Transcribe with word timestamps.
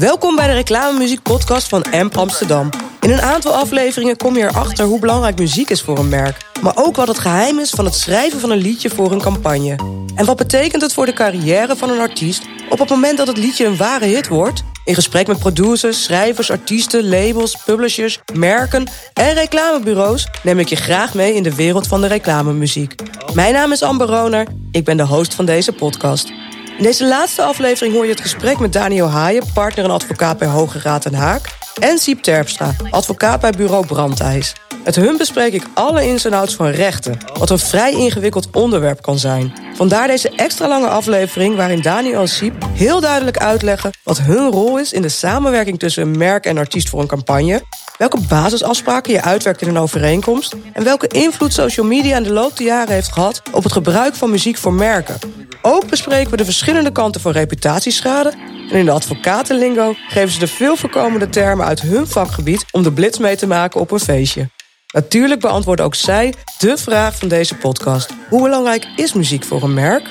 Welkom 0.00 0.36
bij 0.36 0.46
de 0.46 0.52
reclamemuziek 0.52 1.22
podcast 1.22 1.68
van 1.68 1.84
AMP 1.92 2.16
Amsterdam. 2.16 2.68
In 3.00 3.10
een 3.10 3.20
aantal 3.20 3.52
afleveringen 3.52 4.16
kom 4.16 4.36
je 4.36 4.42
erachter 4.42 4.84
hoe 4.84 4.98
belangrijk 5.00 5.38
muziek 5.38 5.70
is 5.70 5.82
voor 5.82 5.98
een 5.98 6.08
merk. 6.08 6.36
Maar 6.62 6.72
ook 6.76 6.96
wat 6.96 7.08
het 7.08 7.18
geheim 7.18 7.58
is 7.58 7.70
van 7.70 7.84
het 7.84 7.94
schrijven 7.94 8.40
van 8.40 8.50
een 8.50 8.58
liedje 8.58 8.90
voor 8.90 9.12
een 9.12 9.20
campagne. 9.20 9.78
En 10.14 10.24
wat 10.24 10.36
betekent 10.36 10.82
het 10.82 10.92
voor 10.92 11.06
de 11.06 11.12
carrière 11.12 11.76
van 11.76 11.90
een 11.90 12.00
artiest 12.00 12.42
op 12.68 12.78
het 12.78 12.88
moment 12.88 13.16
dat 13.16 13.26
het 13.26 13.36
liedje 13.36 13.66
een 13.66 13.76
ware 13.76 14.04
hit 14.04 14.28
wordt? 14.28 14.62
In 14.84 14.94
gesprek 14.94 15.26
met 15.26 15.38
producers, 15.38 16.02
schrijvers, 16.02 16.50
artiesten, 16.50 17.08
labels, 17.08 17.56
publishers, 17.64 18.18
merken 18.32 18.90
en 19.14 19.34
reclamebureaus 19.34 20.26
neem 20.42 20.58
ik 20.58 20.68
je 20.68 20.76
graag 20.76 21.14
mee 21.14 21.34
in 21.34 21.42
de 21.42 21.54
wereld 21.54 21.86
van 21.86 22.00
de 22.00 22.06
reclamemuziek. 22.06 22.94
Mijn 23.34 23.52
naam 23.52 23.72
is 23.72 23.82
Amber 23.82 24.06
Roner, 24.06 24.46
ik 24.70 24.84
ben 24.84 24.96
de 24.96 25.06
host 25.06 25.34
van 25.34 25.44
deze 25.44 25.72
podcast. 25.72 26.32
In 26.80 26.86
deze 26.86 27.06
laatste 27.06 27.42
aflevering 27.42 27.94
hoor 27.94 28.04
je 28.04 28.10
het 28.10 28.20
gesprek 28.20 28.58
met 28.58 28.72
Daniel 28.72 29.08
Haaien, 29.08 29.44
partner 29.54 29.84
en 29.84 29.90
advocaat 29.90 30.38
bij 30.38 30.48
Hoge 30.48 30.78
Raad 30.78 31.04
en 31.04 31.14
Haak. 31.14 31.56
En 31.80 31.98
Siep 31.98 32.22
Terpstra, 32.22 32.74
advocaat 32.90 33.40
bij 33.40 33.50
bureau 33.50 33.86
Brandijs. 33.86 34.52
Met 34.84 34.96
hun 34.96 35.16
bespreek 35.16 35.52
ik 35.52 35.66
alle 35.74 36.06
ins 36.06 36.24
en 36.24 36.32
outs 36.32 36.54
van 36.54 36.66
rechten, 36.66 37.18
wat 37.38 37.50
een 37.50 37.58
vrij 37.58 37.92
ingewikkeld 37.92 38.48
onderwerp 38.50 39.02
kan 39.02 39.18
zijn. 39.18 39.52
Vandaar 39.74 40.06
deze 40.06 40.30
extra 40.30 40.68
lange 40.68 40.88
aflevering 40.88 41.56
waarin 41.56 41.82
Daniel 41.82 42.20
en 42.20 42.28
Siep 42.28 42.54
heel 42.72 43.00
duidelijk 43.00 43.38
uitleggen 43.38 43.90
wat 44.02 44.20
hun 44.20 44.50
rol 44.50 44.78
is 44.78 44.92
in 44.92 45.02
de 45.02 45.08
samenwerking 45.08 45.78
tussen 45.78 46.02
een 46.02 46.18
merk 46.18 46.44
en 46.44 46.58
artiest 46.58 46.88
voor 46.88 47.00
een 47.00 47.06
campagne, 47.06 47.62
welke 48.00 48.20
basisafspraken 48.28 49.12
je 49.12 49.22
uitwerkt 49.22 49.62
in 49.62 49.68
een 49.68 49.78
overeenkomst 49.78 50.56
en 50.72 50.84
welke 50.84 51.06
invloed 51.06 51.52
social 51.52 51.86
media 51.86 52.16
in 52.16 52.22
de 52.22 52.32
loop 52.32 52.56
der 52.56 52.66
jaren 52.66 52.94
heeft 52.94 53.12
gehad 53.12 53.42
op 53.52 53.62
het 53.62 53.72
gebruik 53.72 54.14
van 54.14 54.30
muziek 54.30 54.56
voor 54.56 54.72
merken. 54.72 55.18
Ook 55.62 55.88
bespreken 55.88 56.30
we 56.30 56.36
de 56.36 56.44
verschillende 56.44 56.92
kanten 56.92 57.20
van 57.20 57.32
reputatieschade. 57.32 58.32
En 58.70 58.78
in 58.78 58.84
de 58.84 58.90
advocatenlingo 58.90 59.94
geven 60.08 60.30
ze 60.30 60.38
de 60.38 60.46
veel 60.46 60.76
voorkomende 60.76 61.28
termen 61.28 61.66
uit 61.66 61.80
hun 61.80 62.06
vakgebied 62.06 62.64
om 62.70 62.82
de 62.82 62.92
blitz 62.92 63.18
mee 63.18 63.36
te 63.36 63.46
maken 63.46 63.80
op 63.80 63.90
een 63.90 64.00
feestje. 64.00 64.48
Natuurlijk 64.92 65.40
beantwoorden 65.40 65.84
ook 65.84 65.94
zij 65.94 66.34
de 66.58 66.76
vraag 66.76 67.16
van 67.16 67.28
deze 67.28 67.54
podcast. 67.54 68.10
Hoe 68.28 68.42
belangrijk 68.42 68.86
is 68.96 69.12
muziek 69.12 69.44
voor 69.44 69.62
een 69.62 69.74
merk? 69.74 70.08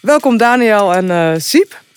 Welkom 0.00 0.36
Daniel 0.36 0.94
en 0.94 1.04
uh, 1.04 1.32
Siep. 1.38 1.88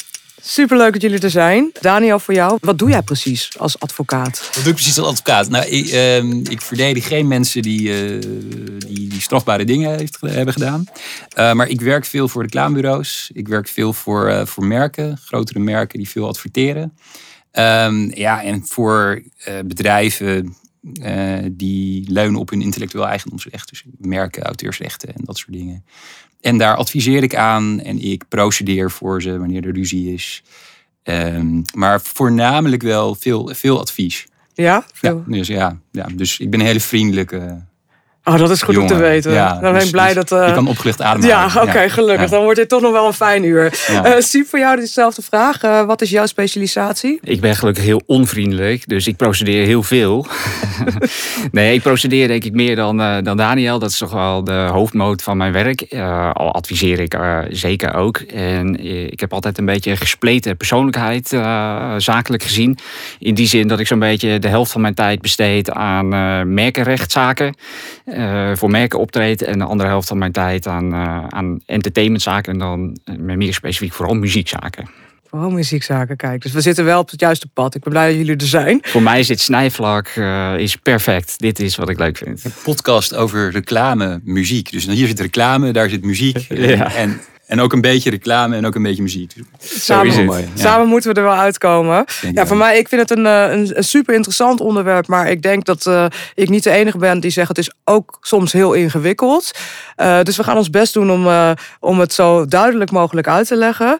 Superleuk 0.45 0.93
dat 0.93 1.01
jullie 1.01 1.19
er 1.19 1.29
zijn. 1.29 1.71
Daniel, 1.81 2.19
voor 2.19 2.33
jou, 2.33 2.57
wat 2.61 2.79
doe 2.79 2.89
jij 2.89 3.01
precies 3.01 3.59
als 3.59 3.79
advocaat? 3.79 4.49
Wat 4.53 4.63
doe 4.63 4.67
ik 4.67 4.73
precies 4.73 4.99
als 4.99 5.07
advocaat? 5.07 5.49
Nou, 5.49 5.65
ik, 5.65 5.85
uh, 5.87 6.23
ik 6.33 6.61
verdedig 6.61 7.07
geen 7.07 7.27
mensen 7.27 7.61
die, 7.61 7.81
uh, 7.81 8.21
die, 8.77 9.07
die, 9.07 9.21
strafbare 9.21 9.65
dingen 9.65 9.97
heeft, 9.97 10.17
hebben 10.21 10.53
gedaan. 10.53 10.83
Uh, 11.37 11.53
maar 11.53 11.67
ik 11.67 11.81
werk 11.81 12.05
veel 12.05 12.27
voor 12.27 12.41
reclamebureaus. 12.41 13.29
Ik 13.33 13.47
werk 13.47 13.67
veel 13.67 13.93
voor, 13.93 14.47
voor 14.47 14.65
merken, 14.65 15.17
grotere 15.17 15.59
merken 15.59 15.97
die 15.97 16.09
veel 16.09 16.27
adverteren. 16.27 16.97
Um, 17.51 18.15
ja, 18.15 18.43
en 18.43 18.65
voor 18.67 19.23
bedrijven 19.65 20.55
die 21.51 22.11
leunen 22.11 22.39
op 22.39 22.49
hun 22.49 22.61
intellectueel 22.61 23.07
eigendomsrecht. 23.07 23.69
Dus 23.69 23.83
merken, 23.97 24.43
auteursrechten 24.43 25.09
en 25.15 25.21
dat 25.23 25.37
soort 25.37 25.53
dingen. 25.53 25.85
En 26.43 26.57
daar 26.57 26.75
adviseer 26.75 27.23
ik 27.23 27.35
aan 27.35 27.79
en 27.79 27.99
ik 27.99 28.23
procedeer 28.27 28.91
voor 28.91 29.21
ze 29.21 29.37
wanneer 29.37 29.65
er 29.65 29.73
ruzie 29.73 30.13
is. 30.13 30.43
Um, 31.03 31.61
maar 31.75 32.01
voornamelijk 32.01 32.81
wel 32.81 33.15
veel, 33.15 33.49
veel 33.53 33.79
advies. 33.79 34.27
Ja? 34.53 34.85
Veel. 34.93 35.23
Ja, 35.27 35.35
dus 35.37 35.47
ja, 35.47 35.79
ja, 35.91 36.07
dus 36.15 36.39
ik 36.39 36.49
ben 36.49 36.59
een 36.59 36.65
hele 36.65 36.79
vriendelijke 36.79 37.63
Oh, 38.25 38.37
dat 38.37 38.49
is 38.49 38.61
goed 38.61 38.77
om 38.77 38.87
te 38.87 38.95
weten. 38.95 39.31
Ja, 39.31 39.51
dan 39.51 39.61
ben 39.61 39.73
ik 39.73 39.79
dus- 39.79 39.89
blij 39.89 40.13
dus 40.13 40.23
dat... 40.23 40.31
Uh... 40.31 40.47
Je 40.47 40.53
kan 40.53 40.67
opgelicht 40.67 41.01
ademen. 41.01 41.27
Ja, 41.27 41.49
oké, 41.61 41.89
gelukkig. 41.89 42.29
Dan 42.29 42.43
wordt 42.43 42.59
dit 42.59 42.69
toch 42.69 42.81
nog 42.81 42.91
wel 42.91 43.07
een 43.07 43.13
fijn 43.13 43.43
uur. 43.43 43.73
Ja. 43.87 44.17
Uh, 44.17 44.43
voor 44.45 44.59
jou 44.59 44.75
dezelfde 44.75 45.21
vraag. 45.21 45.63
Uh, 45.63 45.85
wat 45.85 46.01
is 46.01 46.09
jouw 46.09 46.25
specialisatie? 46.25 47.19
Ik 47.23 47.41
ben 47.41 47.55
gelukkig 47.55 47.83
heel 47.83 48.01
onvriendelijk, 48.05 48.87
dus 48.87 49.07
ik 49.07 49.15
procedeer 49.15 49.65
heel 49.65 49.83
veel. 49.83 50.25
nee, 51.51 51.73
ik 51.73 51.81
procedeer 51.81 52.27
denk 52.27 52.43
ik 52.43 52.53
meer 52.53 52.75
dan, 52.75 52.97
dan 53.23 53.37
Daniel. 53.37 53.79
Dat 53.79 53.89
is 53.89 53.97
toch 53.97 54.11
wel 54.11 54.43
de 54.43 54.67
hoofdmoot 54.71 55.21
van 55.21 55.37
mijn 55.37 55.51
werk. 55.51 55.85
al 56.33 56.53
adviseer 56.53 56.99
ik 56.99 57.17
zeker 57.49 57.93
ook. 57.93 58.17
En 58.17 58.85
ik 59.11 59.19
heb 59.19 59.33
altijd 59.33 59.57
een 59.57 59.65
beetje 59.65 59.95
gespleten 59.95 60.57
persoonlijkheid, 60.57 61.27
zakelijk 61.97 62.43
gezien. 62.43 62.77
In 63.19 63.33
die 63.33 63.47
zin 63.47 63.67
dat 63.67 63.79
ik 63.79 63.87
zo'n 63.87 63.99
beetje 63.99 64.39
de 64.39 64.47
helft 64.47 64.71
van 64.71 64.81
mijn 64.81 64.93
tijd 64.93 65.21
besteed 65.21 65.71
aan 65.71 66.07
merkenrechtszaken. 66.53 67.55
Uh, 68.17 68.51
voor 68.55 68.69
merken 68.69 68.99
optreedt. 68.99 69.41
En 69.41 69.59
de 69.59 69.65
andere 69.65 69.89
helft 69.89 70.07
van 70.07 70.17
mijn 70.17 70.31
tijd 70.31 70.67
aan, 70.67 70.93
uh, 70.93 71.25
aan 71.29 71.59
entertainmentzaken. 71.65 72.53
En 72.53 72.59
dan 72.59 72.97
uh, 73.05 73.35
meer 73.35 73.53
specifiek 73.53 73.93
vooral 73.93 74.15
muziekzaken. 74.15 74.89
Vooral 75.29 75.49
muziekzaken, 75.49 76.17
kijk. 76.17 76.41
Dus 76.41 76.51
we 76.51 76.61
zitten 76.61 76.85
wel 76.85 76.99
op 76.99 77.09
het 77.09 77.19
juiste 77.19 77.47
pad. 77.53 77.75
Ik 77.75 77.81
ben 77.81 77.91
blij 77.91 78.07
dat 78.07 78.17
jullie 78.17 78.35
er 78.35 78.47
zijn. 78.47 78.79
Voor 78.81 79.01
mij 79.01 79.19
is 79.19 79.27
dit 79.27 79.39
snijvlak 79.39 80.07
is 80.57 80.75
perfect. 80.75 81.39
Dit 81.39 81.59
is 81.59 81.75
wat 81.75 81.89
ik 81.89 81.99
leuk 81.99 82.17
vind. 82.17 82.43
Een 82.43 82.51
podcast 82.63 83.15
over 83.15 83.51
reclame, 83.51 84.21
muziek. 84.23 84.71
Dus 84.71 84.85
hier 84.85 85.07
zit 85.07 85.19
reclame, 85.19 85.71
daar 85.71 85.89
zit 85.89 86.03
muziek. 86.03 86.37
ja. 86.49 86.93
En 86.95 87.21
en 87.53 87.61
ook 87.61 87.73
een 87.73 87.81
beetje 87.81 88.09
reclame 88.09 88.55
en 88.55 88.65
ook 88.65 88.75
een 88.75 88.83
beetje 88.83 89.01
muziek. 89.01 89.33
Samen, 89.59 90.25
mooi. 90.25 90.49
Samen 90.53 90.87
moeten 90.87 91.13
we 91.13 91.19
er 91.19 91.25
wel 91.25 91.35
uitkomen. 91.35 92.05
Ja, 92.33 92.45
voor 92.45 92.57
mij, 92.57 92.77
ik 92.77 92.87
vind 92.87 93.01
het 93.01 93.17
een, 93.17 93.25
een, 93.25 93.77
een, 93.77 93.83
super 93.83 94.13
interessant 94.13 94.59
onderwerp. 94.61 95.07
Maar 95.07 95.29
ik 95.29 95.41
denk 95.41 95.65
dat 95.65 95.85
uh, 95.85 96.05
ik 96.33 96.49
niet 96.49 96.63
de 96.63 96.71
enige 96.71 96.97
ben 96.97 97.19
die 97.19 97.31
zegt 97.31 97.47
het 97.47 97.57
is 97.57 97.71
ook 97.83 98.17
soms 98.21 98.51
heel 98.51 98.73
ingewikkeld. 98.73 99.51
Uh, 99.97 100.21
dus 100.21 100.37
we 100.37 100.43
gaan 100.43 100.57
ons 100.57 100.69
best 100.69 100.93
doen 100.93 101.11
om, 101.11 101.25
uh, 101.25 101.51
om 101.79 101.99
het 101.99 102.13
zo 102.13 102.45
duidelijk 102.45 102.91
mogelijk 102.91 103.27
uit 103.27 103.47
te 103.47 103.55
leggen. 103.55 103.97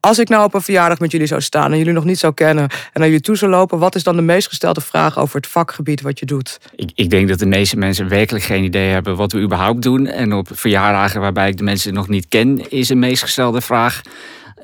Als 0.00 0.18
ik 0.18 0.28
nou 0.28 0.44
op 0.44 0.54
een 0.54 0.62
verjaardag 0.62 0.98
met 0.98 1.10
jullie 1.12 1.26
zou 1.26 1.40
staan 1.40 1.72
en 1.72 1.78
jullie 1.78 1.92
nog 1.92 2.04
niet 2.04 2.18
zou 2.18 2.34
kennen 2.34 2.64
en 2.64 2.90
naar 2.92 3.06
jullie 3.06 3.20
toe 3.20 3.36
zou 3.36 3.50
lopen, 3.50 3.78
wat 3.78 3.94
is 3.94 4.02
dan 4.02 4.16
de 4.16 4.22
meest 4.22 4.48
gestelde 4.48 4.80
vraag 4.80 5.18
over 5.18 5.36
het 5.36 5.46
vakgebied 5.46 6.00
wat 6.00 6.18
je 6.18 6.26
doet? 6.26 6.58
Ik, 6.76 6.90
ik 6.94 7.10
denk 7.10 7.28
dat 7.28 7.38
de 7.38 7.46
meeste 7.46 7.76
mensen 7.76 8.08
werkelijk 8.08 8.44
geen 8.44 8.64
idee 8.64 8.90
hebben 8.90 9.16
wat 9.16 9.32
we 9.32 9.40
überhaupt 9.40 9.82
doen. 9.82 10.06
En 10.06 10.32
op 10.32 10.48
verjaardagen 10.52 11.20
waarbij 11.20 11.48
ik 11.48 11.56
de 11.56 11.64
mensen 11.64 11.94
nog 11.94 12.08
niet 12.08 12.28
ken, 12.28 12.70
is 12.70 12.88
de 12.88 12.94
meest 12.98 13.22
gestelde 13.22 13.60
vraag. 13.60 14.00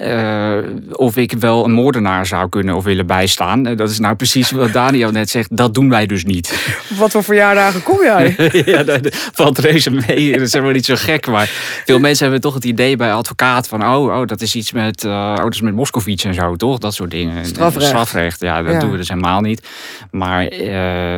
Uh, 0.00 0.58
of 0.92 1.16
ik 1.16 1.32
wel 1.32 1.64
een 1.64 1.72
moordenaar 1.72 2.26
zou 2.26 2.48
kunnen 2.48 2.74
of 2.74 2.84
willen 2.84 3.06
bijstaan. 3.06 3.66
Uh, 3.66 3.76
dat 3.76 3.90
is 3.90 3.98
nou 3.98 4.14
precies 4.14 4.50
wat 4.50 4.72
Daniel 4.82 5.10
net 5.10 5.30
zegt. 5.30 5.56
Dat 5.56 5.74
doen 5.74 5.88
wij 5.88 6.06
dus 6.06 6.24
niet. 6.24 6.76
Wat 6.98 7.10
voor 7.10 7.24
verjaardagen 7.24 7.82
kom 7.82 8.02
jij? 8.02 8.34
ja, 8.66 8.82
dat 8.82 9.00
valt 9.12 9.58
reuze 9.58 9.90
mee. 9.90 10.32
Dat 10.32 10.40
is 10.40 10.52
helemaal 10.52 10.74
niet 10.74 10.84
zo 10.84 10.94
gek. 10.96 11.26
Maar 11.26 11.46
veel 11.84 11.98
mensen 12.08 12.22
hebben 12.22 12.42
toch 12.42 12.54
het 12.54 12.64
idee 12.64 12.96
bij 12.96 13.12
advocaat 13.12 13.68
van... 13.68 13.82
oh, 13.82 14.20
oh 14.20 14.26
dat 14.26 14.40
is 14.40 14.54
iets 14.54 14.72
met, 14.72 15.04
uh, 15.04 15.12
oh, 15.12 15.36
dat 15.36 15.54
is 15.54 15.60
met 15.60 15.74
Moskovits 15.74 16.24
en 16.24 16.34
zo, 16.34 16.56
toch? 16.56 16.78
Dat 16.78 16.94
soort 16.94 17.10
dingen. 17.10 17.46
Strafrecht. 17.46 17.86
Strafrecht, 17.86 18.40
ja, 18.40 18.62
dat 18.62 18.80
doen 18.80 18.90
we 18.90 18.96
dus 18.96 19.08
helemaal 19.08 19.40
niet. 19.40 19.68
Maar 20.10 20.44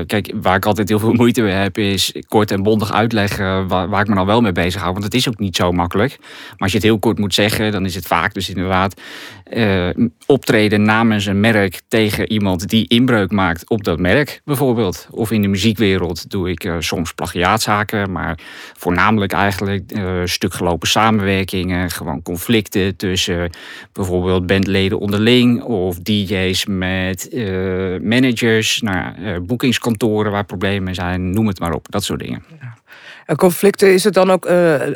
kijk, 0.06 0.32
waar 0.34 0.56
ik 0.56 0.66
altijd 0.66 0.88
heel 0.88 0.98
veel 0.98 1.12
moeite 1.12 1.42
mee 1.42 1.52
heb... 1.52 1.78
is 1.78 2.14
kort 2.28 2.50
en 2.50 2.62
bondig 2.62 2.92
uitleggen 2.92 3.68
waar, 3.68 3.88
waar 3.88 4.00
ik 4.00 4.08
me 4.08 4.14
nou 4.14 4.26
wel 4.26 4.40
mee 4.40 4.52
bezig 4.52 4.80
hou. 4.80 4.92
Want 4.92 5.04
het 5.04 5.14
is 5.14 5.28
ook 5.28 5.38
niet 5.38 5.56
zo 5.56 5.72
makkelijk. 5.72 6.16
Maar 6.20 6.58
als 6.58 6.70
je 6.70 6.76
het 6.76 6.86
heel 6.86 6.98
kort 6.98 7.18
moet 7.18 7.34
zeggen, 7.34 7.72
dan 7.72 7.84
is 7.84 7.94
het 7.94 8.06
vaak 8.06 8.34
dus 8.34 8.48
inderdaad 8.48 8.72
uh, 9.52 9.88
optreden 10.26 10.82
namens 10.82 11.26
een 11.26 11.40
merk 11.40 11.80
tegen 11.88 12.32
iemand 12.32 12.68
die 12.68 12.88
inbreuk 12.88 13.30
maakt 13.30 13.68
op 13.70 13.84
dat 13.84 13.98
merk, 13.98 14.40
bijvoorbeeld. 14.44 15.08
Of 15.10 15.30
in 15.30 15.42
de 15.42 15.48
muziekwereld 15.48 16.30
doe 16.30 16.50
ik 16.50 16.64
uh, 16.64 16.76
soms 16.78 17.12
plagiaatzaken, 17.12 18.12
maar 18.12 18.38
voornamelijk 18.76 19.32
eigenlijk 19.32 19.92
uh, 19.92 20.20
stukgelopen 20.24 20.88
samenwerkingen, 20.88 21.90
gewoon 21.90 22.22
conflicten 22.22 22.96
tussen 22.96 23.50
bijvoorbeeld 23.92 24.46
bandleden 24.46 24.98
onderling 24.98 25.62
of 25.62 25.98
DJ's 25.98 26.66
met 26.66 27.28
managers, 28.02 28.80
nou, 28.80 29.40
boekingskantoren 29.40 30.32
waar 30.32 30.44
problemen 30.44 30.94
zijn, 30.94 31.30
noem 31.30 31.46
het 31.46 31.58
maar 31.58 31.72
op, 31.72 31.86
dat 31.90 32.04
soort 32.04 32.20
dingen. 32.20 32.42
En 33.26 33.36
conflicten, 33.36 33.92
is 33.92 34.04
het 34.04 34.14
dan 34.14 34.30
ook 34.30 34.44
uh, 34.44 34.50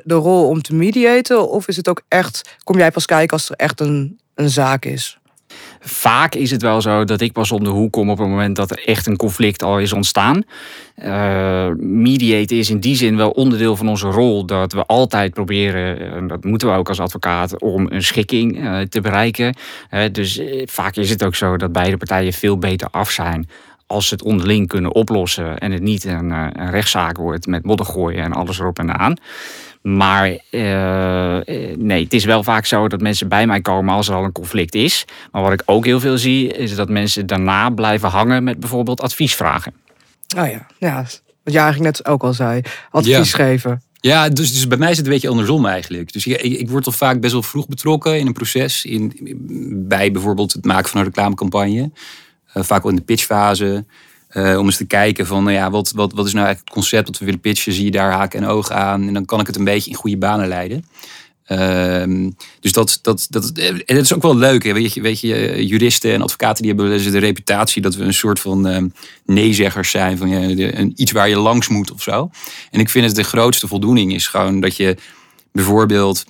de 0.05 0.15
rol 0.15 0.49
om 0.49 0.63
te 0.63 0.75
mediaten? 0.75 1.49
Of 1.49 1.69
is 1.69 1.77
het 1.77 1.89
ook 1.89 2.03
echt, 2.09 2.57
kom 2.65 2.79
jij 2.79 2.91
pas 2.91 3.07
kijken 3.07 3.33
als 3.37 3.51
er 3.51 3.57
echt 3.57 3.81
een, 3.81 4.19
een 4.35 4.51
zaak 4.51 4.85
is? 4.85 5.19
Vaak 5.81 6.35
is 6.35 6.51
het 6.51 6.63
wel 6.63 6.81
zo 6.81 7.05
dat 7.05 7.21
ik 7.21 7.33
pas 7.33 7.53
om 7.53 7.65
de 7.65 7.71
hoek 7.71 7.93
kom 7.93 8.11
op 8.11 8.19
het 8.19 8.29
moment 8.29 8.57
dat 8.57 8.71
er 8.71 8.83
echt 8.85 9.07
een 9.07 9.17
conflict 9.17 9.63
al 9.63 9.79
is 9.79 9.93
ontstaan. 9.93 10.43
Uh, 11.05 11.69
is 12.47 12.71
in 12.71 12.81
die 12.81 12.97
zin 12.97 13.17
wel 13.17 13.31
onderdeel 13.31 13.77
van 13.77 13.89
onze 13.89 14.09
rol. 14.09 14.47
Dat 14.47 14.73
we 14.73 14.85
altijd 14.85 15.35
proberen, 15.35 16.13
en 16.13 16.27
dat 16.27 16.45
moeten 16.45 16.69
we 16.69 16.75
ook 16.75 16.89
als 16.89 17.01
advocaat, 17.01 17.61
om 17.61 17.87
een 17.91 18.03
schikking 18.03 18.59
uh, 18.59 18.81
te 18.81 19.01
bereiken. 19.01 19.57
Dus 20.13 20.41
vaak 20.65 20.97
is 20.97 21.11
het 21.11 21.25
ook 21.25 21.35
zo 21.35 21.57
dat 21.57 21.73
beide 21.73 21.97
partijen 21.97 22.33
veel 22.33 22.59
beter 22.59 22.89
af 22.91 23.11
zijn 23.11 23.49
als 23.89 24.09
ze 24.09 24.15
het 24.15 24.23
onderling 24.23 24.69
kunnen 24.69 24.95
oplossen 24.95 25.59
en 25.59 25.73
het 25.73 25.83
niet 25.83 26.05
een, 26.05 26.33
eh, 26.33 26.47
een 26.53 26.71
rechtszaak 26.71 27.17
wordt 27.17 27.47
met 27.47 27.65
moddergooien 27.65 28.25
en 28.25 28.33
alles 28.33 28.59
erop 28.59 28.79
en 28.79 28.99
aan. 28.99 29.17
Maar 29.83 30.29
uh, 30.51 31.39
nee, 31.77 32.05
het 32.05 32.13
is 32.13 32.25
wel 32.25 32.43
vaak 32.43 32.67
zo 32.67 32.89
dat 32.89 33.01
mensen 33.01 33.29
bij 33.29 33.47
mij 33.47 33.61
komen 33.61 33.95
als 33.95 34.09
er 34.09 34.15
al 34.15 34.25
een 34.25 34.33
conflict 34.33 34.75
is. 34.75 35.05
Maar 35.33 35.43
wat 35.43 35.53
ik 35.53 35.63
ook 35.65 35.85
heel 35.85 36.01
veel 36.01 36.19
zie, 36.19 36.53
is 36.53 36.75
dat 36.75 36.89
mensen 36.89 37.27
daarna 37.27 37.71
blijven 37.71 38.09
hangen 38.09 38.45
met 38.45 38.61
bijvoorbeeld 38.61 39.01
adviesvragen. 39.01 39.73
Oh 40.37 40.51
ja, 40.51 40.67
ja. 40.79 40.97
Wat 41.45 41.53
je 41.53 41.59
eigenlijk 41.59 41.97
net 41.97 42.07
ook 42.07 42.23
al 42.23 42.35
zei. 42.35 42.61
Advies 42.91 43.33
geven. 43.33 43.83
Ja, 44.01 44.29
dus, 44.29 44.53
dus 44.53 44.67
bij 44.67 44.79
mij 44.79 44.91
is 44.91 44.97
het 44.97 45.07
een 45.07 45.13
beetje 45.13 45.29
andersom 45.29 45.67
eigenlijk. 45.67 46.13
Dus 46.13 46.27
ik, 46.27 46.43
ik 46.43 46.71
word 46.71 46.87
al 46.87 46.93
vaak 46.93 47.21
best 47.21 47.33
wel 47.33 47.43
vroeg 47.43 47.69
betrokken 47.69 48.19
in 48.19 48.27
een 48.27 48.33
proces. 48.33 48.85
In, 48.85 49.13
bij 49.89 50.13
bijvoorbeeld 50.13 50.53
het 50.53 50.65
maken 50.65 50.89
van 50.89 51.01
een 51.01 51.07
reclamecampagne. 51.07 51.91
Uh, 52.59 52.65
vaak 52.65 52.83
wel 52.83 52.91
in 52.91 52.99
de 52.99 53.05
pitchfase. 53.05 53.85
Uh, 54.33 54.59
om 54.59 54.65
eens 54.65 54.77
te 54.77 54.87
kijken 54.87 55.27
van, 55.27 55.45
nou 55.45 55.57
ja, 55.57 55.71
wat, 55.71 55.93
wat, 55.95 56.13
wat 56.13 56.27
is 56.27 56.33
nou 56.33 56.47
eigenlijk 56.47 56.59
het 56.59 56.71
concept 56.71 57.07
dat 57.07 57.19
we 57.19 57.25
willen 57.25 57.41
pitchen? 57.41 57.73
Zie 57.73 57.85
je 57.85 57.91
daar 57.91 58.13
haken 58.13 58.43
en 58.43 58.49
ogen 58.49 58.77
aan? 58.77 59.07
En 59.07 59.13
dan 59.13 59.25
kan 59.25 59.41
ik 59.41 59.47
het 59.47 59.57
een 59.57 59.65
beetje 59.65 59.91
in 59.91 59.97
goede 59.97 60.17
banen 60.17 60.49
leiden. 60.49 60.85
Ehm, 61.45 62.31
dus 62.61 62.73
dat, 62.73 62.99
dat, 63.03 63.27
dat, 63.31 63.53
en 63.53 63.83
het 63.87 64.05
is 64.05 64.15
ook 64.15 64.23
wel 64.23 64.37
leuk. 64.37 64.65
Hè? 64.65 64.73
Weet, 64.73 64.95
je, 64.95 65.01
weet 65.01 65.21
je, 65.21 65.67
juristen 65.67 66.13
en 66.13 66.23
advocaten 66.23 66.63
die 66.63 66.75
hebben 66.75 67.13
de 67.13 67.19
reputatie 67.19 67.83
dat 67.83 67.95
we 67.95 68.05
een 68.05 68.15
soort 68.15 68.41
van 68.41 68.67
um, 68.67 68.93
neezeggers 69.25 69.91
zijn. 69.91 70.19
Van 70.19 70.29
ja, 70.29 70.39
een, 70.39 70.93
iets 70.97 71.13
waar 71.13 71.29
je 71.29 71.37
langs 71.37 71.69
moet 71.69 71.93
of 71.93 72.03
zo. 72.03 72.31
En 72.71 72.81
ik 72.81 72.89
vind 72.89 73.07
het 73.07 73.15
de 73.15 73.23
grootste 73.23 73.69
voldoening 73.69 74.15
is 74.15 74.27
gewoon 74.27 74.61
dat 74.61 74.77
je 74.77 74.97
bijvoorbeeld 75.53 76.25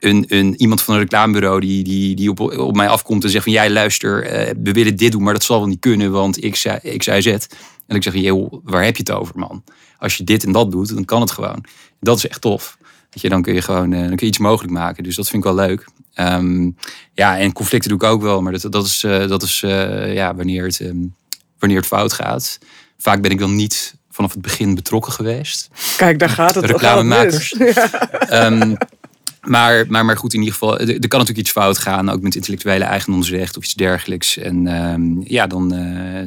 een, 0.00 0.24
een, 0.28 0.54
iemand 0.56 0.82
van 0.82 0.94
een 0.94 1.00
reclamebureau 1.00 1.60
die, 1.60 1.84
die, 1.84 2.16
die 2.16 2.30
op, 2.30 2.40
op 2.40 2.76
mij 2.76 2.88
afkomt 2.88 3.24
en 3.24 3.30
zegt 3.30 3.44
van 3.44 3.52
jij 3.52 3.70
luister, 3.70 4.24
uh, 4.24 4.54
we 4.62 4.72
willen 4.72 4.96
dit 4.96 5.12
doen, 5.12 5.22
maar 5.22 5.32
dat 5.32 5.42
zal 5.42 5.58
wel 5.58 5.68
niet 5.68 5.80
kunnen, 5.80 6.10
want 6.10 6.44
ik 6.44 6.56
zei, 6.56 6.78
ik 6.82 7.02
zei 7.02 7.22
Z. 7.22 7.26
En 7.86 7.96
ik 7.96 8.02
zeg, 8.02 8.14
joh, 8.14 8.52
waar 8.64 8.84
heb 8.84 8.96
je 8.96 9.02
het 9.02 9.12
over 9.12 9.38
man? 9.38 9.64
Als 9.98 10.16
je 10.16 10.24
dit 10.24 10.44
en 10.44 10.52
dat 10.52 10.70
doet, 10.70 10.94
dan 10.94 11.04
kan 11.04 11.20
het 11.20 11.30
gewoon. 11.30 11.64
Dat 12.00 12.16
is 12.16 12.28
echt 12.28 12.40
tof. 12.40 12.78
Weet 12.80 13.22
je, 13.22 13.28
dan 13.28 13.42
kun 13.42 13.54
je 13.54 13.62
gewoon 13.62 13.92
uh, 13.92 13.98
dan 13.98 14.08
kun 14.08 14.18
je 14.18 14.26
iets 14.26 14.38
mogelijk 14.38 14.72
maken. 14.72 15.02
Dus 15.02 15.16
dat 15.16 15.28
vind 15.28 15.44
ik 15.44 15.52
wel 15.52 15.66
leuk. 15.66 15.88
Um, 16.14 16.76
ja, 17.12 17.38
en 17.38 17.52
conflicten 17.52 17.90
doe 17.90 17.98
ik 17.98 18.04
ook 18.04 18.22
wel, 18.22 18.42
maar 18.42 18.52
dat, 18.52 18.72
dat 18.72 18.86
is, 18.86 19.02
uh, 19.02 19.28
dat 19.28 19.42
is 19.42 19.60
ja, 19.60 20.34
wanneer, 20.34 20.64
het, 20.64 20.80
um, 20.80 21.14
wanneer 21.58 21.78
het 21.78 21.86
fout 21.86 22.12
gaat. 22.12 22.58
Vaak 22.98 23.22
ben 23.22 23.30
ik 23.30 23.38
dan 23.38 23.54
niet 23.54 23.94
vanaf 24.10 24.32
het 24.32 24.42
begin 24.42 24.74
betrokken 24.74 25.12
geweest. 25.12 25.68
Kijk, 25.96 26.18
daar 26.18 26.28
gaat 26.28 26.54
het 26.54 26.64
Reclamemakers. 26.64 27.54
Ja. 27.58 28.46
Um, 28.46 28.76
maar, 29.40 29.84
maar, 29.88 30.04
maar 30.04 30.16
goed, 30.16 30.32
in 30.32 30.38
ieder 30.38 30.54
geval, 30.54 30.78
er, 30.78 30.88
er, 30.88 31.08
kan 31.08 31.18
natuurlijk 31.18 31.38
iets 31.38 31.50
fout 31.50 31.78
gaan, 31.78 32.10
ook 32.10 32.22
met 32.22 32.34
intellectuele 32.34 32.84
eigendomsrecht 32.84 33.56
of 33.56 33.64
iets 33.64 33.74
dergelijks. 33.74 34.36
En 34.36 35.24
ja, 35.24 35.46
dan, 35.46 35.68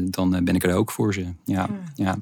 dan 0.04 0.44
ben 0.44 0.56
ik 0.56 0.64
er 0.64 0.76
ook 0.76 0.92
voor 0.92 1.14
ze. 1.14 1.26
Ja, 1.46 1.70
ja. 1.96 2.18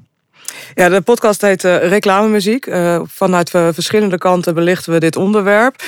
Ja, 0.74 0.88
de 0.88 1.00
podcast 1.00 1.40
heet 1.40 1.64
uh, 1.64 1.88
Reclamemuziek. 1.88 2.66
Uh, 2.66 3.00
vanuit 3.04 3.54
uh, 3.54 3.68
verschillende 3.72 4.18
kanten 4.18 4.54
belichten 4.54 4.92
we 4.92 4.98
dit 4.98 5.16
onderwerp. 5.16 5.82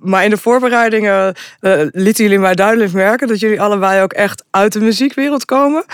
maar 0.00 0.24
in 0.24 0.30
de 0.30 0.36
voorbereidingen 0.36 1.34
lieten 1.92 2.24
jullie 2.24 2.38
mij 2.38 2.54
duidelijk 2.54 2.92
merken 2.92 3.28
dat 3.28 3.40
jullie 3.40 3.60
allebei 3.60 4.02
ook 4.02 4.12
echt 4.12 4.44
uit 4.50 4.72
de 4.72 4.80
muziekwereld 4.80 5.44
komen. 5.44 5.84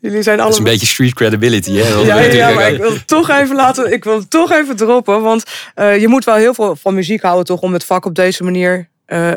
Jullie 0.00 0.22
zijn 0.22 0.40
allemaal... 0.40 0.58
Dat 0.58 0.66
is 0.66 0.72
een 0.72 0.78
beetje 0.78 0.86
street 0.86 1.14
credibility, 1.14 1.72
hè? 1.72 1.88
ja, 1.88 2.18
ja, 2.18 2.32
ja, 2.32 2.54
maar 2.54 2.72
ik 2.72 2.80
wil 2.80 2.92
het 2.92 3.06
toch 3.06 3.30
even 3.30 3.56
laten, 3.56 3.92
ik 3.92 4.04
wil 4.04 4.18
het 4.18 4.30
toch 4.30 4.52
even 4.52 4.76
droppen, 4.76 5.22
want 5.22 5.42
je 5.74 6.04
moet 6.08 6.24
wel 6.24 6.34
heel 6.34 6.54
veel 6.54 6.76
van 6.76 6.94
muziek 6.94 7.22
houden 7.22 7.44
toch 7.44 7.60
om 7.60 7.72
het 7.72 7.84
vak 7.84 8.04
op 8.04 8.14
deze 8.14 8.44
manier 8.44 8.88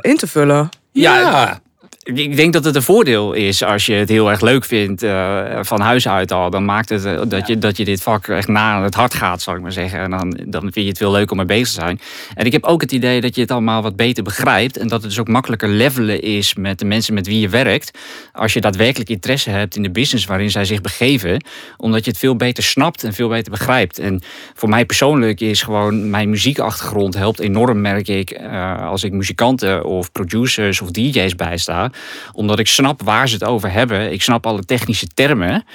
in 0.02 0.18
te 0.18 0.28
vullen. 0.28 0.70
Ja, 0.92 1.20
ja 1.20 1.62
ik 2.04 2.36
denk 2.36 2.54
dat 2.54 2.64
het 2.64 2.76
een 2.76 2.82
voordeel 2.82 3.34
is 3.34 3.64
als 3.64 3.86
je 3.86 3.94
het 3.94 4.10
heel 4.10 4.30
erg 4.30 4.42
leuk 4.42 4.66
vindt 4.66 5.04
uh, 5.04 5.60
van 5.62 5.80
huis 5.80 6.08
uit 6.08 6.32
al. 6.32 6.50
Dan 6.50 6.66
maakt 6.66 6.90
het 6.90 7.06
uh, 7.06 7.22
dat, 7.28 7.48
je, 7.48 7.58
dat 7.58 7.78
je 7.78 7.86
dit 7.86 8.02
vak 8.02 8.28
echt 8.28 8.48
na 8.48 8.74
aan 8.74 8.84
het 8.84 8.94
hart 8.94 9.14
gaat, 9.14 9.42
zal 9.42 9.56
ik 9.56 9.62
maar 9.62 9.72
zeggen. 9.72 10.00
En 10.00 10.12
dan, 10.12 10.40
dan 10.46 10.62
vind 10.62 10.76
je 10.76 10.88
het 10.88 10.98
veel 10.98 11.12
leuk 11.12 11.32
om 11.32 11.38
mee 11.38 11.46
bezig 11.46 11.68
te 11.68 11.74
zijn. 11.74 12.00
En 12.36 12.46
ik 12.46 12.52
heb 12.52 12.64
ook 12.64 12.82
het 12.82 12.92
idee 12.92 13.22
dat 13.22 13.36
je 13.36 13.42
het 13.42 13.52
allemaal 13.52 13.82
wat 13.82 13.96
beter 13.96 14.24
begrijpt. 14.24 14.78
En 14.78 14.88
dat 14.88 15.02
het 15.02 15.10
dus 15.10 15.20
ook 15.20 15.28
makkelijker 15.28 15.70
levelen 15.70 16.22
is 16.22 16.54
met 16.54 16.80
de 16.80 16.86
mensen 16.86 17.14
met 17.14 17.28
wie 17.28 17.40
je 17.40 17.50
werkt. 17.50 17.98
Als 18.32 18.54
je 18.54 18.62
daadwerkelijk 18.62 19.10
interesse 19.10 19.50
hebt 19.50 19.76
in 19.76 19.84
de 19.84 19.92
business 19.92 20.26
waarin 20.26 20.52
zij 20.52 20.66
zich 20.66 20.82
begeven. 20.82 21.46
Omdat 21.78 22.06
je 22.06 22.12
het 22.12 22.20
veel 22.20 22.36
beter 22.36 22.64
snapt 22.64 23.04
en 23.04 23.14
veel 23.14 23.30
beter 23.30 23.52
begrijpt. 23.52 24.00
En 24.00 24.22
voor 24.54 24.70
mij 24.70 24.86
persoonlijk 24.86 25.42
is 25.42 25.62
gewoon 25.62 26.10
mijn 26.10 26.30
muziekachtergrond 26.30 27.14
helpt 27.14 27.40
enorm, 27.40 27.82
merk 27.82 28.08
ik. 28.08 28.40
Uh, 28.42 28.88
als 28.90 29.04
ik 29.04 29.12
muzikanten 29.12 29.86
of 29.86 30.12
producers 30.12 30.82
of 30.82 30.92
DJ's 30.92 31.36
bijsta 31.36 31.92
omdat 32.34 32.60
ik 32.60 32.68
snap 32.68 33.02
waar 33.02 33.28
ze 33.28 33.34
het 33.34 33.44
over 33.44 33.72
hebben. 33.72 34.12
Ik 34.12 34.22
snap 34.22 34.46
alle 34.46 34.66
technische 34.66 35.08
termen. 35.08 35.66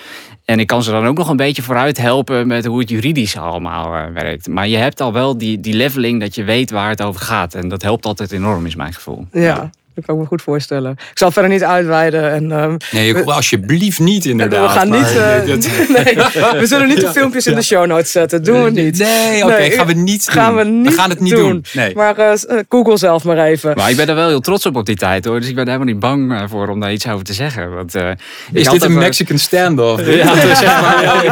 En 0.44 0.60
ik 0.60 0.66
kan 0.66 0.82
ze 0.82 0.90
dan 0.90 1.06
ook 1.06 1.16
nog 1.16 1.28
een 1.28 1.36
beetje 1.36 1.62
vooruit 1.62 1.98
helpen 1.98 2.46
met 2.46 2.64
hoe 2.64 2.78
het 2.78 2.88
juridisch 2.88 3.36
allemaal 3.36 3.94
uh, 3.94 4.04
werkt. 4.14 4.48
Maar 4.48 4.68
je 4.68 4.76
hebt 4.76 5.00
al 5.00 5.12
wel 5.12 5.38
die, 5.38 5.60
die 5.60 5.74
leveling 5.74 6.20
dat 6.20 6.34
je 6.34 6.44
weet 6.44 6.70
waar 6.70 6.88
het 6.88 7.02
over 7.02 7.20
gaat. 7.20 7.54
En 7.54 7.68
dat 7.68 7.82
helpt 7.82 8.06
altijd 8.06 8.32
enorm, 8.32 8.66
is 8.66 8.76
mijn 8.76 8.92
gevoel. 8.92 9.26
Ja. 9.32 9.70
Dat 9.98 10.06
kan 10.06 10.16
ik 10.16 10.22
me 10.22 10.26
goed 10.26 10.42
voorstellen. 10.42 10.90
Ik 10.90 11.18
zal 11.18 11.30
verder 11.30 11.50
niet 11.50 11.64
uitweiden. 11.64 12.32
En, 12.32 12.50
um, 12.50 12.76
nee, 12.90 13.14
we, 13.14 13.32
alsjeblieft 13.32 13.98
niet 13.98 14.24
inderdaad. 14.24 14.72
We 14.72 14.78
gaan 14.78 14.90
niet. 14.90 15.14
Uh, 15.16 15.44
nee, 16.04 16.14
we 16.60 16.66
zullen 16.66 16.88
niet 16.88 17.00
de 17.00 17.10
filmpjes 17.12 17.46
in 17.46 17.54
de 17.54 17.62
show 17.62 17.86
notes 17.86 18.12
zetten. 18.12 18.44
Doen 18.44 18.62
we 18.62 18.70
niet. 18.70 18.98
Nee, 18.98 19.42
oké, 19.42 19.52
okay, 19.52 19.70
gaan 19.70 19.86
we 19.86 19.92
niet 19.92 20.26
doen. 20.26 20.34
Gaan 20.34 20.56
we, 20.56 20.64
niet 20.64 20.88
we 20.88 21.00
gaan 21.00 21.10
het 21.10 21.20
niet 21.20 21.34
doen. 21.34 21.50
doen. 21.50 21.64
Nee. 21.72 21.94
Maar 21.94 22.18
uh, 22.18 22.32
Google 22.68 22.96
zelf 22.96 23.24
maar 23.24 23.38
even. 23.38 23.72
Maar 23.76 23.90
ik 23.90 23.96
ben 23.96 24.08
er 24.08 24.14
wel 24.14 24.28
heel 24.28 24.40
trots 24.40 24.66
op 24.66 24.76
op 24.76 24.86
die 24.86 24.96
tijd 24.96 25.24
hoor. 25.24 25.40
Dus 25.40 25.48
ik 25.48 25.54
ben 25.54 25.64
er 25.64 25.70
helemaal 25.70 25.92
niet 25.92 26.00
bang 26.00 26.50
voor 26.50 26.68
om 26.68 26.80
daar 26.80 26.92
iets 26.92 27.08
over 27.08 27.24
te 27.24 27.32
zeggen. 27.32 27.74
Want, 27.74 27.94
uh, 27.94 28.10
Is 28.52 28.68
dit 28.68 28.82
een 28.82 28.94
Mexican 28.94 29.38
standoff? 29.38 30.06
Ja, 30.06 30.34
zeg 30.54 30.80
maar, 30.80 31.26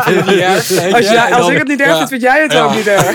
als, 0.95 1.09
jij, 1.09 1.35
als 1.35 1.49
ik 1.49 1.59
het 1.59 1.69
niet 1.69 1.81
erg 1.81 1.97
vind, 1.97 2.09
vind 2.09 2.23
jij 2.23 2.43
het 2.43 2.57
ook 2.57 2.75
niet 2.75 2.87
erg. 2.87 3.11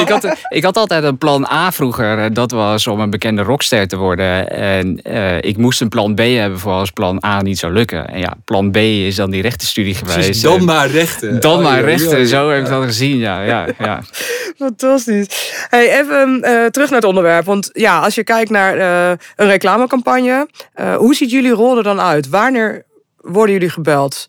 ik, 0.00 0.08
had, 0.08 0.36
ik 0.48 0.64
had 0.64 0.76
altijd 0.76 1.04
een 1.04 1.18
plan 1.18 1.48
A 1.52 1.72
vroeger. 1.72 2.34
Dat 2.34 2.50
was 2.50 2.86
om 2.86 3.00
een 3.00 3.10
bekende 3.10 3.42
rockster 3.42 3.88
te 3.88 3.96
worden. 3.96 4.50
En 4.50 4.87
uh, 5.04 5.36
ik 5.36 5.56
moest 5.56 5.80
een 5.80 5.88
plan 5.88 6.14
B 6.14 6.18
hebben 6.18 6.58
voor 6.58 6.72
als 6.72 6.90
plan 6.90 7.24
A 7.24 7.42
niet 7.42 7.58
zou 7.58 7.72
lukken. 7.72 8.08
En 8.08 8.18
ja, 8.18 8.34
plan 8.44 8.70
B 8.70 8.76
is 8.76 9.14
dan 9.14 9.30
die 9.30 9.42
rechtenstudie 9.42 9.94
geweest. 9.94 10.16
Precies, 10.16 10.42
dan 10.42 10.64
maar 10.64 10.90
rechten. 10.90 11.40
Dan 11.40 11.56
oh, 11.56 11.62
maar 11.62 11.84
rechten, 11.84 12.26
zo 12.26 12.50
heb 12.50 12.62
ik 12.62 12.68
dat 12.68 12.84
gezien, 12.84 13.18
ja. 13.18 13.42
ja, 13.42 13.66
ja. 13.78 14.02
Fantastisch. 14.56 15.52
Hey, 15.68 16.00
even 16.00 16.40
uh, 16.44 16.64
terug 16.66 16.90
naar 16.90 16.98
het 16.98 17.08
onderwerp. 17.08 17.44
Want 17.44 17.70
ja, 17.72 18.00
als 18.00 18.14
je 18.14 18.24
kijkt 18.24 18.50
naar 18.50 18.76
uh, 18.76 19.16
een 19.36 19.46
reclamecampagne, 19.46 20.48
hoe 20.96 21.14
ziet 21.14 21.30
jullie 21.30 21.52
rol 21.52 21.76
er 21.76 21.82
dan 21.82 22.00
uit? 22.00 22.28
Wanneer 22.28 22.84
worden 23.16 23.52
jullie 23.52 23.70
gebeld? 23.70 24.26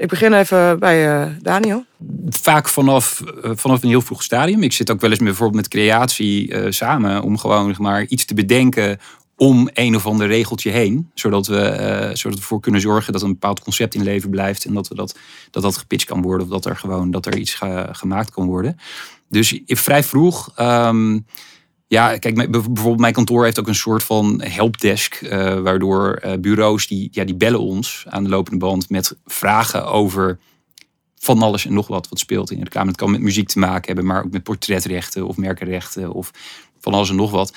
Ik 0.00 0.08
begin 0.08 0.32
even 0.32 0.78
bij 0.78 1.22
uh, 1.22 1.26
Daniel. 1.42 1.84
Vaak 2.28 2.68
vanaf, 2.68 3.22
uh, 3.44 3.50
vanaf 3.54 3.82
een 3.82 3.88
heel 3.88 4.00
vroeg 4.00 4.22
stadium. 4.22 4.62
Ik 4.62 4.72
zit 4.72 4.90
ook 4.90 5.00
wel 5.00 5.10
eens 5.10 5.18
met, 5.18 5.28
bijvoorbeeld 5.28 5.62
met 5.62 5.70
creatie 5.70 6.48
uh, 6.48 6.70
samen 6.70 7.22
om 7.22 7.38
gewoon 7.38 7.74
maar, 7.78 8.04
iets 8.04 8.24
te 8.24 8.34
bedenken 8.34 8.98
om 9.40 9.68
een 9.72 9.96
of 9.96 10.06
ander 10.06 10.26
regeltje 10.26 10.70
heen. 10.70 11.10
Zodat 11.14 11.46
we, 11.46 11.54
uh, 11.54 12.14
zodat 12.14 12.20
we 12.20 12.30
ervoor 12.30 12.60
kunnen 12.60 12.80
zorgen 12.80 13.12
dat 13.12 13.22
een 13.22 13.32
bepaald 13.32 13.60
concept 13.60 13.94
in 13.94 14.02
leven 14.02 14.30
blijft. 14.30 14.64
En 14.64 14.74
dat, 14.74 14.88
we 14.88 14.94
dat, 14.94 15.18
dat, 15.50 15.62
dat 15.62 15.76
gepitcht 15.76 16.08
kan 16.08 16.22
worden. 16.22 16.46
Of 16.46 16.52
dat 16.52 16.64
er 16.64 16.76
gewoon 16.76 17.10
dat 17.10 17.26
er 17.26 17.36
iets 17.36 17.54
ge, 17.54 17.88
gemaakt 17.92 18.30
kan 18.30 18.46
worden. 18.46 18.76
Dus 19.28 19.60
vrij 19.66 20.02
vroeg. 20.02 20.52
Um, 20.58 21.26
ja, 21.86 22.18
kijk, 22.18 22.50
bijvoorbeeld 22.50 22.98
mijn 22.98 23.12
kantoor 23.12 23.44
heeft 23.44 23.58
ook 23.60 23.68
een 23.68 23.74
soort 23.74 24.02
van 24.02 24.42
helpdesk. 24.44 25.20
Uh, 25.20 25.60
waardoor 25.60 26.22
uh, 26.24 26.32
bureaus 26.40 26.86
die, 26.86 27.08
ja, 27.10 27.24
die 27.24 27.36
bellen 27.36 27.60
ons 27.60 28.04
aan 28.08 28.24
de 28.24 28.30
lopende 28.30 28.58
band 28.58 28.90
met 28.90 29.16
vragen 29.26 29.86
over 29.86 30.38
van 31.18 31.42
alles 31.42 31.66
en 31.66 31.72
nog 31.72 31.86
wat 31.86 32.08
wat 32.08 32.18
speelt 32.18 32.50
in 32.50 32.58
de 32.58 32.64
reclame. 32.64 32.88
Het 32.88 32.96
kan 32.96 33.10
met 33.10 33.20
muziek 33.20 33.48
te 33.48 33.58
maken 33.58 33.86
hebben, 33.86 34.06
maar 34.06 34.24
ook 34.24 34.32
met 34.32 34.42
portretrechten 34.42 35.26
of 35.26 35.36
merkenrechten 35.36 36.12
of 36.12 36.30
van 36.80 36.94
alles 36.94 37.10
en 37.10 37.16
nog 37.16 37.30
wat. 37.30 37.52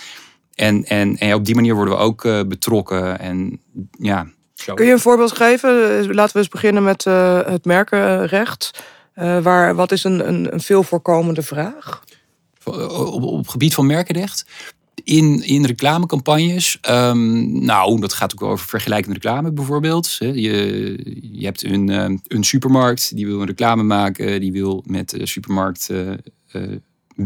En, 0.56 0.86
en, 0.86 1.18
en 1.18 1.34
op 1.34 1.46
die 1.46 1.56
manier 1.56 1.76
worden 1.76 1.94
we 1.94 2.00
ook 2.00 2.24
uh, 2.24 2.42
betrokken. 2.48 3.20
En, 3.20 3.60
ja, 3.92 4.28
zo. 4.54 4.74
Kun 4.74 4.86
je 4.86 4.92
een 4.92 5.00
voorbeeld 5.00 5.32
geven? 5.32 6.06
Laten 6.14 6.34
we 6.34 6.40
eens 6.40 6.48
beginnen 6.48 6.84
met 6.84 7.06
uh, 7.06 7.40
het 7.46 7.66
merkenrecht. 7.66 8.84
Uh, 9.16 9.40
waar, 9.40 9.76
wat 9.76 9.92
is 9.92 10.04
een, 10.04 10.28
een, 10.28 10.54
een 10.54 10.62
veel 10.62 10.84
voorkomende 10.84 11.42
vraag? 11.42 12.04
Op, 12.64 13.24
op 13.24 13.38
het 13.38 13.50
gebied 13.50 13.74
van 13.74 13.86
merkenrecht? 13.86 14.46
In, 15.04 15.44
in 15.44 15.66
reclamecampagnes, 15.66 16.78
um, 16.90 17.64
nou, 17.66 18.00
dat 18.00 18.14
gaat 18.14 18.34
ook 18.34 18.44
over 18.44 18.68
vergelijkende 18.68 19.14
reclame 19.14 19.52
bijvoorbeeld. 19.52 20.16
Je, 20.18 20.32
je 21.32 21.46
hebt 21.46 21.64
een, 21.64 21.90
een 22.28 22.44
supermarkt 22.44 23.16
die 23.16 23.26
wil 23.26 23.40
een 23.40 23.46
reclame 23.46 23.84
maken, 23.84 24.40
die 24.40 24.52
wil 24.52 24.84
met 24.86 25.10
de 25.10 25.28
supermarkt 25.28 25.90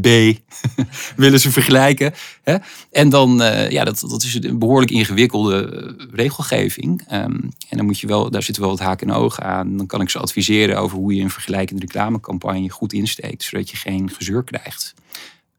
B 0.01 0.07
willen 1.15 1.39
ze 1.39 1.51
vergelijken. 1.51 2.13
Hè? 2.43 2.55
En 2.91 3.09
dan, 3.09 3.41
uh, 3.41 3.69
ja, 3.69 3.83
dat, 3.83 4.05
dat 4.09 4.23
is 4.23 4.37
een 4.41 4.59
behoorlijk 4.59 4.91
ingewikkelde 4.91 5.85
eh, 5.97 6.05
regelgeving. 6.11 7.01
Um, 7.11 7.51
en 7.69 7.77
dan 7.77 7.85
moet 7.85 7.99
je 7.99 8.07
wel, 8.07 8.29
daar 8.29 8.43
zitten 8.43 8.63
wel 8.63 8.71
wat 8.71 8.81
haken 8.81 9.09
en 9.09 9.15
ogen 9.15 9.43
aan. 9.43 9.77
Dan 9.77 9.85
kan 9.85 10.01
ik 10.01 10.09
ze 10.09 10.19
adviseren 10.19 10.77
over 10.77 10.97
hoe 10.97 11.15
je 11.15 11.21
een 11.21 11.29
vergelijkende 11.29 11.81
reclamecampagne 11.81 12.69
goed 12.69 12.93
insteekt, 12.93 13.43
zodat 13.43 13.69
je 13.69 13.77
geen 13.77 14.11
gezeur 14.11 14.43
krijgt. 14.43 14.93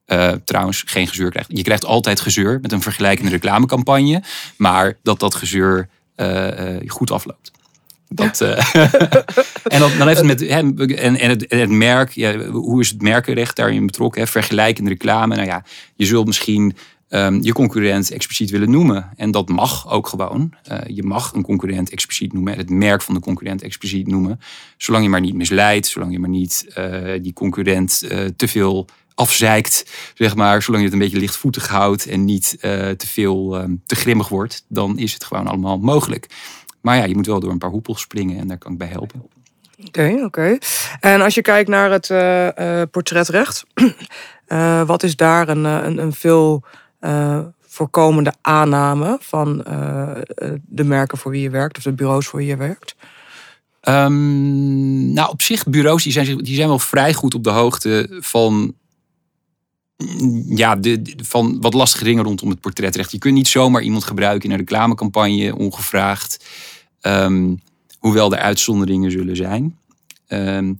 Uh, 0.06 0.32
trouwens, 0.44 0.82
geen 0.86 1.08
gezeur 1.08 1.30
krijgt. 1.30 1.48
Je 1.52 1.62
krijgt 1.62 1.84
altijd 1.84 2.20
gezeur 2.20 2.58
met 2.62 2.72
een 2.72 2.82
vergelijkende 2.82 3.30
reclamecampagne, 3.30 4.22
maar 4.56 4.98
dat 5.02 5.20
dat 5.20 5.34
gezeur 5.34 5.88
goed 6.86 7.10
afloopt. 7.10 7.50
Dat, 8.08 8.40
uh, 8.40 8.74
en 9.74 9.78
dan, 9.78 9.90
dan 9.98 10.06
heeft 10.06 10.18
het 10.18 10.26
met 10.26 10.46
en, 10.46 10.76
en, 11.18 11.28
het, 11.28 11.46
en 11.46 11.58
het 11.58 11.70
merk, 11.70 12.10
ja, 12.10 12.46
hoe 12.46 12.80
is 12.80 12.88
het 12.88 13.02
merkenrecht 13.02 13.56
daarin 13.56 13.86
betrokken? 13.86 14.22
Hè? 14.22 14.26
Vergelijkende 14.26 14.90
reclame. 14.90 15.34
Nou 15.34 15.46
ja, 15.46 15.64
je 15.94 16.06
zult 16.06 16.26
misschien 16.26 16.76
um, 17.08 17.42
je 17.42 17.52
concurrent 17.52 18.10
expliciet 18.10 18.50
willen 18.50 18.70
noemen. 18.70 19.10
En 19.16 19.30
dat 19.30 19.48
mag 19.48 19.90
ook 19.90 20.06
gewoon. 20.06 20.52
Uh, 20.72 20.78
je 20.86 21.02
mag 21.02 21.32
een 21.32 21.42
concurrent 21.42 21.90
expliciet 21.90 22.32
noemen 22.32 22.52
en 22.52 22.58
het 22.58 22.70
merk 22.70 23.02
van 23.02 23.14
de 23.14 23.20
concurrent 23.20 23.62
expliciet 23.62 24.06
noemen. 24.06 24.40
Zolang 24.76 25.04
je 25.04 25.10
maar 25.10 25.20
niet 25.20 25.34
misleidt, 25.34 25.86
zolang 25.86 26.12
je 26.12 26.18
maar 26.18 26.28
niet 26.28 26.66
uh, 26.78 27.22
die 27.22 27.32
concurrent 27.32 27.98
te 28.36 28.48
veel 28.48 28.86
afzeikt, 29.14 29.90
zeg 30.14 30.36
maar, 30.36 30.62
zolang 30.62 30.82
je 30.82 30.90
het 30.90 30.98
een 30.98 31.04
beetje 31.04 31.20
lichtvoetig 31.20 31.68
houdt 31.68 32.06
en 32.06 32.24
niet 32.24 32.56
te 32.60 33.06
veel 33.06 33.66
te 33.86 33.96
grimmig 33.96 34.28
wordt, 34.28 34.64
dan 34.68 34.98
is 34.98 35.12
het 35.12 35.24
gewoon 35.24 35.46
allemaal 35.46 35.78
mogelijk. 35.78 36.26
Maar 36.88 36.96
ja, 36.96 37.04
je 37.04 37.14
moet 37.14 37.26
wel 37.26 37.40
door 37.40 37.50
een 37.50 37.58
paar 37.58 37.70
hoepels 37.70 38.00
springen 38.00 38.38
en 38.38 38.48
daar 38.48 38.58
kan 38.58 38.72
ik 38.72 38.78
bij 38.78 38.88
helpen. 38.88 39.22
Oké, 39.86 40.20
oké. 40.24 40.58
En 41.00 41.20
als 41.20 41.34
je 41.34 41.42
kijkt 41.42 41.68
naar 41.68 41.90
het 41.90 42.08
uh, 42.08 42.82
portretrecht, 42.90 43.64
uh, 44.48 44.82
wat 44.92 45.02
is 45.02 45.16
daar 45.16 45.48
een, 45.48 45.64
een, 45.64 45.98
een 45.98 46.12
veel 46.12 46.64
voorkomende 47.66 48.32
aanname 48.40 49.18
van 49.20 49.56
de 50.66 50.84
merken 50.84 51.18
voor 51.18 51.30
wie 51.30 51.42
je 51.42 51.50
werkt 51.50 51.76
of 51.76 51.82
de 51.82 51.92
bureaus 51.92 52.26
voor 52.26 52.38
wie 52.38 52.48
je 52.48 52.56
werkt? 52.56 52.94
Um, 53.82 55.12
nou, 55.12 55.30
op 55.30 55.42
zich, 55.42 55.64
bureaus 55.64 56.02
die 56.02 56.12
zijn, 56.12 56.38
die 56.38 56.54
zijn 56.54 56.68
wel 56.68 56.78
vrij 56.78 57.14
goed 57.14 57.34
op 57.34 57.44
de 57.44 57.50
hoogte 57.50 58.16
van 58.20 58.74
ja, 60.48 60.76
de, 60.76 61.14
van 61.16 61.60
wat 61.60 61.74
lastige 61.74 62.04
dingen 62.04 62.24
rondom 62.24 62.48
het 62.48 62.60
portretrecht. 62.60 63.10
Je 63.10 63.18
kunt 63.18 63.34
niet 63.34 63.48
zomaar 63.48 63.82
iemand 63.82 64.04
gebruiken 64.04 64.44
in 64.44 64.50
een 64.50 64.60
reclamecampagne 64.60 65.56
ongevraagd. 65.56 66.44
Um, 67.02 67.60
hoewel 67.98 68.32
er 68.32 68.38
uitzonderingen 68.38 69.10
zullen 69.10 69.36
zijn. 69.36 69.78
Um, 70.28 70.76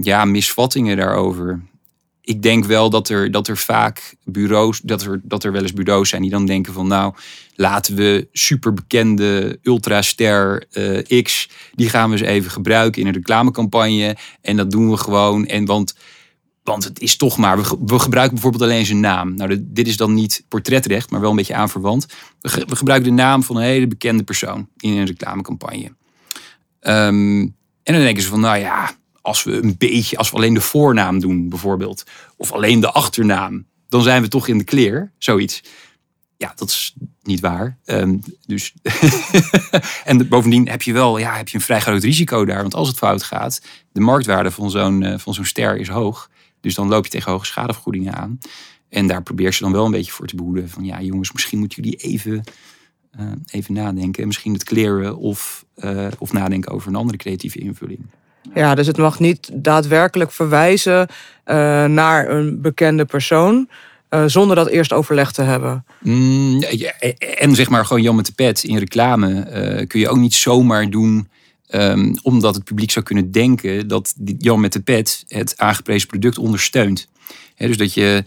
ja, 0.00 0.24
misvattingen 0.24 0.96
daarover. 0.96 1.60
Ik 2.20 2.42
denk 2.42 2.64
wel 2.64 2.90
dat 2.90 3.08
er, 3.08 3.30
dat 3.30 3.48
er 3.48 3.56
vaak 3.56 4.14
bureaus, 4.24 4.80
dat 4.80 5.02
er, 5.02 5.20
dat 5.22 5.44
er 5.44 5.52
wel 5.52 5.62
eens 5.62 5.72
bureaus 5.72 6.08
zijn 6.08 6.22
die 6.22 6.30
dan 6.30 6.46
denken 6.46 6.72
van 6.72 6.86
nou, 6.86 7.14
laten 7.54 7.94
we 7.94 8.28
superbekende 8.32 9.58
ultraster 9.62 10.64
uh, 10.72 11.22
X, 11.22 11.48
die 11.74 11.88
gaan 11.88 12.10
we 12.10 12.16
eens 12.16 12.26
even 12.26 12.50
gebruiken 12.50 13.00
in 13.00 13.06
een 13.06 13.14
reclamecampagne. 13.14 14.16
En 14.40 14.56
dat 14.56 14.70
doen 14.70 14.90
we 14.90 14.96
gewoon. 14.96 15.46
En 15.46 15.64
want 15.64 15.94
want 16.70 16.84
het 16.84 17.00
is 17.00 17.16
toch 17.16 17.36
maar, 17.36 17.58
we, 17.84 17.98
gebruiken 17.98 18.34
bijvoorbeeld 18.34 18.62
alleen 18.62 18.86
zijn 18.86 19.00
naam. 19.00 19.34
Nou, 19.34 19.56
dit 19.60 19.88
is 19.88 19.96
dan 19.96 20.14
niet 20.14 20.44
portretrecht, 20.48 21.10
maar 21.10 21.20
wel 21.20 21.30
een 21.30 21.36
beetje 21.36 21.54
aanverwant. 21.54 22.06
We, 22.40 22.64
we 22.66 22.76
gebruiken 22.76 23.08
de 23.08 23.22
naam 23.22 23.42
van 23.42 23.56
een 23.56 23.62
hele 23.62 23.86
bekende 23.86 24.22
persoon 24.22 24.68
in 24.76 24.96
een 24.96 25.06
reclamecampagne. 25.06 25.92
Um, 26.80 27.40
en 27.82 27.94
dan 27.94 28.00
denken 28.00 28.22
ze 28.22 28.28
van, 28.28 28.40
nou 28.40 28.58
ja, 28.58 28.90
als 29.20 29.42
we 29.42 29.62
een 29.62 29.74
beetje, 29.78 30.16
als 30.16 30.30
we 30.30 30.36
alleen 30.36 30.54
de 30.54 30.60
voornaam 30.60 31.20
doen 31.20 31.48
bijvoorbeeld, 31.48 32.04
of 32.36 32.52
alleen 32.52 32.80
de 32.80 32.90
achternaam, 32.90 33.66
dan 33.88 34.02
zijn 34.02 34.22
we 34.22 34.28
toch 34.28 34.48
in 34.48 34.58
de 34.58 34.64
kleer, 34.64 35.12
zoiets. 35.18 35.62
Ja, 36.36 36.52
dat 36.56 36.68
is 36.68 36.94
niet 37.22 37.40
waar. 37.40 37.78
Um, 37.84 38.22
dus 38.46 38.74
en 40.04 40.28
bovendien 40.28 40.68
heb 40.68 40.82
je 40.82 40.92
wel 40.92 41.18
ja, 41.18 41.36
heb 41.36 41.48
je 41.48 41.56
een 41.56 41.64
vrij 41.64 41.80
groot 41.80 42.02
risico 42.02 42.44
daar. 42.44 42.60
Want 42.60 42.74
als 42.74 42.88
het 42.88 42.96
fout 42.96 43.22
gaat, 43.22 43.62
de 43.92 44.00
marktwaarde 44.00 44.50
van 44.50 44.70
zo'n 44.70 45.02
uh, 45.02 45.14
van 45.18 45.34
zo'n 45.34 45.44
ster 45.44 45.76
is 45.76 45.88
hoog. 45.88 46.30
Dus 46.60 46.74
dan 46.74 46.88
loop 46.88 47.04
je 47.04 47.10
tegen 47.10 47.32
hoge 47.32 47.46
schadevergoedingen 47.46 48.14
aan. 48.14 48.38
En 48.88 49.06
daar 49.06 49.22
probeer 49.22 49.52
ze 49.52 49.62
dan 49.62 49.72
wel 49.72 49.84
een 49.84 49.90
beetje 49.90 50.12
voor 50.12 50.26
te 50.26 50.36
behoeden. 50.36 50.68
Van 50.68 50.84
ja, 50.84 51.00
jongens, 51.00 51.32
misschien 51.32 51.58
moeten 51.58 51.82
jullie 51.82 51.98
even, 51.98 52.44
uh, 53.20 53.26
even 53.50 53.74
nadenken. 53.74 54.26
Misschien 54.26 54.52
het 54.52 54.64
kleren 54.64 55.16
of, 55.16 55.64
uh, 55.76 56.06
of 56.18 56.32
nadenken 56.32 56.72
over 56.72 56.88
een 56.88 56.94
andere 56.94 57.18
creatieve 57.18 57.58
invulling. 57.58 58.00
Ja, 58.54 58.74
dus 58.74 58.86
het 58.86 58.96
mag 58.96 59.18
niet 59.18 59.50
daadwerkelijk 59.52 60.32
verwijzen 60.32 61.08
uh, 61.08 61.14
naar 61.84 62.30
een 62.30 62.60
bekende 62.60 63.04
persoon. 63.04 63.68
zonder 64.26 64.56
dat 64.56 64.68
eerst 64.68 64.92
overleg 64.92 65.32
te 65.32 65.42
hebben. 65.42 65.84
Mm, 65.98 66.60
ja, 66.70 66.92
en 67.38 67.54
zeg 67.54 67.68
maar 67.68 67.86
gewoon 67.86 68.02
Jan 68.02 68.16
met 68.16 68.26
de 68.26 68.32
pet 68.32 68.64
in 68.64 68.78
reclame 68.78 69.44
kun 69.86 70.00
je 70.00 70.08
ook 70.08 70.16
niet 70.16 70.34
zomaar 70.34 70.90
doen 70.90 71.28
Um, 71.74 72.14
omdat 72.22 72.54
het 72.54 72.64
publiek 72.64 72.90
zou 72.90 73.04
kunnen 73.04 73.30
denken 73.30 73.88
dat 73.88 74.14
Jan 74.38 74.60
met 74.60 74.72
de 74.72 74.80
pet 74.80 75.24
het 75.28 75.58
aangeprezen 75.58 76.08
product 76.08 76.38
ondersteunt. 76.38 77.08
dus 77.56 77.76
dat 77.76 77.94
je, 77.94 78.24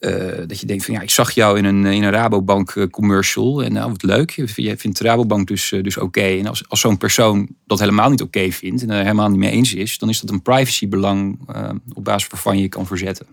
uh, 0.00 0.46
dat 0.46 0.60
je 0.60 0.66
denkt 0.66 0.84
van 0.84 0.94
ja, 0.94 1.00
ik 1.00 1.10
zag 1.10 1.30
jou 1.30 1.58
in 1.58 1.64
een, 1.64 1.86
in 1.86 2.02
een 2.02 2.10
Rabobank 2.10 2.70
eh, 2.70 2.86
commercial 2.86 3.64
en 3.64 3.72
nou 3.72 3.90
wat 3.90 4.02
leuk, 4.02 4.30
je 4.30 4.76
vindt 4.76 5.00
Rabobank 5.00 5.48
dus, 5.48 5.70
uh, 5.70 5.82
dus 5.82 5.96
oké. 5.96 6.20
En 6.20 6.46
als, 6.46 6.68
als 6.68 6.80
zo'n 6.80 6.98
persoon 6.98 7.48
dat 7.66 7.78
helemaal 7.78 8.10
niet 8.10 8.22
oké 8.22 8.50
vindt 8.50 8.82
en 8.82 8.90
er 8.90 9.02
helemaal 9.02 9.28
niet 9.28 9.38
mee 9.38 9.50
eens 9.50 9.74
is, 9.74 9.98
dan 9.98 10.08
is 10.08 10.20
dat 10.20 10.30
een 10.30 10.42
privacybelang 10.42 11.38
uh, 11.54 11.70
op 11.92 12.04
basis 12.04 12.28
waarvan 12.28 12.58
je 12.58 12.68
kan 12.68 12.86
verzetten. 12.86 13.26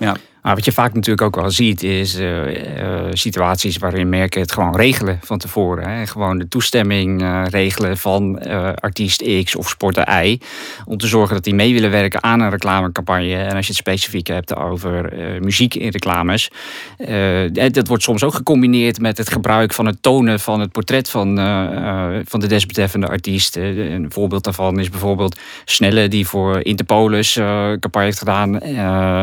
Ja. 0.00 0.16
Maar 0.42 0.54
wat 0.54 0.64
je 0.64 0.72
vaak 0.72 0.94
natuurlijk 0.94 1.22
ook 1.26 1.42
wel 1.42 1.50
ziet, 1.50 1.82
is 1.82 2.18
uh, 2.18 2.46
uh, 2.46 3.00
situaties 3.12 3.76
waarin 3.76 4.08
merken 4.08 4.40
het 4.40 4.52
gewoon 4.52 4.76
regelen 4.76 5.18
van 5.22 5.38
tevoren. 5.38 5.88
Hè. 5.88 6.06
Gewoon 6.06 6.38
de 6.38 6.48
toestemming 6.48 7.22
uh, 7.22 7.42
regelen 7.48 7.96
van 7.96 8.42
artiest 8.74 9.42
X 9.44 9.56
of 9.56 9.68
sporter 9.68 10.24
Y. 10.24 10.40
Om 10.84 10.96
te 10.96 11.06
zorgen 11.06 11.34
dat 11.34 11.44
die 11.44 11.54
mee 11.54 11.72
willen 11.72 11.90
werken 11.90 12.22
aan 12.22 12.40
een 12.40 12.50
reclamecampagne. 12.50 13.36
En 13.36 13.56
als 13.56 13.66
je 13.66 13.72
het 13.72 13.80
specifiek 13.80 14.26
hebt 14.26 14.56
over 14.56 15.12
muziek 15.42 15.74
in 15.74 15.90
reclames. 15.90 16.50
dat 17.72 17.88
wordt 17.88 18.02
soms 18.02 18.24
ook 18.24 18.34
gecombineerd 18.34 19.00
met 19.00 19.18
het 19.18 19.30
gebruik 19.30 19.72
van 19.72 19.86
het 19.86 20.02
tonen 20.02 20.40
van 20.40 20.60
het 20.60 20.72
portret 20.72 21.10
van, 21.10 21.36
van 22.26 22.40
de 22.40 22.46
desbetreffende 22.46 23.08
artiest. 23.08 23.56
een 23.56 24.06
voorbeeld 24.08 24.44
daarvan 24.44 24.78
is 24.78 24.90
bijvoorbeeld 24.90 25.38
Snelle, 25.64 26.08
die 26.08 26.26
voor 26.26 26.64
Interpolis 26.64 27.32
campagne 27.80 28.04
heeft 28.04 28.18
gedaan 28.18 28.60
eh, 28.60 29.22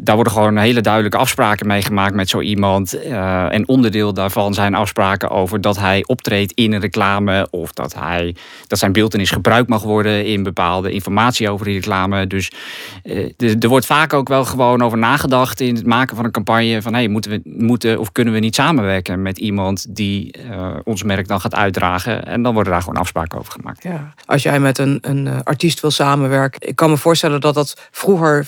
daar 0.00 0.14
worden 0.14 0.32
gewoon 0.32 0.56
hele 0.56 0.80
duidelijke 0.80 1.18
afspraken 1.18 1.66
mee 1.66 1.82
gemaakt 1.82 2.14
met 2.14 2.28
zo 2.28 2.40
iemand. 2.40 3.04
Uh, 3.04 3.52
en 3.52 3.68
onderdeel 3.68 4.12
daarvan 4.12 4.54
zijn 4.54 4.74
afspraken 4.74 5.30
over 5.30 5.60
dat 5.60 5.78
hij 5.78 6.04
optreedt 6.06 6.52
in 6.52 6.72
een 6.72 6.80
reclame. 6.80 7.48
Of 7.50 7.72
dat, 7.72 7.94
hij, 7.94 8.36
dat 8.66 8.78
zijn 8.78 8.92
beeldenis 8.92 9.30
gebruikt 9.30 9.68
mag 9.68 9.82
worden 9.82 10.26
in 10.26 10.42
bepaalde 10.42 10.90
informatie 10.90 11.50
over 11.50 11.64
die 11.66 11.74
reclame. 11.74 12.26
Dus 12.26 12.52
uh, 13.04 13.62
er 13.62 13.68
wordt 13.68 13.86
vaak 13.86 14.12
ook 14.12 14.28
wel 14.28 14.44
gewoon 14.44 14.82
over 14.82 14.98
nagedacht 14.98 15.60
in 15.60 15.74
het 15.74 15.86
maken 15.86 16.16
van 16.16 16.24
een 16.24 16.30
campagne. 16.30 16.82
Van 16.82 16.94
hey, 16.94 17.08
moeten 17.08 17.30
we 17.30 17.40
moeten 17.44 17.98
of 17.98 18.12
kunnen 18.12 18.34
we 18.34 18.40
niet 18.40 18.54
samenwerken 18.54 19.22
met 19.22 19.38
iemand 19.38 19.96
die 19.96 20.34
ons 20.84 21.02
merk 21.02 21.28
dan 21.28 21.40
gaat 21.40 21.54
uitdragen. 21.54 22.26
En 22.26 22.42
dan 22.42 22.54
worden 22.54 22.72
daar 22.72 22.82
gewoon 22.82 23.00
afspraken 23.00 23.38
over 23.38 23.52
gemaakt. 23.52 23.82
Ja. 23.82 24.14
Als 24.24 24.42
jij 24.42 24.60
met 24.60 24.78
een, 24.78 24.98
een 25.00 25.44
artiest 25.44 25.80
wil 25.80 25.90
samenwerken. 25.90 26.68
Ik 26.68 26.76
kan 26.76 26.90
me 26.90 26.96
voorstellen 26.96 27.40
dat 27.40 27.54
dat 27.54 27.88
vroeger 27.90 28.46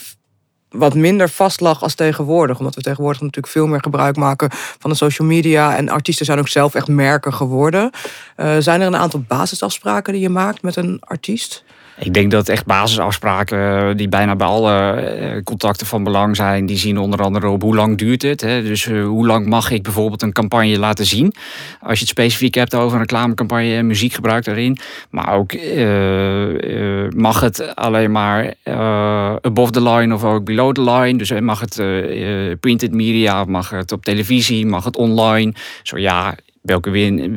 wat 0.70 0.94
minder 0.94 1.28
vast 1.28 1.60
lag 1.60 1.82
als 1.82 1.94
tegenwoordig. 1.94 2.58
Omdat 2.58 2.74
we 2.74 2.82
tegenwoordig 2.82 3.20
natuurlijk 3.20 3.52
veel 3.52 3.66
meer 3.66 3.82
gebruik 3.82 4.16
maken 4.16 4.48
van 4.52 4.90
de 4.90 4.96
social 4.96 5.28
media. 5.28 5.76
En 5.76 5.88
artiesten 5.88 6.26
zijn 6.26 6.38
ook 6.38 6.48
zelf 6.48 6.74
echt 6.74 6.88
merken 6.88 7.34
geworden. 7.34 7.90
Uh, 8.36 8.56
zijn 8.58 8.80
er 8.80 8.86
een 8.86 8.96
aantal 8.96 9.24
basisafspraken 9.28 10.12
die 10.12 10.22
je 10.22 10.28
maakt 10.28 10.62
met 10.62 10.76
een 10.76 11.00
artiest? 11.00 11.64
Ik 12.00 12.14
denk 12.14 12.30
dat 12.30 12.48
echt 12.48 12.66
basisafspraken 12.66 13.88
eh, 13.88 13.96
die 13.96 14.08
bijna 14.08 14.36
bij 14.36 14.46
alle 14.46 14.90
eh, 14.90 15.42
contacten 15.42 15.86
van 15.86 16.04
belang 16.04 16.36
zijn, 16.36 16.66
die 16.66 16.76
zien 16.76 16.98
onder 16.98 17.22
andere 17.22 17.48
op 17.48 17.62
hoe 17.62 17.74
lang 17.74 17.98
duurt 17.98 18.22
het. 18.22 18.40
Hè? 18.40 18.62
Dus 18.62 18.86
uh, 18.86 19.06
hoe 19.06 19.26
lang 19.26 19.46
mag 19.46 19.70
ik 19.70 19.82
bijvoorbeeld 19.82 20.22
een 20.22 20.32
campagne 20.32 20.78
laten 20.78 21.06
zien? 21.06 21.34
Als 21.80 21.92
je 21.92 22.00
het 22.00 22.08
specifiek 22.08 22.54
hebt 22.54 22.74
over 22.74 22.92
een 22.92 23.00
reclamecampagne 23.00 23.74
en 23.74 23.86
muziekgebruik 23.86 24.44
daarin. 24.44 24.78
Maar 25.10 25.34
ook 25.34 25.52
uh, 25.52 27.08
mag 27.16 27.40
het 27.40 27.74
alleen 27.74 28.12
maar 28.12 28.54
above 29.40 29.70
the 29.70 29.82
line 29.82 30.14
of 30.14 30.24
ook 30.24 30.44
below 30.44 30.72
the 30.72 30.90
line. 30.90 31.18
Dus 31.18 31.40
mag 31.40 31.60
het 31.60 31.74
printed 32.60 32.92
media, 32.92 33.44
mag 33.44 33.70
het 33.70 33.92
op 33.92 34.04
televisie, 34.04 34.66
mag 34.66 34.84
het 34.84 34.96
online. 34.96 35.54
Zo 35.82 35.98
ja, 35.98 36.34
welke, 36.62 36.90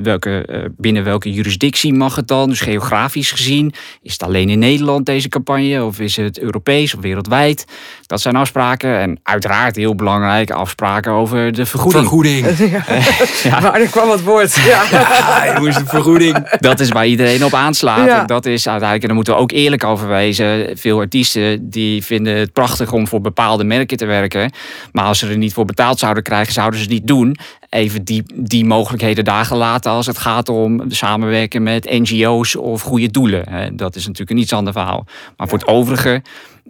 welke, 0.03 0.47
uh, 0.49 0.65
binnen 0.77 1.03
welke 1.03 1.31
jurisdictie 1.31 1.93
mag 1.93 2.15
het 2.15 2.27
dan? 2.27 2.49
Dus 2.49 2.61
geografisch 2.61 3.31
gezien, 3.31 3.73
is 4.01 4.11
het 4.11 4.23
alleen 4.23 4.49
in 4.49 4.59
Nederland 4.59 5.05
deze 5.05 5.29
campagne 5.29 5.83
of 5.83 5.99
is 5.99 6.15
het 6.15 6.39
Europees 6.39 6.95
of 6.95 7.01
wereldwijd? 7.01 7.65
Dat 8.05 8.21
zijn 8.21 8.35
afspraken 8.35 8.99
en 8.99 9.19
uiteraard 9.23 9.75
heel 9.75 9.95
belangrijke 9.95 10.53
afspraken 10.53 11.11
over 11.11 11.51
de 11.51 11.65
vergoeding. 11.65 12.03
Vergoeding. 12.03 12.47
ja. 13.43 13.59
Maar 13.59 13.81
er 13.81 13.87
kwam 13.87 14.09
het 14.09 14.23
woord. 14.23 14.55
Ja, 14.55 14.83
ja 14.91 15.59
moest 15.59 15.77
de 15.77 15.85
vergoeding. 15.85 16.49
Dat 16.59 16.79
is 16.79 16.89
waar 16.89 17.07
iedereen 17.07 17.45
op 17.45 17.53
aanslaat. 17.53 18.05
Ja. 18.05 18.25
Dat 18.25 18.45
is 18.45 18.67
uiteindelijk, 18.67 19.01
en 19.01 19.07
daar 19.07 19.15
moeten 19.15 19.33
we 19.33 19.39
ook 19.39 19.51
eerlijk 19.51 19.83
over 19.83 20.07
wezen. 20.07 20.77
Veel 20.77 20.99
artiesten 20.99 21.69
die 21.69 22.03
vinden 22.03 22.35
het 22.35 22.53
prachtig 22.53 22.91
om 22.91 23.07
voor 23.07 23.21
bepaalde 23.21 23.63
merken 23.63 23.97
te 23.97 24.05
werken. 24.05 24.51
Maar 24.91 25.05
als 25.05 25.19
ze 25.19 25.27
er 25.27 25.37
niet 25.37 25.53
voor 25.53 25.65
betaald 25.65 25.99
zouden 25.99 26.23
krijgen, 26.23 26.53
zouden 26.53 26.79
ze 26.79 26.85
het 26.85 26.93
niet 26.93 27.07
doen 27.07 27.37
even 27.71 28.03
die, 28.03 28.23
die 28.35 28.65
mogelijkheden 28.65 29.25
daar 29.25 29.45
gelaten 29.45 29.91
als 29.91 30.05
het 30.05 30.17
gaat 30.17 30.49
om 30.49 30.83
samenwerken 30.87 31.63
met 31.63 31.89
NGO's 31.89 32.55
of 32.55 32.81
goede 32.81 33.11
doelen. 33.11 33.75
Dat 33.75 33.95
is 33.95 34.03
natuurlijk 34.03 34.31
een 34.31 34.37
iets 34.37 34.53
ander 34.53 34.73
verhaal. 34.73 35.05
Maar 35.37 35.47
voor 35.47 35.57
het 35.57 35.67
overige, 35.67 36.21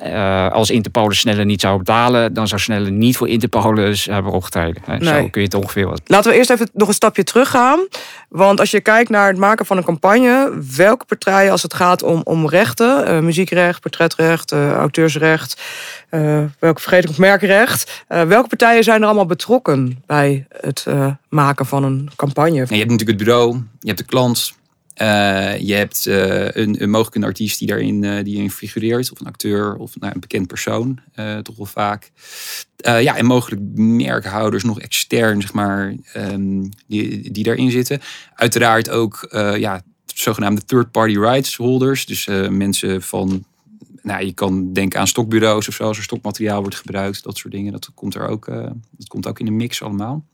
uh, 0.06 0.52
als 0.52 0.70
Interpolis 0.70 1.20
sneller 1.20 1.46
niet 1.46 1.62
zou 1.62 1.78
betalen, 1.78 2.34
dan 2.34 2.48
zou 2.48 2.62
sneller 2.62 2.92
niet 2.92 3.18
voor 3.18 3.30
Interpolis 3.30 4.06
hebben 4.06 4.32
opgetreden. 4.32 4.82
Nee. 4.88 5.00
Zo 5.04 5.28
kun 5.30 5.42
je 5.42 5.48
het 5.48 5.54
ongeveer 5.54 5.88
wat. 5.88 6.02
Laten 6.06 6.32
we 6.32 6.38
eerst 6.38 6.50
even 6.50 6.70
nog 6.74 6.88
een 6.88 6.94
stapje 6.94 7.24
teruggaan. 7.24 7.80
Want 8.30 8.60
als 8.60 8.72
je 8.72 8.82
kijkt 8.82 9.10
naar 9.10 9.28
het 9.28 9.38
maken 9.38 9.66
van 9.66 9.78
een 9.78 9.84
campagne, 9.84 10.62
welke 10.76 11.06
partijen 11.06 11.52
als 11.52 11.64
het 11.64 11.74
gaat 11.74 12.04
om, 12.04 12.22
om 12.24 12.50
rechten, 12.50 13.08
uh, 13.08 13.20
muziekrecht, 13.20 13.82
portretrecht, 13.82 14.52
uh, 14.52 14.72
auteursrecht, 14.72 15.62
welke 16.60 16.82
vergeet 16.82 17.10
ik 17.10 17.18
merkrecht, 17.18 18.04
welke 18.08 18.48
partijen 18.48 18.84
zijn 18.84 19.00
er 19.00 19.06
allemaal 19.06 19.26
betrokken 19.26 20.04
bij 20.06 20.46
het 20.62 20.86
maken 21.30 21.66
van 21.66 21.84
een 21.84 22.10
campagne? 22.16 22.54
je 22.54 22.60
hebt 22.60 22.70
natuurlijk 22.70 23.10
het 23.10 23.18
bureau, 23.18 23.54
je 23.80 23.88
hebt 23.88 23.98
de 23.98 24.06
klant, 24.06 24.54
je 25.60 25.74
hebt 25.74 26.06
een, 26.06 26.84
een 26.84 26.90
mogelijk 26.90 27.16
een 27.16 27.24
artiest 27.24 27.60
die 27.60 27.68
daarin 27.68 28.24
die 28.24 28.38
in 28.38 28.52
figureert, 28.52 29.12
of 29.12 29.20
een 29.20 29.28
acteur 29.28 29.76
of 29.76 30.00
nou, 30.00 30.14
een 30.14 30.20
bekend 30.20 30.48
persoon, 30.48 31.00
toch 31.42 31.56
wel 31.56 31.66
vaak. 31.66 32.12
ja, 32.78 33.18
en 33.18 33.26
mogelijk 33.26 33.62
merkhouders 33.76 34.64
nog 34.64 34.80
extern, 34.80 35.42
zeg 35.42 35.54
maar, 35.54 35.96
um, 36.16 36.70
die, 36.88 37.32
die 37.32 37.44
daarin 37.44 37.72
zitten. 37.72 38.02
Uiteraard 38.36 38.90
ook 38.90 39.28
ja, 39.58 39.82
zogenaamde 40.06 40.66
third-party 40.66 41.18
rights 41.18 41.56
holders. 41.56 42.06
Dus 42.06 42.26
mensen 42.50 43.02
van 43.02 43.46
nou, 44.02 44.26
je 44.26 44.34
kan 44.34 44.74
denken 44.74 45.00
aan 45.00 45.08
stokbureaus 45.08 45.68
of 45.68 45.74
zo, 45.74 45.84
als 45.84 45.98
er 45.98 46.04
stokmateriaal 46.04 46.62
wordt 46.62 46.76
gebruikt, 46.76 47.24
dat 47.24 47.38
soort 47.38 47.54
dingen. 47.54 47.72
Dat 47.72 47.90
komt 47.94 48.16
er 48.16 48.28
ook, 48.28 48.46
dat 48.92 49.08
komt 49.08 49.28
ook 49.28 49.40
in 49.40 49.46
de 49.46 49.52
mix 49.52 49.82
allemaal. 49.82 50.26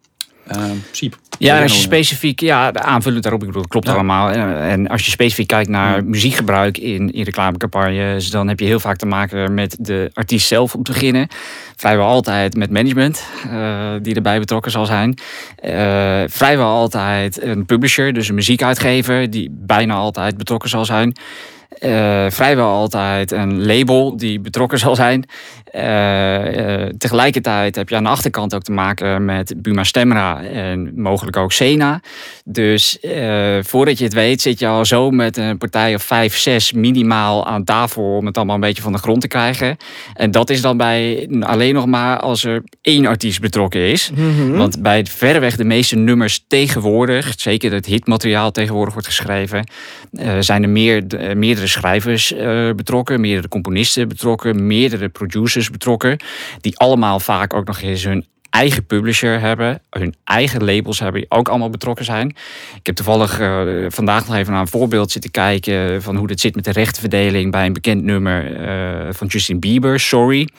Siep. 0.91 1.17
Ja, 1.39 1.61
als 1.61 1.73
je 1.73 1.81
specifiek, 1.81 2.39
ja, 2.39 2.73
aanvullend 2.73 3.23
daarop, 3.23 3.41
ik 3.41 3.47
bedoel, 3.47 3.61
dat 3.61 3.71
klopt 3.71 3.89
allemaal. 3.89 4.31
En 4.61 4.87
als 4.87 5.05
je 5.05 5.11
specifiek 5.11 5.47
kijkt 5.47 5.69
naar 5.69 6.05
muziekgebruik 6.05 6.77
in, 6.77 7.11
in 7.11 7.23
reclamecampagnes, 7.23 8.29
dan 8.29 8.47
heb 8.47 8.59
je 8.59 8.65
heel 8.65 8.79
vaak 8.79 8.97
te 8.97 9.05
maken 9.05 9.53
met 9.53 9.77
de 9.79 10.09
artiest 10.13 10.47
zelf 10.47 10.75
om 10.75 10.83
te 10.83 10.91
beginnen. 10.91 11.27
Vrijwel 11.75 12.05
altijd 12.05 12.55
met 12.55 12.71
management, 12.71 13.23
uh, 13.51 13.93
die 14.01 14.15
erbij 14.15 14.39
betrokken 14.39 14.71
zal 14.71 14.85
zijn. 14.85 15.17
Uh, 15.65 15.71
vrijwel 16.27 16.67
altijd 16.67 17.41
een 17.41 17.65
publisher, 17.65 18.13
dus 18.13 18.29
een 18.29 18.35
muziekuitgever, 18.35 19.29
die 19.29 19.49
bijna 19.51 19.93
altijd 19.93 20.37
betrokken 20.37 20.69
zal 20.69 20.85
zijn. 20.85 21.15
Uh, 21.79 22.25
vrijwel 22.29 22.69
altijd 22.69 23.31
een 23.31 23.65
label 23.65 24.17
die 24.17 24.39
betrokken 24.39 24.79
zal 24.79 24.95
zijn. 24.95 25.25
Uh, 25.75 26.83
uh, 26.83 26.89
tegelijkertijd 26.97 27.75
heb 27.75 27.89
je 27.89 27.95
aan 27.95 28.03
de 28.03 28.09
achterkant 28.09 28.55
ook 28.55 28.61
te 28.61 28.71
maken 28.71 29.25
met 29.25 29.53
Buma 29.61 29.83
Stemra 29.83 30.43
en 30.43 31.01
mogelijk 31.01 31.37
ook 31.37 31.51
Sena. 31.51 32.01
Dus 32.45 32.97
voordat 33.61 33.97
je 33.97 34.03
het 34.03 34.13
weet 34.13 34.41
zit 34.41 34.59
je 34.59 34.67
al 34.67 34.85
zo 34.85 35.11
met 35.11 35.37
een 35.37 35.57
partij 35.57 35.95
of 35.95 36.03
vijf, 36.03 36.37
zes 36.37 36.71
minimaal 36.71 37.47
aan 37.47 37.63
tafel 37.63 38.15
om 38.15 38.25
het 38.25 38.37
allemaal 38.37 38.55
een 38.55 38.61
beetje 38.61 38.81
van 38.81 38.91
de 38.91 38.97
grond 38.97 39.21
te 39.21 39.27
krijgen. 39.27 39.77
En 40.13 40.31
dat 40.31 40.49
is 40.49 40.61
dan 40.61 40.77
bij 40.77 41.29
alleen 41.39 41.73
nog 41.73 41.85
maar 41.85 42.19
als 42.19 42.43
er 42.43 42.63
één 42.81 43.05
artiest 43.05 43.41
betrokken 43.41 43.89
is. 43.91 44.11
Mhm. 44.15 44.51
Want 44.51 44.81
bij 44.81 45.05
verreweg 45.05 45.55
de 45.55 45.63
meeste 45.63 45.95
nummers 45.95 46.45
tegenwoordig, 46.47 47.33
zeker 47.37 47.71
het 47.73 47.85
hitmateriaal 47.85 48.51
tegenwoordig 48.51 48.93
wordt 48.93 49.07
geschreven, 49.07 49.69
zijn 50.39 50.63
er 50.63 50.69
meer, 50.69 51.03
meerdere 51.57 51.79
schrijvers 51.79 52.33
uh, 52.33 52.73
betrokken, 52.73 53.21
meerdere 53.21 53.47
componisten 53.47 54.07
betrokken, 54.07 54.67
meerdere 54.67 55.09
producers 55.09 55.69
betrokken, 55.69 56.17
die 56.61 56.77
allemaal 56.77 57.19
vaak 57.19 57.53
ook 57.53 57.67
nog 57.67 57.81
eens 57.81 58.03
hun 58.03 58.25
eigen 58.49 58.85
publisher 58.85 59.39
hebben, 59.39 59.81
hun 59.89 60.15
eigen 60.23 60.63
labels 60.63 60.99
hebben, 60.99 61.21
die 61.21 61.31
ook 61.31 61.49
allemaal 61.49 61.69
betrokken 61.69 62.05
zijn. 62.05 62.29
Ik 62.75 62.85
heb 62.85 62.95
toevallig 62.95 63.39
uh, 63.39 63.85
vandaag 63.89 64.27
nog 64.27 64.35
even 64.35 64.51
naar 64.51 64.61
een 64.61 64.67
voorbeeld 64.67 65.11
zitten 65.11 65.31
kijken 65.31 66.01
van 66.01 66.15
hoe 66.15 66.27
dit 66.27 66.39
zit 66.39 66.55
met 66.55 66.65
de 66.65 66.71
rechtenverdeling 66.71 67.51
bij 67.51 67.65
een 67.65 67.73
bekend 67.73 68.03
nummer 68.03 68.61
uh, 68.61 69.13
van 69.13 69.27
Justin 69.27 69.59
Bieber, 69.59 69.99
Sorry. 69.99 70.49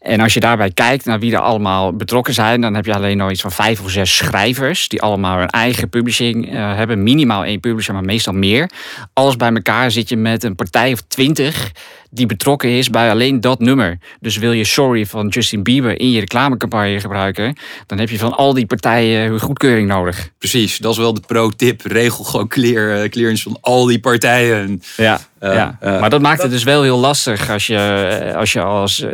En 0.00 0.20
als 0.20 0.34
je 0.34 0.40
daarbij 0.40 0.70
kijkt 0.70 1.04
naar 1.04 1.18
wie 1.18 1.32
er 1.32 1.40
allemaal 1.40 1.92
betrokken 1.92 2.34
zijn, 2.34 2.60
dan 2.60 2.74
heb 2.74 2.84
je 2.84 2.94
alleen 2.94 3.16
nog 3.16 3.30
iets 3.30 3.40
van 3.40 3.52
vijf 3.52 3.80
of 3.82 3.90
zes 3.90 4.16
schrijvers 4.16 4.88
die 4.88 5.02
allemaal 5.02 5.38
hun 5.38 5.48
eigen 5.48 5.88
publishing 5.88 6.52
uh, 6.52 6.74
hebben. 6.76 7.02
Minimaal 7.02 7.44
één 7.44 7.60
publisher, 7.60 7.94
maar 7.94 8.04
meestal 8.04 8.32
meer. 8.32 8.70
Alles 9.12 9.36
bij 9.36 9.52
elkaar 9.52 9.90
zit 9.90 10.08
je 10.08 10.16
met 10.16 10.42
een 10.44 10.54
partij 10.54 10.92
of 10.92 11.00
twintig 11.00 11.72
die 12.10 12.26
betrokken 12.26 12.68
is 12.68 12.90
bij 12.90 13.10
alleen 13.10 13.40
dat 13.40 13.58
nummer. 13.58 13.98
Dus 14.20 14.36
wil 14.36 14.52
je 14.52 14.64
Sorry 14.64 15.06
van 15.06 15.28
Justin 15.28 15.62
Bieber 15.62 16.00
in 16.00 16.10
je 16.10 16.20
reclamecampagne 16.20 17.00
gebruiken, 17.00 17.56
dan 17.86 17.98
heb 17.98 18.08
je 18.08 18.18
van 18.18 18.34
al 18.34 18.54
die 18.54 18.66
partijen 18.66 19.28
hun 19.28 19.40
goedkeuring 19.40 19.88
nodig. 19.88 20.30
Precies, 20.38 20.78
dat 20.78 20.92
is 20.92 20.98
wel 20.98 21.14
de 21.14 21.22
pro-tip. 21.26 21.80
Regel 21.82 22.24
gewoon 22.24 22.48
clear, 22.48 23.02
uh, 23.02 23.08
clearance 23.08 23.42
van 23.42 23.58
al 23.60 23.84
die 23.84 24.00
partijen. 24.00 24.82
Ja, 24.96 25.20
uh, 25.40 25.54
ja. 25.54 25.78
Uh, 25.82 26.00
maar 26.00 26.10
dat 26.10 26.20
maakt 26.20 26.42
het 26.42 26.50
dus 26.50 26.64
wel 26.64 26.82
heel 26.82 26.98
lastig 26.98 27.50
als 27.50 27.66
je, 27.66 28.32
als 28.36 28.52
je, 28.52 28.62
als, 28.62 29.04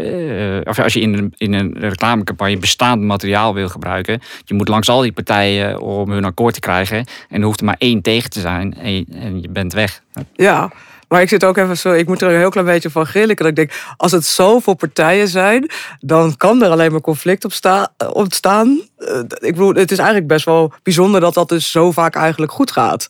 of 0.64 0.78
als 0.78 0.92
je 0.92 1.00
in, 1.00 1.14
een, 1.14 1.34
in 1.36 1.52
een 1.52 1.76
reclamecampagne 1.78 2.58
bestaand 2.58 3.02
materiaal 3.02 3.54
wil 3.54 3.68
gebruiken. 3.68 4.20
Je 4.44 4.54
moet 4.54 4.68
langs 4.68 4.88
al 4.88 5.00
die 5.00 5.12
partijen 5.12 5.80
om 5.80 6.10
hun 6.10 6.24
akkoord 6.24 6.54
te 6.54 6.60
krijgen. 6.60 7.06
En 7.28 7.40
er 7.40 7.46
hoeft 7.46 7.60
er 7.60 7.66
maar 7.66 7.76
één 7.78 8.02
tegen 8.02 8.30
te 8.30 8.40
zijn 8.40 8.74
en, 8.74 9.06
en 9.12 9.40
je 9.40 9.48
bent 9.48 9.72
weg. 9.72 10.02
Ja, 10.34 10.72
maar 11.08 11.22
ik 11.22 11.28
zit 11.28 11.44
ook 11.44 11.56
even 11.56 11.76
zo, 11.78 11.92
ik 11.92 12.06
moet 12.06 12.22
er 12.22 12.28
een 12.28 12.38
heel 12.38 12.50
klein 12.50 12.66
beetje 12.66 12.90
van 12.90 13.06
grillen. 13.06 13.36
Dat 13.36 13.46
ik 13.46 13.56
denk, 13.56 13.72
als 13.96 14.12
het 14.12 14.26
zoveel 14.26 14.74
partijen 14.74 15.28
zijn, 15.28 15.70
dan 16.00 16.36
kan 16.36 16.62
er 16.62 16.70
alleen 16.70 16.92
maar 16.92 17.00
conflict 17.00 17.44
op 17.44 17.52
sta, 17.52 17.92
ontstaan. 18.12 18.80
Eh, 18.96 19.18
ik 19.18 19.54
bedoel, 19.54 19.74
het 19.74 19.90
is 19.90 19.98
eigenlijk 19.98 20.28
best 20.28 20.44
wel 20.44 20.72
bijzonder 20.82 21.20
dat 21.20 21.34
dat 21.34 21.48
dus 21.48 21.70
zo 21.70 21.92
vaak 21.92 22.14
eigenlijk 22.14 22.52
goed 22.52 22.70
gaat. 22.70 23.08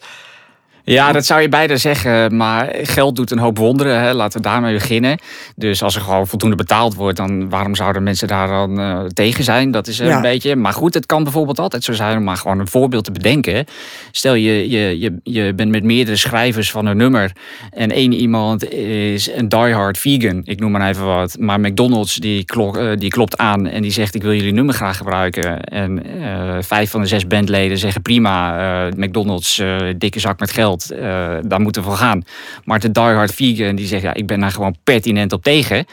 Ja, 0.88 1.12
dat 1.12 1.26
zou 1.26 1.40
je 1.40 1.48
beide 1.48 1.76
zeggen. 1.76 2.36
Maar 2.36 2.74
geld 2.82 3.16
doet 3.16 3.30
een 3.30 3.38
hoop 3.38 3.58
wonderen. 3.58 4.00
Hè. 4.00 4.12
Laten 4.12 4.40
we 4.40 4.48
daarmee 4.48 4.74
beginnen. 4.74 5.18
Dus 5.56 5.82
als 5.82 5.94
er 5.94 6.00
gewoon 6.00 6.26
voldoende 6.26 6.56
betaald 6.56 6.94
wordt, 6.94 7.16
dan 7.16 7.48
waarom 7.48 7.74
zouden 7.74 8.02
mensen 8.02 8.28
daar 8.28 8.48
dan 8.48 8.80
uh, 8.80 9.04
tegen 9.04 9.44
zijn? 9.44 9.70
Dat 9.70 9.86
is 9.86 9.98
een 9.98 10.20
beetje. 10.20 10.56
Maar 10.56 10.72
goed, 10.72 10.94
het 10.94 11.06
kan 11.06 11.22
bijvoorbeeld 11.22 11.58
altijd 11.58 11.84
zo 11.84 11.92
zijn 11.92 12.16
om 12.16 12.24
maar 12.24 12.36
gewoon 12.36 12.58
een 12.58 12.68
voorbeeld 12.68 13.04
te 13.04 13.10
bedenken. 13.12 13.66
Stel 14.10 14.34
je, 14.34 14.70
je, 14.70 14.98
je, 14.98 15.20
je 15.22 15.54
bent 15.54 15.70
met 15.70 15.84
meerdere 15.84 16.16
schrijvers 16.16 16.70
van 16.70 16.86
een 16.86 16.96
nummer. 16.96 17.32
En 17.70 17.90
één 17.90 18.12
iemand 18.12 18.70
is 18.70 19.32
een 19.32 19.48
diehard 19.48 19.98
vegan. 19.98 20.40
Ik 20.44 20.60
noem 20.60 20.70
maar 20.70 20.88
even 20.88 21.06
wat. 21.06 21.36
Maar 21.38 21.60
McDonald's 21.60 22.14
die, 22.14 22.44
klok, 22.44 22.76
uh, 22.76 22.90
die 22.96 23.10
klopt 23.10 23.36
aan 23.36 23.66
en 23.66 23.82
die 23.82 23.90
zegt: 23.90 24.14
Ik 24.14 24.22
wil 24.22 24.34
jullie 24.34 24.52
nummer 24.52 24.74
graag 24.74 24.96
gebruiken. 24.96 25.64
En 25.64 26.02
uh, 26.20 26.56
vijf 26.60 26.90
van 26.90 27.00
de 27.00 27.06
zes 27.06 27.26
bandleden 27.26 27.78
zeggen: 27.78 28.02
Prima, 28.02 28.90
McDonald's, 28.96 29.62
dikke 29.96 30.20
zak 30.20 30.40
met 30.40 30.50
geld. 30.50 30.75
Uh, 30.92 30.98
daar 31.42 31.60
moeten 31.60 31.82
we 31.82 31.88
voor 31.88 31.96
gaan. 31.96 32.24
Maar 32.64 32.80
de 32.80 32.90
diehard 32.90 33.34
vegan 33.34 33.76
die 33.76 33.86
zegt, 33.86 34.02
ja, 34.02 34.14
ik 34.14 34.26
ben 34.26 34.40
daar 34.40 34.50
gewoon 34.50 34.76
pertinent 34.84 35.32
op 35.32 35.42
tegen. 35.42 35.86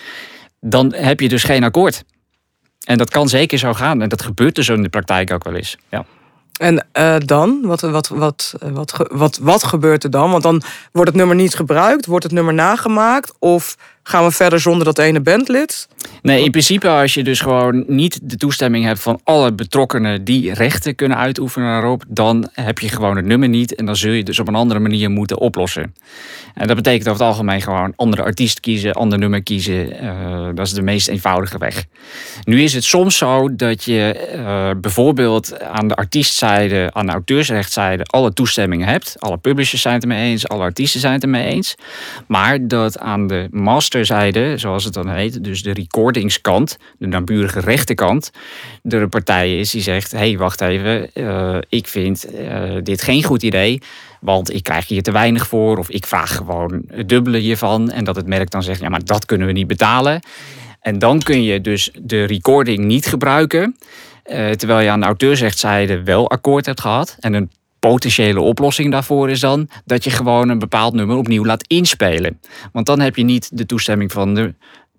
Dan 0.60 0.94
heb 0.96 1.20
je 1.20 1.30
dus 1.30 1.44
geen 1.44 1.64
akkoord. 1.64 2.04
En 2.86 2.98
dat 2.98 3.10
kan 3.10 3.30
zeker 3.30 3.58
zo 3.58 3.74
gaan. 3.74 4.02
En 4.02 4.10
dat 4.10 4.22
gebeurt 4.22 4.56
dus 4.56 4.70
in 4.70 4.82
de 4.82 4.90
praktijk 4.90 5.32
ook 5.32 5.44
wel 5.44 5.56
eens. 5.56 5.78
Ja. 5.90 6.06
En 6.60 6.86
uh, 6.98 7.16
dan? 7.18 7.60
Wat, 7.62 7.82
wat, 7.82 8.08
wat, 8.08 8.54
wat, 8.60 9.08
wat, 9.12 9.38
wat 9.42 9.64
gebeurt 9.64 10.04
er 10.04 10.10
dan? 10.10 10.32
Want 10.32 10.44
dan 10.44 10.62
wordt 10.92 11.10
het 11.10 11.18
nummer 11.18 11.36
niet 11.36 11.56
gebruikt, 11.56 12.06
wordt 12.06 12.24
het 12.24 12.34
nummer 12.34 12.54
nagemaakt 12.54 13.34
of 13.40 13.78
gaan 14.04 14.24
we 14.24 14.32
verder 14.32 14.60
zonder 14.60 14.86
dat 14.86 15.00
ene 15.00 15.22
bandlid? 15.22 15.88
Nee, 16.22 16.44
in 16.44 16.52
principe 16.52 16.90
als 16.90 17.14
je 17.14 17.24
dus 17.24 17.40
gewoon 17.40 17.84
niet 17.88 18.20
de 18.24 18.38
toestemming 18.38 18.86
hebt 18.86 19.00
van 19.00 19.20
alle 19.24 19.54
betrokkenen 19.54 20.24
die 20.24 20.54
rechten 20.54 20.96
kunnen 20.96 21.18
uitoefenen 21.18 21.68
daarop, 21.68 22.04
dan 22.08 22.50
heb 22.52 22.80
je 22.80 22.90
gewoon 22.90 23.16
het 23.16 23.26
nummer 23.26 23.50
niet 23.50 23.76
en 23.76 23.86
dan 23.86 23.96
zul 23.96 24.12
je 24.12 24.24
dus 24.24 24.40
op 24.40 24.48
een 24.48 24.56
andere 24.56 24.80
manier 24.80 25.12
moeten 25.12 25.40
oplossen. 25.40 25.96
En 26.54 26.68
dat 26.68 26.76
betekent 26.76 27.08
over 27.08 27.22
het 27.22 27.30
algemeen 27.30 27.62
gewoon 27.62 27.94
andere 27.96 28.24
artiest 28.24 28.60
kiezen, 28.60 28.94
ander 28.94 29.20
nummer 29.20 29.44
kiezen. 29.44 30.04
Uh, 30.04 30.50
dat 30.54 30.66
is 30.66 30.74
de 30.74 30.82
meest 30.82 31.08
eenvoudige 31.08 31.58
weg. 31.58 31.86
Nu 32.44 32.62
is 32.62 32.74
het 32.74 32.84
soms 32.84 33.18
zo 33.18 33.56
dat 33.56 33.84
je 33.84 34.30
uh, 34.36 34.70
bijvoorbeeld 34.82 35.60
aan 35.60 35.88
de 35.88 35.96
artiestzijde, 35.96 36.90
aan 36.94 37.06
de 37.06 37.12
auteursrechtszijde 37.12 38.04
alle 38.04 38.34
toestemmingen 38.34 38.88
hebt. 38.88 39.16
Alle 39.20 39.38
publishers 39.38 39.82
zijn 39.82 39.94
het 39.94 40.04
ermee 40.04 40.32
eens, 40.32 40.48
alle 40.48 40.64
artiesten 40.64 41.00
zijn 41.00 41.14
het 41.14 41.24
ermee 41.24 41.46
eens. 41.46 41.76
Maar 42.28 42.68
dat 42.68 43.00
aan 43.00 43.28
de 43.28 43.48
master 43.52 43.93
masterzijde, 43.94 44.58
zoals 44.58 44.84
het 44.84 44.94
dan 44.94 45.10
heet, 45.10 45.44
dus 45.44 45.64
de 45.64 45.74
recordingskant, 45.74 46.78
de 46.98 47.08
naburige 47.08 47.60
rechterkant, 47.60 48.32
er 48.84 49.02
een 49.02 49.10
partij 49.10 49.60
is 49.60 49.72
die 49.72 49.82
zegt: 49.82 50.12
hé, 50.12 50.18
hey, 50.18 50.38
wacht 50.38 50.62
even, 50.62 51.10
uh, 51.14 51.58
ik 51.70 51.88
vind 51.88 52.26
uh, 52.34 52.78
dit 52.84 53.02
geen 53.02 53.24
goed 53.24 53.44
idee. 53.44 53.82
Want 54.22 54.54
ik 54.54 54.64
krijg 54.64 54.88
hier 54.88 55.04
te 55.04 55.12
weinig 55.12 55.48
voor. 55.48 55.78
Of 55.78 55.90
ik 55.90 56.06
vraag 56.06 56.36
gewoon 56.36 56.84
het 56.88 57.10
dubbele 57.10 57.38
hiervan. 57.38 57.92
En 57.92 58.04
dat 58.04 58.16
het 58.16 58.28
merk 58.28 58.52
dan 58.52 58.64
zegt: 58.64 58.80
ja, 58.80 58.90
maar 58.90 59.06
dat 59.06 59.26
kunnen 59.26 59.48
we 59.48 59.54
niet 59.54 59.68
betalen. 59.68 60.20
En 60.80 61.00
dan 61.00 61.20
kun 61.20 61.44
je 61.44 61.62
dus 61.62 61.92
de 62.02 62.24
recording 62.24 62.86
niet 62.86 63.06
gebruiken. 63.06 63.78
Uh, 64.26 64.50
terwijl 64.50 64.80
je 64.80 64.90
aan 64.90 65.00
de 65.00 65.06
auteursrechtszijde 65.06 66.04
wel 66.04 66.30
akkoord 66.30 66.66
hebt 66.66 66.82
gehad. 66.82 67.18
En 67.20 67.34
een 67.34 67.52
potentiële 67.90 68.40
oplossing 68.40 68.92
daarvoor 68.92 69.30
is 69.30 69.40
dan 69.40 69.70
dat 69.86 70.04
je 70.04 70.10
gewoon 70.10 70.50
een 70.50 70.60
bepaald 70.60 70.94
nummer 70.94 71.18
opnieuw 71.18 71.46
laat 71.46 71.68
inspelen. 71.68 72.40
Want 72.72 72.86
dan 72.86 73.00
heb 73.00 73.16
je 73.16 73.24
niet 73.24 73.58
de 73.58 73.66
toestemming 73.66 74.12
van 74.12 74.34
de 74.34 74.54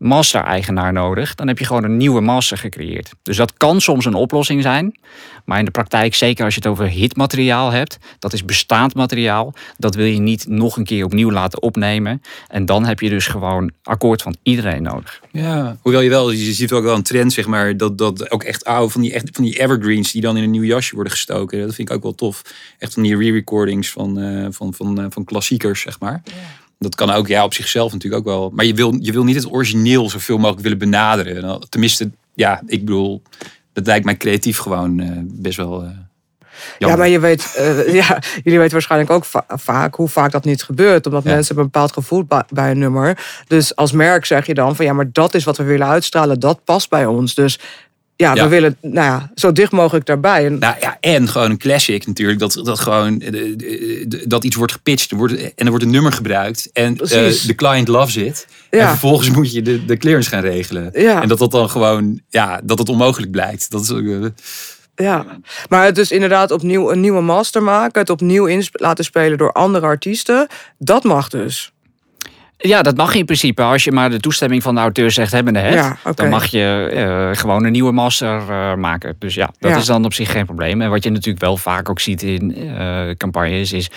master-eigenaar 0.05 0.93
nodig. 0.93 1.35
Dan 1.35 1.49
heb 1.49 1.59
je 1.59 1.65
gewoon 1.65 1.85
een 1.85 1.97
nieuwe 1.97 2.21
master 2.21 2.59
gecreëerd. 2.59 3.11
Dus 3.23 3.37
dat 3.37 3.53
kan 3.57 3.81
soms 3.81 4.05
een 4.05 4.15
oplossing 4.15 4.63
zijn. 4.63 4.99
Maar 5.45 5.59
in 5.59 5.65
de 5.65 5.71
praktijk, 5.71 6.15
zeker 6.15 6.45
als 6.45 6.55
je 6.55 6.61
het 6.61 6.71
over 6.71 6.89
hitmateriaal 6.89 7.71
hebt, 7.71 7.99
dat 8.19 8.33
is 8.33 8.45
bestaand 8.45 8.95
materiaal. 8.95 9.55
Dat 9.77 9.95
wil 9.95 10.07
je 10.07 10.19
niet 10.19 10.49
nog 10.49 10.77
een 10.77 10.85
keer 10.85 11.05
opnieuw 11.05 11.31
laten 11.31 11.63
opnemen. 11.63 12.23
En 12.49 12.67
dan 12.67 12.85
heb 12.85 13.01
je 13.01 13.09
dus 13.09 13.27
gewoon 13.27 13.71
akkoord 13.83 14.23
van 14.23 14.37
iedereen 14.43 14.83
nodig. 14.83 15.21
Ja, 15.31 15.77
hoewel 15.81 16.01
je 16.01 16.09
wel, 16.09 16.31
je 16.31 16.53
ziet 16.53 16.73
ook 16.73 16.85
wel 16.85 16.95
een 16.95 17.03
trend, 17.03 17.33
zeg 17.33 17.47
maar, 17.47 17.77
dat, 17.77 17.99
dat 17.99 18.31
ook 18.31 18.43
echt 18.43 18.65
oude, 18.65 18.93
van 18.93 19.01
die, 19.01 19.13
echt, 19.13 19.29
van 19.33 19.45
die 19.45 19.61
evergreens 19.61 20.13
die 20.13 20.23
dan 20.23 20.37
in 20.37 20.43
een 20.43 20.51
nieuw 20.51 20.63
jasje 20.63 20.95
worden 20.95 21.13
gestoken. 21.13 21.61
Dat 21.61 21.75
vind 21.75 21.89
ik 21.89 21.95
ook 21.95 22.03
wel 22.03 22.15
tof. 22.15 22.43
Echt 22.79 22.95
van 22.95 23.03
die 23.03 23.17
re-recordings 23.17 23.91
van, 23.91 24.19
uh, 24.19 24.47
van, 24.51 24.75
van, 24.75 25.01
uh, 25.01 25.07
van 25.09 25.25
klassiekers, 25.25 25.81
zeg 25.81 26.01
maar. 26.01 26.23
Ja. 26.25 26.33
Dat 26.79 26.95
kan 26.95 27.11
ook 27.11 27.27
ja, 27.27 27.45
op 27.45 27.55
zichzelf 27.55 27.93
natuurlijk 27.93 28.27
ook 28.27 28.35
wel. 28.35 28.51
Maar 28.55 28.65
je 28.65 28.75
wil, 28.75 28.97
je 29.01 29.13
wil 29.13 29.25
niet 29.25 29.37
het 29.37 29.53
origineel 29.53 30.11
zoveel 30.11 30.37
mogelijk 30.39 30.63
willen 30.63 30.79
benaderen. 30.79 31.61
Tenminste, 31.69 32.11
ja, 32.35 32.63
ik 32.67 32.85
bedoel, 32.85 33.23
dat 33.73 33.87
lijkt 33.87 34.05
mij 34.05 34.17
creatief 34.17 34.59
gewoon 34.59 34.99
uh, 35.01 35.11
best 35.25 35.57
wel. 35.57 35.83
Uh, 35.85 35.89
Ja, 36.79 36.97
maar 36.97 37.09
je 37.09 37.19
weet, 37.21 37.55
eh, 37.57 37.95
ja, 38.01 38.19
jullie 38.43 38.59
weten 38.59 38.73
waarschijnlijk 38.73 39.11
ook 39.11 39.25
va- 39.25 39.45
vaak 39.49 39.95
hoe 39.95 40.09
vaak 40.09 40.31
dat 40.33 40.45
niet 40.45 40.63
gebeurt. 40.63 41.07
Omdat 41.07 41.23
Ja. 41.23 41.29
mensen 41.31 41.47
hebben 41.47 41.65
een 41.65 41.71
bepaald 41.71 41.93
gevoel 41.93 42.27
bij 42.49 42.71
een 42.71 42.79
nummer. 42.79 43.19
Dus 43.47 43.77
als 43.77 43.93
merk 43.93 44.25
zeg 44.25 44.47
je 44.47 44.55
dan 44.55 44.77
van 44.77 44.85
ja, 44.85 44.93
maar 44.93 45.13
dat 45.13 45.35
is 45.35 45.45
wat 45.45 45.57
we 45.57 45.65
willen 45.65 45.87
uitstralen. 45.87 46.41
Dat 46.41 46.65
past 46.65 46.89
bij 46.91 47.07
ons. 47.07 47.35
Dus 47.35 47.59
ja, 48.17 48.35
Ja. 48.35 48.43
we 48.43 48.49
willen 48.49 48.77
nou 48.81 48.95
ja, 48.95 49.31
zo 49.35 49.53
dicht 49.53 49.73
mogelijk 49.73 50.07
daarbij. 50.07 50.47
En, 50.47 50.59
Nou 50.59 50.75
ja, 50.81 50.97
en 51.01 51.29
gewoon 51.29 51.51
een 51.51 51.59
classic 51.59 52.07
natuurlijk. 52.07 52.39
Dat, 52.39 52.61
dat 52.65 52.81
gewoon 52.81 53.21
eh, 53.21 54.05
dat 54.27 54.45
iets 54.45 54.57
wordt 54.57 54.73
gepitcht 54.73 55.11
wordt, 55.11 55.33
en 55.33 55.53
er 55.65 55.69
wordt 55.69 55.85
een 55.85 55.91
nummer 55.91 56.13
gebruikt. 56.13 56.71
En 56.73 56.99
eh, 56.99 57.33
de 57.47 57.55
client 57.57 57.89
loves 57.89 58.17
it. 58.17 58.47
En 58.71 58.89
vervolgens 58.89 59.31
moet 59.31 59.53
je 59.53 59.63
de, 59.63 59.85
de 59.85 59.97
clearance 59.97 60.31
gaan 60.31 60.43
regelen. 60.43 60.91
Ja. 60.93 61.23
En 61.23 61.29
dat 61.29 61.39
dat 61.39 61.51
dan 61.51 61.71
gewoon, 61.71 62.21
ja, 62.29 62.61
dat 62.65 62.79
het 62.79 62.89
onmogelijk 62.89 63.31
blijkt. 63.31 63.71
Dat 63.71 63.83
is 63.83 63.91
ook, 63.91 64.07
eh, 64.07 64.25
ja. 64.95 65.27
Maar 65.69 65.85
het 65.85 65.95
dus 65.95 66.11
inderdaad 66.11 66.51
opnieuw 66.51 66.91
een 66.91 67.01
nieuwe 67.01 67.21
master 67.21 67.63
maken. 67.63 68.01
Het 68.01 68.11
opnieuw 68.11 68.63
laten 68.73 69.05
spelen 69.05 69.39
door 69.39 69.53
andere 69.53 69.87
artiesten. 69.87 70.47
Dat 70.79 71.05
mag 71.05 71.29
dus. 71.29 71.74
Ja, 72.67 72.83
dat 72.83 72.97
mag 72.97 73.15
in 73.15 73.25
principe. 73.25 73.63
Als 73.63 73.85
je 73.85 73.93
maar 73.93 74.11
de 74.11 74.21
toestemming 74.21 74.63
van 74.63 74.75
de 74.75 74.81
hebt, 75.61 75.75
Ja, 75.75 75.97
oké. 76.05 76.15
dan 76.15 76.29
mag 76.29 76.47
je 76.47 76.89
eh, 76.95 77.41
gewoon 77.41 77.65
een 77.65 77.73
nieuwe 77.73 77.93
master 77.93 78.43
eh, 78.51 78.75
maken. 78.75 79.17
Dus 79.19 79.35
ja, 79.35 79.51
dat 79.59 79.71
Ja. 79.71 79.77
is 79.77 79.87
dan 79.87 80.05
op 80.05 80.15
zich 80.15 80.31
geen 80.31 80.45
probleem. 80.47 80.81
En 80.81 80.91
wat 80.91 81.05
je 81.05 81.11
natuurlijk 81.11 81.41
wel 81.45 81.57
vaak 81.57 81.89
ook 81.91 82.01
ziet 82.01 82.23
in 82.23 82.55
eh, 82.77 83.01
campagnes 83.17 83.73
is 83.73 83.91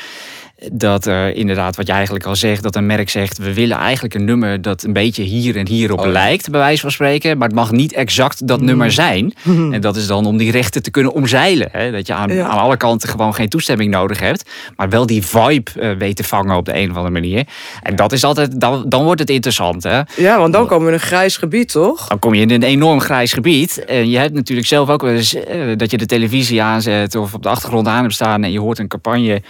dat 0.72 1.06
er 1.06 1.36
inderdaad, 1.36 1.76
wat 1.76 1.88
je 1.88 1.94
eigenlijk 1.94 2.26
al 2.26 2.36
zegt, 2.36 2.64
dat 2.64 2.76
een 2.76 2.86
merk 2.86 3.10
zegt: 3.10 3.38
we 3.38 3.54
willen 3.54 3.78
eigenlijk 3.78 4.14
een 4.14 4.26
nummer 4.26 4.62
dat 4.62 4.84
een 4.84 4.94
beetje 4.94 5.24
hier 5.24 5.56
en 5.58 5.68
hierop 5.68 6.00
Oh 6.00 6.06
ja. 6.06 6.12
lijkt, 6.12 6.50
bij 6.50 6.60
wijze 6.60 6.82
van 6.82 6.92
spreken. 6.92 7.38
Maar 7.38 7.48
het 7.48 7.56
mag 7.58 7.72
niet 7.72 7.94
exact 7.94 8.48
dat 8.48 8.62
nummer 8.62 8.92
zijn. 8.92 9.34
En 9.78 9.82
dat 9.82 9.96
is 9.96 10.08
dan 10.08 10.26
om 10.26 10.38
die 10.38 10.52
rechten 10.52 10.84
te 10.84 10.92
kunnen 10.92 11.12
omzeilen. 11.14 11.68
Hè? 11.72 11.92
Dat 11.92 12.08
je 12.08 12.14
aan, 12.14 12.34
Ja. 12.34 12.48
aan 12.48 12.58
alle 12.58 12.78
kanten 12.78 13.10
gewoon 13.10 13.34
geen 13.34 13.50
toestemming 13.50 13.92
nodig 13.92 14.20
hebt, 14.20 14.50
maar 14.76 14.90
wel 14.90 15.06
die 15.06 15.26
vibe 15.26 15.72
eh, 15.80 15.92
weet 15.98 16.16
te 16.16 16.24
vangen 16.24 16.56
op 16.56 16.66
de 16.66 16.76
een 16.78 16.90
of 16.90 16.96
andere 16.96 17.14
manier. 17.14 17.48
En 17.82 17.96
dat 17.96 18.12
is 18.12 18.24
altijd, 18.24 18.60
dan, 18.62 18.86
dan 18.88 19.04
wordt 19.04 19.20
het 19.20 19.30
interessant. 19.30 19.84
Hè? 19.84 20.02
Ja, 20.16 20.38
want 20.38 20.54
dan 20.54 20.68
komen 20.68 20.86
we 20.86 20.92
in 20.94 21.00
een 21.00 21.06
grijs 21.06 21.38
gebied, 21.38 21.72
toch? 21.72 22.08
Dan 22.08 22.20
kom 22.20 22.34
je 22.34 22.42
in 22.42 22.52
een 22.52 22.64
enorm 22.64 23.00
grijs 23.02 23.34
gebied. 23.34 23.86
En 23.86 24.10
je 24.10 24.18
hebt 24.18 24.34
natuurlijk 24.34 24.68
zelf 24.68 24.90
ook 24.90 25.02
wel 25.02 25.12
eens 25.14 25.34
eh, 25.34 25.60
dat 25.78 25.92
je 25.92 25.98
de 25.98 26.06
televisie 26.06 26.62
aanzet 26.62 27.16
of 27.16 27.34
op 27.34 27.44
de 27.44 27.50
achtergrond 27.50 27.88
aan 27.88 28.02
hebt 28.02 28.14
staan 28.14 28.44
en 28.44 28.52
je 28.52 28.60
hoort 28.60 28.80
een 28.80 28.88
campagne. 28.88 29.42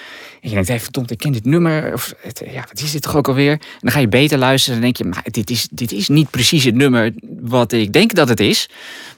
En 0.42 0.50
je 0.50 0.56
denkt, 0.56 0.68
hey, 0.68 0.80
verdomd, 0.80 1.12
ik 1.12 1.18
ken 1.18 1.32
dit 1.32 1.46
nummer. 1.46 1.94
Of, 1.94 2.14
het, 2.22 2.42
ja, 2.52 2.64
wat 2.68 2.82
is 2.82 2.92
dit 2.92 3.02
toch 3.02 3.16
ook 3.16 3.28
alweer? 3.28 3.52
En 3.52 3.60
dan 3.80 3.92
ga 3.92 4.00
je 4.00 4.08
beter 4.08 4.38
luisteren 4.38 4.76
en 4.76 4.82
denk 4.82 4.98
je, 4.98 5.04
maar 5.04 5.24
dit 5.32 5.50
is, 5.50 5.68
dit 5.72 5.92
is 5.92 6.08
niet 6.08 6.30
precies 6.30 6.64
het 6.64 6.76
nummer 6.76 7.14
wat 7.42 7.72
ik 7.72 7.94
denk 7.94 8.14
dat 8.14 8.30
het 8.30 8.40
is. 8.40 8.70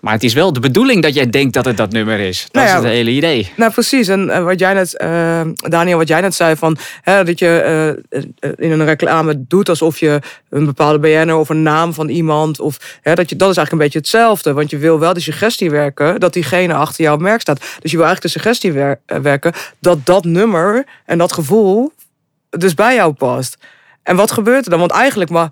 Maar 0.02 0.14
het 0.14 0.24
is 0.24 0.34
wel 0.34 0.54
de 0.54 0.60
bedoeling 0.60 1.04
dat 1.04 1.14
jij 1.14 1.30
denkt 1.30 1.54
dat 1.54 1.66
het 1.66 1.78
dat 1.78 1.92
nummer 1.92 2.20
is. 2.20 2.42
Dat 2.42 2.54
Nou 2.54 2.68
ja, 2.68 2.78
is 2.78 2.84
het 2.84 2.92
hele 2.92 3.12
idee. 3.12 3.52
Nou, 3.56 3.72
precies. 3.72 4.08
En 4.08 4.44
wat 4.44 4.60
jij 4.60 4.74
net, 4.74 4.98
eh, 4.98 5.42
Daniel, 5.56 5.98
wat 5.98 6.08
jij 6.08 6.22
net 6.22 6.36
zei 6.36 6.56
van 6.56 6.78
hè, 7.02 7.24
dat 7.24 7.40
je 7.40 7.48
eh, 7.48 7.90
eh, 7.90 8.52
in 8.56 8.72
een 8.72 8.86
reclame 8.86 9.46
doet 9.48 9.70
alsof 9.70 10.00
je 10.00 10.20
een 10.50 10.66
bepaalde 10.66 11.00
BN'er 11.00 11.36
of 11.36 11.50
een 11.50 11.64
naam 11.64 11.94
van 11.94 12.10
iemand 12.10 12.60
of 12.60 12.98
hè, 13.02 13.14
dat 13.14 13.30
je 13.30 13.36
dat 13.36 13.50
is 13.50 13.58
eigenlijk 13.58 13.72
een 13.72 13.78
beetje 13.78 14.00
hetzelfde, 14.00 14.54
want 14.54 14.70
je 14.70 14.78
wil 14.78 15.00
wel 15.00 15.14
de 15.14 15.20
suggestie 15.20 15.72
werken 15.72 16.20
dat 16.20 16.34
diegene 16.34 16.74
achter 16.74 17.04
jouw 17.04 17.18
merk 17.18 17.42
staat. 17.42 17.60
Dus 17.60 17.92
je 17.92 17.98
wil 17.98 18.06
eigenlijk 18.06 18.22
de 18.22 18.40
suggestie 18.40 18.72
wer- 18.72 19.00
werken 19.22 19.54
dat 19.80 20.06
dat 20.06 20.26
nummer 20.26 20.86
en 21.10 21.18
dat 21.18 21.34
gevoel 21.34 21.92
dus 22.50 22.74
bij 22.74 22.96
jou 22.96 23.14
past. 23.14 23.58
En 24.04 24.16
wat 24.16 24.32
gebeurt 24.32 24.64
er 24.66 24.70
dan? 24.70 24.80
Want 24.80 24.92
eigenlijk, 24.92 25.30
maar 25.30 25.50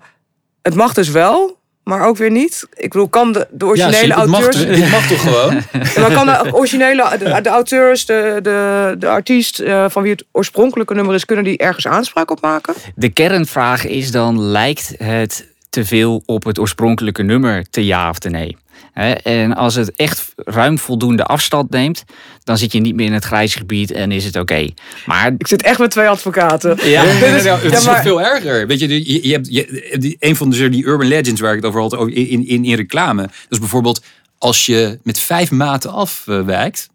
het 0.62 0.74
mag 0.74 0.94
dus 0.94 1.08
wel. 1.08 1.56
Maar 1.84 2.06
ook 2.06 2.16
weer 2.16 2.30
niet. 2.30 2.66
Ik 2.74 2.90
bedoel, 2.90 3.08
kan 3.08 3.32
de, 3.32 3.46
de 3.50 3.64
ja, 3.64 3.70
originele 3.70 4.26
mag, 4.26 4.40
auteurs. 4.42 4.56
toch- 4.56 4.74
dit 4.76 4.90
mag 4.90 5.06
toch 5.06 5.20
gewoon? 5.22 5.54
Ja, 5.94 6.00
maar 6.00 6.12
kan 6.12 6.26
de 6.26 6.54
originele, 6.54 7.18
de, 7.18 7.40
de 7.42 7.48
auteurs, 7.48 8.06
de, 8.06 8.38
de, 8.42 8.94
de 8.98 9.08
artiest 9.08 9.58
eh, 9.60 9.84
van 9.88 10.02
wie 10.02 10.12
het 10.12 10.24
oorspronkelijke 10.32 10.94
nummer 10.94 11.14
is, 11.14 11.24
kunnen 11.24 11.44
die 11.44 11.58
ergens 11.58 11.86
aanspraak 11.86 12.30
op 12.30 12.40
maken? 12.40 12.74
De 12.94 13.08
kernvraag 13.08 13.86
is 13.86 14.10
dan, 14.10 14.40
lijkt 14.42 14.94
het 14.98 15.48
te 15.78 15.84
veel 15.84 16.22
op 16.26 16.44
het 16.44 16.58
oorspronkelijke 16.58 17.22
nummer 17.22 17.64
te 17.70 17.84
ja 17.84 18.08
of 18.08 18.18
te 18.18 18.28
nee? 18.30 18.56
Hè, 18.92 19.10
En 19.12 19.54
als 19.56 19.74
het 19.74 19.96
echt 19.96 20.32
ruim 20.36 20.78
voldoende 20.78 21.22
afstand 21.24 21.70
neemt, 21.70 22.04
dan 22.44 22.58
zit 22.58 22.72
je 22.72 22.80
niet 22.80 22.94
meer 22.94 23.06
in 23.06 23.12
het 23.12 23.24
grijze 23.24 23.58
gebied 23.58 23.90
en 23.90 24.12
is 24.12 24.24
het 24.24 24.36
oké. 24.36 24.68
Maar 25.06 25.34
Ik 25.38 25.46
zit 25.46 25.62
echt 25.62 25.78
met 25.78 25.90
twee 25.90 26.08
advocaten. 26.08 26.88
ja, 26.88 27.02
Nee, 27.02 27.12
nee, 27.12 27.20
nee, 27.20 27.36
is- 27.36 27.42
nee, 27.44 27.52
het 27.52 27.62
ja, 27.70 27.78
is 27.78 27.84
maar- 27.84 27.94
nog 27.94 28.02
veel 28.02 28.22
erger. 28.22 28.66
Weet 28.66 28.80
je, 28.80 28.88
je, 28.88 29.26
je 29.28 29.32
hebt 29.32 29.46
je, 29.50 29.96
die, 29.98 30.16
een 30.20 30.36
van 30.36 30.50
de, 30.50 30.68
die 30.68 30.86
urban 30.86 31.06
legends 31.06 31.40
waar 31.40 31.50
ik 31.50 31.56
het 31.56 31.66
over 31.66 31.80
had 31.80 31.96
over 31.96 32.14
in, 32.14 32.46
in, 32.46 32.64
in 32.64 32.74
reclame. 32.74 33.22
Dat 33.22 33.32
is 33.48 33.58
bijvoorbeeld 33.58 34.02
als 34.38 34.66
je 34.66 34.98
met 35.02 35.18
vijf 35.20 35.50
maten 35.50 35.90
afwijkt. 35.92 36.88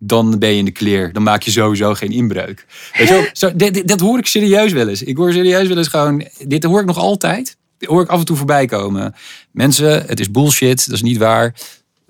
Dan 0.00 0.38
ben 0.38 0.48
je 0.50 0.56
in 0.58 0.64
de 0.64 0.70
kleer. 0.70 1.12
Dan 1.12 1.22
maak 1.22 1.42
je 1.42 1.50
sowieso 1.50 1.94
geen 1.94 2.10
inbreuk. 2.12 2.66
Weet 2.98 3.08
je 3.08 3.14
wel? 3.14 3.24
Zo, 3.32 3.56
dit, 3.56 3.74
dit- 3.74 3.88
dat 3.88 4.00
hoor 4.00 4.18
ik 4.18 4.26
serieus 4.26 4.72
wel 4.72 4.88
eens. 4.88 5.02
Ik 5.02 5.16
hoor 5.16 5.32
serieus 5.32 5.68
wel 5.68 5.76
eens 5.76 5.88
gewoon. 5.88 6.26
Dit 6.46 6.64
hoor 6.64 6.80
ik 6.80 6.86
nog 6.86 6.98
altijd. 6.98 7.56
Hoor 7.78 8.02
ik 8.02 8.08
af 8.08 8.18
en 8.18 8.24
toe 8.24 8.36
voorbij 8.36 8.66
komen. 8.66 9.14
Mensen, 9.50 10.04
het 10.06 10.20
is 10.20 10.30
bullshit. 10.30 10.86
Dat 10.86 10.94
is 10.94 11.02
niet 11.02 11.16
waar. 11.18 11.54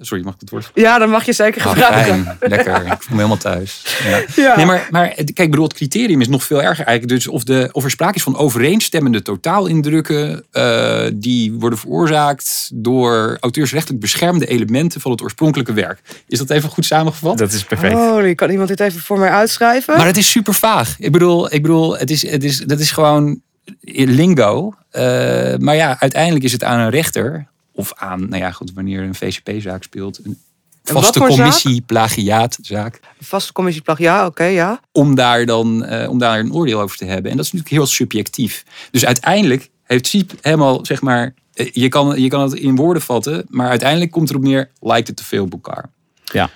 Sorry, 0.00 0.24
mag 0.24 0.34
ik 0.34 0.40
het 0.40 0.50
woord 0.50 0.70
Ja, 0.74 0.98
dan 0.98 1.10
mag 1.10 1.24
je 1.26 1.32
zeker 1.32 1.62
Ah, 1.66 1.68
gebruiken. 1.72 2.24
fijn, 2.24 2.36
lekker. 2.40 2.76
Ik 2.86 3.02
voel 3.02 3.16
me 3.16 3.22
helemaal 3.22 3.36
thuis. 3.36 3.98
Ja. 4.04 4.22
Ja. 4.36 4.56
Nee, 4.56 4.66
maar, 4.66 4.88
maar 4.90 5.08
kijk, 5.08 5.38
ik 5.38 5.50
bedoel, 5.50 5.64
het 5.64 5.74
criterium 5.74 6.20
is 6.20 6.28
nog 6.28 6.44
veel 6.44 6.62
erger 6.62 6.84
eigenlijk. 6.86 7.18
Dus 7.22 7.28
of, 7.32 7.44
de, 7.44 7.68
of 7.72 7.84
er 7.84 7.90
sprake 7.90 8.14
is 8.16 8.22
van 8.22 8.36
overeenstemmende 8.36 9.22
totaalindrukken... 9.22 10.44
eh, 10.50 11.06
die 11.14 11.52
worden 11.52 11.78
veroorzaakt 11.78 12.70
door 12.74 13.36
auteursrechtelijk 13.40 14.00
beschermde 14.00 14.46
elementen 14.46 15.00
van 15.00 15.10
het 15.10 15.22
oorspronkelijke 15.22 15.72
werk. 15.72 16.00
Is 16.28 16.38
dat 16.38 16.50
even 16.50 16.68
goed 16.70 16.84
samengevat? 16.84 17.38
dat 17.38 17.52
is 17.52 17.64
perfect. 17.64 17.92
Holy, 17.94 18.34
kan 18.34 18.50
iemand 18.50 18.68
dit 18.68 18.80
even 18.80 19.00
voor 19.00 19.18
mij 19.18 19.30
uitschrijven? 19.30 19.96
Maar 19.96 20.06
het 20.06 20.16
is 20.16 20.30
super 20.30 20.54
vaag. 20.54 20.96
Ik 20.98 21.12
bedoel, 21.12 21.52
ik 21.54 21.62
bedoel 21.62 21.96
het 21.98 22.10
is, 22.10 22.30
het 22.30 22.44
is, 22.44 22.58
dat 22.58 22.80
is 22.80 22.90
gewoon 22.90 23.40
lingo. 23.80 24.72
Eh, 24.90 25.56
maar 25.56 25.74
ja, 25.74 26.00
uiteindelijk 26.00 26.44
is 26.44 26.52
het 26.52 26.64
aan 26.64 26.78
een 26.78 26.90
rechter... 26.90 27.46
of 27.72 27.92
aan, 27.94 28.28
nou 28.28 28.42
ja, 28.42 28.50
goed, 28.50 28.72
wanneer 28.74 29.02
een 29.02 29.14
VCP-zaak 29.14 29.82
speelt... 29.82 30.20
een 30.24 30.38
vaste 30.82 31.18
zaak? 31.18 31.28
commissie 31.28 31.80
plagiaatzaak... 31.80 33.00
Vaste 33.20 33.52
commissie 33.52 33.82
plag, 33.82 33.98
ja, 33.98 34.26
oké, 34.26 34.44
ja. 34.44 34.80
om 34.92 35.14
daar 35.14 35.46
dan 35.46 35.84
eh, 35.84 36.10
om 36.10 36.18
daar 36.18 36.38
een 36.38 36.52
oordeel 36.52 36.80
over 36.80 36.96
te 36.96 37.04
hebben. 37.04 37.30
En 37.30 37.36
dat 37.36 37.46
is 37.46 37.52
natuurlijk 37.52 37.80
heel 37.80 37.86
subjectief. 37.86 38.64
Dus 38.90 39.04
uiteindelijk 39.04 39.68
heeft 39.84 40.06
Siep 40.06 40.32
helemaal, 40.40 40.84
zeg 40.86 41.00
maar, 41.00 41.34
eh, 41.54 41.68
je 41.72 41.88
kan, 41.88 42.20
je 42.20 42.28
kan 42.28 42.40
het 42.42 42.52
in 42.52 42.76
woorden 42.76 43.02
vatten, 43.02 43.46
maar 43.48 43.68
uiteindelijk 43.68 44.10
komt 44.10 44.30
erop 44.30 44.42
neer, 44.42 44.70
lijkt 44.80 45.08
het 45.08 45.16
te 45.16 45.24
veel 45.24 45.44
op 45.44 45.52
elkaar. 45.52 45.90
Ja. 46.24 46.50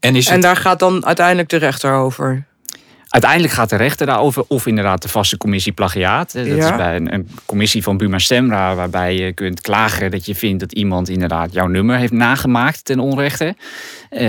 En 0.00 0.16
is 0.16 0.26
En 0.26 0.32
het, 0.32 0.42
daar 0.42 0.56
gaat 0.56 0.78
dan 0.78 1.06
uiteindelijk 1.06 1.48
de 1.48 1.56
rechter 1.56 1.92
over. 1.92 2.46
Uiteindelijk 3.10 3.52
gaat 3.52 3.70
de 3.70 3.76
rechter 3.76 4.06
daarover, 4.06 4.44
of 4.48 4.66
inderdaad 4.66 5.02
de 5.02 5.08
vaste 5.08 5.36
commissie 5.36 5.72
plagiaat. 5.72 6.32
Dat 6.32 6.46
Ja. 6.46 6.70
is 6.70 6.76
bij 6.76 6.96
een, 6.96 7.14
een 7.14 7.28
commissie 7.46 7.82
van 7.82 7.96
Buma 7.96 8.18
Stemra, 8.18 8.74
waarbij 8.74 9.16
je 9.16 9.32
kunt 9.32 9.60
klagen 9.60 10.10
dat 10.10 10.26
je 10.26 10.34
vindt 10.34 10.60
dat 10.60 10.72
iemand 10.72 11.08
inderdaad 11.08 11.52
jouw 11.52 11.66
nummer 11.66 11.96
heeft 11.96 12.12
nagemaakt 12.12 12.84
ten 12.84 12.98
onrechte. 12.98 13.54
Eh, 14.10 14.22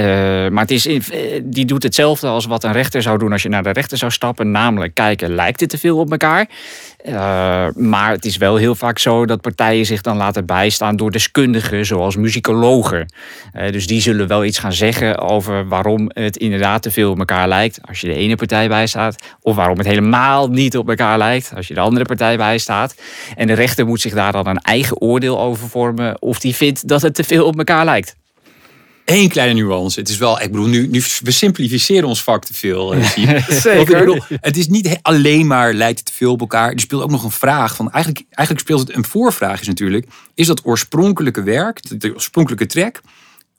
maar 0.50 0.62
het 0.62 0.72
is, 0.72 0.86
eh, 0.88 1.00
die 1.44 1.65
doet 1.65 1.84
hetzelfde 1.84 2.28
als 2.28 2.46
wat 2.46 2.63
een 2.63 2.72
rechter 2.72 3.02
zou 3.02 3.17
doen 3.17 3.32
als 3.32 3.44
je 3.44 3.50
naar 3.50 3.63
de 3.63 3.70
rechter 3.72 3.98
zou 3.98 4.12
stappen. 4.12 4.52
Namelijk 4.52 4.94
kijken, 4.94 5.36
lijkt 5.36 5.60
het 5.60 5.70
te 5.70 5.78
veel 5.78 5.98
op 5.98 6.12
elkaar? 6.12 6.48
Eh, 7.04 7.68
maar 7.76 8.12
het 8.12 8.26
is 8.26 8.38
wel 8.38 8.56
heel 8.56 8.76
vaak 8.76 9.00
zo 9.00 9.26
dat 9.26 9.42
partijen 9.42 9.86
zich 9.86 10.02
dan 10.02 10.18
laten 10.18 10.46
bijstaan 10.46 10.96
door 10.96 11.12
deskundigen, 11.12 11.86
zoals 11.86 12.16
muzikologen. 12.16 13.14
Eh, 13.54 13.72
dus 13.72 13.88
die 13.88 14.02
zullen 14.02 14.28
wel 14.28 14.46
iets 14.46 14.60
gaan 14.60 14.74
zeggen 14.74 15.20
over 15.20 15.68
waarom 15.68 16.10
het 16.14 16.38
inderdaad 16.38 16.82
te 16.82 16.92
veel 16.92 17.12
op 17.12 17.20
elkaar 17.20 17.48
lijkt 17.48 17.80
als 17.88 18.02
je 18.02 18.08
de 18.08 18.14
ene 18.14 18.36
partij 18.36 18.68
bijstaat. 18.68 19.16
Of 19.42 19.56
waarom 19.56 19.78
het 19.78 19.88
helemaal 19.88 20.48
niet 20.48 20.78
op 20.78 20.90
elkaar 20.90 21.18
lijkt 21.18 21.52
als 21.56 21.68
je 21.68 21.74
de 21.74 21.80
andere 21.80 22.06
partij 22.06 22.38
bijstaat. 22.38 22.96
En 23.36 23.48
de 23.48 23.54
rechter 23.54 23.86
moet 23.86 24.02
zich 24.02 24.14
daar 24.14 24.32
dan 24.32 24.48
een 24.48 24.58
eigen 24.58 25.02
oordeel 25.02 25.40
over 25.40 25.70
vormen 25.70 26.22
of 26.22 26.40
die 26.40 26.56
vindt 26.56 26.88
dat 26.88 27.02
het 27.02 27.16
te 27.16 27.24
veel 27.24 27.46
op 27.46 27.58
elkaar 27.58 27.86
lijkt. 27.86 28.16
Één 29.06 29.30
kleine 29.30 29.54
nuance. 29.62 30.00
Het 30.00 30.10
is 30.10 30.18
wel, 30.18 30.42
ik 30.42 30.52
bedoel, 30.52 30.68
nu, 30.68 30.88
nu 30.88 31.04
we 31.24 31.32
simplificeren 31.32 32.08
ons 32.08 32.24
vak 32.24 32.46
te 32.46 32.54
veel. 32.54 32.94
eh, 32.94 33.06
Zeker. 33.50 34.00
bedoel, 34.00 34.20
het 34.30 34.58
is 34.58 34.68
niet 34.68 35.00
alleen 35.02 35.48
maar 35.48 35.74
lijkt 35.74 35.98
het 36.00 36.08
te 36.08 36.14
veel 36.14 36.32
op 36.32 36.40
elkaar. 36.40 36.72
Er 36.72 36.80
speelt 36.80 37.04
ook 37.04 37.12
nog 37.12 37.24
een 37.24 37.32
vraag 37.32 37.76
van. 37.76 37.92
Eigenlijk, 37.92 38.26
eigenlijk 38.30 38.68
speelt 38.68 38.88
het 38.88 38.96
een 38.98 39.06
voorvraag 39.06 39.62
is 39.62 39.68
natuurlijk. 39.68 40.08
Is 40.34 40.48
dat 40.48 40.66
oorspronkelijke 40.66 41.44
werk, 41.44 41.90
de- 41.90 41.98
de 41.98 42.14
oorspronkelijke 42.14 42.66
track, 42.66 43.02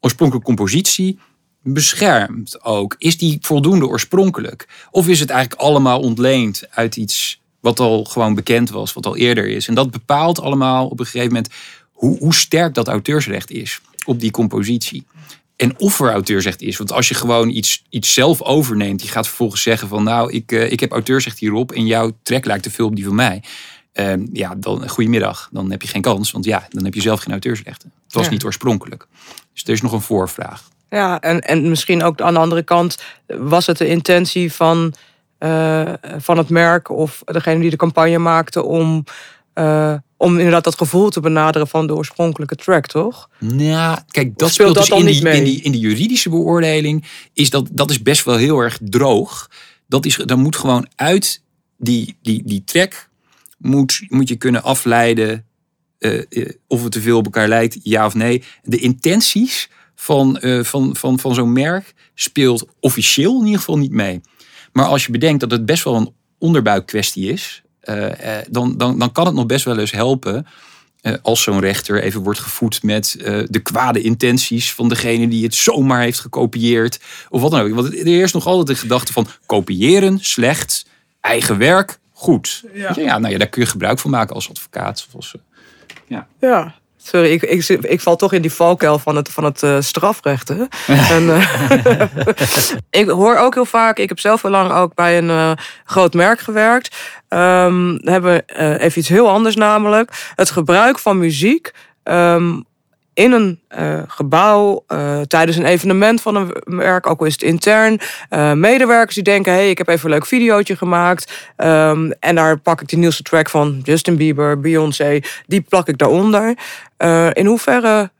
oorspronkelijke 0.00 0.48
compositie, 0.48 1.18
beschermd 1.62 2.64
ook? 2.64 2.94
Is 2.98 3.18
die 3.18 3.38
voldoende 3.40 3.86
oorspronkelijk? 3.86 4.68
Of 4.90 5.08
is 5.08 5.20
het 5.20 5.30
eigenlijk 5.30 5.60
allemaal 5.60 6.00
ontleend 6.00 6.62
uit 6.70 6.96
iets 6.96 7.40
wat 7.60 7.80
al 7.80 8.04
gewoon 8.04 8.34
bekend 8.34 8.70
was, 8.70 8.92
wat 8.92 9.06
al 9.06 9.16
eerder 9.16 9.48
is? 9.48 9.68
En 9.68 9.74
dat 9.74 9.90
bepaalt 9.90 10.40
allemaal 10.40 10.86
op 10.88 10.98
een 10.98 11.04
gegeven 11.04 11.26
moment 11.26 11.48
hoe, 11.92 12.18
hoe 12.18 12.34
sterk 12.34 12.74
dat 12.74 12.88
auteursrecht 12.88 13.50
is 13.50 13.80
op 14.04 14.20
die 14.20 14.30
compositie. 14.30 15.06
En 15.56 15.78
of 15.78 16.00
er 16.00 16.10
auteursrecht 16.12 16.62
is. 16.62 16.76
Want 16.76 16.92
als 16.92 17.08
je 17.08 17.14
gewoon 17.14 17.48
iets, 17.48 17.84
iets 17.90 18.14
zelf 18.14 18.42
overneemt, 18.42 19.00
die 19.00 19.08
gaat 19.10 19.26
vervolgens 19.26 19.62
zeggen 19.62 19.88
van 19.88 20.04
nou, 20.04 20.32
ik, 20.32 20.52
eh, 20.52 20.72
ik 20.72 20.80
heb 20.80 20.92
auteursrecht 20.92 21.38
hierop 21.38 21.72
en 21.72 21.86
jouw 21.86 22.10
track 22.22 22.44
lijkt 22.44 22.62
te 22.62 22.70
veel 22.70 22.86
op 22.86 22.96
die 22.96 23.04
van 23.04 23.14
mij. 23.14 23.42
Ehm, 23.92 24.26
ja, 24.32 24.54
dan 24.54 24.88
goedemiddag. 24.88 25.48
Dan 25.52 25.70
heb 25.70 25.82
je 25.82 25.88
geen 25.88 26.02
kans, 26.02 26.30
want 26.30 26.44
ja, 26.44 26.66
dan 26.68 26.84
heb 26.84 26.94
je 26.94 27.00
zelf 27.00 27.20
geen 27.20 27.32
auteursrechten. 27.32 27.92
Het 28.04 28.12
was 28.14 28.24
Ja. 28.24 28.30
niet 28.30 28.44
oorspronkelijk. 28.44 29.06
Dus 29.52 29.62
er 29.62 29.70
is 29.72 29.82
nog 29.82 29.92
een 29.92 30.00
voorvraag. 30.00 30.68
Ja, 30.90 31.20
en, 31.20 31.40
en 31.40 31.68
misschien 31.68 32.02
ook 32.02 32.20
aan 32.20 32.34
de 32.34 32.40
andere 32.40 32.62
kant 32.62 32.98
was 33.26 33.66
het 33.66 33.78
de 33.78 33.86
intentie 33.86 34.52
van, 34.52 34.94
eh, 35.38 35.92
van 36.18 36.38
het 36.38 36.48
merk 36.48 36.88
of 36.90 37.22
degene 37.24 37.60
die 37.60 37.70
de 37.70 37.76
campagne 37.76 38.18
maakte 38.18 38.62
om, 38.62 39.04
eh, 39.52 39.94
om 40.16 40.36
inderdaad 40.36 40.64
dat 40.64 40.76
gevoel 40.76 41.10
te 41.10 41.20
benaderen 41.20 41.68
van 41.68 41.86
de 41.86 41.94
oorspronkelijke 41.94 42.56
track, 42.56 42.86
toch? 42.86 43.28
Nou, 43.38 43.98
kijk, 44.10 44.38
dat 44.38 44.52
speelt 44.52 44.74
dus 44.74 44.88
in 44.88 45.04
die, 45.04 45.28
in, 45.28 45.44
die, 45.44 45.62
in 45.62 45.72
die 45.72 45.80
juridische 45.80 46.28
beoordeling. 46.28 47.04
Is 47.32 47.50
dat, 47.50 47.68
dat 47.72 47.90
is 47.90 48.02
best 48.02 48.24
wel 48.24 48.36
heel 48.36 48.58
erg 48.58 48.78
droog. 48.82 49.50
Dat 49.86 50.06
is, 50.06 50.16
dan 50.16 50.40
moet 50.40 50.56
gewoon 50.56 50.88
uit 50.96 51.42
die, 51.78 52.16
die, 52.22 52.42
die 52.44 52.64
track 52.64 53.08
moet, 53.58 54.04
moet 54.08 54.28
je 54.28 54.36
kunnen 54.36 54.62
afleiden 54.62 55.46
eh, 55.98 56.18
eh, 56.28 56.50
of 56.66 56.82
het 56.82 56.92
te 56.92 57.00
veel 57.00 57.18
op 57.18 57.24
elkaar 57.24 57.48
lijkt, 57.48 57.78
ja 57.82 58.06
of 58.06 58.14
nee. 58.14 58.42
De 58.62 58.78
intenties 58.78 59.70
van, 59.94 60.38
van, 60.62 60.96
van, 60.96 61.18
van 61.18 61.34
zo'n 61.34 61.52
merk 61.52 61.94
speelt 62.14 62.66
officieel 62.80 63.38
in 63.38 63.44
ieder 63.44 63.58
geval 63.58 63.78
niet 63.78 63.92
mee. 63.92 64.20
Maar 64.72 64.86
als 64.86 65.06
je 65.06 65.12
bedenkt 65.12 65.40
dat 65.40 65.50
het 65.50 65.66
best 65.66 65.84
wel 65.84 65.94
een 65.94 66.14
onderbuikkwestie 66.38 67.32
is, 67.32 67.61
dan, 68.50 68.76
dan, 68.76 68.98
dan 68.98 69.12
kan 69.12 69.26
het 69.26 69.34
nog 69.34 69.46
best 69.46 69.64
wel 69.64 69.78
eens 69.78 69.90
helpen 69.90 70.46
eh, 71.02 71.14
als 71.22 71.42
zo'n 71.42 71.60
rechter 71.60 72.02
even 72.02 72.20
wordt 72.22 72.38
gevoed 72.38 72.82
met 72.82 73.16
eh, 73.20 73.38
de 73.48 73.58
kwade 73.58 74.00
intenties 74.00 74.74
van 74.74 74.88
degene 74.88 75.28
die 75.28 75.44
het 75.44 75.54
zomaar 75.54 76.00
heeft 76.00 76.20
gekopieerd. 76.20 77.00
Of 77.28 77.40
wat 77.40 77.50
dan 77.50 77.60
ook. 77.60 77.74
Want 77.74 77.98
er 77.98 78.22
is 78.22 78.32
nog 78.32 78.46
altijd 78.46 78.66
de 78.66 78.74
gedachte 78.74 79.12
van 79.12 79.26
kopiëren, 79.46 80.18
slecht, 80.20 80.86
eigen 81.20 81.58
werk, 81.58 81.98
goed. 82.12 82.62
Ja. 82.74 82.92
ja, 82.96 83.18
nou 83.18 83.32
ja, 83.32 83.38
daar 83.38 83.48
kun 83.48 83.62
je 83.62 83.68
gebruik 83.68 83.98
van 83.98 84.10
maken 84.10 84.34
als 84.34 84.50
advocaat. 84.50 85.04
Of 85.08 85.14
als, 85.14 85.34
eh, 85.34 86.18
Ja. 86.40 86.74
Sorry, 87.04 87.32
ik, 87.32 87.42
ik, 87.82 88.00
val 88.00 88.16
toch 88.16 88.32
in 88.32 88.42
die 88.42 88.52
valkuil 88.52 88.98
van 88.98 89.16
het, 89.16 89.28
van 89.28 89.44
het 89.44 89.62
eh, 89.62 89.76
strafrecht. 89.80 90.48
Hè? 90.48 90.64
En, 91.16 91.30
eh, 91.30 92.00
ik 93.00 93.08
hoor 93.08 93.36
ook 93.36 93.54
heel 93.54 93.64
vaak, 93.64 93.98
ik 93.98 94.08
heb 94.08 94.18
zelf 94.18 94.42
heel 94.42 94.50
lang 94.50 94.72
ook 94.72 94.94
bij 94.94 95.18
een 95.18 95.30
eh, 95.30 95.52
groot 95.84 96.14
merk 96.14 96.40
gewerkt. 96.40 96.96
Ehm, 97.28 97.96
we 97.96 98.10
hebben 98.10 98.44
even 98.78 98.98
iets 98.98 99.08
heel 99.08 99.28
anders 99.28 99.56
namelijk. 99.56 100.32
Het 100.34 100.50
gebruik 100.50 100.98
van 100.98 101.18
muziek 101.18 101.70
ehm, 102.02 102.60
in 103.14 103.32
een 103.32 103.60
eh, 103.68 104.02
gebouw, 104.06 104.84
eh, 104.86 105.20
tijdens 105.20 105.56
een 105.56 105.64
evenement 105.64 106.20
van 106.20 106.36
een 106.36 106.56
merk, 106.64 107.06
ook 107.06 107.20
al 107.20 107.26
is 107.26 107.32
het 107.32 107.42
intern. 107.42 108.00
eh, 108.28 108.52
medewerkers 108.52 109.14
die 109.14 109.24
denken, 109.24 109.52
hey, 109.52 109.70
ik 109.70 109.78
heb 109.78 109.88
even 109.88 110.04
een 110.04 110.10
leuk 110.10 110.26
videootje 110.26 110.76
gemaakt. 110.76 111.52
ehm, 111.56 112.10
en 112.20 112.34
daar 112.34 112.58
pak 112.58 112.80
ik 112.80 112.88
de 112.88 112.96
nieuwste 112.96 113.22
track 113.22 113.50
van 113.50 113.80
Justin 113.82 114.16
Bieber, 114.16 114.60
Beyoncé. 114.60 115.20
Die 115.46 115.60
plak 115.60 115.88
ik 115.88 115.98
daaronder. 115.98 116.54
In 117.32 117.46
hoeverre 117.46 118.10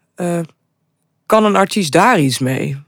kan 1.27 1.45
een 1.45 1.57
artiest 1.57 1.93
daar 1.93 2.19
iets 2.19 2.39
mee? 2.39 2.83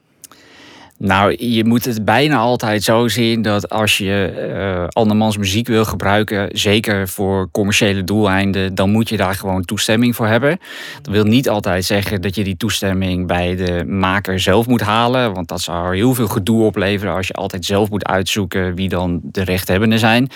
Nou, 0.99 1.47
je 1.47 1.65
moet 1.65 1.85
het 1.85 2.05
bijna 2.05 2.37
altijd 2.37 2.83
zo 2.83 3.09
zien 3.09 3.43
dat 3.43 3.69
als 3.69 3.99
je 3.99 4.33
eh 4.35 4.87
andermans 4.89 5.37
muziek 5.37 5.67
wil 5.67 5.85
gebruiken, 5.85 6.49
zeker 6.53 7.09
voor 7.09 7.49
commerciële 7.51 8.05
doeleinden, 8.05 8.75
dan 8.75 8.91
moet 8.91 9.09
je 9.09 9.17
daar 9.17 9.35
gewoon 9.35 9.65
toestemming 9.65 10.17
voor 10.17 10.27
hebben. 10.27 10.59
Dat 11.03 11.13
wil 11.13 11.25
niet 11.25 11.49
altijd 11.49 11.85
zeggen 11.85 12.21
dat 12.21 12.35
je 12.35 12.45
die 12.45 12.57
toestemming 12.57 13.27
bij 13.27 13.57
de 13.57 13.85
maker 13.87 14.41
zelf 14.41 14.67
moet 14.67 14.81
halen, 14.81 15.33
want 15.33 15.49
dat 15.49 15.61
zou 15.61 15.97
heel 15.97 16.15
veel 16.15 16.29
gedoe 16.29 16.65
opleveren 16.65 17.15
als 17.15 17.27
je 17.27 17.33
altijd 17.33 17.65
zelf 17.65 17.91
moet 17.91 18.07
uitzoeken 18.07 18.75
wie 18.75 18.89
dan 18.89 19.21
de 19.23 19.43
rechthebbenden 19.43 19.99
zijn. 19.99 20.29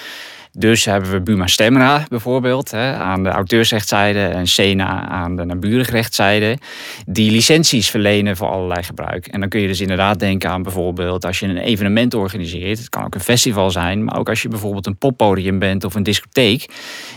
Dus 0.53 0.85
hebben 0.85 1.11
we 1.11 1.21
Buma 1.21 1.47
Stemra 1.47 2.05
bijvoorbeeld 2.09 2.71
hè, 2.71 2.95
aan 2.95 3.23
de 3.23 3.29
auteursrechtszijde 3.29 4.21
en 4.21 4.47
Sena 4.47 5.09
aan 5.09 5.37
de 5.37 5.45
naburige 5.45 5.91
rechtszijde. 5.91 6.59
Die 7.07 7.31
licenties 7.31 7.91
verlenen 7.91 8.37
voor 8.37 8.49
allerlei 8.49 8.83
gebruik. 8.83 9.27
En 9.27 9.41
dan 9.41 9.49
kun 9.49 9.61
je 9.61 9.67
dus 9.67 9.81
inderdaad 9.81 10.19
denken 10.19 10.51
aan 10.51 10.63
bijvoorbeeld 10.63 11.25
als 11.25 11.39
je 11.39 11.47
een 11.47 11.57
evenement 11.57 12.15
organiseert. 12.15 12.79
Het 12.79 12.89
kan 12.89 13.05
ook 13.05 13.15
een 13.15 13.21
festival 13.21 13.71
zijn, 13.71 14.05
maar 14.05 14.19
ook 14.19 14.29
als 14.29 14.43
je 14.43 14.49
bijvoorbeeld 14.49 14.87
een 14.87 14.99
poppodium 14.99 15.59
bent 15.59 15.85
of 15.85 15.95
een 15.95 16.03
discotheek. 16.03 16.67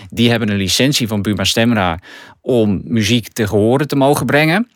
Die 0.09 0.29
hebben 0.29 0.49
een 0.49 0.57
licentie 0.57 1.07
van 1.07 1.21
Buma 1.21 1.43
Stemra 1.43 1.99
om 2.41 2.81
muziek 2.83 3.27
te 3.27 3.47
gehoren 3.47 3.87
te 3.87 3.95
mogen 3.95 4.25
brengen. 4.25 4.69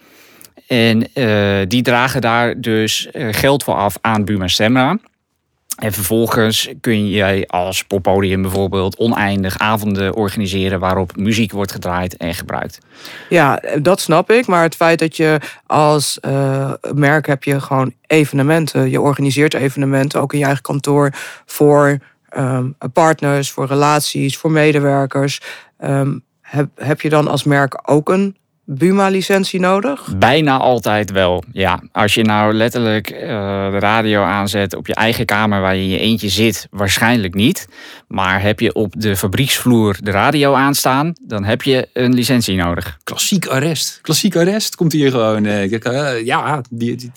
En 0.68 1.14
eh, 1.14 1.62
die 1.68 1.82
dragen 1.82 2.22
daar 2.22 2.62
dus 2.62 3.12
eh, 3.12 3.28
geld 3.32 3.64
voor 3.64 3.76
af 3.76 3.98
aan 4.02 4.26
Buma 4.26 4.48
Stemra. 4.48 4.98
En 5.76 5.92
vervolgens 5.92 6.70
kun 6.82 7.10
jij 7.10 7.48
als 7.48 7.84
poppodium 7.84 8.42
bijvoorbeeld 8.42 8.98
oneindig 8.98 9.58
avonden 9.58 10.16
organiseren 10.16 10.80
waarop 10.80 11.16
muziek 11.16 11.52
wordt 11.52 11.72
gedraaid 11.72 12.18
en 12.18 12.34
gebruikt. 12.34 12.80
Ja, 13.30 13.62
dat 13.82 14.00
snap 14.00 14.32
ik. 14.32 14.48
Maar 14.48 14.64
het 14.64 14.76
feit 14.76 15.00
dat 15.00 15.18
je 15.18 15.40
als 15.66 16.20
eh, 16.20 16.72
merk 16.94 17.28
heb 17.28 17.44
je 17.44 17.62
gewoon 17.62 17.94
evenementen. 18.08 18.90
Je 18.90 19.02
organiseert 19.02 19.54
evenementen, 19.54 20.22
ook 20.22 20.34
in 20.34 20.40
je 20.40 20.46
eigen 20.46 20.64
kantoor, 20.64 21.10
voor 21.46 21.98
ehm, 22.30 22.70
partners, 22.94 23.52
voor 23.52 23.68
relaties, 23.68 24.38
voor 24.38 24.52
medewerkers. 24.52 25.42
Ehm, 25.78 26.18
heb, 26.42 26.70
heb 26.76 27.02
je 27.02 27.10
dan 27.10 27.28
als 27.28 27.44
merk 27.44 27.80
ook 27.86 28.10
een 28.10 28.38
Buma-licentie 28.68 29.60
nodig? 29.60 30.14
Bijna 30.18 30.58
altijd 30.58 31.12
wel, 31.12 31.44
ja. 31.52 31.84
Als 31.92 32.14
je 32.14 32.24
nou 32.24 32.54
letterlijk 32.54 33.10
eh, 33.10 33.28
de 33.72 33.80
radio 33.80 34.24
aanzet 34.24 34.76
op 34.76 34.88
je 34.88 34.96
eigen 34.96 35.26
kamer 35.26 35.62
waar 35.62 35.76
je 35.76 35.82
in 35.82 35.90
je 35.90 36.00
eentje 36.00 36.30
zit, 36.30 36.68
waarschijnlijk 36.72 37.34
niet. 37.34 37.68
Maar 38.08 38.42
heb 38.42 38.60
je 38.60 38.74
op 38.74 38.94
de 38.98 39.16
fabrieksvloer 39.18 39.98
de 40.02 40.12
radio 40.12 40.54
aanstaan, 40.54 41.14
dan 41.22 41.44
heb 41.44 41.62
je 41.62 41.88
een 41.94 42.14
licentie 42.14 42.56
nodig. 42.56 42.98
klassiek 43.04 43.46
arrest. 43.48 44.00
Klassiek 44.02 44.36
arrest 44.36 44.76
komt 44.76 44.92
hier 44.92 45.12
gewoon. 45.12 45.46
eh, 45.46 46.26
ja, 46.26 46.62
die, 46.70 46.96
die- 46.96 47.12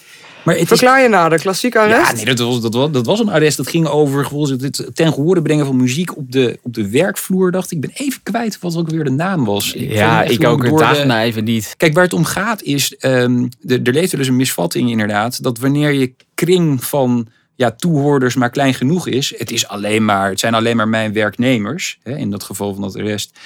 maar 0.45 0.55
het 0.55 0.63
is 0.63 0.69
Verklaar 0.69 1.03
je 1.03 1.09
nader, 1.09 1.41
klassiek 1.41 1.77
arrest? 1.77 2.11
Ja, 2.11 2.17
nee, 2.17 2.25
dat 2.25 2.39
was, 2.39 2.61
dat, 2.61 2.75
was, 2.75 2.91
dat 2.91 3.07
was 3.07 3.21
een 3.21 3.29
arrest. 3.29 3.57
Dat 3.57 3.69
ging 3.69 3.87
over 3.87 4.29
het, 4.63 4.91
ten 4.95 5.13
gehoorde 5.13 5.43
brengen 5.43 5.67
van 5.67 5.77
muziek 5.77 6.17
op 6.17 6.33
de, 6.33 6.59
op 6.63 6.75
de 6.75 6.91
werkvloer. 6.91 7.51
Dacht 7.51 7.71
ik. 7.71 7.77
Ik 7.77 7.81
ben 7.81 8.07
even 8.07 8.23
kwijt 8.23 8.59
wat 8.59 8.77
ook 8.77 8.91
weer 8.91 9.05
de 9.05 9.11
naam 9.11 9.45
was. 9.45 9.73
Ik 9.73 9.93
ja, 9.93 10.23
ik 10.23 10.45
ook. 10.45 10.63
Het 10.63 10.73
de- 10.73 10.79
daagt 10.79 11.27
even 11.27 11.45
niet. 11.45 11.75
Kijk, 11.77 11.95
waar 11.95 12.05
het 12.05 12.13
om 12.13 12.25
gaat 12.25 12.63
is, 12.63 12.97
ehm, 12.97 13.47
de- 13.61 13.81
er 13.83 13.93
leeft 13.93 14.11
wel 14.11 14.21
eens 14.21 14.29
een 14.29 14.37
misvatting 14.37 14.91
inderdaad, 14.91 15.43
dat 15.43 15.59
wanneer 15.59 15.93
je 15.93 16.13
kring 16.35 16.85
van 16.85 17.29
ja, 17.55 17.71
toehoorders 17.71 18.35
maar 18.35 18.51
klein 18.51 18.75
genoeg 18.75 19.07
is, 19.09 19.35
het, 19.39 19.51
is 19.51 19.69
alleen 19.69 20.05
maar, 20.05 20.31
het 20.31 20.41
zijn 20.41 20.55
alleen 20.55 20.77
maar 20.77 20.89
mijn 20.89 21.13
werknemers, 21.13 21.99
hè, 22.03 22.17
in 22.17 22.31
dat 22.31 22.43
geval 22.43 22.73
van 22.73 22.83
dat 22.83 22.97
arrest, 22.97 23.39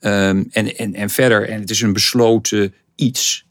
ehm, 0.00 0.44
en, 0.50 0.76
en, 0.76 0.94
en 0.94 1.10
verder, 1.10 1.48
en 1.48 1.60
het 1.60 1.70
is 1.70 1.80
een 1.80 1.92
besloten 1.92 2.74
iets, 2.94 3.44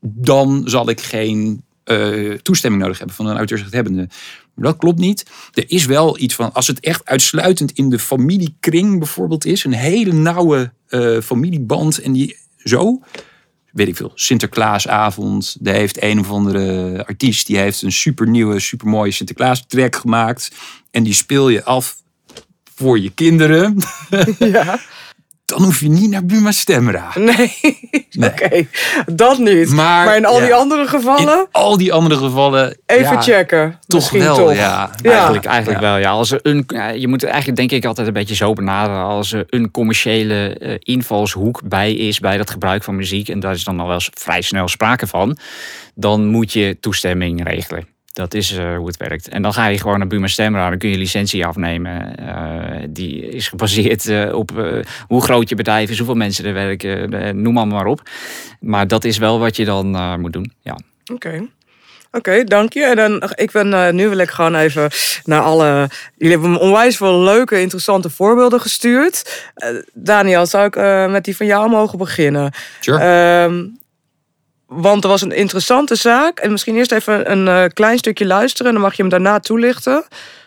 dan 0.00 0.62
zal 0.64 0.88
ik 0.88 1.00
geen 1.00 1.63
eh, 1.84 2.32
toestemming 2.32 2.82
nodig 2.82 2.98
hebben 2.98 3.16
van 3.16 3.26
een 3.26 3.36
auteursrechthebbende. 3.36 4.08
Maar 4.54 4.66
dat 4.66 4.76
klopt 4.76 4.98
niet. 4.98 5.26
Er 5.52 5.64
is 5.66 5.84
wel 5.84 6.18
iets 6.18 6.34
van, 6.34 6.52
als 6.52 6.66
het 6.66 6.80
echt 6.80 7.04
uitsluitend 7.04 7.72
in 7.72 7.90
de 7.90 7.98
familiekring 7.98 8.98
bijvoorbeeld 8.98 9.44
is, 9.44 9.64
een 9.64 9.72
hele 9.72 10.12
nauwe 10.12 10.72
eh, 10.86 11.20
familieband 11.20 11.98
en 11.98 12.12
die 12.12 12.36
zo, 12.56 13.00
weet 13.72 13.88
ik 13.88 13.96
veel, 13.96 14.12
Sinterklaasavond. 14.14 15.56
Daar 15.60 15.74
heeft 15.74 16.02
een 16.02 16.18
of 16.18 16.30
andere 16.30 17.06
artiest, 17.06 17.46
die 17.46 17.58
heeft 17.58 17.82
een 17.82 17.92
super 17.92 18.28
nieuwe, 18.28 18.60
super 18.60 18.88
mooie 18.88 19.10
Sinterklaas 19.10 19.64
track 19.66 19.96
gemaakt. 19.96 20.50
En 20.90 21.02
die 21.02 21.14
speel 21.14 21.48
je 21.48 21.64
af 21.64 22.02
voor 22.74 22.98
je 22.98 23.10
kinderen. 23.10 23.76
Ja. 24.38 24.78
Dan 25.44 25.62
hoef 25.62 25.80
je 25.80 25.88
niet 25.88 26.10
naar 26.10 26.24
Buma 26.24 26.52
Stemra. 26.52 27.10
Nee, 27.14 27.54
Nee. 28.10 28.30
oké. 28.30 28.66
Dat 29.06 29.38
niet. 29.38 29.70
Maar, 29.70 30.04
Maar, 30.04 30.16
in 30.16 30.24
al 30.24 30.38
ja. 30.38 30.44
die 30.44 30.54
andere 30.54 30.86
gevallen, 30.86 31.38
In 31.38 31.46
al 31.50 31.76
die 31.76 31.92
andere 31.92 32.16
gevallen. 32.16 32.76
even 32.86 33.12
ja, 33.12 33.22
checken. 33.22 33.70
Toch 33.86 34.00
Misschien 34.00 34.20
wel, 34.20 34.36
toch. 34.36 34.54
ja. 34.54 34.90
Ja. 35.02 35.10
Eigenlijk, 35.12 35.44
eigenlijk 35.44 35.80
wel, 35.80 35.96
ja. 35.96 36.10
Als 36.10 36.30
er 36.30 36.38
een, 36.42 36.64
ja, 36.66 36.88
je 36.88 37.08
moet 37.08 37.20
het 37.20 37.30
eigenlijk 37.30 37.58
denk 37.58 37.70
ik 37.82 37.84
altijd 37.88 38.06
een 38.06 38.12
beetje 38.12 38.34
zo 38.34 38.52
benaderen. 38.52 39.02
Als 39.02 39.32
er 39.32 39.44
een 39.48 39.70
commerciële 39.70 40.48
eh, 40.58 40.74
invalshoek 40.78 41.60
bij 41.64 41.92
is 41.94 42.20
bij 42.20 42.36
dat 42.36 42.50
gebruik 42.50 42.82
van 42.84 42.96
muziek... 42.96 43.28
en 43.28 43.40
daar 43.40 43.52
is 43.54 43.64
dan 43.64 43.80
al 43.80 43.86
wel 43.86 43.94
eens 43.94 44.10
vrij 44.14 44.40
snel 44.42 44.68
sprake 44.68 45.06
van... 45.06 45.36
dan 45.94 46.26
moet 46.26 46.52
je 46.52 46.76
toestemming 46.80 47.44
regelen. 47.48 47.86
Dat 48.14 48.34
is 48.34 48.56
eh, 48.56 48.76
hoe 48.76 48.86
het 48.86 48.96
werkt. 48.96 49.28
En 49.28 49.42
dan 49.42 49.52
ga 49.52 49.66
je 49.66 49.78
gewoon 49.78 49.98
naar 49.98 50.06
Buma 50.06 50.26
Stemra, 50.26 50.68
dan 50.68 50.78
kun 50.78 50.88
je 50.88 50.96
licentie 50.98 51.46
afnemen. 51.46 52.16
Eh, 52.16 52.82
die 52.90 53.28
is 53.28 53.48
gebaseerd 53.48 54.06
eh, 54.06 54.34
op 54.34 54.58
eh, 54.58 54.84
hoe 55.06 55.22
groot 55.22 55.48
je 55.48 55.54
bedrijf 55.54 55.90
is, 55.90 55.96
hoeveel 55.96 56.14
mensen 56.14 56.44
er 56.44 56.52
werken, 56.54 57.12
eh, 57.12 57.32
noem 57.32 57.54
maar 57.54 57.66
maar 57.66 57.86
op. 57.86 58.00
Maar 58.60 58.88
dat 58.88 59.04
is 59.04 59.18
wel 59.18 59.38
wat 59.38 59.56
je 59.56 59.64
dan 59.64 59.94
eh, 59.94 60.16
moet 60.16 60.32
doen, 60.32 60.52
ja. 60.62 60.78
Oké. 61.12 61.46
Oké, 62.12 62.44
dank 62.44 62.72
je. 62.72 62.84
En 62.84 62.96
dan, 62.96 63.22
ik 63.34 63.50
ben, 63.50 63.72
eh, 63.72 63.92
nu 63.92 64.08
wil 64.08 64.18
ik 64.18 64.30
gewoon 64.30 64.54
even 64.54 64.90
naar 65.24 65.40
alle... 65.40 65.88
Jullie 66.16 66.32
hebben 66.32 66.50
me 66.52 66.58
onwijs 66.58 66.96
veel 66.96 67.18
leuke, 67.20 67.60
interessante 67.60 68.10
voorbeelden 68.10 68.60
gestuurd. 68.60 69.44
Eh, 69.54 69.68
Daniel, 69.92 70.46
zou 70.46 70.66
ik 70.66 70.76
eh, 70.76 71.10
met 71.10 71.24
die 71.24 71.36
van 71.36 71.46
jou 71.46 71.70
mogen 71.70 71.98
beginnen? 71.98 72.52
Sure. 72.80 73.72
Want 74.66 75.04
er 75.04 75.10
was 75.10 75.22
een 75.22 75.32
interessante 75.32 75.94
zaak. 75.94 76.38
En 76.38 76.50
misschien 76.50 76.76
eerst 76.76 76.92
even 76.92 77.30
een 77.30 77.48
eh, 77.48 77.64
klein 77.72 77.98
stukje 77.98 78.26
luisteren. 78.26 78.66
En 78.66 78.72
dan 78.72 78.82
mag 78.82 78.94
je 78.94 79.02
hem 79.02 79.10
daarna 79.10 79.40
toelichten. 79.40 80.04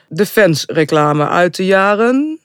De 0.09 0.25
fans-reclame 0.25 1.27
uit 1.27 1.55
de 1.55 1.65
jaren... 1.65 2.39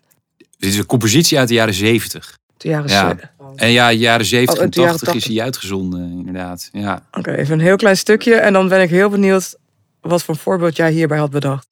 Dit 0.59 0.71
is 0.71 0.79
een 0.79 0.87
compositie 0.87 1.39
uit 1.39 1.49
de 1.49 1.55
jaren 1.55 1.75
zeventig. 1.75 2.39
De 2.57 2.69
jaren 2.69 2.91
Ja. 2.91 3.17
En 3.57 3.71
ja, 3.71 3.93
jaren 3.93 4.27
70 4.27 4.55
Oh, 4.55 4.61
en 4.61 4.65
uit 4.65 4.75
de 4.75 4.81
jaren 4.81 4.99
80 4.99 5.15
is 5.15 5.23
80. 5.23 5.37
hij 5.37 5.45
uitgezonden, 5.45 6.01
inderdaad. 6.19 6.69
Ja. 6.73 7.07
Oké, 7.13 7.35
even 7.35 7.55
een 7.55 7.65
heel 7.65 7.77
klein 7.77 7.97
stukje. 7.97 8.35
En 8.35 8.53
dan 8.53 8.69
ben 8.69 8.81
ik 8.81 8.91
heel 8.91 9.09
benieuwd 9.09 9.57
wat 10.01 10.23
voor 10.23 10.37
voorbeeld 10.37 10.77
jij 10.77 10.91
hierbij 10.93 11.19
had 11.19 11.31
bedacht. 11.31 11.67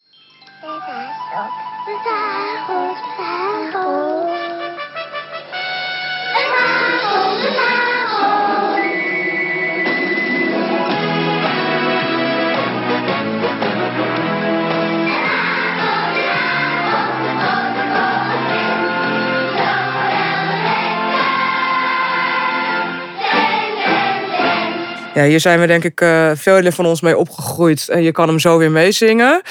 Ja, 25.20 25.26
hier 25.26 25.40
zijn 25.40 25.60
we 25.60 25.66
denk 25.66 25.84
ik 25.84 26.00
eh 26.00 26.30
velen 26.34 26.72
van 26.72 26.86
ons 26.86 27.00
mee 27.00 27.16
opgegroeid. 27.16 27.88
En 27.88 28.02
je 28.02 28.12
kan 28.12 28.28
hem 28.28 28.38
zo 28.38 28.58
weer 28.58 28.70
meezingen. 28.70 29.42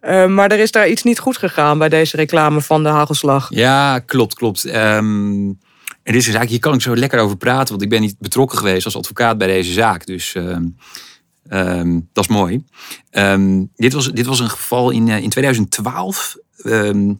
Eh, 0.00 0.26
maar 0.26 0.50
er 0.50 0.58
is 0.58 0.70
daar 0.70 0.88
iets 0.88 1.02
niet 1.02 1.18
goed 1.18 1.36
gegaan 1.36 1.78
bij 1.78 1.88
deze 1.88 2.16
reclame 2.16 2.60
van 2.60 2.82
de 2.82 2.88
hagelslag. 2.88 3.46
Ja, 3.50 3.98
klopt, 3.98 4.34
klopt. 4.34 4.64
Ehm, 4.64 5.46
en 6.02 6.12
dit 6.12 6.14
is 6.14 6.26
een 6.26 6.32
zaak, 6.32 6.48
hier 6.48 6.58
kan 6.58 6.74
ik 6.74 6.80
zo 6.80 6.96
lekker 6.96 7.20
over 7.20 7.36
praten, 7.36 7.68
want 7.68 7.82
ik 7.82 7.88
ben 7.88 8.00
niet 8.00 8.16
betrokken 8.18 8.58
geweest 8.58 8.84
als 8.84 8.96
advocaat 8.96 9.38
bij 9.38 9.46
deze 9.46 9.72
zaak. 9.72 10.06
Dus 10.06 10.34
ehm, 10.34 10.64
ehm, 11.48 12.00
dat 12.12 12.24
is 12.24 12.30
mooi. 12.30 12.64
Ehm, 13.10 13.64
dit, 13.76 13.92
was, 13.92 14.12
dit 14.12 14.26
was 14.26 14.40
een 14.40 14.50
geval 14.50 14.90
in, 14.90 15.08
eh, 15.08 15.22
in 15.22 15.30
2012. 15.30 16.36
ehm, 16.62 17.12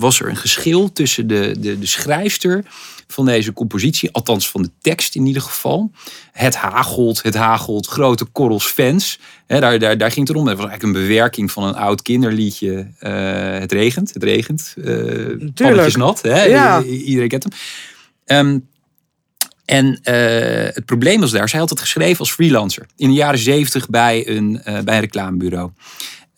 was 0.00 0.20
er 0.20 0.28
een 0.28 0.36
geschil 0.36 0.92
tussen 0.92 1.26
de, 1.26 1.54
de, 1.58 1.78
de 1.78 1.86
schrijfster 1.86 2.64
van 3.06 3.26
deze 3.26 3.52
compositie, 3.52 4.10
althans 4.12 4.50
van 4.50 4.62
de 4.62 4.70
tekst 4.80 5.14
in 5.14 5.26
ieder 5.26 5.42
geval. 5.42 5.90
Het 6.32 6.56
hagelt, 6.56 7.22
het 7.22 7.34
hagelt, 7.34 7.86
grote 7.86 8.24
korrels 8.24 8.66
fans. 8.66 9.18
Daar, 9.46 9.78
daar, 9.78 9.98
daar 9.98 10.12
ging 10.12 10.26
het 10.26 10.36
erom. 10.36 10.46
Dat 10.46 10.56
was 10.56 10.66
eigenlijk 10.66 10.96
een 10.96 11.06
bewerking 11.06 11.50
van 11.50 11.64
een 11.64 11.74
oud 11.74 12.02
kinderliedje. 12.02 12.90
eh, 12.98 13.58
het 13.58 13.72
regent, 13.72 14.14
het 14.14 14.22
regent. 14.22 14.74
Uh, 14.76 15.48
pannetjes 15.54 15.96
nat. 15.96 16.22
Hè? 16.22 16.42
Ja. 16.44 16.82
Iedereen 16.82 17.28
kent 17.28 17.42
hem. 17.42 17.52
Ehm, 18.24 18.58
en 19.64 19.98
eh, 20.02 20.74
het 20.74 20.84
probleem 20.84 21.20
was 21.20 21.30
daar, 21.30 21.48
zij 21.48 21.58
had 21.58 21.70
het 21.70 21.80
geschreven 21.80 22.18
als 22.18 22.32
freelancer. 22.32 22.86
In 22.96 23.08
de 23.08 23.14
jaren 23.14 23.38
zeventig 23.38 23.88
bij 23.88 24.28
een, 24.28 24.62
eh, 24.62 24.80
bij 24.80 24.94
een 24.94 25.00
reclambureau. 25.00 25.70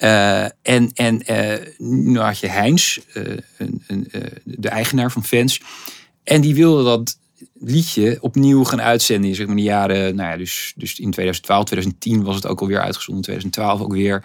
Eh, 0.02 0.44
en 0.62 0.90
en 0.94 1.22
eh, 1.22 1.66
nu 1.78 2.18
had 2.18 2.38
je 2.38 2.48
Heinz, 2.48 2.98
eh, 3.12 3.22
een, 3.56 3.82
een, 3.86 4.08
de 4.44 4.68
eigenaar 4.68 5.12
van 5.12 5.24
Fans. 5.24 5.60
En 6.24 6.40
die 6.40 6.54
wilde 6.54 6.84
dat 6.84 7.18
liedje 7.60 8.18
opnieuw 8.20 8.64
gaan 8.64 8.80
uitzenden 8.80 9.30
in 9.30 9.34
zeg 9.36 9.46
maar, 9.46 9.56
de 9.56 9.62
jaren. 9.62 10.14
Nou 10.14 10.30
ja, 10.30 10.36
dus, 10.36 10.72
dus 10.76 10.90
in 10.90 11.10
2012, 11.10 11.64
2010 11.64 12.22
was 12.22 12.34
het 12.34 12.46
ook 12.46 12.60
alweer 12.60 12.80
uitgezonden. 12.80 13.22
2012 13.22 13.80
ook 13.80 13.92
weer. 13.92 14.24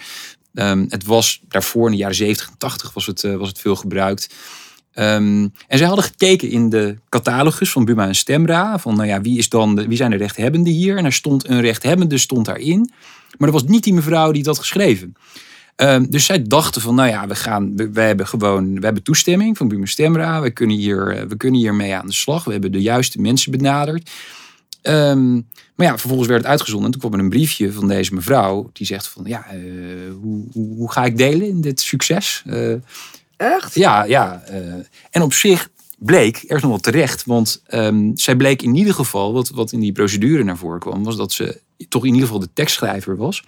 Ehm, 0.54 0.86
het 0.90 1.06
was 1.06 1.42
daarvoor 1.48 1.86
in 1.86 1.92
de 1.92 1.98
jaren 1.98 2.16
70 2.16 2.48
en 2.48 2.58
80 2.58 2.94
was 2.94 3.06
het, 3.06 3.22
was 3.22 3.48
het 3.48 3.60
veel 3.60 3.76
gebruikt. 3.76 4.36
Ehm, 4.94 5.48
en 5.68 5.78
zij 5.78 5.88
hadden 5.88 6.06
gekeken 6.06 6.50
in 6.50 6.70
de 6.70 6.98
catalogus 7.10 7.72
van 7.72 7.86
Buma 7.86 8.08
en 8.08 8.16
Stemra. 8.16 8.80
Van 8.80 8.96
nou 8.96 9.08
ja, 9.08 9.22
wie, 9.22 9.38
is 9.38 9.50
dan 9.50 9.76
de, 9.76 9.88
wie 9.88 9.98
zijn 9.98 10.12
de 10.12 10.18
rechthebbenden 10.18 10.74
hier? 10.74 10.98
En 10.98 11.06
er 11.06 11.14
stond 11.14 11.50
een 11.50 11.62
rechthebbende 11.62 12.18
stond 12.18 12.46
daarin. 12.46 12.92
Maar 13.38 13.52
dat 13.52 13.62
was 13.62 13.70
niet 13.70 13.84
die 13.84 13.94
mevrouw 13.94 14.32
die 14.32 14.44
dat 14.44 14.60
geschreven. 14.60 15.16
Ehm, 15.78 16.06
dus 16.10 16.26
zij 16.26 16.44
dachten 16.44 16.82
van, 16.82 16.96
nou 16.96 17.10
ja, 17.10 17.28
we, 17.28 17.36
gaan, 17.36 17.76
we, 17.76 17.90
we 17.92 18.02
hebben 18.02 18.28
gewoon 18.28 18.76
we 18.80 18.86
hebben 18.86 19.04
toestemming 19.04 19.58
van 19.58 19.68
Buma 19.68 19.86
Stemra. 19.86 20.42
We 20.42 20.52
kunnen, 20.52 20.76
hier, 20.76 21.08
eh, 21.08 21.28
we 21.28 21.38
kunnen 21.38 21.60
hier 21.60 21.74
mee 21.74 21.96
aan 21.96 22.06
de 22.06 22.14
slag. 22.14 22.44
We 22.44 22.52
hebben 22.52 22.72
de 22.72 22.82
juiste 22.82 23.22
mensen 23.22 23.52
benaderd. 23.52 24.10
Ehm, 24.82 25.34
maar 25.76 25.86
ja, 25.86 25.98
vervolgens 25.98 26.28
werd 26.28 26.42
het 26.42 26.50
uitgezonden. 26.50 26.86
En 26.86 26.92
toen 26.92 27.02
kwam 27.02 27.14
er 27.14 27.26
een 27.26 27.30
briefje 27.30 27.72
van 27.72 27.88
deze 27.88 28.14
mevrouw. 28.14 28.70
Die 28.74 28.86
zegt 28.86 29.08
van, 29.08 29.24
ja, 29.26 29.46
eh, 29.46 29.60
hoe, 30.22 30.46
hoe, 30.52 30.76
hoe 30.76 30.92
ga 30.92 31.06
ik 31.06 31.18
delen 31.18 31.48
in 31.48 31.62
dit 31.62 31.80
succes? 31.80 32.44
Eh, 32.46 32.74
Echt? 33.38 33.76
ja, 33.76 34.04
ja. 34.04 34.44
en 35.12 35.22
op 35.22 35.34
zich 35.34 35.70
bleek, 35.98 36.44
er 36.48 36.56
is 36.56 36.62
nog 36.62 36.72
wel 36.72 36.80
terecht, 36.80 37.26
want 37.26 37.62
ehm, 37.68 38.12
zij 38.16 38.36
bleek 38.36 38.62
in 38.62 38.76
ieder 38.76 38.94
geval, 38.94 39.34
wat, 39.34 39.50
wat 39.50 39.72
in 39.72 39.80
die 39.80 39.92
procedure 39.92 40.44
naar 40.44 40.58
voren 40.58 40.80
kwam, 40.80 41.04
was 41.04 41.16
dat 41.16 41.32
ze 41.32 41.62
toch 41.90 42.02
in 42.02 42.14
ieder 42.14 42.26
geval 42.26 42.42
de 42.42 42.54
tekstschrijver 42.54 43.18
was. 43.18 43.44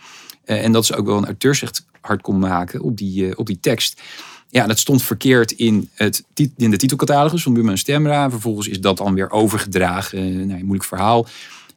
Eh, 0.50 0.64
en 0.64 0.72
dat 0.72 0.86
ze 0.86 0.96
ook 0.96 1.06
wel 1.06 1.18
een 1.18 1.26
auteursrecht 1.26 1.86
hard 2.02 2.22
kon 2.22 2.40
maken 2.40 2.82
op 2.82 2.98
die, 2.98 3.30
eh, 3.30 3.34
op 3.36 3.46
die 3.46 3.60
tekst. 3.60 4.02
Ja, 4.50 4.68
dat 4.68 4.80
stond 4.80 5.04
verkeerd 5.04 5.52
in, 5.52 5.90
het, 5.94 6.24
in 6.58 6.72
de 6.72 6.78
titelcatalogus 6.78 7.44
van 7.44 7.54
Buma 7.54 7.72
en 7.72 7.78
Stemra. 7.78 8.30
Vervolgens 8.30 8.68
is 8.68 8.82
dat 8.82 8.98
dan 8.98 9.14
weer 9.14 9.32
overgedragen. 9.32 10.48
Nou, 10.48 10.60
een 10.60 10.66
moeilijk 10.66 10.88
verhaal. 10.88 11.28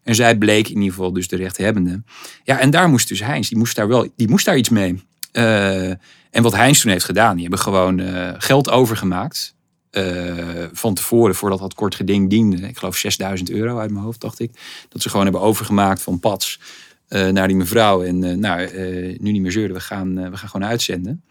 En 0.02 0.14
zij 0.14 0.38
bleek 0.38 0.68
in 0.68 0.74
ieder 0.74 0.90
geval 0.90 1.12
dus 1.12 1.28
de 1.28 1.37
rechthebbende. 1.37 2.02
Ja, 2.44 2.58
en 2.58 2.70
daar 2.70 2.88
moest 2.88 3.08
dus 3.08 3.20
Heinz, 3.20 3.48
die 3.48 3.58
moest 3.58 3.76
daar 3.76 3.88
wel, 3.88 4.08
die 4.16 4.28
moest 4.28 4.44
daar 4.44 4.56
iets 4.56 4.68
mee. 4.68 5.02
En 6.30 6.42
wat 6.42 6.54
Heinz 6.54 6.80
toen 6.80 6.90
heeft 6.90 7.04
gedaan, 7.04 7.32
die 7.32 7.42
hebben 7.42 7.61
gewoon 7.61 8.00
geld 8.38 8.70
overgemaakt. 8.70 9.54
van 10.72 10.94
tevoren, 10.94 11.35
voordat 11.35 11.58
dat 11.58 11.74
kort 11.74 11.94
geding 11.94 12.30
diende. 12.30 12.68
Ik 12.68 12.78
geloof 12.78 12.96
6000 12.96 13.50
euro 13.50 13.78
uit 13.78 13.90
mijn 13.90 14.04
hoofd, 14.04 14.20
dacht 14.20 14.38
ik. 14.40 14.50
Dat 14.88 15.02
ze 15.02 15.08
gewoon 15.08 15.24
hebben 15.24 15.42
overgemaakt 15.42 16.02
van 16.02 16.20
Pats 16.20 16.58
eh, 17.12 17.29
naar 17.29 17.46
die 17.46 17.57
mevrouw. 17.57 18.03
En 18.03 18.25
eh, 18.25 18.37
nou, 18.37 18.61
eh, 18.62 19.18
nu 19.18 19.33
niet 19.33 19.40
meer 19.42 19.53
zeuren, 19.53 19.75
we 19.75 19.81
gaan, 19.81 20.31
we 20.31 20.37
gaan 20.37 20.48
gewoon 20.48 20.68
uitzenden. 20.68 21.25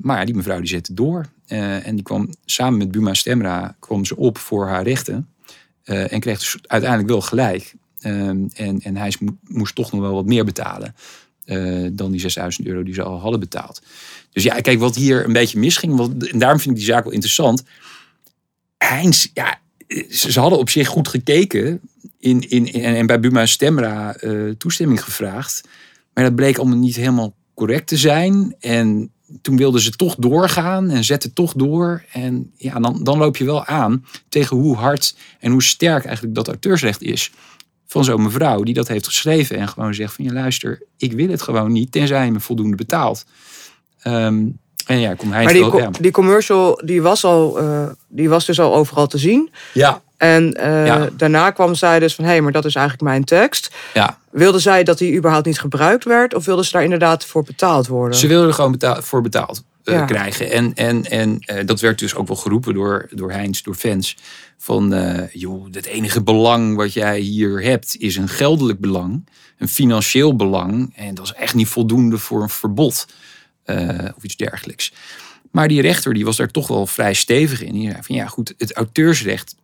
Maar 0.00 0.26
die 0.26 0.34
mevrouw 0.34 0.58
die 0.58 0.68
zette 0.68 0.94
door. 0.94 1.26
En 1.46 1.94
die 1.94 2.02
kwam 2.02 2.28
samen 2.44 2.78
met 2.78 2.90
Buma 2.90 3.14
Stemra 3.14 3.76
kwam 3.78 4.04
ze 4.04 4.16
op 4.16 4.38
voor 4.38 4.66
haar 4.68 4.82
rechten. 4.82 5.28
En 5.84 6.20
kreeg 6.20 6.38
dus 6.38 6.56
uiteindelijk 6.66 7.10
wel 7.10 7.20
gelijk. 7.20 7.74
En, 8.00 8.50
en 8.82 8.96
hij 8.96 9.14
mo- 9.20 9.36
moest 9.42 9.74
toch 9.74 9.92
nog 9.92 10.00
wel 10.00 10.14
wat 10.14 10.26
meer 10.26 10.44
betalen. 10.44 10.94
dan 11.92 12.10
die 12.10 12.20
6000 12.20 12.66
euro 12.66 12.82
die 12.82 12.94
ze 12.94 13.02
al 13.02 13.20
hadden 13.20 13.40
betaald. 13.40 13.82
Dus 14.30 14.42
ja, 14.42 14.60
kijk, 14.60 14.78
wat 14.78 14.94
hier 14.94 15.24
een 15.24 15.32
beetje 15.32 15.58
misging. 15.58 15.96
Want, 15.96 16.28
en 16.28 16.38
daarom 16.38 16.58
vind 16.58 16.70
ik 16.70 16.76
die 16.76 16.92
zaak 16.92 17.04
wel 17.04 17.12
interessant. 17.12 17.62
Heinz, 18.76 19.26
ja, 19.34 19.60
ze, 20.10 20.32
ze 20.32 20.40
hadden 20.40 20.58
op 20.58 20.70
zich 20.70 20.88
goed 20.88 21.08
gekeken. 21.08 21.80
In, 22.22 22.50
in, 22.50 22.72
en, 22.72 22.94
en 22.96 23.06
bij 23.06 23.20
Buma 23.20 23.40
en 23.40 23.48
Stemra 23.48 24.14
eh, 24.14 24.48
toestemming 24.58 25.04
gevraagd. 25.04 25.68
Maar 26.14 26.24
dat 26.24 26.34
bleek 26.34 26.58
allemaal 26.58 26.78
niet 26.78 26.96
helemaal 26.96 27.34
correct 27.54 27.86
te 27.86 27.96
zijn. 27.96 28.54
En 28.60 29.12
toen 29.42 29.56
wilden 29.56 29.80
ze 29.80 29.90
toch 29.90 30.14
doorgaan 30.14 30.90
en 30.90 31.04
zetten 31.04 31.32
toch 31.32 31.52
door. 31.52 32.04
En 32.12 32.52
ja, 32.56 32.78
dan, 32.80 33.00
dan 33.04 33.18
loop 33.18 33.36
je 33.36 33.44
wel 33.44 33.64
aan 33.64 34.04
tegen 34.28 34.56
hoe 34.56 34.76
hard 34.76 35.16
en 35.38 35.52
hoe 35.52 35.62
sterk 35.62 36.04
eigenlijk 36.04 36.34
dat 36.34 36.48
auteursrecht 36.48 37.02
is. 37.02 37.32
Van 37.86 38.04
zo'n 38.04 38.22
mevrouw 38.22 38.62
die 38.62 38.74
dat 38.74 38.88
heeft 38.88 39.06
geschreven 39.06 39.56
en 39.56 39.68
gewoon 39.68 39.94
zegt 39.94 40.14
van... 40.14 40.24
ja 40.24 40.32
luister, 40.32 40.82
ik 40.96 41.12
wil 41.12 41.28
het 41.28 41.42
gewoon 41.42 41.72
niet, 41.72 41.92
tenzij 41.92 42.24
je 42.24 42.30
me 42.32 42.40
voldoende 42.40 42.76
betaalt. 42.76 43.24
Ehm, 44.02 44.46
en 44.86 44.98
ja, 44.98 45.14
kon 45.14 45.32
hij 45.32 45.44
Maar 45.44 45.52
die, 45.52 45.62
wel- 45.62 45.78
ja. 45.78 45.90
die 46.00 46.10
commercial 46.10 46.80
die 46.84 47.02
was, 47.02 47.24
al, 47.24 47.58
eh, 47.58 47.88
die 48.08 48.28
was 48.28 48.46
dus 48.46 48.60
al 48.60 48.74
overal 48.74 49.06
te 49.06 49.18
zien. 49.18 49.50
ja, 49.74 50.02
En 50.22 50.52
eh, 50.54 50.86
Ja. 50.86 51.08
daarna 51.16 51.50
kwam 51.50 51.74
zij 51.74 51.98
dus 51.98 52.14
van... 52.14 52.24
hé, 52.24 52.40
maar 52.40 52.52
dat 52.52 52.64
is 52.64 52.74
eigenlijk 52.74 53.08
mijn 53.08 53.24
tekst. 53.24 53.70
ja, 53.94 54.18
Wilde 54.30 54.58
zij 54.58 54.84
dat 54.84 54.98
die 54.98 55.16
überhaupt 55.16 55.46
niet 55.46 55.60
gebruikt 55.60 56.04
werd? 56.04 56.34
Of 56.34 56.44
wilde 56.44 56.64
ze 56.64 56.72
daar 56.72 56.82
inderdaad 56.82 57.24
voor 57.26 57.42
betaald 57.42 57.86
worden? 57.86 58.18
Ze 58.18 58.26
wilden 58.26 58.48
er 58.48 58.54
gewoon 58.54 59.02
voor 59.02 59.22
betaald 59.22 59.62
eh, 59.84 59.94
Ja. 59.94 60.04
krijgen. 60.04 60.50
En, 60.50 60.74
en, 60.74 61.04
en 61.04 61.38
eh, 61.38 61.66
dat 61.66 61.80
werd 61.80 61.98
dus 61.98 62.14
ook 62.14 62.26
wel 62.26 62.36
geroepen 62.36 62.74
door, 62.74 63.08
door 63.10 63.30
Heinz, 63.32 63.60
door 63.62 63.74
fans. 63.74 64.16
Van, 64.58 64.94
joh, 65.32 65.66
het 65.70 65.86
enige 65.86 66.22
belang 66.22 66.76
wat 66.76 66.92
jij 66.92 67.18
hier 67.18 67.62
hebt 67.62 67.96
is 67.98 68.16
een 68.16 68.28
geldelijk 68.28 68.80
belang. 68.80 69.28
Een 69.58 69.68
financieel 69.68 70.36
belang. 70.36 70.92
En 70.96 71.14
dat 71.14 71.24
is 71.24 71.32
echt 71.32 71.54
niet 71.54 71.68
voldoende 71.68 72.18
voor 72.18 72.42
een 72.42 72.48
verbod. 72.48 73.06
of 74.16 74.22
iets 74.22 74.36
dergelijks. 74.36 74.92
Maar 75.50 75.68
die 75.68 75.80
rechter 75.80 76.14
die 76.14 76.24
was 76.24 76.36
daar 76.36 76.50
toch 76.50 76.68
wel 76.68 76.86
vrij 76.86 77.14
stevig 77.14 77.62
in. 77.62 77.72
Die 77.72 77.90
zei 77.90 78.02
van, 78.02 78.14
ja 78.14 78.26
goed, 78.26 78.54
het 78.58 78.72
auteursrecht... 78.72 79.54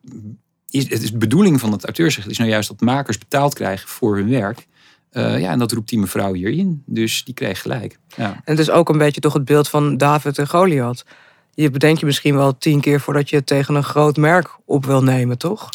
Is, 0.70 0.88
het 0.88 1.02
is 1.02 1.10
de 1.10 1.18
bedoeling 1.18 1.60
van 1.60 1.72
het 1.72 1.84
auteursrecht 1.84 2.30
is 2.30 2.38
nou 2.38 2.50
juist 2.50 2.68
dat 2.68 2.80
makers 2.80 3.18
betaald 3.18 3.54
krijgen 3.54 3.88
voor 3.88 4.16
hun 4.16 4.28
werk. 4.28 4.66
Eh, 5.10 5.40
ja, 5.40 5.50
en 5.50 5.58
dat 5.58 5.72
roept 5.72 5.88
die 5.88 5.98
mevrouw 5.98 6.32
hierin. 6.32 6.82
Dus 6.86 7.24
die 7.24 7.34
kreeg 7.34 7.60
gelijk. 7.60 7.98
Ja. 8.16 8.32
En 8.32 8.42
het 8.44 8.58
is 8.58 8.70
ook 8.70 8.88
een 8.88 8.98
beetje 8.98 9.20
toch 9.20 9.32
het 9.32 9.44
beeld 9.44 9.68
van 9.68 9.96
David 9.96 10.38
en 10.38 10.48
Goliath. 10.48 11.04
Je 11.54 11.70
bedenkt 11.70 12.00
je 12.00 12.06
misschien 12.06 12.34
wel 12.34 12.58
tien 12.58 12.80
keer 12.80 13.00
voordat 13.00 13.30
je 13.30 13.36
het 13.36 13.46
tegen 13.46 13.74
een 13.74 13.84
groot 13.84 14.16
merk 14.16 14.56
op 14.64 14.86
wil 14.86 15.02
nemen, 15.02 15.38
toch? 15.38 15.68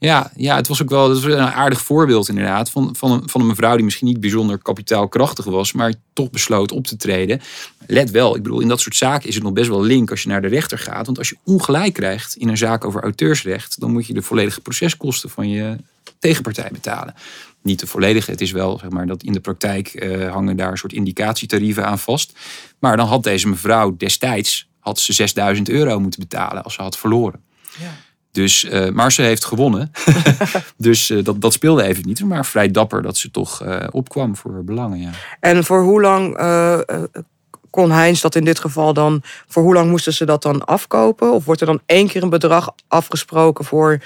Ja, 0.00 0.30
ja, 0.36 0.56
het 0.56 0.68
was 0.68 0.82
ook 0.82 0.90
wel 0.90 1.24
een 1.24 1.38
aardig 1.38 1.80
voorbeeld 1.80 2.28
inderdaad. 2.28 2.70
Van, 2.70 2.96
van, 2.96 3.10
een, 3.10 3.28
van 3.28 3.40
een 3.40 3.46
mevrouw 3.46 3.74
die 3.74 3.84
misschien 3.84 4.06
niet 4.06 4.20
bijzonder 4.20 4.58
kapitaalkrachtig 4.58 5.44
was, 5.44 5.72
maar 5.72 5.94
toch 6.12 6.30
besloot 6.30 6.72
op 6.72 6.86
te 6.86 6.96
treden. 6.96 7.40
Let 7.86 8.10
wel, 8.10 8.36
ik 8.36 8.42
bedoel, 8.42 8.60
in 8.60 8.68
dat 8.68 8.80
soort 8.80 8.96
zaken 8.96 9.28
is 9.28 9.34
het 9.34 9.44
nog 9.44 9.52
best 9.52 9.68
wel 9.68 9.82
link 9.82 10.10
als 10.10 10.22
je 10.22 10.28
naar 10.28 10.42
de 10.42 10.48
rechter 10.48 10.78
gaat. 10.78 11.06
Want 11.06 11.18
als 11.18 11.28
je 11.28 11.36
ongelijk 11.44 11.92
krijgt 11.92 12.36
in 12.36 12.48
een 12.48 12.56
zaak 12.56 12.84
over 12.84 13.02
auteursrecht, 13.02 13.80
dan 13.80 13.92
moet 13.92 14.06
je 14.06 14.14
de 14.14 14.22
volledige 14.22 14.60
proceskosten 14.60 15.30
van 15.30 15.48
je 15.48 15.76
tegenpartij 16.18 16.68
betalen. 16.72 17.14
Niet 17.62 17.80
de 17.80 17.86
volledige, 17.86 18.30
het 18.30 18.40
is 18.40 18.52
wel 18.52 18.78
zeg 18.78 18.90
maar 18.90 19.06
dat 19.06 19.22
in 19.22 19.32
de 19.32 19.40
praktijk 19.40 19.88
eh, 19.88 20.32
hangen 20.32 20.56
daar 20.56 20.70
een 20.70 20.78
soort 20.78 20.92
indicatietarieven 20.92 21.86
aan 21.86 21.98
vast. 21.98 22.32
Maar 22.78 22.96
dan 22.96 23.06
had 23.06 23.22
deze 23.22 23.48
mevrouw 23.48 23.96
destijds 23.96 24.68
had 24.78 24.98
ze 24.98 25.12
6000 25.12 25.68
euro 25.68 26.00
moeten 26.00 26.20
betalen 26.20 26.62
als 26.62 26.74
ze 26.74 26.82
had 26.82 26.98
verloren. 26.98 27.40
Dus, 28.32 28.64
uh, 28.64 28.88
maar 28.88 29.12
ze 29.12 29.22
heeft 29.22 29.44
gewonnen. 29.44 29.92
dus 30.76 31.10
uh, 31.10 31.24
dat, 31.24 31.40
dat 31.40 31.52
speelde 31.52 31.82
even 31.82 32.06
niet. 32.06 32.24
Maar 32.24 32.46
vrij 32.46 32.70
dapper 32.70 33.02
dat 33.02 33.16
ze 33.16 33.30
toch 33.30 33.62
uh, 33.62 33.86
opkwam 33.90 34.36
voor 34.36 34.64
belangen. 34.64 35.00
Ja. 35.00 35.10
En 35.40 35.64
voor 35.64 35.82
hoe 35.82 36.00
lang 36.00 36.36
kon 37.70 37.90
Heinz 37.90 38.20
dat 38.20 38.34
in 38.34 38.44
dit 38.44 38.58
geval 38.58 38.92
dan... 38.92 39.22
Voor 39.48 39.62
hoe 39.62 39.74
lang 39.74 39.90
moesten 39.90 40.12
ze 40.12 40.24
dat 40.24 40.42
dan 40.42 40.64
afkopen? 40.64 41.32
Of 41.32 41.44
wordt 41.44 41.60
er 41.60 41.66
dan 41.66 41.80
één 41.86 42.08
keer 42.08 42.22
een 42.22 42.30
bedrag 42.30 42.74
afgesproken 42.88 43.64
voor 43.64 44.02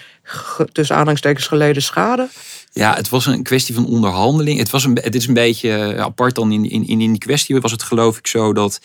tussen 0.72 0.95
aanhalingstekens 0.95 1.47
geleden 1.47 1.83
schade? 1.83 2.29
Ja, 2.72 2.95
het 2.95 3.09
was 3.09 3.27
een 3.27 3.43
kwestie 3.43 3.75
van 3.75 3.87
onderhandeling. 3.87 4.59
Het, 4.59 4.70
was 4.70 4.85
een, 4.85 4.99
het 5.03 5.14
is 5.14 5.27
een 5.27 5.35
beetje 5.35 5.97
apart 5.99 6.35
dan 6.35 6.53
in, 6.53 6.70
in, 6.70 6.87
in 6.87 6.99
die 6.99 7.18
kwestie. 7.18 7.61
Was 7.61 7.72
het 7.72 7.83
geloof 7.83 8.18
ik 8.18 8.27
zo 8.27 8.53
dat 8.53 8.81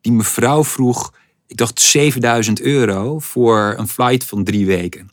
die 0.00 0.12
mevrouw 0.12 0.64
vroeg 0.64 1.12
ik 1.46 1.56
dacht 1.56 1.80
7000 1.80 2.60
euro 2.60 3.18
voor 3.18 3.74
een 3.78 3.88
flight 3.88 4.24
van 4.24 4.44
drie 4.44 4.66
weken. 4.66 5.10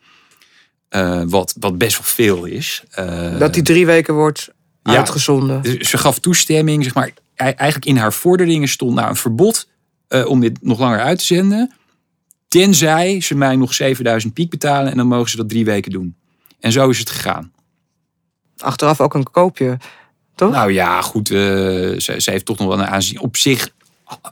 Uh, 0.89 1.21
wat, 1.25 1.55
wat 1.59 1.77
best 1.77 1.97
wel 1.97 2.05
veel 2.05 2.45
is. 2.45 2.83
Uh, 2.99 3.39
dat 3.39 3.53
die 3.53 3.63
drie 3.63 3.85
weken 3.85 4.13
wordt 4.13 4.49
ja, 4.83 4.95
uitgezonden. 4.95 5.61
Dus 5.61 5.89
ze 5.89 5.97
gaf 5.97 6.19
toestemming, 6.19 6.83
zeg 6.83 6.93
maar. 6.93 7.13
Eigenlijk 7.35 7.85
in 7.85 7.97
haar 7.97 8.13
vorderingen 8.13 8.67
stond 8.67 8.95
nou 8.95 9.09
een 9.09 9.15
verbod 9.15 9.67
uh, 10.09 10.25
om 10.25 10.39
dit 10.39 10.57
nog 10.61 10.79
langer 10.79 10.99
uit 10.99 11.17
te 11.19 11.25
zenden. 11.25 11.73
Tenzij 12.47 13.21
ze 13.21 13.35
mij 13.35 13.55
nog 13.55 13.73
7000 13.73 14.33
piek 14.33 14.49
betalen 14.49 14.91
en 14.91 14.97
dan 14.97 15.07
mogen 15.07 15.29
ze 15.29 15.37
dat 15.37 15.49
drie 15.49 15.65
weken 15.65 15.91
doen. 15.91 16.15
En 16.59 16.71
zo 16.71 16.89
is 16.89 16.99
het 16.99 17.09
gegaan. 17.09 17.51
Achteraf 18.57 19.01
ook 19.01 19.13
een 19.13 19.31
koopje, 19.31 19.77
toch? 20.35 20.51
Nou 20.51 20.71
ja, 20.71 21.01
goed. 21.01 21.27
ze, 21.27 22.15
ze 22.17 22.31
heeft 22.31 22.45
toch 22.45 22.57
nog 22.57 22.67
wel 22.67 22.79
een 22.79 22.85
aanzien. 22.85 23.19
Op 23.19 23.37
zich, 23.37 23.69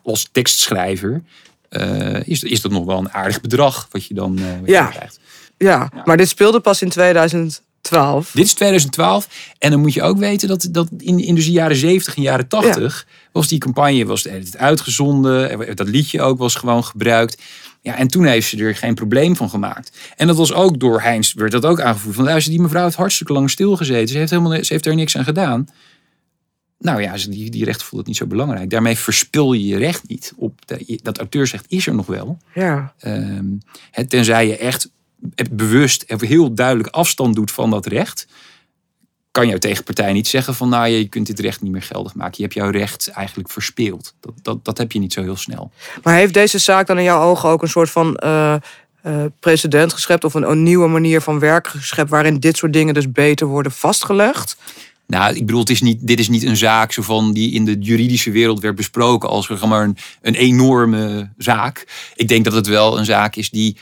als 0.04 0.30
tekstschrijver, 0.32 1.24
uh, 1.70 2.28
is, 2.28 2.43
is 2.43 2.61
dat 2.61 2.72
nog 2.72 2.86
wel 2.86 2.97
een 2.97 3.11
aardig 3.11 3.41
bedrag 3.41 3.88
wat 3.91 4.05
je 4.05 4.13
dan 4.13 4.39
wat 4.59 4.70
ja. 4.70 4.86
Je 4.86 4.91
krijgt. 4.91 5.20
Ja. 5.57 5.89
ja, 5.93 6.03
maar 6.05 6.17
dit 6.17 6.30
speelde 6.30 6.59
pas 6.59 6.82
in 6.82 6.89
2012. 6.89 8.32
Dit 8.32 8.45
is 8.45 8.53
2012. 8.53 9.28
En 9.57 9.72
dan 9.72 9.80
moet 9.80 9.93
je 9.93 10.01
ook 10.01 10.17
weten 10.17 10.47
dat, 10.47 10.67
dat 10.72 10.88
in, 10.97 11.20
in 11.20 11.36
dus 11.36 11.45
de 11.45 11.51
jaren 11.51 11.76
70 11.76 12.15
en 12.15 12.22
jaren 12.22 12.47
80 12.47 13.07
was 13.32 13.47
die 13.47 13.59
campagne 13.59 14.05
was 14.05 14.24
het 14.24 14.57
uitgezonden. 14.57 15.76
Dat 15.76 15.88
liedje 15.88 16.22
ook 16.22 16.38
was 16.38 16.55
gewoon 16.55 16.84
gebruikt. 16.84 17.41
Ja, 17.82 17.95
en 17.95 18.07
toen 18.07 18.26
heeft 18.26 18.47
ze 18.47 18.57
er 18.57 18.76
geen 18.76 18.95
probleem 18.95 19.36
van 19.36 19.49
gemaakt. 19.49 19.97
En 20.15 20.28
dat 20.28 20.36
was 20.36 20.53
ook 20.53 20.80
door 20.80 21.01
Heinz, 21.01 21.34
werd 21.34 21.51
dat 21.51 21.65
ook 21.65 21.82
aangevoerd. 21.82 22.15
Van 22.15 22.24
luister, 22.24 22.51
die 22.51 22.61
mevrouw 22.61 22.84
heeft 22.84 22.95
hartstikke 22.95 23.34
lang 23.34 23.49
stilgezeten. 23.49 24.07
Ze 24.07 24.17
heeft, 24.17 24.30
helemaal, 24.30 24.63
ze 24.63 24.74
heeft 24.74 24.86
er 24.86 24.95
niks 24.95 25.17
aan 25.17 25.24
gedaan. 25.24 25.67
Nou 26.80 27.01
ja, 27.01 27.15
die, 27.30 27.49
die 27.49 27.65
rechten 27.65 27.86
voelt 27.86 27.99
het 27.99 28.07
niet 28.07 28.17
zo 28.17 28.25
belangrijk. 28.25 28.69
Daarmee 28.69 28.97
verspil 28.97 29.53
je 29.53 29.65
je 29.65 29.77
recht 29.77 30.07
niet. 30.07 30.34
Op 30.36 30.67
de, 30.67 30.99
dat 31.03 31.17
auteursrecht 31.17 31.65
is 31.67 31.88
er 31.88 31.95
nog 31.95 32.05
wel. 32.05 32.38
Ja. 32.53 32.93
Um, 33.05 33.61
tenzij 34.07 34.47
je 34.47 34.57
echt 34.57 34.89
bewust 35.51 36.01
en 36.01 36.25
heel 36.25 36.53
duidelijk 36.53 36.88
afstand 36.88 37.36
doet 37.36 37.51
van 37.51 37.69
dat 37.69 37.86
recht. 37.86 38.27
Kan 39.32 39.47
jouw 39.47 39.57
tegenpartij 39.57 40.13
niet 40.13 40.27
zeggen 40.27 40.55
van 40.55 40.69
nou 40.69 40.88
je 40.88 41.07
kunt 41.07 41.27
dit 41.27 41.39
recht 41.39 41.61
niet 41.61 41.71
meer 41.71 41.82
geldig 41.82 42.15
maken. 42.15 42.34
Je 42.36 42.43
hebt 42.43 42.53
jouw 42.53 42.69
recht 42.69 43.07
eigenlijk 43.07 43.49
verspeeld. 43.49 44.15
Dat, 44.19 44.34
dat, 44.41 44.65
dat 44.65 44.77
heb 44.77 44.91
je 44.91 44.99
niet 44.99 45.13
zo 45.13 45.21
heel 45.21 45.38
snel. 45.38 45.71
Maar 46.03 46.15
heeft 46.15 46.34
deze 46.34 46.57
zaak 46.57 46.88
dan 46.88 46.97
in 46.97 47.03
jouw 47.03 47.21
ogen 47.21 47.49
ook 47.49 47.61
een 47.61 47.69
soort 47.69 47.89
van 47.89 48.19
uh, 48.23 48.55
uh, 49.05 49.25
precedent 49.39 49.93
geschept 49.93 50.23
of 50.23 50.34
een, 50.34 50.49
een 50.49 50.63
nieuwe 50.63 50.88
manier 50.88 51.21
van 51.21 51.39
werken 51.39 51.71
geschept 51.71 52.09
waarin 52.09 52.39
dit 52.39 52.57
soort 52.57 52.73
dingen 52.73 52.93
dus 52.93 53.11
beter 53.11 53.47
worden 53.47 53.71
vastgelegd? 53.71 54.57
Nou, 55.10 55.36
ik 55.36 55.45
bedoel, 55.45 55.60
het 55.60 55.70
is 55.70 55.82
niet, 55.82 56.07
dit 56.07 56.20
is 56.20 56.30
niet 56.30 56.43
een 56.43 56.57
zaak 56.57 56.91
zo 56.91 57.01
van 57.01 57.34
die 57.34 57.51
in 57.51 57.66
de 57.66 57.78
juridische 57.80 58.32
wereld 58.32 58.60
werd 58.60 58.76
besproken 58.76 59.30
als 59.30 59.47
maar 59.47 59.84
een, 59.84 59.97
een 60.22 60.36
enorme 60.36 61.30
zaak. 61.38 61.88
Ik 62.16 62.28
denk 62.28 62.43
dat 62.43 62.53
het 62.53 62.68
wel 62.68 62.97
een 62.97 63.05
zaak 63.05 63.36
is 63.36 63.49
die 63.49 63.78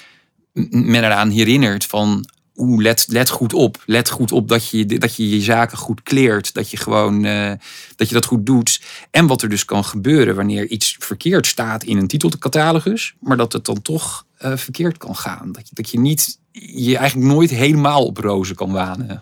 men 0.70 1.04
eraan 1.04 1.30
herinnert 1.30 1.86
van 1.86 2.30
oeh, 2.56 2.82
let, 2.82 3.06
let 3.10 3.30
goed 3.30 3.54
op. 3.54 3.84
Let 3.86 4.10
goed 4.10 4.32
op 4.32 4.48
dat 4.48 4.70
je, 4.70 4.86
dat 4.86 5.16
je 5.16 5.30
je 5.30 5.42
zaken 5.42 5.78
goed 5.78 6.04
kleert. 6.04 6.54
Dat 6.54 6.72
je 6.72 6.78
gewoon 6.78 7.26
uh, 7.26 7.52
dat 7.96 8.08
je 8.08 8.14
dat 8.14 8.26
goed 8.26 8.46
doet. 8.46 8.82
En 9.12 9.28
wat 9.28 9.42
er 9.42 9.50
dus 9.50 9.66
kan 9.66 9.86
gebeuren 9.86 10.36
wanneer 10.36 10.68
iets 10.68 10.96
verkeerd 11.00 11.48
staat 11.48 11.84
in 11.84 11.98
een 11.98 12.08
titelcatalogus, 12.08 13.14
maar 13.20 13.38
dat 13.38 13.54
het 13.54 13.66
dan 13.66 13.82
toch 13.82 14.26
uh, 14.42 14.58
verkeerd 14.58 14.98
kan 14.98 15.16
gaan. 15.16 15.52
Dat 15.52 15.68
je, 15.68 15.76
dat 15.76 15.90
je 15.90 16.00
niet 16.00 16.40
je 16.52 16.98
eigenlijk 16.98 17.32
nooit 17.32 17.50
helemaal 17.50 18.06
op 18.06 18.18
rozen 18.18 18.56
kan 18.56 18.72
wanen. 18.72 19.22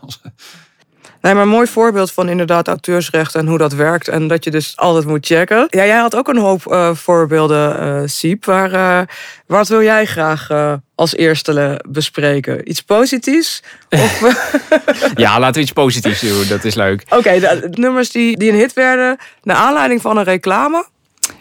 Nee, 1.25 1.33
maar 1.33 1.43
een 1.43 1.49
mooi 1.49 1.67
voorbeeld 1.67 2.11
van 2.11 2.29
inderdaad 2.29 2.67
auteursrecht 2.67 3.35
en 3.35 3.47
hoe 3.47 3.57
dat 3.57 3.73
werkt. 3.73 4.07
En 4.07 4.27
dat 4.27 4.43
je 4.43 4.51
dus 4.51 4.73
altijd 4.75 5.05
moet 5.05 5.25
checken. 5.25 5.67
Ja, 5.69 5.85
jij 5.85 5.97
had 5.97 6.15
ook 6.15 6.27
een 6.27 6.37
hoop 6.37 6.65
uh, 6.67 6.93
voorbeelden, 6.93 7.85
uh, 7.85 8.01
Siep. 8.05 8.45
Waar, 8.45 8.73
uh, 8.73 9.01
wat 9.47 9.67
wil 9.67 9.81
jij 9.81 10.05
graag 10.05 10.47
als 10.95 11.15
eerste 11.15 11.81
bespreken? 11.89 12.69
Iets 12.69 12.81
positiefs? 12.81 13.63
Of... 13.89 14.21
ja, 15.15 15.39
laten 15.39 15.55
we 15.55 15.61
iets 15.61 15.71
positiefs 15.71 16.21
doen. 16.21 16.47
Dat 16.47 16.63
is 16.63 16.75
leuk. 16.75 17.03
Oké, 17.05 17.15
okay, 17.15 17.61
nummers 17.71 18.09
die, 18.09 18.37
die 18.37 18.51
een 18.51 18.57
hit 18.57 18.73
werden... 18.73 19.17
naar 19.43 19.57
aanleiding 19.57 20.01
van 20.01 20.17
een 20.17 20.23
reclame... 20.23 20.85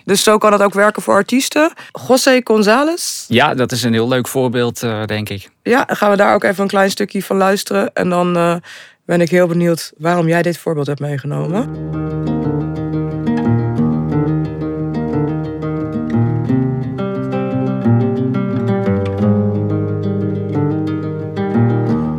Dus 0.05 0.23
zo 0.23 0.39
kan 0.39 0.53
het 0.53 0.63
ook 0.63 0.75
werken 0.75 1.03
voor 1.03 1.15
artiesten. 1.15 1.73
José 2.09 2.41
González. 2.45 3.25
Ja, 3.29 3.55
dat 3.55 3.73
is 3.73 3.83
een 3.83 3.93
heel 3.93 4.09
leuk 4.09 4.29
voorbeeld, 4.29 4.81
denk 5.07 5.29
ik. 5.29 5.51
Ja, 5.63 5.85
gaan 5.89 6.11
we 6.11 6.17
daar 6.17 6.35
ook 6.35 6.45
even 6.45 6.63
een 6.63 6.69
klein 6.69 6.91
stukje 6.91 7.23
van 7.23 7.37
luisteren. 7.37 7.91
En 7.95 8.09
dan 8.09 8.61
ben 9.05 9.21
ik 9.21 9.31
heel 9.31 9.47
benieuwd 9.47 9.93
waarom 9.99 10.29
jij 10.29 10.43
dit 10.43 10.59
voorbeeld 10.59 10.87
hebt 10.87 11.01
meegenomen. 11.01 11.93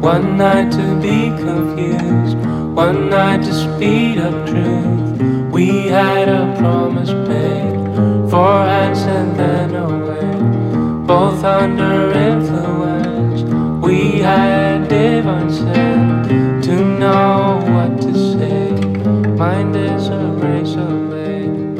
One 0.02 0.36
night 0.36 0.72
to 0.72 1.00
be 1.00 1.34
confused, 1.38 2.38
one 2.76 3.10
night 3.10 3.44
to 3.44 3.54
speed 3.54 4.18
up 4.18 4.46
truth. 4.46 5.22
We 5.52 5.90
had 5.90 6.28
a 6.28 6.54
promise 6.58 7.14
made, 7.14 8.30
four 8.30 8.66
hands 8.66 9.06
and 9.06 9.36
then 9.36 9.76
away, 9.76 11.06
both 11.06 11.44
under 11.44 12.12
influence. 12.12 13.44
We 13.82 14.22
had 14.22 14.88
divine 14.88 15.52
sense. 15.52 16.45
Mind 19.38 19.76
is 19.76 20.08
a 20.08 20.32
razor 20.40 20.88
blade 21.08 21.76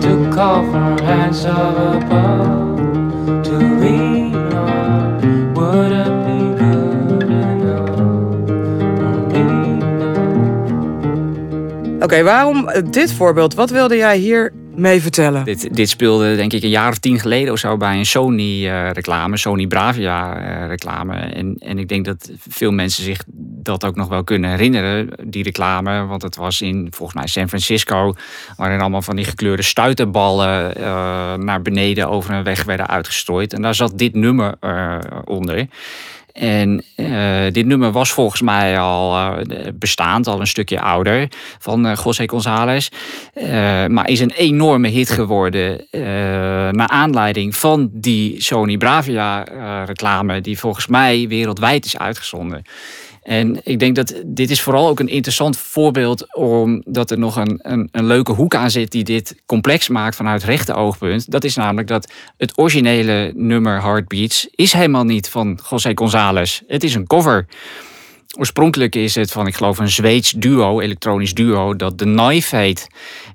to 0.00 0.30
call 0.32 0.62
for 0.70 1.02
hands 1.02 1.44
of 1.44 1.76
above 1.96 3.42
to 3.42 3.56
lean 3.80 4.34
on. 4.54 5.54
Would 5.54 5.92
it 5.92 6.12
be 6.26 6.38
good 6.62 7.22
enough 7.22 7.96
for 7.96 9.14
me? 9.32 9.48
Oké, 11.94 12.04
okay, 12.04 12.24
waarom 12.24 12.70
dit 12.90 13.12
voorbeeld? 13.12 13.54
Wat 13.54 13.70
wilde 13.70 13.96
jij 13.96 14.16
hier 14.16 14.52
mee 14.74 15.00
vertellen? 15.00 15.44
Dit, 15.44 15.76
dit 15.76 15.88
speelde 15.88 16.36
denk 16.36 16.52
ik 16.52 16.62
een 16.62 16.68
jaar 16.68 16.90
of 16.90 16.98
tien 16.98 17.20
geleden 17.20 17.52
of 17.52 17.58
zo 17.58 17.76
bij 17.76 17.96
een 17.96 18.06
Sony-reclame, 18.06 19.36
Sony 19.36 19.66
Bravia-reclame. 19.66 21.14
En, 21.14 21.56
en 21.58 21.78
ik 21.78 21.88
denk 21.88 22.04
dat 22.04 22.30
veel 22.48 22.72
mensen 22.72 23.04
zich 23.04 23.22
dat 23.62 23.84
ook 23.84 23.96
nog 23.96 24.08
wel 24.08 24.24
kunnen 24.24 24.50
herinneren, 24.50 25.08
die 25.24 25.42
reclame. 25.42 26.06
Want 26.06 26.22
het 26.22 26.36
was 26.36 26.62
in 26.62 26.88
volgens 26.90 27.18
mij 27.18 27.26
San 27.26 27.48
Francisco, 27.48 28.14
waarin 28.56 28.80
allemaal 28.80 29.02
van 29.02 29.16
die 29.16 29.24
gekleurde 29.24 29.62
stuiterballen 29.62 30.78
uh, 30.78 30.84
naar 31.34 31.62
beneden 31.62 32.08
over 32.08 32.34
een 32.34 32.44
weg 32.44 32.64
werden 32.64 32.88
uitgestrooid. 32.88 33.52
En 33.52 33.62
daar 33.62 33.74
zat 33.74 33.98
dit 33.98 34.14
nummer 34.14 34.54
onder. 35.24 35.66
En 36.32 36.84
uh, 36.96 37.52
dit 37.52 37.66
nummer 37.66 37.92
was 37.92 38.10
volgens 38.10 38.40
mij 38.40 38.78
al 38.78 39.16
uh, 39.16 39.38
bestaand, 39.74 40.26
al 40.26 40.40
een 40.40 40.46
stukje 40.46 40.80
ouder, 40.80 41.28
van 41.58 41.86
uh, 41.86 41.92
José 42.04 42.28
González. 42.28 42.88
maar 43.88 44.08
is 44.08 44.20
een 44.20 44.32
enorme 44.36 44.88
hit 44.88 45.10
geworden 45.10 45.86
naar 46.76 46.88
aanleiding 46.88 47.56
van 47.56 47.90
die 47.92 48.42
Sony 48.42 48.76
Bravia 48.76 49.42
reclame, 49.84 50.40
die 50.40 50.58
volgens 50.58 50.86
mij 50.86 51.28
wereldwijd 51.28 51.84
is 51.84 51.98
uitgezonden. 51.98 52.62
En 53.22 53.60
ik 53.62 53.78
denk 53.78 53.96
dat 53.96 54.22
dit 54.26 54.50
is 54.50 54.60
vooral 54.60 54.88
ook 54.88 55.00
een 55.00 55.08
interessant 55.08 55.56
voorbeeld 55.56 56.34
omdat 56.34 57.10
er 57.10 57.18
nog 57.18 57.36
een, 57.36 57.58
een, 57.62 57.88
een, 57.92 58.06
leuke 58.06 58.32
hoek 58.32 58.54
aan 58.54 58.70
zit 58.70 58.90
die 58.90 59.04
dit 59.04 59.42
complex 59.46 59.88
maakt 59.88 60.16
vanuit 60.16 60.44
rechte 60.44 60.74
oogpunt. 60.74 61.30
Dat 61.30 61.44
is 61.44 61.54
namelijk 61.54 61.88
dat 61.88 62.12
het 62.36 62.58
originele 62.58 63.32
nummer 63.34 63.82
Heartbeats 63.82 64.48
is 64.54 64.72
helemaal 64.72 65.04
niet 65.04 65.28
van 65.28 65.58
José 65.70 65.92
González. 65.94 66.60
Het 66.66 66.84
is 66.84 66.94
een 66.94 67.06
cover. 67.06 67.46
Oorspronkelijk 68.38 68.94
is 68.94 69.14
het 69.14 69.32
van, 69.32 69.46
ik 69.46 69.54
geloof, 69.54 69.78
een 69.78 69.88
Zweeds 69.88 70.30
duo, 70.30 70.80
elektronisch 70.80 71.34
duo, 71.34 71.76
dat 71.76 71.98
de 71.98 72.04
Knife 72.04 72.56
heet. 72.56 72.86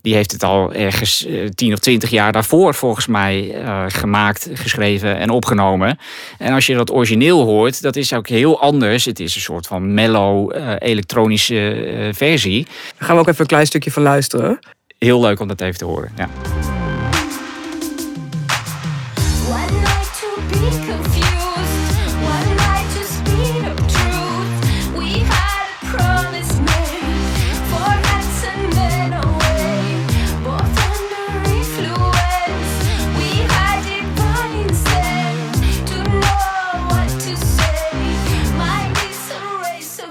Die 0.02 0.14
heeft 0.14 0.32
het 0.32 0.44
al 0.44 0.74
ergens 0.74 1.26
uh, 1.28 1.50
tien 1.50 1.74
of 1.74 1.80
twintig 1.80 2.10
jaar 2.10 2.32
daarvoor, 2.32 2.74
volgens 2.74 3.08
mij, 3.08 3.62
uh, 3.62 3.84
gemaakt, 3.88 4.50
geschreven 4.54 5.18
en 5.18 5.30
opgenomen. 5.30 6.00
En 6.38 6.54
als 6.54 6.66
je 6.66 6.76
dat 6.76 6.92
origineel 6.92 7.44
hoort, 7.44 7.82
dat 7.82 7.96
is 7.96 8.14
ook 8.14 8.28
heel 8.28 8.62
anders. 8.62 9.06
Het 9.06 9.20
is 9.20 9.36
een 9.36 9.42
soort 9.42 9.68
van 9.68 9.94
mellow 9.94 10.56
uh, 10.56 10.74
elektronische 10.80 12.10
versie. 12.14 12.66
Daar 12.66 13.08
gaan 13.08 13.16
we 13.16 13.22
ook 13.22 13.28
even 13.28 13.42
een 13.42 13.48
klein 13.48 13.66
stukje 13.66 13.92
van 13.92 14.04
luisteren. 14.04 14.60
Heel 14.98 15.22
leuk 15.22 15.40
om 15.40 15.48
dat 15.48 15.62
even 15.62 15.78
te 15.78 15.86
horen, 15.86 16.12
ja. 16.16 16.30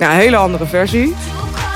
Een 0.04 0.10
hele 0.10 0.36
andere 0.36 0.66
versie. 0.66 1.14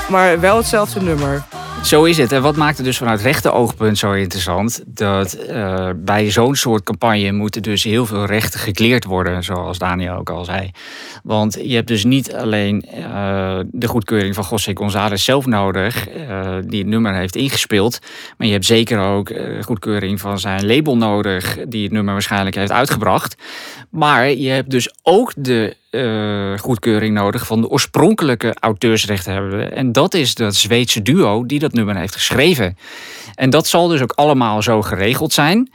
Maar 0.09 0.39
wel 0.39 0.57
hetzelfde 0.57 1.01
nummer. 1.01 1.43
Zo 1.83 2.03
is 2.03 2.17
het. 2.17 2.31
En 2.31 2.41
wat 2.41 2.55
maakt 2.55 2.77
het 2.77 2.85
dus 2.85 2.97
vanuit 2.97 3.21
rechten 3.21 3.53
oogpunt 3.53 3.97
zo 3.97 4.11
interessant? 4.11 4.83
Dat 4.85 5.37
uh, 5.49 5.89
bij 5.95 6.31
zo'n 6.31 6.55
soort 6.55 6.83
campagne 6.83 7.31
moeten 7.31 7.61
dus 7.61 7.83
heel 7.83 8.05
veel 8.05 8.25
rechten 8.25 8.59
gekleerd 8.59 9.05
worden, 9.05 9.43
zoals 9.43 9.77
Daniel 9.77 10.15
ook 10.15 10.29
al 10.29 10.45
zei. 10.45 10.71
Want 11.23 11.57
je 11.61 11.75
hebt 11.75 11.87
dus 11.87 12.03
niet 12.03 12.33
alleen 12.33 12.85
uh, 12.97 13.59
de 13.71 13.87
goedkeuring 13.87 14.35
van 14.35 14.45
José 14.49 14.71
González 14.73 15.23
zelf 15.23 15.45
nodig, 15.45 16.09
uh, 16.09 16.55
die 16.65 16.79
het 16.79 16.87
nummer 16.87 17.13
heeft 17.13 17.35
ingespeeld. 17.35 17.99
Maar 18.37 18.47
je 18.47 18.53
hebt 18.53 18.65
zeker 18.65 18.99
ook 18.99 19.31
goedkeuring 19.61 20.19
van 20.19 20.39
zijn 20.39 20.65
label 20.65 20.97
nodig, 20.97 21.57
die 21.67 21.83
het 21.83 21.91
nummer 21.91 22.13
waarschijnlijk 22.13 22.55
heeft 22.55 22.71
uitgebracht. 22.71 23.35
Maar 23.89 24.31
je 24.31 24.49
hebt 24.49 24.69
dus 24.69 24.93
ook 25.01 25.33
de 25.35 25.77
uh, 25.91 26.57
goedkeuring 26.57 27.13
nodig 27.13 27.45
van 27.45 27.61
de 27.61 27.69
oorspronkelijke 27.69 28.55
auteursrechthebbenden. 28.59 29.75
En 29.75 29.91
dat 29.91 30.13
is 30.13 30.35
dat 30.35 30.55
Zweedse 30.55 31.01
duo 31.01 31.45
die 31.45 31.59
dat 31.59 31.73
nummer 31.73 31.95
heeft 31.95 32.13
geschreven. 32.13 32.77
En 33.35 33.49
dat 33.49 33.67
zal 33.67 33.87
dus 33.87 34.01
ook 34.01 34.11
allemaal 34.11 34.61
zo 34.61 34.81
geregeld 34.81 35.33
zijn. 35.33 35.71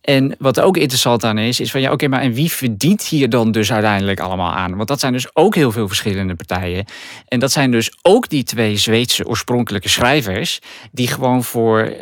En 0.00 0.34
wat 0.38 0.60
ook 0.60 0.76
interessant 0.76 1.24
aan 1.24 1.38
is, 1.38 1.60
is 1.60 1.70
van 1.70 1.80
ja, 1.80 1.92
oké, 1.92 2.08
maar 2.08 2.20
en 2.20 2.32
wie 2.32 2.50
verdient 2.50 3.02
hier 3.02 3.28
dan 3.28 3.52
dus 3.52 3.72
uiteindelijk 3.72 4.20
allemaal 4.20 4.52
aan? 4.52 4.76
Want 4.76 4.88
dat 4.88 5.00
zijn 5.00 5.12
dus 5.12 5.36
ook 5.36 5.54
heel 5.54 5.72
veel 5.72 5.88
verschillende 5.88 6.34
partijen. 6.34 6.84
En 7.28 7.38
dat 7.38 7.52
zijn 7.52 7.70
dus 7.70 7.92
ook 8.02 8.28
die 8.28 8.42
twee 8.42 8.76
Zweedse 8.76 9.26
oorspronkelijke 9.26 9.88
schrijvers, 9.88 10.58
die 10.92 11.08
gewoon 11.08 11.44
voor, 11.44 11.92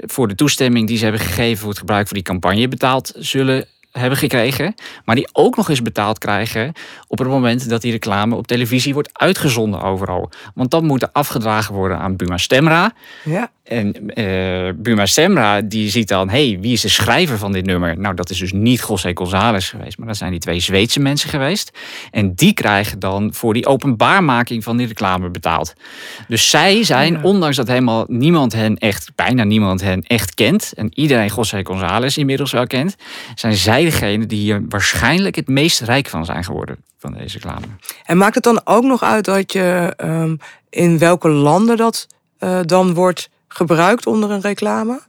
voor 0.00 0.28
de 0.28 0.34
toestemming 0.34 0.88
die 0.88 0.96
ze 0.96 1.02
hebben 1.04 1.22
gegeven 1.22 1.58
voor 1.58 1.68
het 1.68 1.78
gebruik 1.78 2.06
van 2.06 2.16
die 2.16 2.24
campagne 2.24 2.68
betaald 2.68 3.12
zullen 3.16 3.66
hebben 3.98 4.18
gekregen, 4.18 4.74
maar 5.04 5.14
die 5.14 5.28
ook 5.32 5.56
nog 5.56 5.68
eens 5.68 5.82
betaald 5.82 6.18
krijgen 6.18 6.72
op 7.06 7.18
het 7.18 7.28
moment 7.28 7.68
dat 7.68 7.80
die 7.80 7.92
reclame 7.92 8.34
op 8.34 8.46
televisie 8.46 8.94
wordt 8.94 9.18
uitgezonden 9.18 9.82
overal. 9.82 10.30
Want 10.54 10.70
dan 10.70 10.84
moet 10.84 11.12
afgedragen 11.12 11.74
worden 11.74 11.98
aan 11.98 12.16
Buma 12.16 12.36
Stemra. 12.36 12.92
Ja. 13.24 13.50
En 13.68 13.94
uh, 14.14 14.72
Buma 14.76 15.06
Stemra 15.06 15.60
die 15.60 15.90
ziet 15.90 16.08
dan, 16.08 16.28
hey, 16.28 16.58
wie 16.60 16.72
is 16.72 16.80
de 16.80 16.88
schrijver 16.88 17.38
van 17.38 17.52
dit 17.52 17.66
nummer? 17.66 17.98
Nou, 17.98 18.14
dat 18.14 18.30
is 18.30 18.38
dus 18.38 18.52
niet 18.52 18.84
José 18.88 19.10
González 19.14 19.70
geweest, 19.70 19.98
maar 19.98 20.06
dat 20.06 20.16
zijn 20.16 20.30
die 20.30 20.40
twee 20.40 20.60
Zweedse 20.60 21.00
mensen 21.00 21.28
geweest. 21.30 21.78
En 22.10 22.34
die 22.34 22.52
krijgen 22.52 22.98
dan 22.98 23.34
voor 23.34 23.54
die 23.54 23.66
openbaarmaking 23.66 24.64
van 24.64 24.76
die 24.76 24.86
reclame 24.86 25.30
betaald. 25.30 25.74
Dus 26.28 26.50
zij 26.50 26.84
zijn, 26.84 27.22
ondanks 27.22 27.56
dat 27.56 27.68
helemaal 27.68 28.04
niemand 28.08 28.52
hen 28.52 28.76
echt, 28.76 29.10
bijna 29.14 29.44
niemand 29.44 29.80
hen 29.80 30.02
echt 30.02 30.34
kent, 30.34 30.72
en 30.76 30.88
iedereen 30.94 31.30
José 31.36 31.60
González 31.64 32.16
inmiddels 32.16 32.52
wel 32.52 32.66
kent, 32.66 32.96
zijn 33.34 33.54
zij 33.54 33.84
degene 33.84 34.26
die 34.26 34.40
hier 34.40 34.62
waarschijnlijk 34.68 35.36
het 35.36 35.48
meest 35.48 35.80
rijk 35.80 36.08
van 36.08 36.24
zijn 36.24 36.44
geworden 36.44 36.76
van 36.98 37.12
deze 37.12 37.32
reclame. 37.32 37.66
En 38.04 38.16
maakt 38.16 38.34
het 38.34 38.44
dan 38.44 38.60
ook 38.64 38.84
nog 38.84 39.02
uit 39.02 39.24
dat 39.24 39.52
je 39.52 39.94
um, 40.04 40.38
in 40.70 40.98
welke 40.98 41.28
landen 41.28 41.76
dat 41.76 42.06
uh, 42.40 42.60
dan 42.64 42.94
wordt 42.94 43.28
gebruikt 43.56 44.06
onder 44.06 44.30
een 44.30 44.40
reclame? 44.40 45.00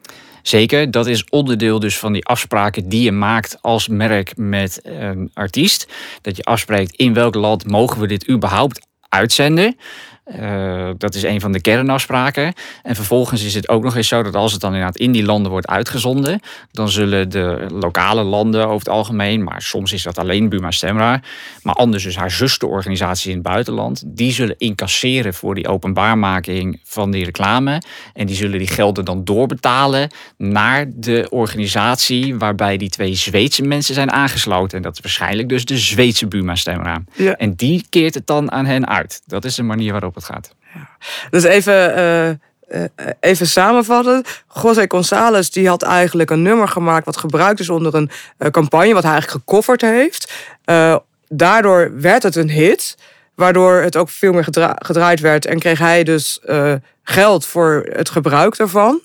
Zeker, 0.42 0.92
dat 0.92 1.08
is 1.08 1.26
onderdeel 1.30 1.80
dus 1.80 2.00
van 2.00 2.14
die 2.14 2.26
afspraken 2.26 2.90
die 2.90 3.04
je 3.04 3.12
maakt 3.12 3.58
als 3.62 3.88
merk 3.88 4.34
met 4.38 4.80
een 4.84 5.32
artiest. 5.34 5.88
Dat 6.22 6.38
je 6.38 6.44
afspreekt 6.44 6.96
in 6.96 7.14
welk 7.14 7.36
land 7.36 7.70
mogen 7.70 8.02
we 8.02 8.08
dit 8.08 8.30
überhaupt 8.30 8.88
uitzenden. 9.10 9.78
Uh, 10.36 10.90
dat 10.98 11.16
is 11.16 11.24
een 11.24 11.42
van 11.42 11.52
de 11.52 11.62
kernafspraken. 11.62 12.54
En 12.84 12.96
vervolgens 12.96 13.44
is 13.44 13.54
het 13.54 13.70
ook 13.70 13.84
nog 13.84 13.96
eens 13.96 14.08
zo 14.08 14.24
dat 14.24 14.36
als 14.36 14.52
het 14.52 14.62
dan 14.62 14.74
inderdaad 14.74 14.98
in 14.98 15.12
die 15.12 15.24
landen 15.24 15.52
wordt 15.52 15.68
uitgezonden, 15.68 16.40
dan 16.72 16.90
zullen 16.90 17.30
de 17.30 17.66
lokale 17.70 18.24
landen 18.24 18.66
over 18.66 18.80
het 18.80 18.90
algemeen, 18.90 19.44
maar 19.44 19.62
soms 19.62 19.94
is 19.94 20.04
dat 20.04 20.18
alleen 20.18 20.50
Buma 20.50 20.72
Stemra, 20.72 21.22
maar 21.62 21.76
anders 21.76 22.04
dus 22.04 22.16
haar 22.16 22.32
zusterorganisaties 22.32 23.26
in 23.26 23.34
het 23.34 23.42
buitenland, 23.42 24.04
die 24.06 24.32
zullen 24.32 24.56
incasseren 24.58 25.34
voor 25.34 25.56
die 25.56 25.68
openbaarmaking 25.68 26.80
van 26.84 27.12
die 27.12 27.26
reclame. 27.26 27.82
En 28.14 28.26
die 28.26 28.36
zullen 28.36 28.60
die 28.60 28.68
gelden 28.68 29.06
dan 29.06 29.24
doorbetalen 29.24 30.10
naar 30.38 30.86
de 30.94 31.28
organisatie 31.30 32.36
waarbij 32.36 32.78
die 32.78 32.90
twee 32.90 33.14
Zweedse 33.14 33.64
mensen 33.64 33.94
zijn 33.94 34.12
aangesloten. 34.12 34.78
En 34.78 34.84
dat 34.84 34.94
is 34.96 35.02
waarschijnlijk 35.02 35.50
dus 35.50 35.66
de 35.66 35.78
Zweedse 35.78 36.28
Buma 36.28 36.56
Stemra. 36.56 37.04
Ja. 37.14 37.36
En 37.36 37.54
die 37.54 37.86
keert 37.90 38.14
het 38.14 38.28
dan 38.28 38.52
aan 38.52 38.66
hen 38.66 38.88
uit. 38.88 39.22
Dat 39.26 39.46
is 39.46 39.56
de 39.56 39.64
manier 39.64 39.92
waarop 39.92 40.16
gaat. 40.24 40.56
Ja. 40.74 40.90
Dus 41.30 41.44
even, 41.44 42.40
uh, 42.70 42.84
even 43.20 43.48
samenvatten. 43.48 44.24
José 44.62 44.86
González 44.88 45.50
die 45.50 45.68
had 45.68 45.84
eigenlijk 45.84 46.30
een 46.30 46.42
nummer 46.42 46.68
gemaakt 46.68 47.06
wat 47.06 47.18
gebruikt 47.18 47.60
is 47.60 47.70
onder 47.70 47.96
een 47.96 48.10
uh, 48.40 48.50
campagne, 48.50 48.94
wat 48.94 49.04
hij 49.04 49.12
eigenlijk 49.12 49.44
gecoverd 49.44 49.82
heeft. 49.82 50.34
daardoor 51.28 52.02
werd 52.02 52.24
het 52.24 52.36
een 52.36 52.50
hit, 52.50 52.98
waardoor 53.36 53.82
het 53.82 53.96
ook 53.96 54.10
veel 54.10 54.34
meer 54.34 54.44
gedra 54.44 54.76
gedraaid 54.80 55.20
werd 55.20 55.46
en 55.46 55.60
kreeg 55.60 55.80
hij 55.80 56.04
dus 56.04 56.40
geld 57.04 57.46
voor 57.46 57.88
het 57.90 58.10
gebruik 58.10 58.58
daarvan. 58.58 59.02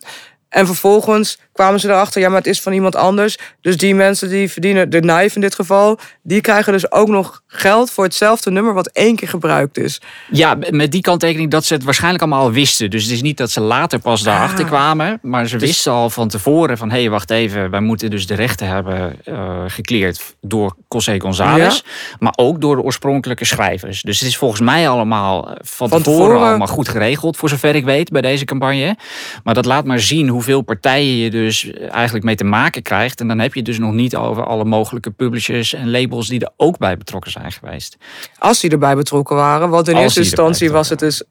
En 0.48 0.66
vervolgens 0.66 1.38
kwamen 1.52 1.80
ze 1.80 1.88
erachter, 1.88 2.20
ja, 2.20 2.28
maar 2.28 2.38
het 2.38 2.46
is 2.46 2.60
van 2.60 2.72
iemand 2.72 2.96
anders. 2.96 3.38
Dus 3.60 3.76
die 3.76 3.94
mensen 3.94 4.28
die 4.28 4.50
verdienen, 4.50 4.90
de 4.90 5.00
knife 5.00 5.34
in 5.34 5.40
dit 5.40 5.54
geval, 5.54 5.98
die 6.22 6.40
krijgen 6.40 6.72
dus 6.72 6.92
ook 6.92 7.08
nog 7.08 7.42
geld 7.46 7.90
voor 7.90 8.04
hetzelfde 8.04 8.50
nummer 8.50 8.74
wat 8.74 8.86
één 8.86 9.16
keer 9.16 9.28
gebruikt 9.28 9.78
is. 9.78 10.00
Ja, 10.30 10.58
met 10.70 10.92
die 10.92 11.00
kanttekening 11.00 11.50
dat 11.50 11.64
ze 11.64 11.74
het 11.74 11.84
waarschijnlijk 11.84 12.22
allemaal 12.22 12.42
al 12.42 12.52
wisten. 12.52 12.90
Dus 12.90 13.02
het 13.02 13.12
is 13.12 13.22
niet 13.22 13.36
dat 13.36 13.50
ze 13.50 13.60
later 13.60 13.98
pas 13.98 14.22
daarachter 14.22 14.64
ah. 14.64 14.70
kwamen, 14.70 15.18
maar 15.22 15.46
ze 15.46 15.58
dus- 15.58 15.68
wisten 15.68 15.92
al 15.92 16.10
van 16.10 16.28
tevoren 16.28 16.78
van, 16.78 16.90
hé, 16.90 17.00
hey, 17.00 17.10
wacht 17.10 17.30
even, 17.30 17.70
wij 17.70 17.80
moeten 17.80 18.10
dus 18.10 18.26
de 18.26 18.34
rechten 18.34 18.66
hebben 18.66 19.16
uh, 19.24 19.62
gekleerd 19.66 20.34
door 20.40 20.76
José 20.88 21.20
González, 21.20 21.82
maar 22.18 22.32
ook 22.36 22.60
door 22.60 22.76
de 22.76 22.82
oorspronkelijke 22.82 23.44
schrijvers. 23.44 24.02
Dus 24.02 24.20
het 24.20 24.28
is 24.28 24.36
volgens 24.36 24.60
mij 24.60 24.88
allemaal 24.88 25.48
eh, 25.48 25.54
van, 25.60 25.88
van 25.88 26.02
tevoren, 26.02 26.26
tevoren 26.26 26.48
allemaal 26.48 26.66
goed 26.66 26.88
geregeld, 26.88 27.36
voor 27.36 27.48
zover 27.48 27.74
ik 27.74 27.84
weet, 27.84 28.10
bij 28.10 28.20
deze 28.20 28.44
campagne. 28.44 28.96
Maar 29.44 29.54
dat 29.54 29.64
laat 29.64 29.84
maar 29.84 30.00
zien 30.00 30.28
hoeveel 30.28 30.62
partijen 30.62 31.16
je 31.16 31.30
dus 31.30 31.41
dus 31.44 31.70
eigenlijk 31.72 32.24
mee 32.24 32.34
te 32.34 32.44
maken 32.44 32.82
krijgt. 32.82 33.20
En 33.20 33.28
dan 33.28 33.38
heb 33.38 33.52
je 33.52 33.58
het 33.58 33.68
dus 33.68 33.78
nog 33.78 33.92
niet 33.92 34.16
over 34.16 34.44
alle 34.44 34.64
mogelijke 34.64 35.10
publishers 35.10 35.74
en 35.74 35.90
labels 35.90 36.28
die 36.28 36.40
er 36.40 36.52
ook 36.56 36.78
bij 36.78 36.96
betrokken 36.96 37.30
zijn 37.30 37.52
geweest. 37.52 37.96
Als 38.38 38.60
die 38.60 38.70
erbij 38.70 38.94
betrokken 38.94 39.36
waren, 39.36 39.68
want 39.68 39.88
in 39.88 39.96
eerste 39.96 40.20
instantie 40.20 40.70
was 40.70 40.88
het 40.88 40.98
dus 40.98 41.22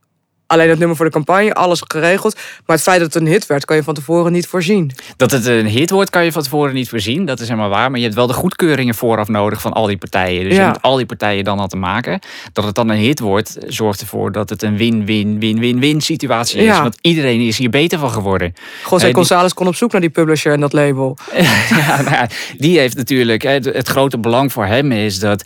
alleen 0.51 0.69
het 0.69 0.79
nummer 0.79 0.97
voor 0.97 1.05
de 1.05 1.11
campagne, 1.11 1.53
alles 1.53 1.83
geregeld. 1.87 2.35
Maar 2.65 2.75
het 2.75 2.85
feit 2.85 2.99
dat 2.99 3.13
het 3.13 3.21
een 3.21 3.29
hit 3.29 3.45
werd, 3.45 3.65
kan 3.65 3.75
je 3.75 3.83
van 3.83 3.93
tevoren 3.93 4.31
niet 4.31 4.47
voorzien. 4.47 4.91
Dat 5.17 5.31
het 5.31 5.45
een 5.45 5.67
hit 5.67 5.89
wordt, 5.89 6.09
kan 6.09 6.23
je 6.23 6.31
van 6.31 6.43
tevoren 6.43 6.73
niet 6.73 6.89
voorzien. 6.89 7.25
Dat 7.25 7.39
is 7.39 7.47
helemaal 7.47 7.69
waar. 7.69 7.89
Maar 7.89 7.99
je 7.99 8.05
hebt 8.05 8.17
wel 8.17 8.27
de 8.27 8.33
goedkeuringen 8.33 8.95
vooraf 8.95 9.27
nodig 9.27 9.61
van 9.61 9.73
al 9.73 9.85
die 9.85 9.97
partijen. 9.97 10.43
Dus 10.43 10.57
je 10.57 10.65
moet 10.65 10.81
al 10.81 10.95
die 10.95 11.05
partijen 11.05 11.43
dan 11.43 11.59
al 11.59 11.67
te 11.67 11.77
maken. 11.77 12.19
Dat 12.53 12.65
het 12.65 12.75
dan 12.75 12.89
een 12.89 12.97
hit 12.97 13.19
wordt, 13.19 13.57
zorgt 13.67 14.01
ervoor 14.01 14.31
dat 14.31 14.49
het 14.49 14.61
een 14.61 14.77
win-win-win-win-win 14.77 16.01
situatie 16.01 16.61
is. 16.61 16.79
Want 16.79 16.97
iedereen 17.01 17.39
is 17.39 17.57
hier 17.57 17.69
beter 17.69 17.99
van 17.99 18.11
geworden. 18.11 18.53
José 18.89 19.07
uh, 19.07 19.13
González 19.13 19.53
kon 19.53 19.67
op 19.67 19.75
zoek 19.75 19.91
naar 19.91 20.01
die 20.01 20.09
publisher 20.09 20.53
en 20.53 20.59
dat 20.59 20.73
label. 20.73 21.17
ja, 21.69 22.01
nou 22.01 22.27
die 22.57 22.79
heeft 22.79 22.95
natuurlijk... 22.95 23.41
Het, 23.41 23.87
grote 23.87 24.17
belang 24.17 24.51
voor 24.51 24.65
hem 24.65 24.91
is 24.91 25.19
dat 25.19 25.43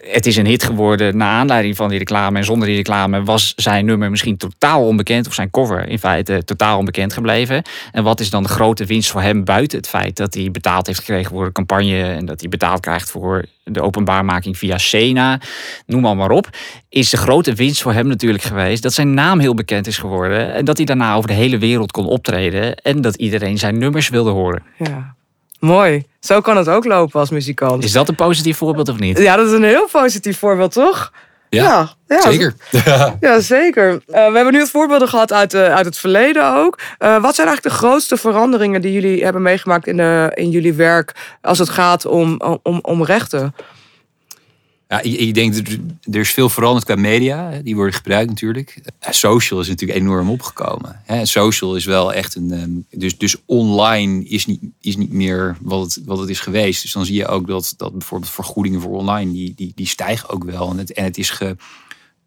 het 0.00 0.26
is 0.26 0.36
een 0.36 0.46
hit 0.46 0.62
geworden... 0.62 1.16
naar 1.16 1.28
aanleiding 1.28 1.76
van 1.76 1.88
die 1.88 1.98
reclame. 1.98 2.38
En 2.38 2.44
zonder 2.44 2.68
die 2.68 2.76
reclame 2.76 3.22
was 3.22 3.52
zijn 3.56 3.84
nummer 3.84 4.10
misschien 4.10 4.36
totaal 4.48 4.86
onbekend, 4.86 5.26
of 5.26 5.34
zijn 5.34 5.50
cover 5.50 5.88
in 5.88 5.98
feite 5.98 6.44
totaal 6.44 6.78
onbekend 6.78 7.12
gebleven. 7.12 7.62
En 7.92 8.04
wat 8.04 8.20
is 8.20 8.30
dan 8.30 8.42
de 8.42 8.48
grote 8.48 8.84
winst 8.84 9.10
voor 9.10 9.22
hem 9.22 9.44
buiten 9.44 9.78
het 9.78 9.88
feit 9.88 10.16
dat 10.16 10.34
hij 10.34 10.50
betaald 10.50 10.86
heeft 10.86 10.98
gekregen 10.98 11.30
voor 11.30 11.44
een 11.46 11.52
campagne 11.52 12.02
en 12.02 12.26
dat 12.26 12.40
hij 12.40 12.48
betaald 12.48 12.80
krijgt 12.80 13.10
voor 13.10 13.44
de 13.64 13.80
openbaarmaking 13.80 14.58
via 14.58 14.78
Sena, 14.78 15.40
noem 15.86 16.16
maar 16.16 16.30
op, 16.30 16.48
is 16.88 17.10
de 17.10 17.16
grote 17.16 17.54
winst 17.54 17.82
voor 17.82 17.92
hem 17.92 18.06
natuurlijk 18.06 18.44
geweest 18.44 18.82
dat 18.82 18.92
zijn 18.92 19.14
naam 19.14 19.38
heel 19.38 19.54
bekend 19.54 19.86
is 19.86 19.98
geworden 19.98 20.54
en 20.54 20.64
dat 20.64 20.76
hij 20.76 20.86
daarna 20.86 21.14
over 21.14 21.28
de 21.28 21.34
hele 21.34 21.58
wereld 21.58 21.92
kon 21.92 22.06
optreden 22.06 22.76
en 22.76 23.00
dat 23.00 23.14
iedereen 23.14 23.58
zijn 23.58 23.78
nummers 23.78 24.08
wilde 24.08 24.30
horen. 24.30 24.62
Ja. 24.78 25.14
Mooi. 25.58 26.04
Zo 26.20 26.40
kan 26.40 26.56
het 26.56 26.68
ook 26.68 26.84
lopen 26.84 27.20
als 27.20 27.30
muzikant. 27.30 27.84
Is 27.84 27.92
dat 27.92 28.08
een 28.08 28.14
positief 28.14 28.56
voorbeeld 28.56 28.88
of 28.88 28.98
niet? 28.98 29.18
Ja, 29.18 29.36
dat 29.36 29.46
is 29.46 29.52
een 29.52 29.64
heel 29.64 29.88
positief 29.92 30.38
voorbeeld, 30.38 30.72
toch? 30.72 31.12
Ja, 31.50 31.88
ja, 32.06 32.20
zeker. 32.20 32.54
Ja, 33.20 33.40
zeker. 33.40 33.92
Uh, 33.92 33.98
we 34.08 34.18
hebben 34.34 34.52
nu 34.52 34.58
het 34.58 34.70
voorbeelden 34.70 35.08
gehad 35.08 35.32
uit, 35.32 35.54
uh, 35.54 35.74
uit 35.74 35.84
het 35.84 35.98
verleden 35.98 36.54
ook. 36.54 36.78
Uh, 36.98 37.22
wat 37.22 37.34
zijn 37.34 37.46
eigenlijk 37.46 37.62
de 37.76 37.86
grootste 37.86 38.16
veranderingen 38.16 38.80
die 38.80 38.92
jullie 38.92 39.24
hebben 39.24 39.42
meegemaakt 39.42 39.86
in, 39.86 40.00
in 40.34 40.50
jullie 40.50 40.74
werk 40.74 41.36
als 41.40 41.58
het 41.58 41.68
gaat 41.68 42.06
om, 42.06 42.40
om, 42.62 42.78
om 42.82 43.04
rechten? 43.04 43.54
Ja, 44.88 45.00
ik, 45.00 45.34
denk 45.34 45.54
er 46.10 46.20
is 46.20 46.32
veel 46.32 46.48
veranderd 46.48 46.84
qua 46.84 46.94
media. 46.94 47.60
Die 47.62 47.74
worden 47.74 47.94
gebruikt 47.94 48.28
natuurlijk. 48.28 48.80
Social 49.00 49.60
is 49.60 49.68
natuurlijk 49.68 49.98
enorm 49.98 50.30
opgekomen. 50.30 51.02
Social 51.22 51.76
is 51.76 51.84
wel 51.84 52.12
echt 52.12 52.34
een. 52.34 52.50
Ehm, 52.52 53.00
dus, 53.00 53.18
dus 53.18 53.36
online 53.44 54.24
is 54.24 54.46
niet, 54.46 54.60
is 54.80 54.96
niet 54.96 55.12
meer 55.12 55.56
wat 55.60 55.82
het, 55.82 56.04
wat 56.04 56.18
het 56.18 56.28
is 56.28 56.40
geweest. 56.40 56.82
Dus 56.82 56.92
dan 56.92 57.04
zie 57.04 57.14
je 57.14 57.26
ook 57.26 57.46
dat, 57.46 57.74
dat 57.76 57.92
bijvoorbeeld 57.92 58.30
vergoedingen 58.30 58.80
voor 58.80 58.90
online. 58.90 59.32
die, 59.32 59.52
die, 59.56 59.72
die 59.74 59.86
stijgen 59.86 60.28
ook 60.28 60.44
wel. 60.44 60.70
En 60.70 60.78
het, 60.78 60.92
en 60.92 61.04
het 61.04 61.18
is 61.18 61.40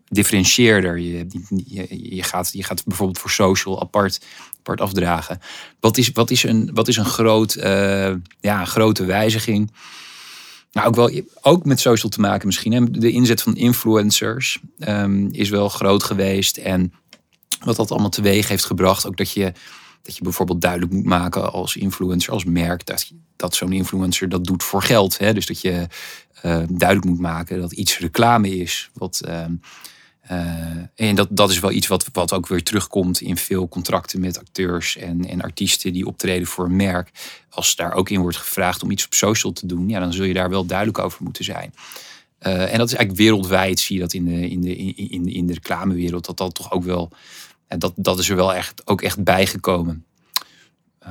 gedifferentieerder. 0.07 0.97
Je, 0.97 1.27
je, 1.65 2.15
je, 2.15 2.23
gaat, 2.23 2.49
je 2.53 2.63
gaat 2.63 2.85
bijvoorbeeld 2.85 3.19
voor 3.19 3.31
social 3.31 3.81
apart, 3.81 4.19
apart 4.57 4.81
afdragen. 4.81 5.39
Wat 5.79 5.97
is, 5.97 6.11
wat 6.11 6.31
is, 6.31 6.43
een, 6.43 6.69
wat 6.73 6.87
is 6.87 6.97
een 6.97 7.05
groot, 7.05 7.55
uh, 7.55 8.13
ja, 8.39 8.65
grote 8.65 9.05
wijziging? 9.05 9.71
Nou, 10.71 10.87
ook, 10.87 10.95
wel, 10.95 11.11
ook 11.41 11.65
met 11.65 11.79
social 11.79 12.11
te 12.11 12.19
maken 12.19 12.47
misschien. 12.47 12.71
Hè. 12.71 12.91
De 12.91 13.11
inzet 13.11 13.41
van 13.41 13.55
influencers 13.55 14.59
ehm, 14.79 15.27
is 15.31 15.49
wel 15.49 15.69
groot 15.69 16.03
geweest. 16.03 16.57
En 16.57 16.93
wat 17.63 17.75
dat 17.75 17.91
allemaal 17.91 18.09
teweeg 18.09 18.47
heeft 18.47 18.65
gebracht. 18.65 19.07
Ook 19.07 19.17
dat 19.17 19.31
je, 19.31 19.53
dat 20.01 20.15
je 20.17 20.23
bijvoorbeeld 20.23 20.61
duidelijk 20.61 20.91
moet 20.91 21.05
maken 21.05 21.51
als 21.51 21.75
influencer, 21.75 22.33
als 22.33 22.43
merk, 22.43 22.85
dat, 22.85 23.11
dat 23.35 23.55
zo'n 23.55 23.73
influencer 23.73 24.29
dat 24.29 24.45
doet 24.45 24.63
voor 24.63 24.81
geld. 24.81 25.17
Hè. 25.17 25.33
Dus 25.33 25.45
dat 25.45 25.61
je 25.61 25.87
uh, 26.43 26.63
duidelijk 26.69 27.05
moet 27.05 27.19
maken 27.19 27.59
dat 27.59 27.71
iets 27.71 27.99
reclame 27.99 28.57
is. 28.57 28.89
Wat, 28.93 29.21
uh, 29.27 29.45
en 30.95 31.15
dat, 31.15 31.27
dat 31.31 31.49
is 31.49 31.59
wel 31.59 31.71
iets 31.71 31.87
wat, 31.87 32.05
wat 32.11 32.33
ook 32.33 32.47
weer 32.47 32.63
terugkomt 32.63 33.21
in 33.21 33.37
veel 33.37 33.67
contracten 33.67 34.19
met 34.19 34.39
acteurs 34.39 34.97
en, 34.97 35.25
en 35.25 35.41
artiesten 35.41 35.93
die 35.93 36.05
optreden 36.05 36.47
voor 36.47 36.65
een 36.65 36.75
merk. 36.75 37.11
Als 37.49 37.75
daar 37.75 37.93
ook 37.93 38.09
in 38.09 38.21
wordt 38.21 38.37
gevraagd 38.37 38.83
om 38.83 38.91
iets 38.91 39.05
op 39.05 39.13
social 39.13 39.53
te 39.53 39.65
doen, 39.65 39.89
ja, 39.89 39.99
dan 39.99 40.13
zul 40.13 40.25
je 40.25 40.33
daar 40.33 40.49
wel 40.49 40.65
duidelijk 40.65 40.99
over 40.99 41.23
moeten 41.23 41.43
zijn. 41.43 41.73
Uh, 42.41 42.53
en 42.53 42.77
dat 42.77 42.87
is 42.87 42.95
eigenlijk 42.95 43.15
wereldwijd, 43.15 43.79
zie 43.79 43.95
je 43.95 44.01
dat 44.01 44.13
in 44.13 44.25
de, 44.25 44.49
in 44.49 44.61
de, 44.61 44.75
in, 44.75 45.25
in 45.25 45.47
de 45.47 45.53
reclamewereld, 45.53 46.25
dat 46.25 46.37
dat 46.37 46.55
toch 46.55 46.71
ook 46.71 46.83
wel, 46.83 47.11
dat, 47.67 47.93
dat 47.95 48.19
is 48.19 48.29
er 48.29 48.35
wel 48.35 48.53
echt, 48.53 48.81
ook 48.87 49.01
echt 49.01 49.23
bijgekomen. 49.23 50.05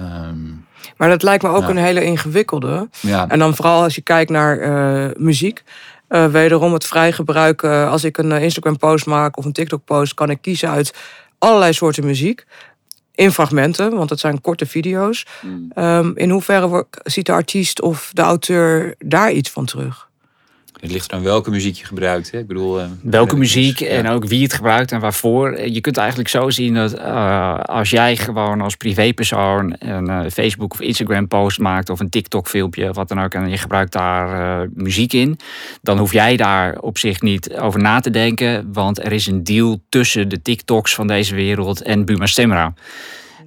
Um, 0.01 0.67
maar 0.97 1.09
dat 1.09 1.23
lijkt 1.23 1.43
me 1.43 1.49
ook 1.49 1.69
een 1.69 1.77
hele 1.77 2.05
ingewikkelde. 2.05 2.89
Ja. 3.01 3.29
En 3.29 3.39
dan 3.39 3.55
vooral 3.55 3.83
als 3.83 3.95
je 3.95 4.01
kijkt 4.01 4.31
naar 4.31 4.59
uh, 4.59 5.11
muziek. 5.17 5.63
Uh, 6.09 6.27
wederom 6.27 6.73
het 6.73 6.85
vrij 6.85 7.13
gebruik. 7.13 7.63
Uh, 7.63 7.91
als 7.91 8.05
ik 8.05 8.19
een 8.19 8.33
Instagram-post 8.33 9.07
maak 9.07 9.37
of 9.37 9.45
een 9.45 9.53
TikTok-post, 9.53 10.15
kan 10.15 10.31
ik 10.31 10.39
kiezen 10.41 10.71
uit 10.71 10.95
allerlei 11.39 11.73
soorten 11.73 12.05
muziek. 12.05 12.47
In 13.15 13.33
fragmenten, 13.33 13.97
want 13.97 14.11
het 14.11 14.21
zijn 14.21 14.41
korte 14.41 14.67
video's. 14.67 15.27
Mm. 15.43 15.71
Um, 15.75 16.17
in 16.17 16.31
hoeverre 16.31 16.87
ziet 17.03 17.27
de 17.27 17.33
artiest 17.33 17.81
of 17.83 18.11
de 18.13 18.23
auteur 18.23 18.95
daar 18.99 19.33
iets 19.33 19.51
van 19.51 19.65
terug? 19.65 20.08
Het 20.81 20.91
ligt 20.91 21.13
aan 21.13 21.23
welke 21.23 21.51
muziek 21.51 21.77
je 21.77 21.85
gebruikt. 21.85 22.31
Hè? 22.31 22.39
Ik 22.39 22.47
bedoel, 22.47 22.81
uh, 22.81 22.87
welke 23.03 23.37
muziek 23.37 23.81
en 23.81 24.09
ook 24.09 24.25
wie 24.25 24.43
het 24.43 24.53
gebruikt 24.53 24.93
en 24.93 25.01
waarvoor. 25.01 25.61
Je 25.61 25.81
kunt 25.81 25.97
eigenlijk 25.97 26.29
zo 26.29 26.51
zien 26.51 26.75
dat 26.75 26.99
uh, 26.99 27.59
als 27.59 27.91
jij 27.91 28.17
gewoon 28.17 28.61
als 28.61 28.77
privépersoon 28.77 29.77
een 29.79 30.09
uh, 30.09 30.21
Facebook 30.33 30.73
of 30.73 30.81
Instagram 30.81 31.29
post 31.29 31.59
maakt 31.59 31.91
of 31.91 32.01
een 32.01 32.09
TikTok 32.09 32.49
filmpje 32.49 32.93
wat 32.93 33.09
dan 33.09 33.21
ook 33.21 33.35
en 33.35 33.51
je 33.51 33.59
gebruikt 33.59 33.93
daar 33.93 34.69
muziek 34.75 35.13
in, 35.13 35.39
dan 35.83 35.99
hoef 35.99 36.13
jij 36.13 36.37
daar 36.37 36.79
op 36.79 36.99
zich 36.99 37.21
niet 37.21 37.55
over 37.55 37.81
na 37.81 38.01
te 38.01 38.11
denken, 38.11 38.73
want 38.73 39.05
er 39.05 39.13
is 39.13 39.27
een 39.27 39.45
deal 39.45 39.81
tussen 39.89 40.29
de 40.29 40.43
TikToks 40.43 40.95
van 40.95 41.07
deze 41.07 41.35
wereld 41.35 41.83
en 41.83 42.05
Buma 42.05 42.27
Stemra. 42.27 42.75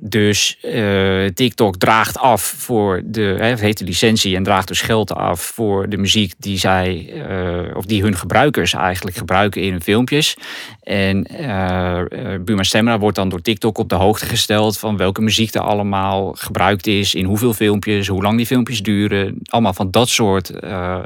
Dus 0.04 0.58
uh, 0.62 1.26
TikTok 1.26 1.78
draagt 1.78 2.18
af 2.18 2.42
voor 2.42 3.02
de, 3.06 3.36
hè, 3.40 3.56
heet 3.58 3.78
de 3.78 3.86
licentie 3.86 4.36
en 4.36 4.44
draagt 4.44 4.68
dus 4.68 4.82
geld 4.82 5.14
af 5.14 5.42
voor 5.42 5.90
de 5.90 5.98
muziek 5.98 6.34
die 6.38 6.58
zij, 6.58 7.14
uh, 7.16 7.76
of 7.76 7.86
die 7.86 8.02
hun 8.02 8.16
gebruikers 8.16 8.74
eigenlijk 8.74 9.18
gebruiken 9.18 9.62
in 9.62 9.72
hun 9.72 9.82
filmpjes. 9.82 10.36
En 10.82 11.28
uh, 11.42 12.02
Buma 12.42 12.64
Stemra 12.64 13.00
wordt 13.00 13.16
dan 13.16 13.30
door 13.30 13.42
TikTok 13.42 13.78
op 13.78 13.90
de 13.90 13.96
hoogte 13.96 14.26
gesteld 14.26 14.80
van 14.80 14.98
welke 14.98 15.22
muziek 15.22 15.54
er 15.54 15.62
allemaal 15.62 16.34
gebruikt 16.38 16.88
is, 16.88 17.16
in 17.16 17.26
hoeveel 17.26 17.54
filmpjes, 17.54 18.08
hoe 18.08 18.22
lang 18.22 18.38
die 18.38 18.46
filmpjes 18.46 18.82
duren. 18.82 19.40
Allemaal 19.44 19.74
van 19.74 19.92
dat 19.92 20.10
soort 20.10 20.52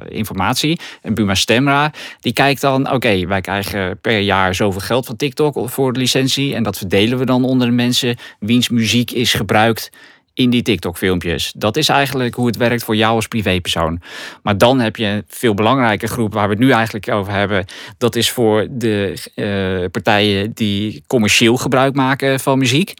informatie. 0.08 0.80
En 1.02 1.14
Buma 1.14 1.36
Stemra, 1.36 1.92
die 2.20 2.34
kijkt 2.34 2.62
dan, 2.62 2.92
oké, 2.92 3.26
wij 3.26 3.42
krijgen 3.42 4.00
per 4.02 4.20
jaar 4.20 4.56
zoveel 4.56 4.82
geld 4.82 5.06
van 5.06 5.16
TikTok 5.16 5.70
voor 5.70 5.94
de 5.94 6.00
licentie. 6.00 6.56
En 6.56 6.64
dat 6.64 6.78
verdelen 6.78 7.18
we 7.18 7.26
dan 7.26 7.44
onder 7.44 7.68
de 7.68 7.74
mensen 7.74 8.18
wiens 8.40 8.70
muziek 8.70 8.84
muziek 8.86 9.12
is 9.12 9.34
gebruikt 9.34 9.90
in 10.34 10.50
die 10.50 10.62
TikTok-filmpjes. 10.62 11.54
Dat 11.58 11.78
is 11.78 11.90
eigenlijk 11.90 12.36
hoe 12.36 12.48
het 12.48 12.58
werkt 12.58 12.84
voor 12.84 12.96
jou 12.96 13.16
als 13.16 13.28
privépersoon. 13.28 14.02
Maar 14.44 14.58
dan 14.58 14.80
heb 14.80 14.96
je 14.96 15.06
een 15.06 15.24
veel 15.28 15.54
belangrijke 15.54 16.08
groep 16.08 16.34
waar 16.34 16.48
we 16.48 16.54
het 16.54 16.64
nu 16.64 16.72
eigenlijk 16.72 17.10
over 17.10 17.34
hebben. 17.34 17.66
Dat 17.98 18.16
is 18.16 18.32
voor 18.32 18.68
de 18.70 19.14
uh, 19.36 19.90
partijen 19.92 20.52
die 20.54 21.04
commercieel 21.08 21.58
gebruik 21.58 21.96
maken 21.96 22.40
van 22.40 22.58
muziek. 22.58 22.94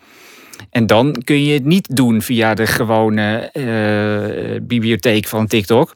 En 0.70 0.88
dan 0.88 1.22
kun 1.24 1.44
je 1.44 1.54
het 1.54 1.66
niet 1.66 1.96
doen 1.96 2.22
via 2.22 2.54
de 2.54 2.68
gewone 2.68 3.50
uh, 3.54 4.62
bibliotheek 4.62 5.26
van 5.28 5.48
TikTok 5.48 5.94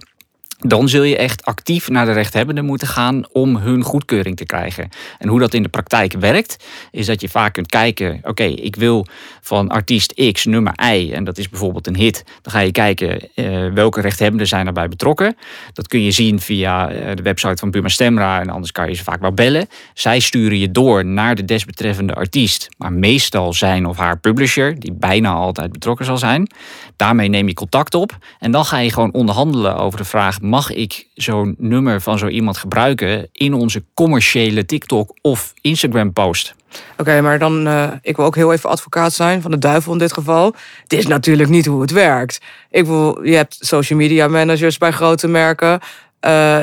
dan 0.59 0.89
zul 0.89 1.03
je 1.03 1.17
echt 1.17 1.45
actief 1.45 1.89
naar 1.89 2.05
de 2.05 2.11
rechthebbenden 2.11 2.65
moeten 2.65 2.87
gaan 2.87 3.25
om 3.31 3.55
hun 3.55 3.83
goedkeuring 3.83 4.37
te 4.37 4.45
krijgen. 4.45 4.89
En 5.17 5.27
hoe 5.27 5.39
dat 5.39 5.53
in 5.53 5.63
de 5.63 5.69
praktijk 5.69 6.13
werkt, 6.13 6.65
is 6.91 7.05
dat 7.05 7.21
je 7.21 7.29
vaak 7.29 7.53
kunt 7.53 7.67
kijken: 7.67 8.19
oké, 8.23 8.43
ik 8.43 8.75
wil 8.75 9.05
van 9.41 9.69
artiest 9.69 10.31
X 10.31 10.45
nummer 10.45 10.73
Y, 10.93 11.11
en 11.13 11.23
dat 11.23 11.37
is 11.37 11.49
bijvoorbeeld 11.49 11.87
een 11.87 11.95
hit. 11.95 12.23
Dan 12.41 12.51
ga 12.51 12.59
je 12.59 12.71
kijken 12.71 13.29
uh, 13.35 13.73
welke 13.73 14.01
rechthebbenden 14.01 14.47
zijn 14.47 14.63
daarbij 14.63 14.87
betrokken. 14.87 15.37
Dat 15.73 15.87
kun 15.87 16.01
je 16.01 16.11
zien 16.11 16.39
via 16.39 16.91
uh, 16.91 17.15
de 17.15 17.23
website 17.23 17.57
van 17.57 17.71
Buma 17.71 17.87
Stemra, 17.87 18.41
en 18.41 18.49
anders 18.49 18.71
kan 18.71 18.87
je 18.87 18.93
ze 18.93 19.03
vaak 19.03 19.21
wel 19.21 19.33
bellen. 19.33 19.67
Zij 19.93 20.19
sturen 20.19 20.59
je 20.59 20.71
door 20.71 21.05
naar 21.05 21.35
de 21.35 21.45
desbetreffende 21.45 22.13
artiest, 22.13 22.69
maar 22.77 22.93
meestal 22.93 23.53
zijn 23.53 23.85
of 23.85 23.97
haar 23.97 24.19
publisher, 24.19 24.79
die 24.79 24.93
bijna 24.93 25.31
altijd 25.31 25.71
betrokken 25.71 26.05
zal 26.05 26.17
zijn. 26.17 26.49
Daarmee 26.95 27.27
neem 27.27 27.47
je 27.47 27.53
contact 27.53 27.93
op 27.93 28.17
en 28.39 28.51
dan 28.51 28.65
ga 28.65 28.77
je 28.77 28.93
gewoon 28.93 29.13
onderhandelen 29.13 29.77
over 29.77 29.97
de 29.97 30.05
vraag 30.05 30.41
mag 30.49 30.71
ik 30.71 31.07
zo'n 31.13 31.55
nummer 31.57 32.01
van 32.01 32.17
zo 32.17 32.27
iemand 32.27 32.57
gebruiken 32.57 33.29
in 33.31 33.53
onze 33.53 33.83
commerciële 33.93 34.65
TikTok 34.65 35.17
of 35.21 35.53
Instagram 35.61 36.13
post? 36.13 36.55
Oké, 36.97 37.21
maar 37.21 37.39
dan, 37.39 37.67
uh, 37.67 37.91
ik 38.01 38.15
wil 38.15 38.25
ook 38.25 38.35
heel 38.35 38.53
even 38.53 38.69
advocaat 38.69 39.13
zijn 39.13 39.41
van 39.41 39.51
de 39.51 39.57
duivel 39.57 39.91
in 39.91 39.97
dit 39.97 40.13
geval. 40.13 40.55
Dit 40.87 40.99
is 40.99 41.07
natuurlijk 41.07 41.49
niet 41.49 41.65
hoe 41.65 41.81
het 41.81 41.91
werkt. 41.91 42.41
Ik 42.69 42.85
wil, 42.85 43.23
je 43.25 43.35
hebt 43.35 43.57
social 43.59 43.99
media 43.99 44.27
managers 44.27 44.77
bij 44.77 44.91
grote 44.91 45.27
merken. 45.27 45.79
Uh, 46.25 46.61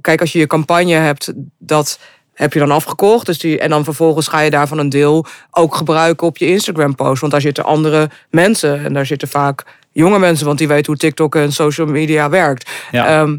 kijk, 0.00 0.20
als 0.20 0.32
je 0.32 0.38
je 0.38 0.46
campagne 0.46 0.94
hebt, 0.94 1.32
dat 1.58 1.98
heb 2.34 2.52
je 2.52 2.58
dan 2.58 2.70
afgekocht. 2.70 3.26
Dus 3.26 3.38
die, 3.38 3.58
en 3.58 3.70
dan 3.70 3.84
vervolgens 3.84 4.28
ga 4.28 4.40
je 4.40 4.50
daarvan 4.50 4.78
een 4.78 4.88
deel 4.88 5.26
ook 5.50 5.74
gebruiken 5.74 6.26
op 6.26 6.36
je 6.36 6.46
Instagram 6.46 6.94
post. 6.94 7.20
Want 7.20 7.32
daar 7.32 7.40
zitten 7.40 7.64
andere 7.64 8.10
mensen 8.30 8.84
en 8.84 8.92
daar 8.92 9.06
zitten 9.06 9.28
vaak 9.28 9.64
jonge 9.92 10.18
mensen, 10.18 10.46
want 10.46 10.58
die 10.58 10.68
weten 10.68 10.86
hoe 10.86 10.96
TikTok 10.96 11.34
en 11.34 11.52
social 11.52 11.86
media 11.86 12.28
werkt. 12.28 12.70
Ehm, 12.90 13.36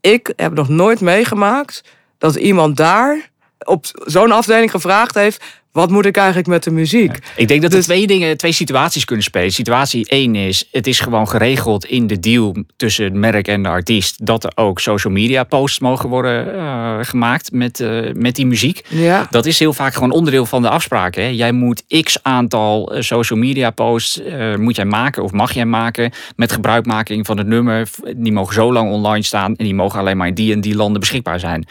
ik 0.00 0.32
heb 0.36 0.52
nog 0.52 0.68
nooit 0.68 1.00
meegemaakt 1.00 1.84
dat 2.18 2.34
iemand 2.34 2.76
daar 2.76 3.30
op 3.58 3.84
zo'n 4.04 4.32
afdeling 4.32 4.70
gevraagd 4.70 5.14
heeft: 5.14 5.44
wat 5.72 5.90
moet 5.90 6.06
ik 6.06 6.16
eigenlijk 6.16 6.48
met 6.48 6.62
de 6.62 6.70
muziek? 6.70 7.18
Ik 7.36 7.48
denk 7.48 7.62
dat 7.62 7.70
er 7.70 7.76
dus- 7.76 7.86
twee 7.86 8.06
dingen, 8.06 8.36
twee 8.36 8.52
situaties 8.52 9.04
kunnen 9.04 9.24
spelen. 9.24 9.50
Situatie 9.50 10.08
één 10.08 10.34
is, 10.34 10.68
het 10.70 10.86
is 10.86 11.00
gewoon 11.00 11.28
geregeld 11.28 11.84
in 11.84 12.06
de 12.06 12.20
deal 12.20 12.56
tussen 12.76 13.04
het 13.04 13.14
merk 13.14 13.48
en 13.48 13.62
de 13.62 13.68
artiest 13.68 14.26
dat 14.26 14.44
er 14.44 14.52
ook 14.54 14.80
social 14.80 15.12
media 15.12 15.44
posts 15.44 15.78
mogen 15.78 16.08
worden 16.08 16.54
uh, 16.54 16.98
gemaakt 17.00 17.52
met, 17.52 17.80
uh, 17.80 18.12
met 18.12 18.34
die 18.34 18.46
muziek. 18.46 18.84
Ja. 18.88 19.26
Dat 19.30 19.46
is 19.46 19.58
heel 19.58 19.72
vaak 19.72 19.94
gewoon 19.94 20.10
onderdeel 20.10 20.46
van 20.46 20.62
de 20.62 20.68
afspraken. 20.68 21.22
Hè. 21.22 21.28
Jij 21.28 21.52
moet 21.52 21.84
x 22.02 22.18
aantal 22.22 22.94
eh, 22.94 23.02
social 23.02 23.38
media 23.38 23.70
posts 23.70 24.20
moet 24.56 24.76
jij 24.76 24.84
maken 24.84 25.22
of 25.22 25.32
mag 25.32 25.52
jij 25.52 25.64
maken 25.64 26.12
met 26.36 26.52
gebruikmaking 26.52 27.26
van 27.26 27.38
het 27.38 27.46
nummer. 27.46 27.88
Die 28.16 28.32
mogen 28.32 28.54
zo 28.54 28.72
lang 28.72 28.90
online 28.90 29.24
staan 29.24 29.56
en 29.56 29.64
die 29.64 29.74
mogen 29.74 29.98
alleen 29.98 30.16
maar 30.16 30.26
in 30.26 30.34
die 30.34 30.52
en 30.52 30.60
die 30.60 30.76
landen 30.76 31.00
beschikbaar 31.00 31.40
zijn. 31.40 31.66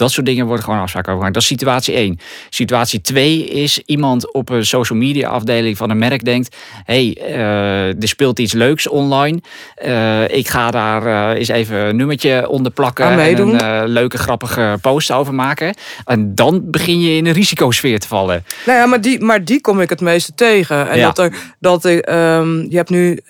Dat 0.00 0.10
soort 0.10 0.26
dingen 0.26 0.46
worden 0.46 0.64
gewoon 0.64 0.80
afspraken 0.80 1.12
over 1.12 1.32
Dat 1.32 1.42
is 1.42 1.48
situatie 1.48 1.94
1. 1.94 2.18
Situatie 2.50 3.00
2 3.00 3.44
is 3.44 3.82
iemand 3.86 4.32
op 4.32 4.48
een 4.48 4.66
social 4.66 4.98
media 4.98 5.28
afdeling 5.28 5.76
van 5.76 5.90
een 5.90 5.98
merk 5.98 6.24
denkt: 6.24 6.56
hey, 6.84 7.16
uh, 7.20 8.02
er 8.02 8.08
speelt 8.08 8.38
iets 8.38 8.52
leuks 8.52 8.88
online. 8.88 9.40
Uh, 9.84 10.28
ik 10.28 10.48
ga 10.48 10.70
daar 10.70 11.06
uh, 11.06 11.38
eens 11.38 11.48
even 11.48 11.76
een 11.76 11.96
nummertje 11.96 12.48
onder 12.48 12.72
plakken 12.72 13.20
en 13.20 13.38
een 13.38 13.88
leuke, 13.88 14.18
grappige 14.18 14.78
post 14.80 15.12
over 15.12 15.34
maken. 15.34 15.74
En 16.04 16.34
dan 16.34 16.70
begin 16.70 17.00
je 17.00 17.16
in 17.16 17.26
een 17.26 17.32
risicosfeer 17.32 17.98
te 17.98 18.08
vallen. 18.08 18.44
Nou 18.66 18.78
ja, 18.78 18.86
maar 18.86 19.00
die, 19.00 19.20
maar 19.20 19.44
die 19.44 19.60
kom 19.60 19.80
ik 19.80 19.90
het 19.90 20.00
meeste 20.00 20.34
tegen. 20.34 20.88
En 20.90 20.98
ja. 20.98 21.06
dat 21.06 21.18
er, 21.18 21.34
dat 21.58 21.84
er, 21.84 22.36
um, 22.38 22.66
je 22.68 22.76
hebt 22.76 22.90
nu 22.90 23.20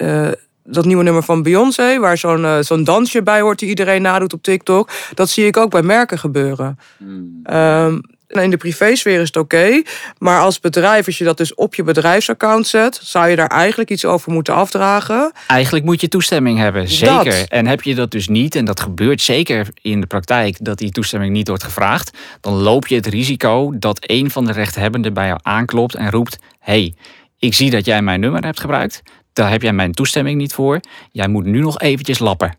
dat 0.71 0.85
nieuwe 0.85 1.03
nummer 1.03 1.23
van 1.23 1.43
Beyoncé, 1.43 1.99
waar 1.99 2.19
zo'n 2.19 2.41
uh, 2.41 2.59
zo'n 2.61 2.85
dansje 2.85 3.23
bij 3.23 3.41
hoort 3.41 3.59
die 3.59 3.69
iedereen 3.69 4.03
nadoet 4.03 4.33
op 4.33 4.43
TikTok. 4.43 4.91
Dat 5.15 5.31
zie 5.31 5.47
ik 5.47 5.57
ook 5.57 5.71
bij 5.71 5.83
merken 5.83 6.19
gebeuren. 6.19 6.79
Hmm. 6.97 7.43
Um, 7.53 8.01
in 8.39 8.51
de 8.51 8.57
privésfeer 8.57 9.21
is 9.21 9.27
het 9.27 9.37
oké. 9.37 9.83
maar 10.19 10.41
als 10.41 10.61
bedrijf, 10.61 11.07
als 11.07 11.19
je 11.19 11.25
dat 11.25 11.37
dus 11.37 11.55
op 11.55 11.75
je 11.75 11.83
bedrijfsaccount 11.83 12.67
zet, 12.67 13.01
zou 13.03 13.29
je 13.29 13.37
daar 13.37 13.49
eigenlijk 13.49 13.91
iets 13.91 14.05
over 14.05 14.33
moeten 14.33 14.55
afdragen. 14.55 15.33
Eigenlijk 15.47 15.85
moet 15.85 16.01
je 16.01 16.09
toestemming 16.09 16.59
hebben, 16.59 16.89
zeker. 16.89 17.49
En 17.49 17.67
heb 17.67 17.83
je 17.83 17.95
dat 17.95 18.11
dus 18.11 18.29
niet, 18.29 18.55
en 18.55 18.65
dat 18.65 18.81
gebeurt 18.81 19.21
zeker 19.21 19.69
in 19.83 20.01
de 20.01 20.07
praktijk, 20.07 20.57
dat 20.61 20.79
die 20.79 20.91
toestemming 20.91 21.33
niet 21.33 21.49
wordt 21.49 21.65
gevraagd, 21.65 22.17
dan 22.41 22.53
loop 22.53 22.87
je 22.87 22.95
het 22.95 23.07
risico 23.07 23.73
dat 23.79 23.99
een 24.01 24.31
van 24.31 24.45
de 24.45 24.53
rechthebbenden 24.53 25.15
bij 25.15 25.27
jou 25.27 25.39
aanklopt 25.43 25.95
en 25.95 26.11
roept: 26.11 26.39
hey, 26.59 26.95
ik 27.39 27.55
zie 27.55 27.71
dat 27.71 27.85
jij 27.85 28.03
mijn 28.03 28.21
nummer 28.21 28.45
hebt 28.45 28.61
gebruikt 28.61 29.03
daar 29.33 29.51
heb 29.51 29.63
jij 29.63 29.73
mijn 29.73 29.93
toestemming 29.93 30.37
niet 30.37 30.53
voor. 30.55 30.81
Jij 31.13 31.29
moet 31.29 31.45
nu 31.45 31.61
nog 31.61 31.79
eventjes 31.81 32.19
lappen. 32.19 32.59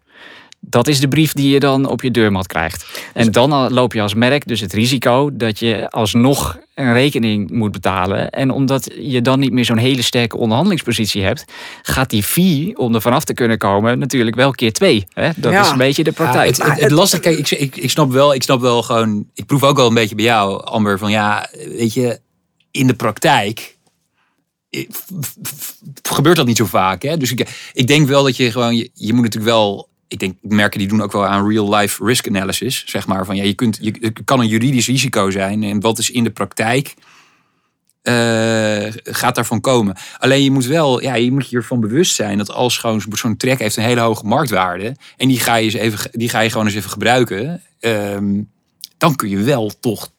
Dat 0.63 0.87
is 0.87 0.99
de 0.99 1.07
brief 1.07 1.33
die 1.33 1.49
je 1.49 1.59
dan 1.59 1.85
op 1.85 2.01
je 2.01 2.11
deurmat 2.11 2.47
krijgt. 2.47 3.01
En 3.13 3.31
dan 3.31 3.51
al 3.51 3.69
loop 3.69 3.93
je 3.93 4.01
als 4.01 4.13
merk 4.13 4.47
dus 4.47 4.59
het 4.59 4.73
risico 4.73 5.29
dat 5.33 5.59
je 5.59 5.89
alsnog 5.89 6.59
een 6.75 6.93
rekening 6.93 7.51
moet 7.51 7.71
betalen. 7.71 8.29
En 8.29 8.51
omdat 8.51 8.91
je 8.99 9.21
dan 9.21 9.39
niet 9.39 9.51
meer 9.51 9.65
zo'n 9.65 9.77
hele 9.77 10.01
sterke 10.01 10.37
onderhandelingspositie 10.37 11.23
hebt, 11.23 11.45
gaat 11.81 12.09
die 12.09 12.23
fee 12.23 12.77
om 12.77 12.95
er 12.95 13.01
vanaf 13.01 13.23
te 13.23 13.33
kunnen 13.33 13.57
komen 13.57 13.99
natuurlijk 13.99 14.35
wel 14.35 14.51
keer 14.51 14.73
twee. 14.73 15.05
Hè? 15.13 15.29
Dat 15.35 15.51
Ja. 15.51 15.61
is 15.61 15.69
een 15.69 15.77
beetje 15.77 16.03
de 16.03 16.13
Ja, 16.15 16.23
praktijk. 16.23 16.55
het, 16.57 16.65
het, 16.65 16.79
het 16.79 16.91
lastige, 16.91 17.21
kijk, 17.21 17.37
ik, 17.37 17.51
ik, 17.51 17.77
ik 17.77 17.89
snap 17.89 18.11
wel, 18.11 18.33
ik 18.33 18.43
snap 18.43 18.61
wel 18.61 18.83
gewoon, 18.83 19.25
ik 19.33 19.45
proef 19.45 19.63
ook 19.63 19.77
wel 19.77 19.87
een 19.87 19.93
beetje 19.93 20.15
bij 20.15 20.25
jou, 20.25 20.63
Amber, 20.65 20.97
van 20.97 21.11
ja, 21.11 21.49
weet 21.67 21.93
je, 21.93 22.19
in 22.71 22.87
de 22.87 22.93
praktijk 22.95 23.59
eh, 23.59 23.80
gebeurt 26.01 26.35
dat 26.35 26.45
niet 26.45 26.57
zo 26.57 26.65
vaak. 26.65 27.01
Hè? 27.01 27.17
Dus 27.17 27.31
ik, 27.31 27.69
ik 27.73 27.87
denk 27.87 28.07
wel 28.07 28.23
dat 28.23 28.37
je 28.37 28.51
gewoon, 28.51 28.75
je, 28.75 29.13
moet 29.13 29.23
natuurlijk 29.23 29.51
wel, 29.51 29.89
ik 30.07 30.19
denk, 30.19 30.35
merken 30.41 30.79
die 30.79 30.87
doen 30.87 31.01
ook 31.01 31.11
wel 31.11 31.25
aan 31.25 31.49
real 31.49 31.75
life 31.75 32.05
risk 32.05 32.27
analysis, 32.27 32.83
zeg 32.85 33.07
maar, 33.07 33.25
van 33.25 33.35
ja, 33.35 33.43
je 33.43 33.53
kunt, 33.53 33.77
je, 33.81 33.95
het 33.99 34.21
kan 34.25 34.39
een 34.39 34.47
juridisch 34.47 34.87
risico 34.87 35.29
zijn 35.29 35.63
en 35.63 35.79
wat 35.79 35.99
is 35.99 36.09
in 36.09 36.23
de 36.23 36.31
praktijk 36.31 36.95
eh, 38.01 38.87
gaat 39.03 39.35
daarvan 39.35 39.61
komen. 39.61 39.95
Alleen 40.17 40.43
je 40.43 40.51
moet 40.51 40.65
wel, 40.65 41.01
ja, 41.01 41.15
je 41.15 41.31
moet 41.31 41.49
je 41.49 41.57
ervan 41.57 41.79
bewust 41.79 42.15
zijn 42.15 42.37
dat 42.37 42.51
als 42.51 42.77
gewoon 42.77 43.01
zo'n 43.11 43.37
track 43.37 43.59
heeft 43.59 43.77
een 43.77 43.83
hele 43.83 44.01
hoge 44.01 44.25
marktwaarde 44.25 44.95
en 45.17 45.27
die 45.27 45.39
ga 45.39 45.55
je, 45.55 45.63
eens 45.63 45.73
even, 45.73 46.09
die 46.11 46.29
ga 46.29 46.39
je 46.39 46.49
gewoon 46.49 46.65
eens 46.65 46.75
even 46.75 46.89
gebruiken, 46.89 47.61
ehm, 47.79 48.41
dan 48.97 49.15
kun 49.15 49.29
je 49.29 49.37
wel 49.37 49.71
toch. 49.79 50.11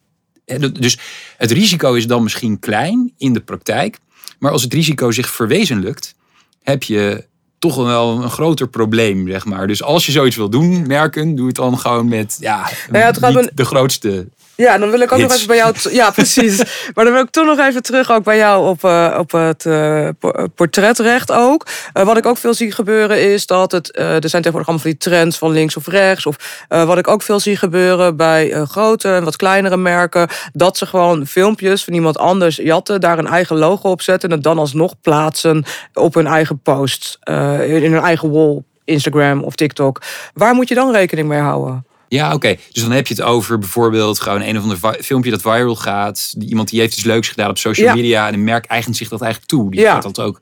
Dus 0.79 0.97
het 1.37 1.51
risico 1.51 1.93
is 1.93 2.07
dan 2.07 2.23
misschien 2.23 2.59
klein 2.59 3.13
in 3.17 3.33
de 3.33 3.41
praktijk, 3.41 3.99
maar 4.43 4.51
als 4.51 4.63
het 4.63 4.73
risico 4.73 5.11
zich 5.11 5.29
verwezenlijkt, 5.29 6.15
heb 6.63 6.83
je 6.83 7.25
toch 7.59 7.75
wel 7.75 8.23
een 8.23 8.29
groter 8.29 8.67
probleem, 8.67 9.27
zeg 9.27 9.45
maar. 9.45 9.67
Dus 9.67 9.83
als 9.83 10.05
je 10.05 10.11
zoiets 10.11 10.35
wil 10.35 10.49
doen, 10.49 10.87
merken, 10.87 11.35
doe 11.35 11.47
het 11.47 11.55
dan 11.55 11.79
gewoon 11.79 12.07
met, 12.07 12.37
ja, 12.39 12.69
Nou 12.89 12.99
ja, 12.99 13.05
het 13.05 13.17
gaat 13.17 13.35
niet 13.35 13.51
de 13.53 13.65
grootste 13.65 14.27
Ja, 14.55 14.77
dan 14.77 14.89
wil 14.89 14.99
ik 14.99 15.11
ook 15.11 15.19
nog 15.19 15.33
even 15.33 15.47
bij 15.47 15.57
jou. 15.57 15.75
Ja, 15.91 16.11
precies. 16.21 16.57
maar 16.93 17.03
dan 17.03 17.13
wil 17.13 17.23
ik 17.23 17.29
toch 17.29 17.45
nog 17.45 17.59
even 17.59 17.81
terug 17.81 18.11
ook 18.11 18.23
bij 18.23 18.37
jou 18.37 18.67
op, 18.67 18.83
eh, 18.83 19.15
op 19.19 19.31
het 19.31 19.65
eh, 19.65 20.07
eh, 20.07 20.13
portretrecht 20.55 21.31
ook. 21.31 21.65
Wat 21.93 22.17
ik 22.17 22.25
ook 22.25 22.37
veel 22.37 22.53
zie 22.53 22.71
gebeuren 22.71 23.31
is 23.31 23.45
dat 23.45 23.71
het. 23.71 23.97
er 23.97 24.03
zijn 24.09 24.21
tegenwoordig 24.21 24.67
allemaal 24.67 24.83
van 24.83 24.91
die 24.91 24.97
trends 24.99 25.37
van 25.37 25.51
links 25.51 25.77
of 25.77 25.87
rechts. 25.87 26.25
Of 26.25 26.65
wat 26.67 26.97
ik 26.97 27.07
ook 27.07 27.21
veel 27.21 27.39
zie 27.39 27.57
gebeuren 27.57 28.15
bij 28.15 28.65
grote 28.65 29.13
en 29.13 29.23
wat 29.23 29.35
kleinere 29.35 29.77
merken. 29.77 30.27
Dat 30.53 30.77
ze 30.77 30.85
gewoon 30.85 31.27
filmpjes 31.27 31.83
van 31.83 31.93
iemand 31.93 32.17
anders 32.17 32.55
jatten, 32.55 33.01
daar 33.01 33.17
een 33.17 33.27
eigen 33.27 33.57
logo 33.57 33.89
op 33.89 34.01
zetten. 34.01 34.29
En 34.29 34.35
het 34.35 34.43
dan 34.43 34.59
alsnog 34.59 34.93
plaatsen 35.01 35.65
op 35.93 36.13
hun 36.13 36.27
eigen 36.27 36.59
post. 36.59 37.19
in 37.23 37.83
in 37.83 37.93
hun 37.93 38.03
eigen 38.03 38.31
wall. 38.31 38.63
Instagram 38.85 39.43
of 39.43 39.55
TikTok. 39.55 40.01
Waar 40.33 40.53
moet 40.53 40.69
je 40.69 40.75
dan 40.75 40.91
rekening 40.91 41.27
mee 41.27 41.39
houden? 41.39 41.85
Ja, 42.13 42.33
oké. 42.33 42.55
Dus 42.71 42.81
dan 42.83 42.91
heb 42.91 43.07
je 43.07 43.13
het 43.13 43.23
over 43.23 43.59
bijvoorbeeld 43.59 44.19
gewoon 44.19 44.41
een 44.41 44.57
of 44.57 44.63
ander 44.63 45.03
filmpje 45.03 45.31
dat 45.31 45.41
viral 45.41 45.75
gaat. 45.75 46.35
Iemand 46.47 46.69
die 46.69 46.79
heeft 46.79 46.95
iets 46.97 47.05
leuks 47.05 47.29
gedaan 47.29 47.49
op 47.49 47.57
social 47.57 47.87
Ja. 47.87 47.93
media. 47.95 48.27
En 48.27 48.33
een 48.33 48.43
merk 48.43 48.65
eigent 48.65 48.97
zich 48.97 49.09
dat 49.09 49.21
eigenlijk 49.21 49.51
toe. 49.51 49.71
Die 49.71 49.79
Ja. 49.79 49.93
gaat 49.93 50.03
dat 50.03 50.19
ook. 50.19 50.39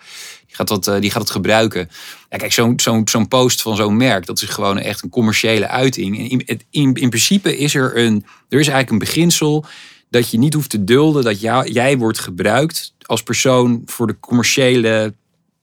Die 0.48 0.56
gaat, 0.56 0.68
dat, 0.68 0.88
eh, 0.88 1.00
die 1.02 1.12
gaat 1.12 1.22
het 1.22 1.32
gebruiken. 1.32 1.90
Ja, 2.30 2.38
kijk, 2.38 2.52
zo'n 2.54 2.80
zo'n 2.80 3.02
zo'n 3.08 3.28
post 3.28 3.62
van 3.62 3.76
zo'n 3.76 3.98
merk, 3.98 4.26
dat 4.26 4.42
is 4.42 4.50
gewoon 4.50 4.78
echt 4.80 5.04
een 5.04 5.10
commerciële 5.10 5.68
uiting. 5.68 6.18
En 6.18 6.30
in, 6.30 6.46
in, 6.70 6.94
in 6.94 7.10
principe 7.10 7.58
is 7.58 7.76
er 7.76 7.98
een, 7.98 8.16
er 8.50 8.60
is 8.60 8.68
eigenlijk 8.68 8.90
een 8.92 9.00
beginsel 9.00 9.66
dat 10.10 10.32
je 10.32 10.38
niet 10.38 10.54
hoeft 10.54 10.70
te 10.70 10.84
dulden 10.84 11.24
dat 11.24 11.42
jou, 11.42 11.72
jij 11.72 11.98
wordt 11.98 12.20
gebruikt 12.20 12.94
als 13.02 13.24
persoon 13.24 13.82
voor 13.86 14.08
de 14.08 14.20
commerciële 14.20 15.14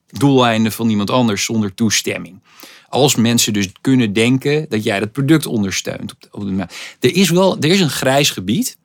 doeleinden 0.07 0.71
van 0.71 0.89
iemand 0.89 1.09
anders 1.09 1.43
zonder 1.43 1.73
toestemming. 1.73 2.41
Als 2.89 3.15
mensen 3.15 3.53
dus 3.53 3.67
kunnen 3.81 4.13
denken 4.13 4.65
dat 4.69 4.83
jij 4.83 4.99
dat 4.99 5.11
product 5.11 5.45
ondersteunt. 5.45 6.11
Op 6.11 6.21
de, 6.21 6.27
op 6.31 6.67
de, 6.99 7.07
er 7.07 7.15
is 7.15 7.29
wel 7.29 7.57
er 7.59 7.69
is 7.69 7.79
een 7.79 7.89
grijs 7.89 8.29
gebied. 8.29 8.77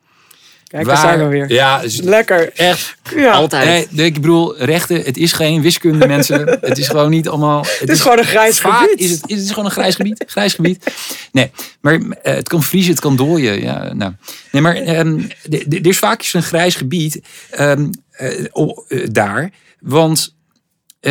Kijk, 0.74 0.86
daar 0.86 0.96
zijn 0.96 1.18
we 1.18 1.26
weer. 1.26 1.52
Ja, 1.52 1.80
dus 1.80 2.00
Lekker. 2.00 2.52
echt. 2.52 2.96
Ja. 3.16 3.32
Altijd. 3.32 3.92
Nee, 3.92 4.06
ik 4.06 4.14
bedoel, 4.14 4.58
rechten, 4.58 5.02
het 5.02 5.16
is 5.16 5.32
geen 5.32 5.62
wiskunde, 5.62 6.06
mensen. 6.06 6.58
Het 6.60 6.78
is 6.78 6.88
gewoon 6.88 7.10
niet 7.10 7.28
allemaal. 7.28 7.60
Het, 7.60 7.78
Het 7.80 7.90
is 7.90 8.00
gewoon 8.00 8.18
een 8.18 8.24
grijs 8.24 8.60
vaak 8.60 8.80
gebied. 8.80 9.00
Is 9.00 9.10
het, 9.10 9.30
is 9.30 9.38
het 9.38 9.48
gewoon 9.48 9.64
een 9.64 9.70
grijs 9.70 9.94
gebied. 9.94 10.24
Grijs 10.26 10.54
gebied. 10.54 10.92
Nee, 11.32 11.50
maar 11.80 11.94
eh, 11.94 12.34
het 12.34 12.48
kan 12.48 12.62
vriezen, 12.62 12.90
het 12.90 13.00
kan 13.00 13.16
dooien. 13.16 13.60
Ja, 13.60 13.92
nou. 13.92 14.12
Nee, 14.50 14.62
maar 14.62 14.74
ehm, 14.74 15.20
er 15.50 15.86
is 15.86 15.98
vaak 15.98 16.18
eens 16.18 16.34
een 16.34 16.42
grijs 16.42 16.74
gebied 16.74 17.20
ehm, 17.50 17.90
eh, 18.10 18.44
eh, 18.44 19.08
daar. 19.12 19.50
Want 19.80 20.34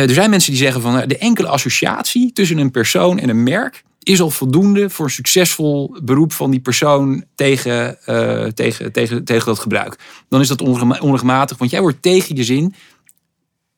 er 0.00 0.14
zijn 0.14 0.30
mensen 0.30 0.50
die 0.50 0.60
zeggen 0.60 0.80
van 0.80 0.98
eh, 0.98 1.08
de 1.08 1.18
enkele 1.18 1.48
associatie 1.48 2.32
tussen 2.32 2.58
een 2.58 2.70
persoon 2.70 3.18
en 3.18 3.28
een 3.28 3.42
merk 3.42 3.84
is 4.02 4.20
al 4.20 4.30
voldoende 4.30 4.90
voor 4.90 5.04
een 5.04 5.10
succesvol 5.10 5.96
beroep 6.02 6.32
van 6.32 6.50
die 6.50 6.60
persoon 6.60 7.24
tegen, 7.34 8.04
eh, 8.06 8.44
tegen, 8.44 8.92
tegen, 8.92 9.24
tegen 9.24 9.46
dat 9.46 9.58
gebruik. 9.58 9.98
Dan 10.28 10.40
is 10.40 10.48
dat 10.48 10.60
onrechtmatig, 11.00 11.58
want 11.58 11.70
jij 11.70 11.80
wordt 11.80 12.02
tegen 12.02 12.36
je 12.36 12.44
zin 12.44 12.74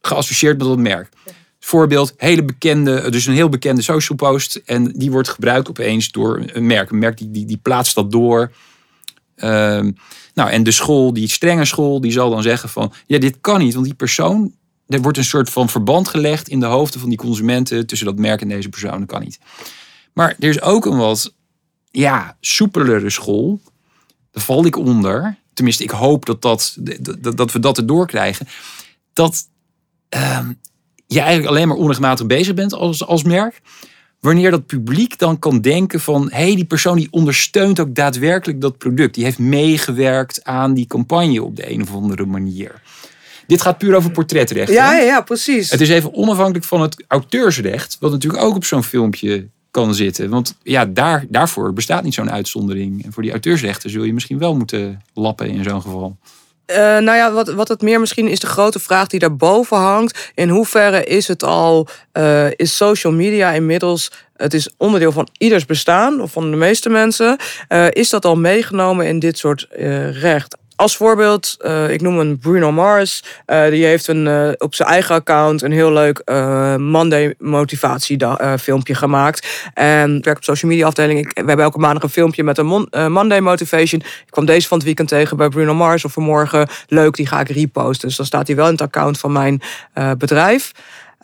geassocieerd 0.00 0.58
met 0.58 0.66
dat 0.66 0.78
merk. 0.78 1.08
Voorbeeld, 1.60 2.14
hele 2.16 2.44
bekende, 2.44 3.10
dus 3.10 3.26
een 3.26 3.34
heel 3.34 3.48
bekende 3.48 3.82
social 3.82 4.18
post. 4.18 4.60
En 4.64 4.92
die 4.96 5.10
wordt 5.10 5.28
gebruikt 5.28 5.68
opeens 5.68 6.10
door 6.10 6.42
een 6.46 6.66
merk. 6.66 6.90
Een 6.90 6.98
merk 6.98 7.18
die, 7.18 7.30
die, 7.30 7.46
die 7.46 7.60
plaatst 7.62 7.94
dat 7.94 8.12
door. 8.12 8.52
Ehm, 9.36 9.90
nou, 10.34 10.50
en 10.50 10.62
de 10.62 10.70
school, 10.70 11.12
die 11.12 11.28
strenge 11.28 11.64
school, 11.64 12.00
die 12.00 12.12
zal 12.12 12.30
dan 12.30 12.42
zeggen 12.42 12.68
van... 12.68 12.92
Ja, 13.06 13.18
dit 13.18 13.36
kan 13.40 13.60
niet, 13.60 13.74
want 13.74 13.86
die 13.86 13.94
persoon... 13.94 14.52
Er 14.88 15.02
wordt 15.02 15.18
een 15.18 15.24
soort 15.24 15.50
van 15.50 15.68
verband 15.68 16.08
gelegd 16.08 16.48
in 16.48 16.60
de 16.60 16.66
hoofden 16.66 17.00
van 17.00 17.08
die 17.08 17.18
consumenten... 17.18 17.86
tussen 17.86 18.06
dat 18.06 18.18
merk 18.18 18.40
en 18.40 18.48
deze 18.48 18.68
persoon. 18.68 18.98
Dat 18.98 19.08
kan 19.08 19.22
niet. 19.22 19.38
Maar 20.12 20.36
er 20.38 20.48
is 20.48 20.60
ook 20.60 20.86
een 20.86 20.96
wat 20.96 21.34
ja, 21.90 22.36
soepelere 22.40 23.10
school. 23.10 23.60
Daar 24.30 24.42
val 24.42 24.64
ik 24.64 24.76
onder. 24.76 25.36
Tenminste, 25.54 25.82
ik 25.82 25.90
hoop 25.90 26.26
dat, 26.26 26.42
dat, 26.42 26.76
dat, 27.20 27.36
dat 27.36 27.52
we 27.52 27.58
dat 27.58 27.78
erdoor 27.78 28.06
krijgen. 28.06 28.48
Dat 29.12 29.48
ehm, 30.08 30.52
je 31.06 31.20
eigenlijk 31.20 31.48
alleen 31.48 31.68
maar 31.68 31.76
onrechtmatig 31.76 32.26
bezig 32.26 32.54
bent 32.54 32.72
als, 32.72 33.04
als 33.06 33.22
merk. 33.22 33.60
Wanneer 34.20 34.50
dat 34.50 34.66
publiek 34.66 35.18
dan 35.18 35.38
kan 35.38 35.60
denken 35.60 36.00
van... 36.00 36.30
hé, 36.30 36.36
hey, 36.36 36.54
die 36.54 36.64
persoon 36.64 36.96
die 36.96 37.08
ondersteunt 37.10 37.80
ook 37.80 37.94
daadwerkelijk 37.94 38.60
dat 38.60 38.78
product. 38.78 39.14
Die 39.14 39.24
heeft 39.24 39.38
meegewerkt 39.38 40.44
aan 40.44 40.74
die 40.74 40.86
campagne 40.86 41.42
op 41.42 41.56
de 41.56 41.70
een 41.70 41.82
of 41.82 41.92
andere 41.92 42.26
manier. 42.26 42.82
Dit 43.46 43.62
gaat 43.62 43.78
puur 43.78 43.94
over 43.94 44.10
portretrecht. 44.10 44.72
Ja, 44.72 44.90
hè? 44.90 44.96
ja, 44.96 45.02
ja, 45.02 45.20
precies. 45.20 45.70
Het 45.70 45.80
is 45.80 45.88
even 45.88 46.14
onafhankelijk 46.14 46.64
van 46.64 46.80
het 46.80 47.04
auteursrecht, 47.08 47.96
wat 48.00 48.10
natuurlijk 48.10 48.42
ook 48.42 48.54
op 48.54 48.64
zo'n 48.64 48.84
filmpje 48.84 49.46
kan 49.70 49.94
zitten. 49.94 50.30
Want 50.30 50.56
ja, 50.62 50.86
daar, 50.86 51.24
daarvoor 51.28 51.72
bestaat 51.72 52.02
niet 52.02 52.14
zo'n 52.14 52.30
uitzondering. 52.30 53.04
En 53.04 53.12
voor 53.12 53.22
die 53.22 53.32
auteursrechten 53.32 53.90
zul 53.90 54.04
je 54.04 54.12
misschien 54.12 54.38
wel 54.38 54.56
moeten 54.56 55.02
lappen 55.14 55.48
in 55.48 55.64
zo'n 55.64 55.82
geval. 55.82 56.16
Eh, 56.66 56.76
nou 56.76 57.16
ja, 57.16 57.32
wat, 57.32 57.48
wat 57.48 57.68
het 57.68 57.82
meer 57.82 58.00
misschien 58.00 58.28
is 58.28 58.40
de 58.40 58.46
grote 58.46 58.78
vraag 58.78 59.06
die 59.06 59.20
daarboven 59.20 59.76
hangt. 59.76 60.32
In 60.34 60.48
hoeverre 60.48 61.04
is 61.04 61.28
het 61.28 61.42
al, 61.42 61.88
eh, 62.12 62.46
is 62.50 62.76
social 62.76 63.12
media 63.12 63.50
inmiddels, 63.52 64.10
het 64.36 64.54
is 64.54 64.68
onderdeel 64.76 65.12
van 65.12 65.28
ieders 65.38 65.64
bestaan, 65.64 66.20
of 66.20 66.32
van 66.32 66.50
de 66.50 66.56
meeste 66.56 66.88
mensen. 66.88 67.36
Eh, 67.68 67.86
is 67.90 68.10
dat 68.10 68.24
al 68.24 68.36
meegenomen 68.36 69.06
in 69.06 69.18
dit 69.18 69.38
soort 69.38 69.66
recht? 70.10 70.56
Als 70.76 70.96
voorbeeld, 70.96 71.56
eh, 71.58 71.90
ik 71.90 72.00
noem 72.00 72.18
een 72.18 72.38
Bruno 72.38 72.72
Mars. 72.72 73.22
Eh, 73.46 73.68
die 73.68 73.84
heeft 73.84 74.08
een, 74.08 74.26
eh, 74.26 74.50
op 74.58 74.74
zijn 74.74 74.88
eigen 74.88 75.14
account 75.14 75.62
een 75.62 75.72
heel 75.72 75.92
leuk 75.92 76.22
Monday 76.78 77.34
motivatie 77.38 78.18
filmpje 78.60 78.94
gemaakt. 78.94 79.68
En 79.74 80.16
ik 80.16 80.24
werk 80.24 80.36
op 80.36 80.44
social 80.44 80.70
media 80.70 80.86
afdeling. 80.86 81.18
Ik, 81.18 81.30
we 81.34 81.46
hebben 81.46 81.64
elke 81.64 81.78
maandag 81.78 82.02
een 82.02 82.08
filmpje 82.08 82.42
met 82.42 82.58
een 82.58 82.66
mon- 82.66 82.88
Monday 83.08 83.40
motivation. 83.40 84.00
Ik 84.00 84.30
kwam 84.30 84.44
deze 84.44 84.68
van 84.68 84.76
het 84.76 84.86
weekend 84.86 85.08
tegen 85.08 85.36
bij 85.36 85.48
Bruno 85.48 85.74
Mars. 85.74 86.04
Of 86.04 86.12
vanmorgen, 86.12 86.68
leuk, 86.88 87.14
die 87.14 87.26
ga 87.26 87.40
ik 87.40 87.48
reposten. 87.48 88.08
Dus 88.08 88.16
dan 88.16 88.26
staat 88.26 88.46
hij 88.46 88.56
wel 88.56 88.66
in 88.66 88.72
het 88.72 88.80
account 88.80 89.18
van 89.18 89.32
mijn 89.32 89.60
bedrijf. 90.18 90.72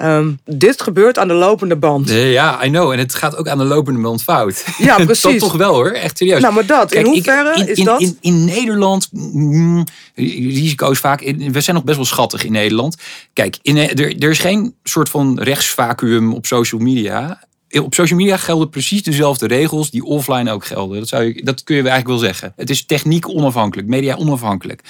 Ehm, 0.02 0.30
dit 0.44 0.82
gebeurt 0.82 1.18
aan 1.18 1.28
de 1.28 1.34
lopende 1.34 1.76
band. 1.76 2.10
Eh, 2.10 2.32
Ja, 2.32 2.64
I 2.64 2.68
know. 2.68 2.90
En 2.92 2.98
het 2.98 3.14
gaat 3.14 3.36
ook 3.36 3.48
aan 3.48 3.58
de 3.58 3.64
lopende 3.64 4.00
band 4.00 4.22
fout. 4.22 4.64
Ja, 4.78 4.96
dat 4.96 5.06
precies. 5.06 5.40
toch 5.40 5.52
wel 5.56 5.74
hoor, 5.74 5.90
echt 5.90 6.18
serieus. 6.18 6.40
Nou, 6.40 6.54
maar 6.54 6.66
dat, 6.66 6.92
in 6.92 7.00
ik- 7.00 7.06
hoeverre 7.06 7.54
in, 7.60 7.68
is 7.68 7.78
in, 7.78 7.84
dat? 7.84 8.00
In, 8.00 8.18
in 8.20 8.44
Nederland, 8.44 9.08
mm, 9.12 9.84
risico's 10.14 10.98
vaak, 10.98 11.20
we 11.50 11.60
zijn 11.60 11.76
nog 11.76 11.84
best 11.84 11.96
wel 11.96 12.06
schattig 12.06 12.44
in 12.44 12.52
Nederland. 12.52 12.96
Kijk, 13.32 13.58
in, 13.62 13.76
er, 13.76 13.98
er 14.22 14.30
is 14.30 14.38
geen 14.38 14.74
soort 14.84 15.08
van 15.08 15.38
rechtsvacuum 15.40 16.32
op 16.34 16.46
social 16.46 16.80
media. 16.80 17.40
Op 17.82 17.94
social 17.94 18.18
media 18.18 18.36
gelden 18.36 18.68
precies 18.70 19.02
dezelfde 19.02 19.46
regels 19.46 19.90
die 19.90 20.04
offline 20.04 20.52
ook 20.52 20.64
gelden. 20.64 20.98
Dat, 20.98 21.08
zou 21.08 21.22
je, 21.24 21.44
dat 21.44 21.62
kun 21.64 21.76
je 21.76 21.82
eigenlijk 21.82 22.10
wel 22.20 22.28
zeggen. 22.28 22.52
Het 22.56 22.70
is 22.70 22.86
techniek 22.86 23.28
onafhankelijk, 23.28 23.88
media 23.88 24.14
onafhankelijk. 24.14 24.80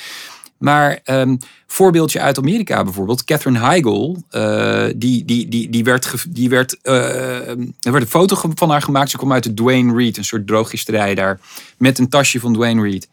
Maar 0.63 1.01
um, 1.05 1.39
voorbeeldje 1.67 2.21
uit 2.21 2.39
Amerika 2.39 2.85
bijvoorbeeld. 2.85 3.25
Catherine 3.25 3.59
Heigl, 3.59 4.17
uh, 4.31 4.85
die, 4.97 5.25
die, 5.25 5.49
die, 5.49 5.71
die 5.71 5.85
werd, 5.85 6.25
die 6.29 6.49
werd, 6.49 6.79
uh, 6.83 7.49
er 7.49 7.93
werd 7.93 8.03
een 8.03 8.07
foto 8.07 8.51
van 8.55 8.71
haar 8.71 8.83
gemaakt. 8.83 9.11
Ze 9.11 9.17
kwam 9.17 9.33
uit 9.33 9.43
de 9.43 9.55
Dwayne 9.55 9.97
Reed, 9.97 10.17
een 10.17 10.25
soort 10.25 10.47
drooggisterij 10.47 11.15
daar. 11.15 11.41
Met 11.79 11.99
een 11.99 12.09
tasje 12.09 12.41
van 12.41 12.53
Dwayne 12.53 12.83
Reed. 12.83 13.09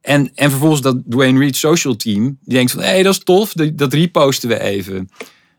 En, 0.00 0.30
en 0.34 0.50
vervolgens 0.50 0.80
dat 0.80 0.96
Dwayne 1.08 1.38
Reed 1.38 1.56
social 1.56 1.96
team, 1.96 2.38
die 2.44 2.54
denkt 2.54 2.72
van, 2.72 2.80
hé, 2.80 2.88
hey, 2.88 3.02
dat 3.02 3.12
is 3.12 3.24
tof, 3.24 3.52
dat, 3.52 3.78
dat 3.78 3.92
reposten 3.92 4.48
we 4.48 4.60
even. 4.60 5.10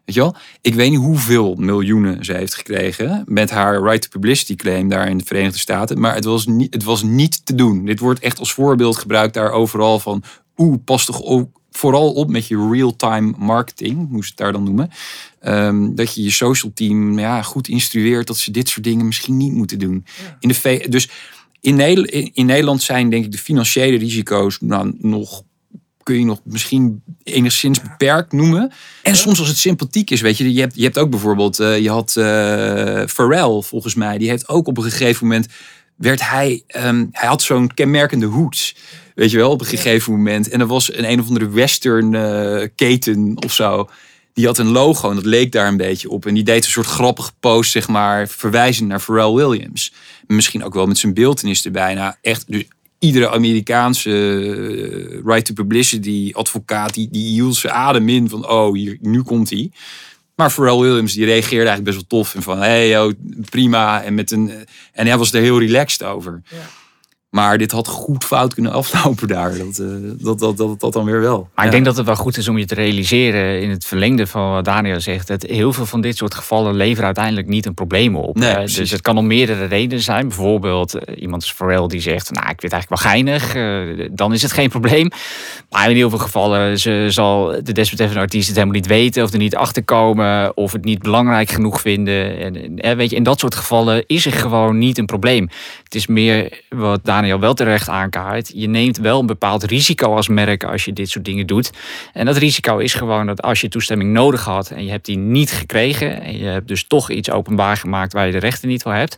Weet 0.05 0.15
je 0.15 0.21
wel? 0.21 0.35
Ik 0.61 0.73
weet 0.73 0.89
niet 0.89 0.99
hoeveel 0.99 1.55
miljoenen 1.55 2.25
ze 2.25 2.33
heeft 2.33 2.55
gekregen 2.55 3.23
met 3.25 3.49
haar 3.49 3.81
right 3.83 4.01
to 4.01 4.09
publicity 4.09 4.55
claim 4.55 4.89
daar 4.89 5.09
in 5.09 5.17
de 5.17 5.25
Verenigde 5.25 5.59
Staten. 5.59 5.99
Maar 5.99 6.15
het 6.15 6.23
was 6.23 6.45
niet, 6.45 6.73
het 6.73 6.83
was 6.83 7.03
niet 7.03 7.45
te 7.45 7.55
doen. 7.55 7.85
Dit 7.85 7.99
wordt 7.99 8.19
echt 8.19 8.39
als 8.39 8.53
voorbeeld 8.53 8.97
gebruikt 8.97 9.33
daar 9.33 9.51
overal 9.51 9.99
van. 9.99 10.23
Oeh, 10.57 10.77
pas 10.85 11.05
toch 11.05 11.23
ook 11.23 11.49
vooral 11.71 12.13
op 12.13 12.29
met 12.29 12.47
je 12.47 12.69
real-time 12.71 13.33
marketing, 13.37 14.09
moest 14.09 14.29
het 14.29 14.37
daar 14.37 14.51
dan 14.51 14.63
noemen. 14.63 14.89
Ehm, 15.39 15.95
dat 15.95 16.15
je 16.15 16.23
je 16.23 16.31
social 16.31 16.71
team 16.73 17.19
ja, 17.19 17.41
goed 17.41 17.67
instrueert 17.67 18.27
dat 18.27 18.37
ze 18.37 18.51
dit 18.51 18.69
soort 18.69 18.83
dingen 18.83 19.05
misschien 19.05 19.37
niet 19.37 19.53
moeten 19.53 19.79
doen. 19.79 20.05
In 20.39 20.49
de 20.49 20.85
dus 20.89 21.09
in 21.61 21.75
Nederland, 21.75 22.31
in 22.33 22.45
Nederland 22.45 22.81
zijn 22.81 23.09
denk 23.09 23.25
ik 23.25 23.31
de 23.31 23.37
financiële 23.37 23.97
risico's 23.97 24.57
nou, 24.61 24.95
nog 24.97 25.43
kun 26.03 26.19
je 26.19 26.25
nog 26.25 26.39
misschien 26.43 27.03
enigszins 27.23 27.81
beperkt 27.81 28.31
noemen. 28.31 28.71
En 29.03 29.15
soms 29.15 29.39
als 29.39 29.47
het 29.47 29.57
sympathiek 29.57 30.09
is, 30.09 30.21
weet 30.21 30.37
je, 30.37 30.53
je 30.53 30.59
hebt, 30.59 30.75
je 30.75 30.83
hebt 30.83 30.97
ook 30.97 31.09
bijvoorbeeld, 31.09 31.59
uh, 31.59 31.79
je 31.79 31.89
had 31.89 32.15
uh, 32.17 32.25
Pharrell 33.05 33.61
volgens 33.61 33.95
mij, 33.95 34.17
die 34.17 34.29
heeft 34.29 34.47
ook 34.47 34.67
op 34.67 34.77
een 34.77 34.83
gegeven 34.83 35.27
moment, 35.27 35.47
werd 35.95 36.29
hij, 36.29 36.63
um, 36.67 37.09
hij 37.11 37.27
had 37.27 37.41
zo'n 37.41 37.73
kenmerkende 37.73 38.25
hoed. 38.25 38.75
Weet 39.17 39.31
je 39.31 39.37
wel, 39.37 39.51
op 39.51 39.61
een 39.61 39.67
gegeven 39.67 40.13
moment. 40.13 40.49
En 40.49 40.59
er 40.59 40.67
was 40.67 40.93
een 40.93 41.11
een 41.11 41.19
of 41.19 41.27
andere 41.27 41.49
western 41.49 42.13
uh, 42.13 42.67
keten 42.75 43.37
of 43.45 43.53
zo. 43.53 43.89
Die 44.33 44.45
had 44.45 44.57
een 44.57 44.71
logo 44.71 45.09
en 45.09 45.15
dat 45.15 45.25
leek 45.25 45.51
daar 45.51 45.67
een 45.67 45.77
beetje 45.77 46.09
op. 46.09 46.25
En 46.25 46.33
die 46.33 46.43
deed 46.43 46.65
een 46.65 46.71
soort 46.71 46.85
grappige 46.85 47.31
post, 47.39 47.71
zeg 47.71 47.87
maar, 47.87 48.27
verwijzend 48.27 48.87
naar 48.87 48.99
Pharrell 48.99 49.33
Williams. 49.33 49.93
Misschien 50.27 50.63
ook 50.63 50.73
wel 50.73 50.85
met 50.85 50.97
zijn 50.97 51.13
beeldenis 51.13 51.65
erbij. 51.65 51.93
Nou, 51.93 52.13
echt, 52.21 52.51
dus 52.51 52.63
iedere 52.99 53.29
Amerikaanse 53.29 54.09
uh, 54.09 55.19
right 55.25 55.45
to 55.45 55.53
publicity 55.53 56.31
advocaat, 56.33 56.93
die, 56.93 57.09
die 57.11 57.27
hield 57.27 57.55
zijn 57.55 57.73
adem 57.73 58.09
in 58.09 58.29
van, 58.29 58.49
oh, 58.49 58.73
hier, 58.73 58.97
nu 59.01 59.21
komt 59.21 59.49
hij. 59.49 59.71
Maar 60.35 60.51
Pharrell 60.51 60.77
Williams 60.77 61.13
die 61.13 61.25
reageerde 61.25 61.67
eigenlijk 61.67 61.83
best 61.83 61.95
wel 61.95 62.19
tof. 62.19 62.35
En 62.35 62.41
van, 62.41 62.57
hey, 62.57 63.15
prima. 63.49 64.03
En, 64.03 64.13
met 64.13 64.31
een, 64.31 64.51
en 64.93 65.07
hij 65.07 65.17
was 65.17 65.33
er 65.33 65.41
heel 65.41 65.59
relaxed 65.59 66.03
over. 66.03 66.41
Ja. 66.49 66.57
Maar 67.29 67.57
dit 67.57 67.71
had 67.71 67.87
goed 67.87 68.23
fout 68.23 68.53
kunnen 68.53 68.71
aflopen 68.71 69.27
daar. 69.27 69.57
Dat, 69.57 69.77
uh, 69.79 69.87
dat, 70.19 70.39
dat, 70.39 70.57
dat, 70.57 70.79
dat, 70.79 70.93
dan 70.93 71.05
weer 71.05 71.21
wel. 71.21 71.49
Maar 71.55 71.65
ik 71.65 71.71
denk 71.71 71.85
dat 71.85 71.97
het 71.97 72.05
wel 72.05 72.15
goed 72.15 72.37
is 72.37 72.47
om 72.47 72.57
je 72.57 72.65
te 72.65 72.75
realiseren 72.75 73.61
in 73.61 73.69
het 73.69 73.85
verlengde 73.85 74.27
van 74.27 74.51
wat 74.51 74.65
Daniel 74.65 75.01
zegt. 75.01 75.27
Dat 75.27 75.41
heel 75.41 75.73
veel 75.73 75.85
van 75.85 76.01
dit 76.01 76.17
soort 76.17 76.33
gevallen 76.33 76.75
leveren 76.75 77.05
uiteindelijk 77.05 77.47
niet 77.47 77.65
een 77.65 77.73
probleem 77.73 78.15
op. 78.15 78.37
Nee, 78.37 78.65
dus 78.65 78.91
het 78.91 79.01
kan 79.01 79.17
om 79.17 79.27
meerdere 79.27 79.65
redenen 79.65 80.03
zijn. 80.03 80.27
Bijvoorbeeld 80.27 80.95
uh, 80.95 81.01
iemand 81.21 81.41
als 81.41 81.53
Pharrell 81.53 81.87
die 81.87 81.99
zegt, 81.99 82.31
nou 82.31 82.49
ik 82.49 82.61
het 82.61 82.71
eigenlijk 82.71 83.01
wel 83.01 83.11
geinig. 83.11 83.55
Uh, 83.55 84.09
dan 84.11 84.33
is 84.33 84.41
het 84.41 84.51
geen 84.51 84.69
probleem. 84.69 85.09
Maar 85.69 85.89
in 85.89 85.95
heel 85.95 86.09
veel 86.09 86.19
gevallen 86.19 86.79
ze, 86.79 87.05
zal 87.09 87.45
de 87.63 87.71
desbetreffende 87.71 88.21
artiest 88.21 88.47
het 88.47 88.55
helemaal 88.55 88.79
niet 88.79 88.87
weten. 88.87 89.23
Of 89.23 89.31
er 89.31 89.37
niet 89.37 89.55
achter 89.55 89.83
komen. 89.83 90.57
Of 90.57 90.71
het 90.71 90.83
niet 90.83 91.01
belangrijk 91.01 91.49
genoeg 91.49 91.81
vinden. 91.81 92.39
En, 92.77 92.97
weet 92.97 93.09
je, 93.09 93.15
in 93.15 93.23
dat 93.23 93.39
soort 93.39 93.55
gevallen 93.55 94.03
is 94.05 94.25
er 94.25 94.31
gewoon 94.31 94.77
niet 94.77 94.97
een 94.97 95.05
probleem. 95.05 95.49
Het 95.83 95.95
is 95.95 96.07
meer 96.07 96.61
wat 96.69 96.99
Daniel 97.03 97.15
Daniel 97.17 97.39
wel 97.39 97.53
terecht 97.53 97.89
aankaart. 97.89 98.51
Je 98.53 98.67
neemt 98.67 98.97
wel 98.97 99.19
een 99.19 99.25
bepaald 99.25 99.63
risico 99.63 100.15
als 100.15 100.27
merk 100.27 100.63
als 100.63 100.85
je 100.85 100.93
dit 100.93 101.09
soort 101.09 101.25
dingen 101.25 101.47
doet. 101.47 101.71
En 102.13 102.25
dat 102.25 102.37
risico 102.37 102.77
is 102.77 102.93
gewoon 102.93 103.25
dat 103.25 103.41
als 103.41 103.61
je 103.61 103.69
toestemming 103.69 104.11
nodig 104.11 104.43
had 104.43 104.69
en 104.69 104.85
je 104.85 104.91
hebt 104.91 105.05
die 105.05 105.17
niet 105.17 105.51
gekregen. 105.51 106.21
En 106.21 106.37
je 106.37 106.45
hebt 106.45 106.67
dus 106.67 106.87
toch 106.87 107.11
iets 107.11 107.31
openbaar 107.31 107.77
gemaakt 107.77 108.13
waar 108.13 108.25
je 108.25 108.31
de 108.31 108.37
rechten 108.37 108.67
niet 108.67 108.81
voor 108.81 108.93
hebt. 108.93 109.17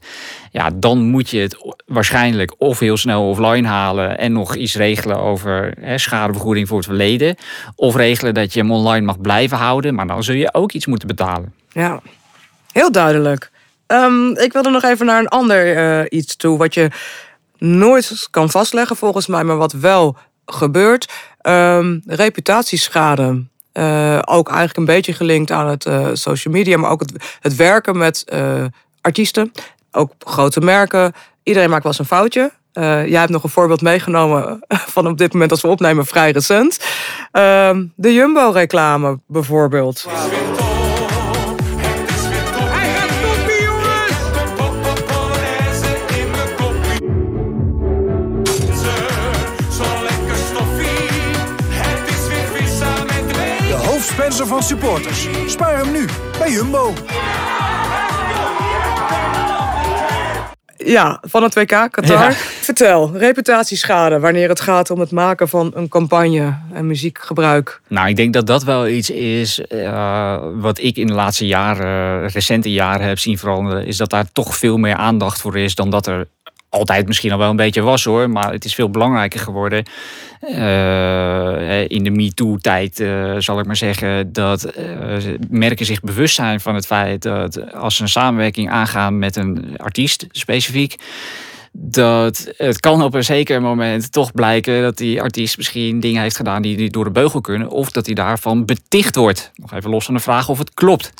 Ja, 0.52 0.70
dan 0.76 1.04
moet 1.04 1.30
je 1.30 1.40
het 1.40 1.76
waarschijnlijk 1.86 2.56
of 2.58 2.80
heel 2.80 2.98
snel 2.98 3.30
offline 3.30 3.68
halen 3.68 4.18
en 4.18 4.32
nog 4.32 4.56
iets 4.56 4.76
regelen 4.76 5.20
over 5.20 5.74
hè, 5.80 5.98
schadevergoeding 5.98 6.68
voor 6.68 6.78
het 6.78 6.88
verleden. 6.88 7.36
Of 7.76 7.96
regelen 7.96 8.34
dat 8.34 8.54
je 8.54 8.60
hem 8.60 8.72
online 8.72 9.06
mag 9.06 9.22
blijven 9.22 9.58
houden. 9.58 9.96
Maar 9.96 10.08
dan 10.08 10.24
zul 10.24 10.36
je 10.36 10.54
ook 10.54 10.72
iets 10.72 10.86
moeten 10.86 11.08
betalen. 11.08 11.54
Ja, 11.72 12.02
heel 12.72 12.92
duidelijk. 12.92 13.52
Um, 13.88 14.38
ik 14.38 14.54
wilde 14.54 14.70
nog 14.70 14.84
even 14.84 15.06
naar 15.06 15.20
een 15.20 15.28
ander 15.28 15.78
uh, 15.78 16.06
iets 16.10 16.36
toe. 16.36 16.58
Wat 16.58 16.74
je 16.74 16.90
nooit 17.60 18.28
kan 18.32 18.50
vastleggen 18.50 18.96
volgens 18.96 19.28
mij, 19.28 19.44
maar 19.44 19.58
wat 19.58 19.72
wel 19.72 20.18
gebeurt. 20.46 21.14
Um, 21.42 22.02
reputatieschade. 22.06 23.44
Uh, 23.74 24.20
ook 24.26 24.48
eigenlijk 24.48 24.78
een 24.78 24.96
beetje 24.96 25.14
gelinkt 25.14 25.52
aan 25.52 25.68
het 25.68 25.86
uh, 25.86 26.08
social 26.14 26.54
media, 26.54 26.78
maar 26.78 26.90
ook 26.90 27.00
het, 27.00 27.38
het 27.40 27.56
werken 27.56 27.98
met 27.98 28.26
uh, 28.34 28.66
artiesten, 29.02 29.52
ook 29.92 30.14
grote 30.20 30.60
merken. 30.60 31.14
Iedereen 31.44 31.70
maakt 31.70 31.84
wel 31.84 31.92
eens 31.92 32.02
een 32.02 32.18
foutje. 32.18 32.52
jij 32.74 33.20
hebt 33.20 33.32
nog 33.32 33.44
een 33.44 33.50
voorbeeld 33.50 33.82
meegenomen 33.82 34.60
van 34.96 35.08
op 35.08 35.18
dit 35.18 35.34
moment 35.34 35.52
als 35.52 35.62
we 35.62 35.68
opnemen 35.68 36.06
vrij 36.06 36.32
recent. 36.32 36.80
Ehm, 37.32 37.86
de 37.96 38.14
Jumbo-reclame 38.14 39.20
bijvoorbeeld. 39.28 40.06
Van 54.60 54.68
supporters. 54.68 55.28
Spaar 55.48 55.78
hem 55.78 55.92
nu 55.92 56.06
bij 56.38 56.52
Jumbo. 56.52 56.94
Ja, 60.78 61.22
van 61.22 61.44
het 61.44 61.56
WK 61.56 61.88
Qatar. 61.92 62.34
Vertel, 62.34 63.18
reputatieschade 63.18 64.20
wanneer 64.20 64.50
het 64.50 64.60
gaat 64.60 64.90
om 64.90 65.00
het 65.00 65.12
maken 65.12 65.50
van 65.50 65.72
een 65.76 65.88
campagne 65.88 66.58
en 66.74 66.88
muziekgebruik. 66.88 67.82
Nou, 67.88 68.08
ik 68.08 68.16
denk 68.16 68.34
dat 68.34 68.48
dat 68.48 68.64
wel 68.64 68.88
iets 68.88 69.10
is 69.10 69.62
uh, 69.70 70.38
wat 70.54 70.80
ik 70.80 70.98
in 70.98 71.08
de 71.08 71.14
laatste 71.14 71.48
jaren, 71.48 72.28
recente 72.28 72.72
jaren 72.72 73.08
heb 73.08 73.20
zien 73.20 73.38
veranderen. 73.38 73.86
Is 73.86 73.98
dat 73.98 74.10
daar 74.10 74.32
toch 74.34 74.56
veel 74.56 74.78
meer 74.78 74.96
aandacht 74.96 75.42
voor 75.42 75.58
is 75.58 75.76
dan 75.76 75.90
dat 75.90 76.08
er 76.08 76.28
altijd 76.70 77.08
misschien 77.08 77.32
al 77.32 77.38
wel 77.38 77.50
een 77.50 77.56
beetje 77.56 77.82
was 77.82 78.04
hoor, 78.04 78.30
maar 78.30 78.52
het 78.52 78.66
is 78.66 78.76
veel 78.76 78.90
belangrijker 78.90 79.40
geworden. 79.40 79.84
Uh, 80.42 81.90
in 81.90 82.04
de 82.04 82.10
MeToo-tijd, 82.10 83.00
uh, 83.00 83.36
zal 83.38 83.60
ik 83.60 83.66
maar 83.66 83.76
zeggen, 83.76 84.34
dat 84.34 84.78
uh, 84.78 85.34
merken 85.50 85.86
zich 85.86 86.02
bewust 86.02 86.36
zijn 86.36 86.60
van 86.60 86.76
het 86.76 86.86
feit 86.86 87.22
dat 87.22 87.74
als 87.74 87.96
ze 87.96 88.02
een 88.02 88.10
samenwerking 88.10 88.70
aangaan 88.70 89.20
met 89.20 89.36
een 89.36 89.78
artiest 89.78 90.26
specifiek, 90.32 90.96
dat 91.72 92.52
het 92.58 92.80
kan 92.80 93.04
op 93.04 93.14
een 93.14 93.24
zeker 93.24 93.62
moment 93.62 94.12
toch 94.12 94.32
blijken 94.32 94.82
dat 94.82 94.98
die 94.98 95.22
artiest 95.22 95.58
misschien 95.58 96.00
dingen 96.00 96.22
heeft 96.22 96.36
gedaan 96.36 96.62
die 96.62 96.90
door 96.90 97.04
de 97.04 97.12
beugel 97.12 97.42
kunnen, 97.42 97.70
of 97.70 97.92
dat 97.92 98.06
hij 98.06 98.16
daarvan 98.16 98.66
beticht 98.66 99.16
wordt. 99.16 99.52
Nog 99.56 99.74
even 99.74 99.90
los 99.90 100.06
van 100.06 100.14
de 100.14 100.20
vraag 100.20 100.50
of 100.50 100.58
het 100.58 100.74
klopt. 100.74 101.14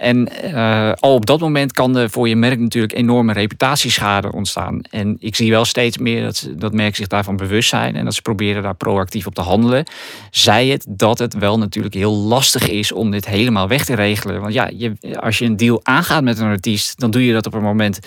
En 0.00 0.28
uh, 0.44 0.92
al 0.92 1.14
op 1.14 1.26
dat 1.26 1.40
moment 1.40 1.72
kan 1.72 1.96
er 1.96 2.10
voor 2.10 2.28
je 2.28 2.36
merk 2.36 2.58
natuurlijk 2.58 2.92
enorme 2.92 3.32
reputatieschade 3.32 4.32
ontstaan. 4.32 4.80
En 4.90 5.16
ik 5.18 5.36
zie 5.36 5.50
wel 5.50 5.64
steeds 5.64 5.98
meer 5.98 6.22
dat, 6.22 6.48
dat 6.56 6.72
merken 6.72 6.96
zich 6.96 7.06
daarvan 7.06 7.36
bewust 7.36 7.68
zijn 7.68 7.96
en 7.96 8.04
dat 8.04 8.14
ze 8.14 8.22
proberen 8.22 8.62
daar 8.62 8.74
proactief 8.74 9.26
op 9.26 9.34
te 9.34 9.40
handelen. 9.40 9.84
Zij 10.30 10.66
het 10.66 10.86
dat 10.88 11.18
het 11.18 11.34
wel 11.34 11.58
natuurlijk 11.58 11.94
heel 11.94 12.14
lastig 12.14 12.68
is 12.68 12.92
om 12.92 13.10
dit 13.10 13.26
helemaal 13.26 13.68
weg 13.68 13.84
te 13.84 13.94
regelen. 13.94 14.40
Want 14.40 14.52
ja, 14.52 14.70
je, 14.76 14.92
als 15.20 15.38
je 15.38 15.44
een 15.44 15.56
deal 15.56 15.80
aangaat 15.82 16.22
met 16.22 16.38
een 16.38 16.46
artiest, 16.46 17.00
dan 17.00 17.10
doe 17.10 17.26
je 17.26 17.32
dat 17.32 17.46
op 17.46 17.54
een 17.54 17.62
moment 17.62 17.98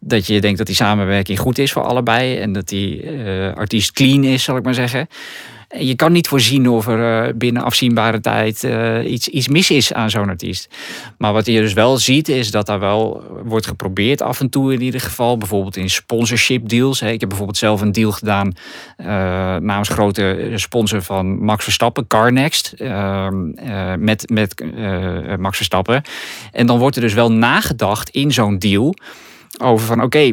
dat 0.00 0.26
je 0.26 0.40
denkt 0.40 0.58
dat 0.58 0.66
die 0.66 0.76
samenwerking 0.76 1.38
goed 1.38 1.58
is 1.58 1.72
voor 1.72 1.82
allebei 1.82 2.36
en 2.36 2.52
dat 2.52 2.68
die 2.68 3.02
uh, 3.02 3.54
artiest 3.54 3.92
clean 3.92 4.24
is, 4.24 4.44
zal 4.44 4.56
ik 4.56 4.64
maar 4.64 4.74
zeggen. 4.74 5.08
Je 5.68 5.94
kan 5.94 6.12
niet 6.12 6.28
voorzien 6.28 6.68
of 6.68 6.86
er 6.86 7.26
uh, 7.28 7.32
binnen 7.34 7.62
afzienbare 7.62 8.20
tijd 8.20 8.64
uh, 8.64 9.10
iets, 9.10 9.28
iets 9.28 9.48
mis 9.48 9.70
is 9.70 9.92
aan 9.92 10.10
zo'n 10.10 10.28
artiest. 10.28 10.68
Maar 11.18 11.32
wat 11.32 11.46
je 11.46 11.60
dus 11.60 11.72
wel 11.72 11.96
ziet, 11.96 12.28
is 12.28 12.50
dat 12.50 12.66
daar 12.66 12.78
wel 12.78 13.24
wordt 13.44 13.66
geprobeerd 13.66 14.22
af 14.22 14.40
en 14.40 14.50
toe 14.50 14.72
in 14.72 14.82
ieder 14.82 15.00
geval. 15.00 15.38
Bijvoorbeeld 15.38 15.76
in 15.76 15.90
sponsorship 15.90 16.68
deals. 16.68 17.02
Ik 17.02 17.20
heb 17.20 17.28
bijvoorbeeld 17.28 17.58
zelf 17.58 17.80
een 17.80 17.92
deal 17.92 18.12
gedaan 18.12 18.52
namens 19.62 19.88
grote 19.88 20.52
sponsor 20.54 21.02
van 21.02 21.44
Max 21.44 21.64
Verstappen, 21.64 22.06
CarNext. 22.06 22.72
Ehm, 22.72 23.50
met 24.04 24.30
met 24.30 24.62
Max 25.38 25.56
Verstappen. 25.56 26.02
En 26.52 26.66
dan 26.66 26.78
wordt 26.78 26.96
er 26.96 27.02
dus 27.02 27.14
wel 27.14 27.32
nagedacht 27.32 28.08
in 28.08 28.32
zo'n 28.32 28.58
deal 28.58 28.94
over 29.58 29.86
van 29.86 30.02
oké, 30.02 30.32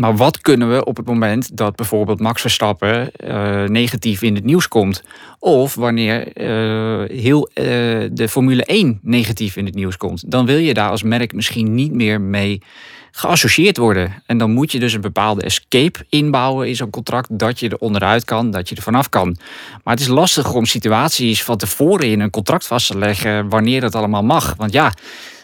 maar 0.00 0.16
wat 0.16 0.40
kunnen 0.40 0.70
we 0.70 0.84
op 0.84 0.96
het 0.96 1.06
moment 1.06 1.56
dat 1.56 1.76
bijvoorbeeld 1.76 2.20
Max 2.20 2.40
Verstappen 2.40 3.10
uh, 3.24 3.64
negatief 3.64 4.22
in 4.22 4.34
het 4.34 4.44
nieuws 4.44 4.68
komt? 4.68 5.02
Of 5.38 5.74
wanneer 5.74 6.40
uh, 6.40 7.08
heel 7.22 7.48
uh, 7.54 7.64
de 8.12 8.28
Formule 8.28 8.64
1 8.64 8.98
negatief 9.02 9.56
in 9.56 9.64
het 9.64 9.74
nieuws 9.74 9.96
komt? 9.96 10.30
Dan 10.30 10.46
wil 10.46 10.56
je 10.56 10.74
daar 10.74 10.90
als 10.90 11.02
merk 11.02 11.32
misschien 11.32 11.74
niet 11.74 11.92
meer 11.92 12.20
mee 12.20 12.62
geassocieerd 13.10 13.76
worden. 13.76 14.22
En 14.26 14.38
dan 14.38 14.50
moet 14.50 14.72
je 14.72 14.78
dus 14.78 14.92
een 14.92 15.00
bepaalde 15.00 15.42
escape 15.42 16.06
inbouwen 16.08 16.68
in 16.68 16.76
zo'n 16.76 16.90
contract. 16.90 17.38
Dat 17.38 17.60
je 17.60 17.68
er 17.68 17.78
onderuit 17.78 18.24
kan, 18.24 18.50
dat 18.50 18.68
je 18.68 18.74
er 18.74 18.82
vanaf 18.82 19.08
kan. 19.08 19.36
Maar 19.84 19.94
het 19.94 20.02
is 20.02 20.08
lastig 20.08 20.52
om 20.52 20.66
situaties 20.66 21.42
van 21.44 21.56
tevoren 21.56 22.06
in 22.06 22.20
een 22.20 22.30
contract 22.30 22.66
vast 22.66 22.86
te 22.86 22.98
leggen 22.98 23.48
wanneer 23.48 23.80
dat 23.80 23.94
allemaal 23.94 24.24
mag. 24.24 24.54
Want 24.56 24.72
ja 24.72 24.92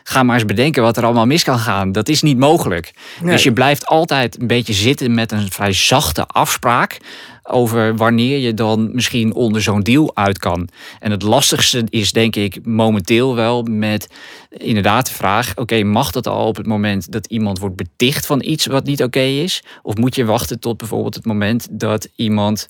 ga 0.08 0.22
maar 0.22 0.34
eens 0.34 0.44
bedenken 0.44 0.82
wat 0.82 0.96
er 0.96 1.04
allemaal 1.04 1.26
mis 1.26 1.44
kan 1.44 1.58
gaan. 1.58 1.92
Dat 1.92 2.08
is 2.08 2.22
niet 2.22 2.38
mogelijk. 2.38 2.92
Nee. 3.22 3.32
Dus 3.32 3.42
je 3.42 3.52
blijft 3.52 3.86
altijd 3.86 4.40
een 4.40 4.46
beetje 4.46 4.72
zitten 4.72 5.14
met 5.14 5.32
een 5.32 5.50
vrij 5.50 5.72
zachte 5.72 6.26
afspraak 6.26 6.98
over 7.42 7.96
wanneer 7.96 8.38
je 8.38 8.54
dan 8.54 8.94
misschien 8.94 9.34
onder 9.34 9.62
zo'n 9.62 9.82
deal 9.82 10.10
uit 10.16 10.38
kan. 10.38 10.68
En 11.00 11.10
het 11.10 11.22
lastigste 11.22 11.84
is 11.88 12.12
denk 12.12 12.36
ik 12.36 12.66
momenteel 12.66 13.34
wel 13.34 13.62
met 13.62 14.08
inderdaad 14.50 15.06
de 15.06 15.14
vraag... 15.14 15.52
oké, 15.56 15.82
mag 15.82 16.10
dat 16.10 16.26
al 16.26 16.46
op 16.46 16.56
het 16.56 16.66
moment 16.66 17.12
dat 17.12 17.26
iemand 17.26 17.58
wordt 17.58 17.76
beticht 17.76 18.26
van 18.26 18.42
iets 18.42 18.66
wat 18.66 18.84
niet 18.84 19.02
oké 19.02 19.20
is? 19.20 19.62
Of 19.82 19.96
moet 19.96 20.14
je 20.14 20.24
wachten 20.24 20.60
tot 20.60 20.76
bijvoorbeeld 20.76 21.14
het 21.14 21.26
moment 21.26 21.66
dat 21.70 22.08
iemand 22.16 22.68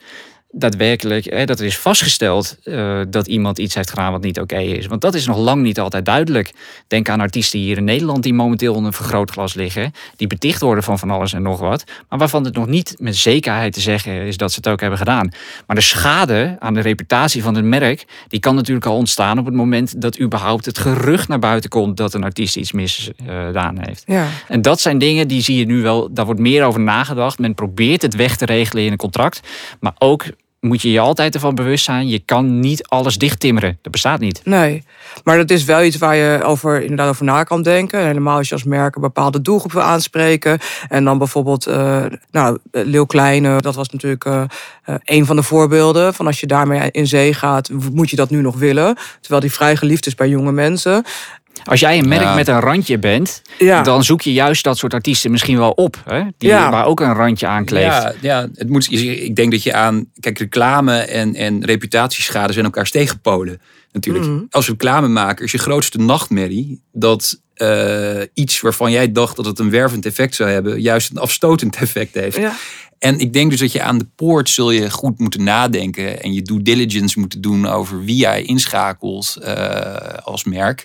daadwerkelijk, 0.59 1.25
hè, 1.25 1.45
dat 1.45 1.59
er 1.61 1.67
is 1.67 1.79
vastgesteld 1.79 2.57
eh, 2.63 3.01
dat 3.09 3.27
iemand 3.27 3.59
iets 3.59 3.75
heeft 3.75 3.91
gedaan 3.91 4.13
wat 4.13 4.23
niet 4.23 4.41
oké 4.41 4.59
is. 4.59 4.87
Want 4.87 5.01
dat 5.01 5.15
is 5.15 5.27
nog 5.27 5.39
lang 5.39 5.63
niet 5.63 5.81
altijd 5.81 6.05
duidelijk. 6.05 6.53
Denk 6.89 7.09
aan 7.09 7.21
artiesten 7.21 7.59
hier 7.59 7.77
in 7.77 7.85
Nederland 7.85 8.23
die 8.23 8.35
momenteel 8.35 8.75
onder 8.75 8.87
een 8.87 8.97
vergrootglas 8.97 9.55
liggen, 9.55 9.93
die 10.17 10.27
beticht 10.27 10.61
worden 10.61 10.85
van 10.85 10.99
van 10.99 11.11
alles 11.11 11.33
en 11.33 11.43
nog 11.43 11.59
wat, 11.59 11.85
maar 12.09 12.19
waarvan 12.19 12.45
het 12.45 12.55
nog 12.55 12.67
niet 12.67 12.95
met 12.99 13.17
zekerheid 13.17 13.73
te 13.73 13.81
zeggen 13.81 14.13
is 14.13 14.37
dat 14.37 14.53
ze 14.53 14.57
het 14.57 14.69
ook 14.69 14.81
hebben 14.81 14.99
gedaan. 14.99 15.31
Maar 15.67 15.77
de 15.77 15.83
schade 15.83 16.57
aan 16.59 16.75
de 16.75 16.81
reputatie 16.81 17.43
van 17.43 17.55
het 17.55 17.65
merk, 17.65 18.05
die 18.29 18.41
kan 18.41 18.55
natuurlijk 18.55 18.87
al 18.87 18.97
ontstaan 18.97 19.39
op 19.39 19.45
het 19.45 19.55
moment 19.55 20.01
dat 20.01 20.21
überhaupt 20.21 20.65
het 20.65 20.79
gerucht 20.79 21.29
naar 21.29 21.39
buiten 21.39 21.71
komt 21.71 21.97
dat 21.97 22.15
een 22.15 22.25
artiest 22.25 22.57
iets 22.57 22.73
misdaan 22.73 23.79
heeft. 23.81 24.03
Ja. 24.07 24.27
En 24.49 24.63
dat 24.63 24.81
zijn 24.81 24.99
dingen 24.99 25.29
die 25.29 25.41
zie 25.41 25.59
je 25.59 25.67
nu 25.67 25.83
wel, 25.83 26.13
daar 26.13 26.25
wordt 26.25 26.41
meer 26.41 26.65
over 26.65 26.81
nagedacht. 26.81 27.39
Men 27.39 27.55
probeert 27.55 28.03
het 28.03 28.15
weg 28.15 28.37
te 28.37 28.45
regelen 28.45 28.85
in 28.85 28.93
een 28.93 28.99
contract. 28.99 29.41
Maar 29.81 29.95
ook 29.99 30.25
moet 30.67 30.83
je 30.83 30.91
je 30.91 31.01
altijd 31.01 31.35
ervan 31.35 31.55
bewust 31.55 31.85
zijn, 31.85 32.09
je 32.09 32.19
kan 32.19 32.61
niet 32.61 32.89
alles 32.89 33.19
dichttimmeren. 33.19 33.79
Dat 33.83 33.93
bestaat 33.93 34.21
niet. 34.21 34.41
Nee, 34.45 34.85
maar 35.25 35.37
dat 35.37 35.51
is 35.51 35.65
wel 35.65 35.83
iets 35.83 35.97
waar 35.97 36.17
je 36.17 36.43
over, 36.43 36.83
inderdaad 36.83 37.09
over 37.09 37.25
na 37.25 37.43
kan 37.43 37.63
denken. 37.63 38.07
Helemaal 38.07 38.37
als 38.37 38.49
je 38.49 38.55
als 38.55 38.65
merk 38.65 38.95
een 38.95 39.01
bepaalde 39.01 39.43
doelgroep 39.43 39.73
wil 39.73 39.83
aanspreken. 39.83 40.59
En 40.89 41.05
dan 41.05 41.19
bijvoorbeeld, 41.19 41.67
eh 41.67 42.05
nou, 42.31 42.59
Leeuw 42.71 43.05
Kleine, 43.05 43.61
dat 43.61 43.75
was 43.75 43.89
natuurlijk 43.89 44.25
eh, 44.25 44.43
eh, 44.85 44.95
een 45.05 45.27
van 45.27 45.37
de 45.37 45.43
voorbeelden. 45.43 46.15
Van 46.15 46.27
als 46.27 46.41
je 46.41 46.47
daarmee 46.47 46.91
in 46.91 47.07
zee 47.07 47.35
gaat, 47.35 47.71
moet 47.93 48.11
je 48.11 48.17
dat 48.17 48.31
nu 48.31 48.41
nog 48.41 48.57
willen? 48.57 48.97
Terwijl 49.21 49.41
die 49.41 49.53
vrij 49.53 49.77
geliefd 49.77 50.07
is 50.07 50.15
bij 50.15 50.29
jonge 50.29 50.53
mensen. 50.53 51.05
Als 51.65 51.81
jij 51.81 51.99
een 51.99 52.09
merk 52.09 52.23
Ja. 52.23 52.35
met 52.35 52.49
een 52.49 52.61
randje 52.61 52.99
bent, 52.99 53.43
Ja. 53.59 53.83
dan 53.83 54.05
zoek 54.05 54.21
je 54.23 54.33
juist 54.33 54.65
dat 54.65 54.79
soort 54.79 54.95
artiesten 54.95 55.31
misschien 55.31 55.59
wel 55.59 55.71
op. 55.71 56.03
Hè? 56.05 56.23
Die, 56.39 56.49
Ja. 56.49 56.71
Waar 56.71 56.87
ook 56.87 57.01
een 57.01 57.15
randje 57.15 57.47
aan 57.47 57.65
kleeft. 57.65 58.03
Ja, 58.03 58.13
ja 58.21 58.49
het 58.55 58.69
moet, 58.69 58.93
ik 58.93 59.37
denk 59.37 59.51
dat 59.51 59.63
je 59.63 59.75
aan. 59.75 60.07
Kijk, 60.21 60.39
reclame 60.39 60.97
en, 60.99 61.35
en 61.35 61.65
reputatieschade 61.65 62.53
zijn 62.53 62.65
elkaars 62.65 62.91
tegenpolen. 62.91 63.61
Natuurlijk. 63.93 64.25
Mhm. 64.27 64.41
Als 64.51 64.69
reclamemaker 64.69 65.45
is 65.45 65.53
je 65.53 65.59
grootste 65.59 65.99
nachtmerrie 65.99 66.83
dat 66.93 67.41
eh, 67.55 68.21
iets 68.35 68.61
waarvan 68.61 68.91
jij 68.91 69.13
dacht 69.13 69.37
dat 69.37 69.45
het 69.47 69.59
een 69.59 69.71
wervend 69.71 70.07
effect 70.07 70.35
zou 70.35 70.51
hebben, 70.51 70.81
juist 70.81 71.11
een 71.11 71.19
afstotend 71.19 71.77
effect 71.87 72.15
heeft. 72.15 72.37
Ja. 72.37 72.53
En 72.99 73.19
ik 73.19 73.33
denk 73.33 73.51
dus 73.51 73.61
dat 73.61 73.73
je 73.73 73.83
aan 73.83 73.99
de 73.99 74.07
poort 74.17 74.49
zul 74.51 74.71
je 74.71 74.91
goed 74.91 75.19
moeten 75.19 75.43
nadenken 75.43 76.23
en 76.23 76.33
je 76.33 76.43
due 76.43 76.63
diligence 76.63 77.19
moeten 77.21 77.41
doen 77.41 77.67
over 77.67 78.05
wie 78.05 78.17
jij 78.17 78.43
inschakelt 78.43 79.37
eh, 79.43 79.95
als 80.25 80.45
merk. 80.45 80.85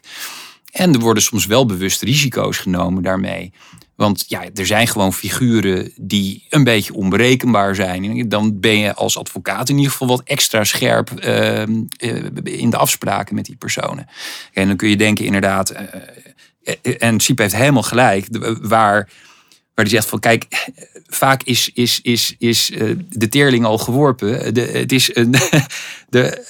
En 0.71 0.93
er 0.93 0.99
worden 0.99 1.23
soms 1.23 1.45
wel 1.45 1.65
bewust 1.65 2.01
risico's 2.01 2.57
genomen 2.57 3.03
daarmee. 3.03 3.53
Want 4.01 4.25
ja, 4.27 4.43
er 4.53 4.65
zijn 4.65 4.87
gewoon 4.87 5.13
figuren 5.13 5.91
die 5.95 6.45
een 6.49 6.63
beetje 6.63 6.93
onberekenbaar 6.93 7.75
zijn. 7.75 8.29
Dan 8.29 8.59
ben 8.59 8.77
je 8.77 8.93
als 8.93 9.17
advocaat 9.17 9.69
in 9.69 9.75
ieder 9.75 9.91
geval 9.91 10.07
wat 10.07 10.21
extra 10.23 10.63
scherp 10.63 11.11
eh, 11.11 11.61
eh, 11.61 11.69
in 12.43 12.69
de 12.69 12.77
afspraken 12.77 13.35
met 13.35 13.45
die 13.45 13.55
personen. 13.55 14.07
En 14.53 14.67
dan 14.67 14.75
kun 14.75 14.89
je 14.89 14.97
denken 14.97 15.25
inderdaad, 15.25 15.69
eh, 15.69 15.85
eh, 16.63 16.95
en 16.99 17.19
Siep 17.19 17.37
heeft 17.37 17.55
helemaal 17.55 17.83
gelijk, 17.83 18.27
waar, 18.61 19.09
waar 19.73 19.85
hij 19.85 19.87
zegt 19.87 20.07
van 20.07 20.19
kijk, 20.19 20.69
vaak 21.07 21.43
is, 21.43 21.71
is, 21.73 21.99
is, 22.01 22.35
is 22.37 22.71
de 23.09 23.27
teerling 23.29 23.65
al 23.65 23.77
geworpen. 23.77 24.39
Het 24.75 24.91
is 24.91 25.15
een, 25.15 25.35
de, 26.09 26.45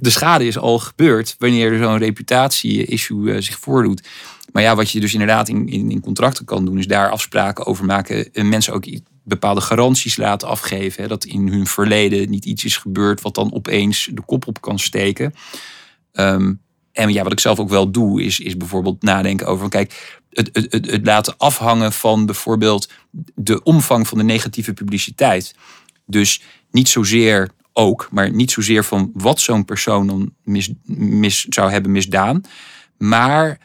de 0.00 0.10
schade 0.10 0.46
is 0.46 0.58
al 0.58 0.78
gebeurd 0.78 1.34
wanneer 1.38 1.72
er 1.72 1.78
zo'n 1.78 1.98
reputatie-issue 1.98 3.32
eh, 3.32 3.42
zich 3.42 3.58
voordoet. 3.58 4.08
Maar 4.52 4.62
ja, 4.62 4.76
wat 4.76 4.90
je 4.90 5.00
dus 5.00 5.12
inderdaad 5.12 5.48
in, 5.48 5.68
in, 5.68 5.90
in 5.90 6.00
contracten 6.00 6.44
kan 6.44 6.64
doen, 6.64 6.78
is 6.78 6.86
daar 6.86 7.10
afspraken 7.10 7.66
over 7.66 7.84
maken. 7.84 8.32
En 8.32 8.48
mensen 8.48 8.72
ook 8.72 8.84
bepaalde 9.22 9.60
garanties 9.60 10.16
laten 10.16 10.48
afgeven. 10.48 11.02
Hè, 11.02 11.08
dat 11.08 11.24
in 11.24 11.48
hun 11.48 11.66
verleden 11.66 12.30
niet 12.30 12.44
iets 12.44 12.64
is 12.64 12.76
gebeurd 12.76 13.20
wat 13.20 13.34
dan 13.34 13.52
opeens 13.52 14.08
de 14.12 14.22
kop 14.22 14.46
op 14.46 14.60
kan 14.60 14.78
steken. 14.78 15.34
Ehm, 16.12 16.52
en 16.92 17.12
ja, 17.12 17.22
wat 17.22 17.32
ik 17.32 17.40
zelf 17.40 17.58
ook 17.58 17.68
wel 17.68 17.90
doe, 17.90 18.22
is, 18.22 18.40
is 18.40 18.56
bijvoorbeeld 18.56 19.02
nadenken 19.02 19.46
over. 19.46 19.68
Kijk, 19.68 20.20
het, 20.30 20.50
het, 20.52 20.90
het 20.90 21.06
laten 21.06 21.34
afhangen 21.36 21.92
van 21.92 22.26
bijvoorbeeld 22.26 22.88
de 23.34 23.62
omvang 23.62 24.08
van 24.08 24.18
de 24.18 24.24
negatieve 24.24 24.72
publiciteit. 24.72 25.54
Dus 26.06 26.42
niet 26.70 26.88
zozeer 26.88 27.50
ook, 27.76 28.08
maar 28.10 28.30
niet 28.30 28.50
zozeer 28.50 28.84
van 28.84 29.10
wat 29.14 29.40
zo'n 29.40 29.64
persoon 29.64 30.06
dan 30.06 30.32
mis, 30.84 31.44
zou 31.44 31.70
hebben 31.70 31.92
misdaan. 31.92 32.40
Maar 32.98 33.58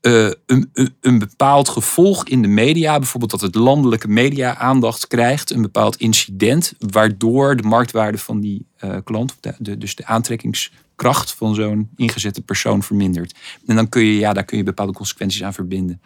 eh, 0.00 0.30
een, 0.46 0.70
een, 1.00 1.18
bepaald 1.18 1.68
gevolg 1.68 2.24
in 2.28 2.42
de 2.42 2.48
media, 2.48 2.98
bijvoorbeeld 2.98 3.30
dat 3.30 3.40
het 3.40 3.54
landelijke 3.54 4.08
media 4.08 4.56
aandacht 4.56 5.06
krijgt, 5.06 5.50
een 5.50 5.62
bepaald 5.62 5.96
incident, 5.96 6.72
waardoor 6.78 7.56
de 7.56 7.62
marktwaarde 7.62 8.18
van 8.18 8.40
die 8.40 8.66
eh, 8.76 8.96
klant, 9.04 9.36
de- 9.58 9.78
dus 9.78 9.94
de 9.94 10.06
aantrekkingskracht 10.06 11.34
van 11.34 11.54
zo'n 11.54 11.90
ingezette 11.96 12.42
persoon 12.42 12.82
vermindert. 12.82 13.34
En 13.66 13.76
dan 13.76 13.88
kun 13.88 14.02
je, 14.02 14.18
ja, 14.18 14.32
daar 14.32 14.44
kun 14.44 14.56
je 14.58 14.62
bepaalde 14.64 14.92
consequenties 14.92 15.42
aan 15.42 15.54
verbinden. 15.54 16.00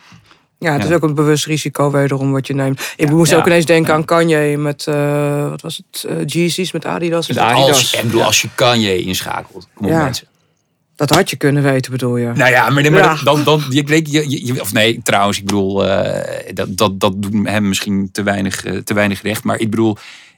Ja, 0.60 0.72
het 0.72 0.82
Ja. 0.82 0.88
is 0.88 0.94
ook 0.94 1.02
een 1.02 1.14
bewust 1.14 1.46
risico 1.46 1.90
wederom 1.90 2.32
wat 2.32 2.46
je 2.46 2.54
neemt. 2.54 2.92
Ik 2.96 3.10
moest 3.10 3.30
Ja. 3.30 3.36
ook 3.38 3.46
ineens 3.46 3.64
denken 3.66 3.94
aan 3.94 4.04
Kanye 4.04 4.56
met, 4.56 4.86
eh, 4.86 5.48
wat 5.48 5.60
was 5.62 5.82
het, 5.90 6.32
Yeezys 6.32 6.72
met 6.72 6.84
Adidas. 6.86 7.28
Met 7.28 7.38
Adidas. 7.38 7.68
Als, 7.68 7.94
en 7.94 8.06
bedoel, 8.06 8.22
als 8.24 8.42
je 8.42 8.48
Kanye 8.54 9.02
inschakelt, 9.02 9.68
kom 9.74 9.86
op 9.86 9.92
Ja. 9.92 10.02
mensen. 10.02 10.26
Dat 10.96 11.10
had 11.10 11.30
je 11.30 11.36
kunnen 11.36 11.62
weten, 11.62 11.90
bedoel 11.92 12.16
je? 12.16 12.26
Nou 12.34 12.50
ja, 12.50 12.70
maar, 12.70 12.90
maar 12.90 13.00
Ja. 13.00 13.14
dat- 13.14 13.24
dan, 13.24 13.44
dan, 13.44 13.62
je, 13.68 13.82
weet 13.84 14.10
je, 14.12 14.30
je, 14.30 14.46
je- 14.46 14.60
of 14.60 14.72
nee, 14.72 15.00
trouwens, 15.02 15.38
ik 15.38 15.44
bedoel, 15.44 15.86
eh, 15.88 16.52
dat, 16.54 16.76
dat, 16.76 17.00
dat 17.00 17.22
doet 17.22 17.34
hem 17.42 17.68
misschien 17.68 18.08
te 18.12 18.22
weinig, 18.22 18.64
te 18.84 18.94
weinig 18.94 19.22
recht. 19.22 19.44
Maar 19.44 19.58
ik 19.58 19.70
bedoel, 19.70 19.96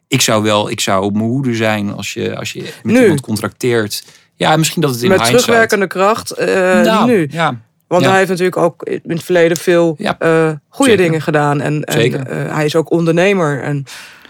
ik 0.09 0.21
zou 0.21 0.43
wel, 0.43 0.71
ik 0.71 0.81
zou 0.81 1.05
op 1.05 1.13
mijn 1.15 1.25
hoede 1.27 1.55
zijn 1.55 1.93
als 1.95 2.13
je, 2.13 2.37
als 2.37 2.53
je 2.53 2.61
met 2.83 2.95
Nu? 2.95 3.01
iemand 3.03 3.21
contracteert. 3.21 4.05
Ja, 4.37 4.57
misschien 4.57 4.83
dat 4.83 4.91
het 4.91 5.03
in 5.03 5.09
met 5.09 5.17
hindsight... 5.19 5.43
terugwerkende 5.45 5.87
kracht 5.87 6.31
eh, 6.31 6.81
Nou, 6.81 7.07
nu. 7.07 7.29
Ja, 7.31 7.61
Want 7.93 8.05
Ja. 8.05 8.11
hij 8.11 8.19
heeft 8.19 8.31
natuurlijk 8.31 8.57
ook 8.57 8.83
in 8.83 9.01
het 9.05 9.23
verleden 9.23 9.57
veel 9.57 9.95
Ja. 9.99 10.17
eh 10.19 10.51
goede 10.69 10.91
Zeker. 10.91 11.05
dingen 11.07 11.23
gedaan. 11.23 11.61
En, 11.61 11.85
eh, 11.85 12.55
hij 12.55 12.65
is 12.65 12.77
ook 12.77 12.91
ondernemer. 12.91 13.63
En, 13.63 13.85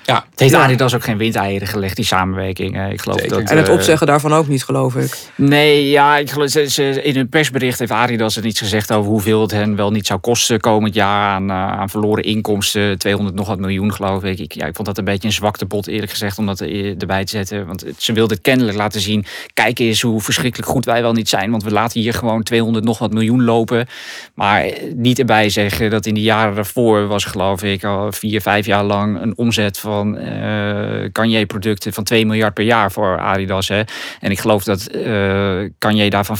ja, 0.04 0.24
Het 0.30 0.40
heeft 0.40 0.52
Ja. 0.52 0.62
Adidas 0.62 0.94
ook 0.94 1.04
geen 1.04 1.16
windeieren 1.16 1.68
gelegd, 1.68 1.96
die 1.96 2.04
samenwerking. 2.04 2.76
Eh, 2.76 2.90
Ik 2.90 3.00
geloof 3.00 3.20
Zeker. 3.20 3.38
dat, 3.40 3.50
en 3.50 3.56
het 3.56 3.68
eh, 3.68 3.74
opzeggen 3.74 4.06
daarvan 4.06 4.32
ook 4.32 4.48
niet, 4.48 4.64
geloof 4.64 4.94
ik. 4.96 5.18
Nee, 5.34 5.88
ja, 5.90 6.16
ik 6.18 6.30
geloof, 6.30 6.48
ze, 6.50 6.70
ze- 6.70 7.02
in 7.02 7.14
hun 7.16 7.28
persbericht 7.28 7.78
heeft 7.78 7.90
Adidas 7.90 8.36
er 8.36 8.44
iets 8.46 8.60
gezegd 8.60 8.92
over 8.92 9.10
hoeveel 9.10 9.40
het 9.40 9.50
hen 9.50 9.76
wel 9.76 9.90
niet 9.90 10.06
zou 10.06 10.20
kosten 10.20 10.60
komend 10.60 10.94
jaar 10.94 11.34
aan, 11.34 11.50
eh, 11.50 11.56
aan 11.56 11.88
verloren 11.88 12.24
inkomsten. 12.24 12.98
200 12.98 13.36
nog 13.36 13.46
wat 13.46 13.58
miljoen, 13.58 13.92
geloof 13.92 14.24
ik. 14.24 14.38
ik. 14.38 14.52
Ja, 14.52 14.66
ik 14.66 14.74
vond 14.74 14.86
dat 14.88 14.98
een 14.98 15.04
beetje 15.04 15.26
een 15.28 15.34
zwakte 15.34 15.66
bot, 15.66 15.86
eerlijk 15.86 16.10
gezegd, 16.10 16.38
om 16.38 16.46
dat 16.46 16.60
er- 16.60 16.94
erbij 16.98 17.24
te 17.24 17.30
zetten. 17.30 17.66
Want 17.66 17.84
ze 17.98 18.12
wilden 18.12 18.40
kennelijk 18.40 18.76
laten 18.76 19.00
zien, 19.00 19.24
kijk 19.54 19.78
eens 19.78 20.00
hoe 20.02 20.20
verschrikkelijk 20.20 20.70
goed 20.70 20.84
wij 20.84 21.02
wel 21.02 21.12
niet 21.12 21.28
zijn. 21.28 21.50
Want 21.50 21.62
we 21.62 21.70
laten 21.70 22.00
hier 22.00 22.14
gewoon 22.14 22.42
200 22.42 22.84
nog 22.84 22.98
wat 22.98 23.12
miljoen 23.12 23.44
lopen. 23.44 23.86
Maar 24.34 24.64
niet 24.94 25.18
erbij 25.18 25.48
zeggen 25.48 25.90
dat 25.90 26.06
in 26.06 26.14
de 26.14 26.20
jaren 26.22 26.54
daarvoor 26.54 27.06
was, 27.06 27.24
geloof 27.24 27.62
ik, 27.62 27.84
al 27.84 28.12
vier, 28.12 28.40
vijf 28.40 28.66
jaar 28.66 28.84
lang 28.84 29.22
een 29.22 29.36
omzet 29.36 29.78
van 29.78 29.90
eh 30.00 31.08
Kanye-producten 31.12 31.92
van 31.92 32.04
2 32.04 32.26
miljard 32.26 32.54
per 32.54 32.64
jaar 32.64 32.92
voor 32.92 33.18
Adidas. 33.18 33.68
Hè. 33.68 33.82
En 34.20 34.30
ik 34.30 34.38
geloof 34.38 34.64
dat 34.64 34.86
eh 34.86 35.58
Kanye 35.78 36.10
daarvan 36.10 36.36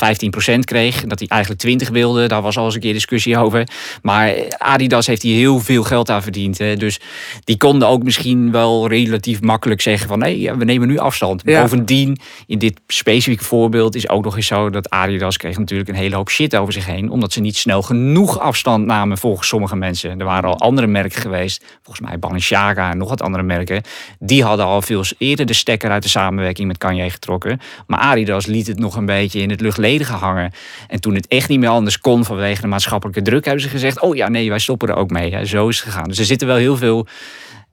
15% 0.57 0.59
kreeg. 0.64 1.05
Dat 1.05 1.18
hij 1.18 1.28
eigenlijk 1.28 1.61
20 1.61 1.88
wilde. 1.88 2.28
Daar 2.28 2.42
was 2.42 2.59
al 2.59 2.64
eens 2.64 2.74
een 2.74 2.80
keer 2.80 2.92
discussie 2.92 3.38
over. 3.38 3.68
Maar 4.03 4.34
Adidas 4.59 5.07
heeft 5.07 5.22
hier 5.22 5.36
heel 5.36 5.61
veel 5.61 5.82
geld 5.82 6.11
aan 6.11 6.22
verdiend. 6.22 6.59
Hè. 6.59 6.76
Dus 6.76 7.00
die 7.44 7.57
konden 7.57 7.88
ook 7.88 8.03
misschien 8.03 8.50
wel 8.50 8.88
relatief 8.88 9.40
makkelijk 9.40 9.80
zeggen 9.80 10.09
van... 10.09 10.18
nee, 10.18 10.53
we 10.53 10.64
nemen 10.64 10.88
nu 10.88 10.98
afstand. 10.98 11.42
Ja. 11.44 11.61
Bovendien, 11.61 12.18
in 12.46 12.59
dit 12.59 12.80
specifieke 12.86 13.44
voorbeeld 13.44 13.94
is 13.94 14.09
ook 14.09 14.24
nog 14.24 14.36
eens 14.36 14.46
zo... 14.46 14.70
dat 14.70 14.90
Adidas 14.90 15.36
kreeg 15.36 15.59
natuurlijk 15.59 15.88
een 15.88 15.94
hele 15.94 16.16
hoop 16.16 16.30
shit 16.30 16.57
over 16.57 16.72
zich 16.72 16.86
heen... 16.86 17.11
omdat 17.11 17.32
ze 17.32 17.40
niet 17.40 17.57
snel 17.57 17.82
genoeg 17.82 18.38
afstand 18.38 18.86
namen 18.86 19.18
volgens 19.18 19.48
sommige 19.48 19.76
mensen. 19.76 20.18
Er 20.18 20.24
waren 20.24 20.50
al 20.50 20.59
andere 20.59 20.86
merken 20.86 21.20
geweest. 21.20 21.64
Volgens 21.82 22.09
mij 22.09 22.18
Balenciaga 22.18 22.90
en 22.90 22.98
nog 22.98 23.09
wat 23.09 23.22
andere 23.22 23.41
merken. 23.47 23.82
Die 24.18 24.45
hadden 24.45 24.66
al 24.66 24.82
veel 24.82 25.05
eerder 25.18 25.47
de 25.47 25.53
stekker 25.53 25.90
uit 25.90 26.03
de 26.03 26.09
samenwerking 26.09 26.66
met 26.66 26.78
Kanye 26.78 27.11
getrokken. 27.11 27.61
Maar 27.86 27.99
Adidas 27.99 28.47
liet 28.47 28.66
het 28.66 28.78
nog 28.78 28.97
een 28.97 29.07
beetje 29.07 29.40
in 29.40 29.51
het 29.51 29.61
luchtledige 29.61 30.12
hangen. 30.12 30.53
En 30.88 31.01
toen 31.01 31.14
het 31.14 31.26
echt 31.26 31.49
niet 31.49 31.61
meer 31.61 31.68
anders 31.68 31.99
kon 31.99 32.24
vanwege 32.24 32.61
de 32.61 32.66
maatschappelijke 32.66 33.22
druk... 33.22 33.45
hebben 33.45 33.62
ze 33.62 33.68
gezegd, 33.68 34.01
oh 34.01 34.16
ja, 34.16 34.28
nee, 34.28 34.49
wij 34.49 34.59
stoppen 34.59 34.88
er 34.88 34.97
ook 34.97 35.11
mee. 35.11 35.47
Zo 35.47 35.68
is 35.68 35.76
het 35.76 35.88
gegaan. 35.88 36.09
Dus 36.09 36.18
er 36.18 36.24
zitten 36.24 36.47
wel 36.47 36.57
heel 36.57 36.76
veel 36.76 37.07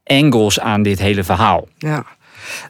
angles 0.04 0.60
aan 0.60 0.82
dit 0.82 1.00
hele 1.00 1.24
verhaal. 1.24 1.68
Ja. 1.78 2.06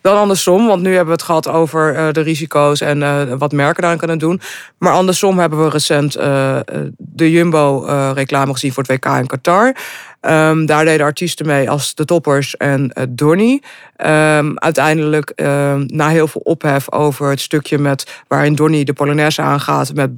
Dan 0.01 0.17
andersom, 0.17 0.67
want 0.67 0.81
nu 0.81 0.89
hebben 0.89 1.05
we 1.05 1.11
het 1.11 1.21
gehad 1.21 1.47
over 1.47 1.95
uh, 1.95 2.11
de 2.11 2.21
risico's 2.21 2.81
en 2.81 3.01
uh, 3.01 3.21
wat 3.37 3.51
merken 3.51 3.81
daaraan 3.81 3.99
kunnen 3.99 4.17
doen. 4.17 4.41
Maar 4.77 4.93
andersom 4.93 5.39
hebben 5.39 5.63
we 5.63 5.69
recent 5.69 6.17
uh, 6.17 6.57
de 6.97 7.31
Jumbo-reclame 7.31 8.53
gezien 8.53 8.73
voor 8.73 8.83
het 8.87 8.91
WK 8.91 9.13
in 9.15 9.27
Qatar. 9.27 9.75
Um, 10.21 10.65
daar 10.65 10.85
deden 10.85 11.05
artiesten 11.05 11.45
mee 11.45 11.69
als 11.69 11.95
de 11.95 12.05
Toppers 12.05 12.57
en 12.57 12.93
Donny. 13.09 13.61
Um, 14.05 14.59
uiteindelijk, 14.59 15.31
um, 15.35 15.85
na 15.87 16.09
heel 16.09 16.27
veel 16.27 16.41
ophef 16.43 16.91
over 16.91 17.29
het 17.29 17.41
stukje 17.41 17.77
met 17.77 18.21
waarin 18.27 18.55
Donny 18.55 18.83
de 18.83 18.93
Polonaise 18.93 19.41
aangaat 19.41 19.93
met 19.93 20.09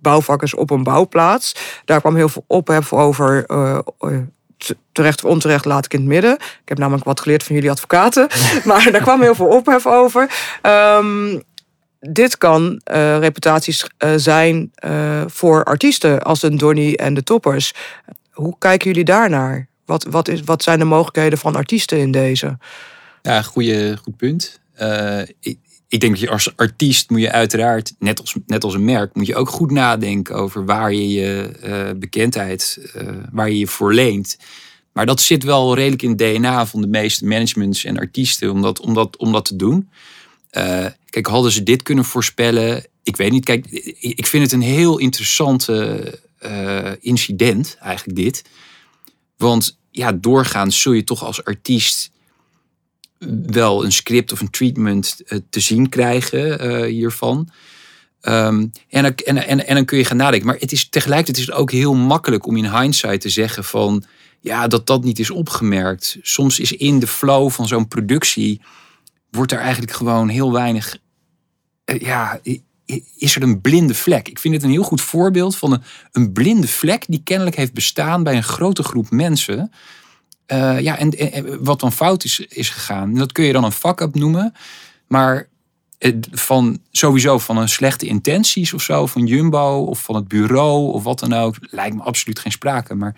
bouwvakkers 0.00 0.54
op 0.54 0.70
een 0.70 0.82
bouwplaats. 0.82 1.56
Daar 1.84 2.00
kwam 2.00 2.16
heel 2.16 2.28
veel 2.28 2.44
ophef 2.46 2.92
over. 2.92 3.46
Terecht 4.92 5.24
of 5.24 5.30
onterecht 5.30 5.64
laat 5.64 5.84
ik 5.84 5.92
in 5.92 5.98
het 5.98 6.08
midden. 6.08 6.34
Ik 6.34 6.68
heb 6.68 6.78
namelijk 6.78 7.04
wat 7.04 7.20
geleerd 7.20 7.42
van 7.42 7.54
jullie 7.54 7.70
advocaten. 7.70 8.28
maar 8.64 8.92
daar 8.92 9.02
kwam 9.02 9.20
heel 9.20 9.34
veel 9.34 9.46
ophef 9.46 9.86
over. 9.86 10.30
Um, 10.62 11.42
dit 12.00 12.38
kan 12.38 12.80
uh, 12.92 13.18
reputaties 13.18 13.86
uh, 13.98 14.12
zijn 14.16 14.72
uh, 14.84 15.22
voor 15.26 15.64
artiesten 15.64 16.22
als 16.22 16.42
een 16.42 16.56
Donny 16.56 16.94
en 16.94 17.14
de 17.14 17.22
Toppers. 17.22 17.74
Hoe 18.30 18.56
kijken 18.58 18.88
jullie 18.90 19.04
daarnaar? 19.04 19.68
Wat, 19.84 20.04
wat, 20.04 20.28
is, 20.28 20.40
wat 20.40 20.62
zijn 20.62 20.78
de 20.78 20.84
mogelijkheden 20.84 21.38
van 21.38 21.56
artiesten 21.56 21.98
in 21.98 22.10
deze? 22.10 22.58
Ja, 23.22 23.42
goede, 23.42 23.98
goed 24.02 24.16
punt. 24.16 24.60
ik, 25.40 25.58
ik 25.94 26.00
denk 26.00 26.12
dat 26.12 26.20
je 26.20 26.30
als 26.30 26.56
artiest 26.56 27.10
moet 27.10 27.20
je 27.20 27.30
uiteraard, 27.30 27.94
net 27.98 28.20
als, 28.20 28.34
net 28.46 28.64
als 28.64 28.74
een 28.74 28.84
merk, 28.84 29.14
moet 29.14 29.26
je 29.26 29.36
ook 29.36 29.48
goed 29.48 29.70
nadenken 29.70 30.34
over 30.34 30.64
waar 30.64 30.92
je 30.92 31.08
je 31.08 31.50
uh, 31.64 31.98
bekendheid, 31.98 32.78
uh, 32.96 33.08
waar 33.32 33.50
je 33.50 33.58
je 33.58 33.66
voor 33.66 33.94
leent. 33.94 34.38
Maar 34.92 35.06
dat 35.06 35.20
zit 35.20 35.42
wel 35.42 35.74
redelijk 35.74 36.02
in 36.02 36.08
het 36.08 36.18
DNA 36.18 36.66
van 36.66 36.80
de 36.80 36.86
meeste 36.86 37.24
managements 37.24 37.84
en 37.84 37.98
artiesten 37.98 38.50
om 38.50 38.62
dat, 38.62 38.80
om 38.80 38.94
dat, 38.94 39.16
om 39.16 39.32
dat 39.32 39.44
te 39.44 39.56
doen. 39.56 39.88
Uh, 40.52 40.86
kijk, 41.08 41.26
hadden 41.26 41.52
ze 41.52 41.62
dit 41.62 41.82
kunnen 41.82 42.04
voorspellen? 42.04 42.86
Ik 43.02 43.16
weet 43.16 43.30
niet. 43.30 43.44
Kijk, 43.44 43.66
ik 44.00 44.26
vind 44.26 44.42
het 44.42 44.52
een 44.52 44.62
heel 44.62 44.98
interessante 44.98 46.18
incident, 47.00 47.76
eigenlijk 47.80 48.18
dit. 48.18 48.44
Want 49.36 49.78
ja, 49.90 50.12
doorgaans 50.12 50.80
zul 50.80 50.92
je 50.92 51.04
toch 51.04 51.24
als 51.24 51.44
artiest 51.44 52.10
wel 53.46 53.84
een 53.84 53.92
script 53.92 54.32
of 54.32 54.40
een 54.40 54.50
treatment 54.50 55.22
uh, 55.26 55.38
te 55.50 55.60
zien 55.60 55.88
krijgen 55.88 56.66
uh, 56.66 56.86
hiervan. 56.86 57.48
Um, 58.22 58.72
en, 58.88 59.14
en, 59.14 59.46
en, 59.46 59.66
en 59.66 59.74
dan 59.74 59.84
kun 59.84 59.98
je 59.98 60.04
gaan 60.04 60.16
nadenken. 60.16 60.46
Maar 60.46 60.56
het 60.58 60.72
is, 60.72 60.88
tegelijkertijd 60.88 61.38
is 61.38 61.46
het 61.46 61.54
ook 61.54 61.70
heel 61.70 61.94
makkelijk 61.94 62.46
om 62.46 62.56
in 62.56 62.78
hindsight 62.78 63.20
te 63.20 63.28
zeggen 63.28 63.64
van... 63.64 64.04
ja, 64.40 64.66
dat 64.66 64.86
dat 64.86 65.04
niet 65.04 65.18
is 65.18 65.30
opgemerkt. 65.30 66.18
Soms 66.22 66.60
is 66.60 66.72
in 66.72 66.98
de 66.98 67.06
flow 67.06 67.50
van 67.50 67.68
zo'n 67.68 67.88
productie... 67.88 68.60
wordt 69.30 69.52
er 69.52 69.58
eigenlijk 69.58 69.92
gewoon 69.92 70.28
heel 70.28 70.52
weinig... 70.52 70.98
Uh, 71.84 72.00
ja, 72.00 72.40
is 73.18 73.36
er 73.36 73.42
een 73.42 73.60
blinde 73.60 73.94
vlek. 73.94 74.28
Ik 74.28 74.38
vind 74.38 74.54
het 74.54 74.62
een 74.62 74.70
heel 74.70 74.82
goed 74.82 75.00
voorbeeld 75.00 75.56
van 75.56 75.72
een, 75.72 75.82
een 76.12 76.32
blinde 76.32 76.68
vlek... 76.68 77.04
die 77.08 77.20
kennelijk 77.24 77.56
heeft 77.56 77.72
bestaan 77.72 78.22
bij 78.22 78.36
een 78.36 78.42
grote 78.42 78.82
groep 78.82 79.10
mensen... 79.10 79.72
Uh, 80.46 80.80
ja, 80.80 80.98
en, 80.98 81.10
en, 81.10 81.64
wat 81.64 81.80
dan 81.80 81.92
fout 81.92 82.24
is, 82.24 82.40
is 82.40 82.70
gegaan. 82.70 83.14
Dat 83.14 83.32
kun 83.32 83.44
je 83.44 83.52
dan 83.52 83.64
een 83.64 83.72
fuck-up 83.72 84.14
noemen. 84.14 84.54
Maar 85.06 85.48
van 86.30 86.78
sowieso 86.90 87.38
van 87.38 87.56
een 87.56 87.68
slechte 87.68 88.06
intenties 88.06 88.72
of 88.72 88.82
zo, 88.82 89.06
van 89.06 89.26
Jumbo 89.26 89.84
of 89.84 90.02
van 90.02 90.14
het 90.14 90.28
bureau 90.28 90.92
of 90.92 91.02
wat 91.02 91.18
dan 91.18 91.32
ook, 91.32 91.56
lijkt 91.60 91.96
me 91.96 92.02
absoluut 92.02 92.38
geen 92.38 92.52
sprake. 92.52 92.94
Maar 92.94 93.14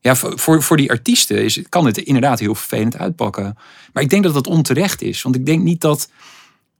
ja, 0.00 0.14
voor, 0.16 0.62
voor 0.62 0.76
die 0.76 0.90
artiesten 0.90 1.44
is, 1.44 1.62
kan 1.68 1.86
het 1.86 1.98
inderdaad 1.98 2.38
heel 2.38 2.54
vervelend 2.54 2.96
uitpakken. 2.96 3.56
Maar 3.92 4.02
ik 4.02 4.10
denk 4.10 4.22
dat 4.22 4.34
dat 4.34 4.46
onterecht 4.46 5.02
is. 5.02 5.22
Want 5.22 5.34
ik 5.34 5.46
denk 5.46 5.62
niet 5.62 5.80
dat, 5.80 6.10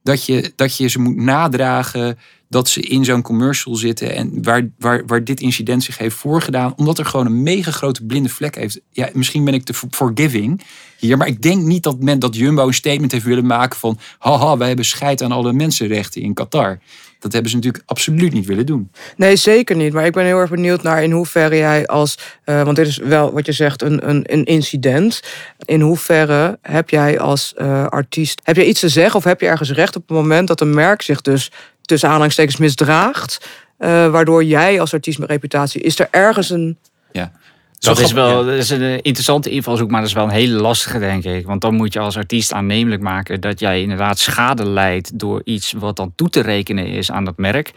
dat, 0.03 0.25
je, 0.25 0.53
dat 0.55 0.77
je 0.77 0.87
ze 0.87 0.99
moet 0.99 1.15
nadragen 1.15 2.17
dat 2.49 2.69
ze 2.69 2.81
in 2.81 3.05
zo'n 3.05 3.21
commercial 3.21 3.75
zitten 3.75 4.15
en 4.15 4.43
waar, 4.43 4.69
waar, 4.77 5.05
waar 5.05 5.23
dit 5.23 5.41
incident 5.41 5.83
zich 5.83 5.97
heeft 5.97 6.15
voorgedaan, 6.15 6.73
omdat 6.75 6.99
er 6.99 7.05
gewoon 7.05 7.25
een 7.25 7.43
mega 7.43 7.71
grote 7.71 8.05
blinde 8.05 8.29
vlek 8.29 8.55
heeft. 8.55 8.79
Ja, 8.91 9.09
misschien 9.13 9.45
ben 9.45 9.53
ik 9.53 9.63
te 9.63 9.73
forgiving 9.73 10.61
hier, 10.97 11.17
maar 11.17 11.27
ik 11.27 11.41
denk 11.41 11.63
niet 11.63 11.83
dat 11.83 11.99
men 11.99 12.19
dat 12.19 12.35
Jumbo 12.35 12.67
een 12.67 12.73
statement 12.73 13.11
heeft 13.11 13.25
willen 13.25 13.45
maken 13.45 13.79
van 13.79 13.99
haha, 14.19 14.57
wij 14.57 14.67
hebben 14.67 14.85
scheid 14.85 15.21
aan 15.21 15.31
alle 15.31 15.53
mensenrechten 15.53 16.21
in 16.21 16.33
Qatar. 16.33 16.79
Dat 17.19 17.33
hebben 17.33 17.51
ze 17.51 17.57
natuurlijk 17.57 17.83
absoluut 17.85 18.33
niet 18.33 18.45
willen 18.45 18.65
doen. 18.65 18.91
Nee, 19.15 19.35
zeker 19.35 19.75
niet. 19.75 19.93
Maar 19.93 20.05
ik 20.05 20.13
ben 20.13 20.25
heel 20.25 20.37
erg 20.37 20.49
benieuwd 20.49 20.83
naar 20.83 21.03
in 21.03 21.11
hoeverre 21.11 21.57
jij 21.57 21.87
als. 21.87 22.17
Uh, 22.45 22.63
want 22.63 22.75
dit 22.75 22.87
is 22.87 22.97
wel 22.97 23.33
wat 23.33 23.45
je 23.45 23.51
zegt, 23.51 23.81
een, 23.81 24.09
een, 24.09 24.33
een 24.33 24.43
incident. 24.43 25.21
In 25.65 25.81
hoeverre 25.81 26.57
heb 26.61 26.89
jij 26.89 27.19
als 27.19 27.53
uh, 27.57 27.85
artiest. 27.85 28.41
Heb 28.43 28.55
je 28.55 28.67
iets 28.67 28.79
te 28.79 28.89
zeggen 28.89 29.15
of 29.15 29.23
heb 29.23 29.41
je 29.41 29.47
ergens 29.47 29.71
recht 29.71 29.95
op 29.95 30.07
het 30.07 30.17
moment 30.17 30.47
dat 30.47 30.61
een 30.61 30.73
merk 30.73 31.01
zich 31.01 31.21
dus 31.21 31.51
tussen 31.87 32.09
aanhalingstekens 32.09 32.57
misdraagt. 32.57 33.47
Uh, 33.79 34.09
waardoor 34.09 34.43
jij 34.43 34.79
als 34.79 34.93
artiest 34.93 35.19
met 35.19 35.29
reputatie. 35.29 35.81
Is 35.81 35.99
er 35.99 36.07
ergens 36.11 36.49
een. 36.49 36.77
Ja. 37.11 37.31
Dat 37.79 37.99
is 37.99 38.11
wel 38.11 38.45
dat 38.45 38.53
is 38.53 38.69
een 38.69 39.01
interessante 39.01 39.49
invalshoek, 39.49 39.89
maar 39.89 39.99
dat 39.99 40.09
is 40.09 40.15
wel 40.15 40.23
een 40.23 40.29
hele 40.29 40.61
lastige, 40.61 40.99
denk 40.99 41.23
ik. 41.23 41.45
Want 41.45 41.61
dan 41.61 41.75
moet 41.75 41.93
je 41.93 41.99
als 41.99 42.17
artiest 42.17 42.53
aannemelijk 42.53 43.01
maken 43.01 43.41
dat 43.41 43.59
jij 43.59 43.81
inderdaad 43.81 44.19
schade 44.19 44.65
leidt 44.65 45.19
door 45.19 45.41
iets 45.43 45.73
wat 45.77 45.95
dan 45.95 46.13
toe 46.15 46.29
te 46.29 46.41
rekenen 46.41 46.85
is 46.85 47.11
aan 47.11 47.25
dat 47.25 47.37
merk. 47.37 47.73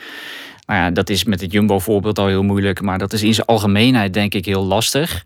Nou 0.70 0.82
ja, 0.82 0.90
dat 0.90 1.10
is 1.10 1.24
met 1.24 1.40
het 1.40 1.52
Jumbo-voorbeeld 1.52 2.18
al 2.18 2.26
heel 2.26 2.42
moeilijk, 2.42 2.80
maar 2.82 2.98
dat 2.98 3.12
is 3.12 3.22
in 3.22 3.34
zijn 3.34 3.46
algemeenheid 3.46 4.14
denk 4.14 4.34
ik 4.34 4.44
heel 4.44 4.64
lastig. 4.64 5.24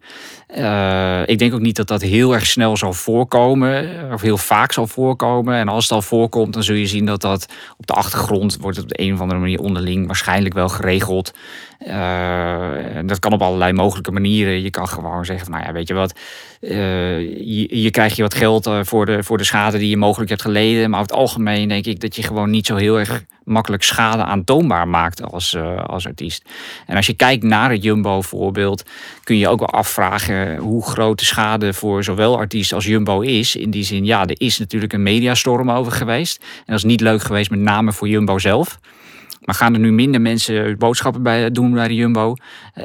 Uh, 0.57 1.23
ik 1.27 1.39
denk 1.39 1.55
ook 1.55 1.61
niet 1.61 1.77
dat 1.77 1.89
dat 1.89 2.03
heel 2.03 2.35
erg 2.35 2.47
snel 2.47 2.77
zal 2.77 2.93
voorkomen, 2.93 3.89
of 4.13 4.21
heel 4.21 4.37
vaak 4.37 4.73
zal 4.73 4.87
voorkomen. 4.87 5.55
En 5.55 5.69
als 5.69 5.85
het 5.85 5.93
al 5.93 6.03
voorkomt, 6.03 6.53
dan 6.53 6.63
zul 6.63 6.75
je 6.75 6.87
zien 6.87 7.07
dat 7.07 7.21
dat 7.21 7.47
op 7.77 7.87
de 7.87 7.93
achtergrond 7.93 8.57
wordt 8.61 8.79
op 8.79 8.89
de 8.89 9.01
een 9.01 9.15
of 9.15 9.21
andere 9.21 9.41
manier 9.41 9.61
onderling 9.61 10.07
waarschijnlijk 10.07 10.55
wel 10.55 10.69
geregeld. 10.69 11.33
Uh, 11.87 12.69
dat 13.07 13.19
kan 13.19 13.33
op 13.33 13.43
allerlei 13.43 13.73
mogelijke 13.73 14.13
manieren. 14.13 14.63
Je 14.63 14.71
kan 14.71 14.89
gewoon 14.89 15.25
zeggen 15.25 15.47
van, 15.47 15.55
nou 15.55 15.67
ja, 15.67 15.73
weet 15.73 15.89
je 15.89 15.95
wat, 15.95 16.19
uh, 16.71 17.21
je, 17.83 17.91
krijgt 17.91 18.17
je 18.17 18.23
wat 18.23 18.35
geld 18.35 18.71
voor 18.83 19.07
de, 19.07 19.23
voor 19.23 19.39
de 19.39 19.45
schade 19.45 19.79
die 19.79 19.89
je 19.89 19.97
mogelijk 19.97 20.31
hebt 20.31 20.43
geleden. 20.43 20.91
Maar 20.91 21.01
over 21.01 21.13
het 21.13 21.21
algemeen 21.21 21.69
denk 21.69 21.87
ik 21.87 22.01
dat 22.01 22.17
je 22.17 22.23
gewoon 22.23 22.51
niet 22.51 22.67
zo 22.67 22.77
heel 22.77 22.99
erg 22.99 23.25
makkelijk 23.45 23.83
schade 23.83 24.25
aantoonbaar 24.25 24.89
maakt 24.89 25.23
als, 25.23 25.57
als 25.87 26.07
artiest. 26.07 26.45
En 26.87 26.97
als 26.97 27.07
je 27.07 27.15
kijkt 27.15 27.43
naar 27.43 27.71
het 27.71 27.83
Jumbo-voorbeeld, 27.83 28.85
kun 29.25 29.39
je 29.39 29.49
ook 29.49 29.59
wel 29.59 29.71
afvragen 29.71 30.57
hoe 30.57 30.87
groot 30.87 31.19
de 31.19 31.25
schade 31.25 31.73
voor 31.73 32.05
zowel 32.05 32.37
artiest 32.39 32.73
als 32.73 32.85
Jumbo 32.85 33.21
is. 33.21 33.57
In 33.57 33.71
die 33.71 33.85
zin, 33.85 34.05
ja, 34.05 34.27
er 34.27 34.41
is 34.41 34.59
natuurlijk 34.59 34.93
een 34.93 35.03
mediastorm 35.03 35.71
over 35.71 35.93
geweest. 35.93 36.39
En 36.41 36.65
dat 36.67 36.77
is 36.77 36.85
niet 36.85 37.01
leuk 37.01 37.23
geweest, 37.23 37.51
met 37.51 37.61
name 37.61 37.93
voor 37.93 38.09
Jumbo 38.09 38.39
zelf. 38.39 38.79
Maar 39.45 39.55
gaan 39.55 39.75
er 39.75 39.81
nu 39.81 39.93
minder 39.93 40.21
mensen 40.21 40.79
boodschappen 40.79 41.23
bij 41.23 41.51
doen 41.51 41.73
bij 41.73 41.89
de 41.89 41.95
Jumbo? 41.95 42.35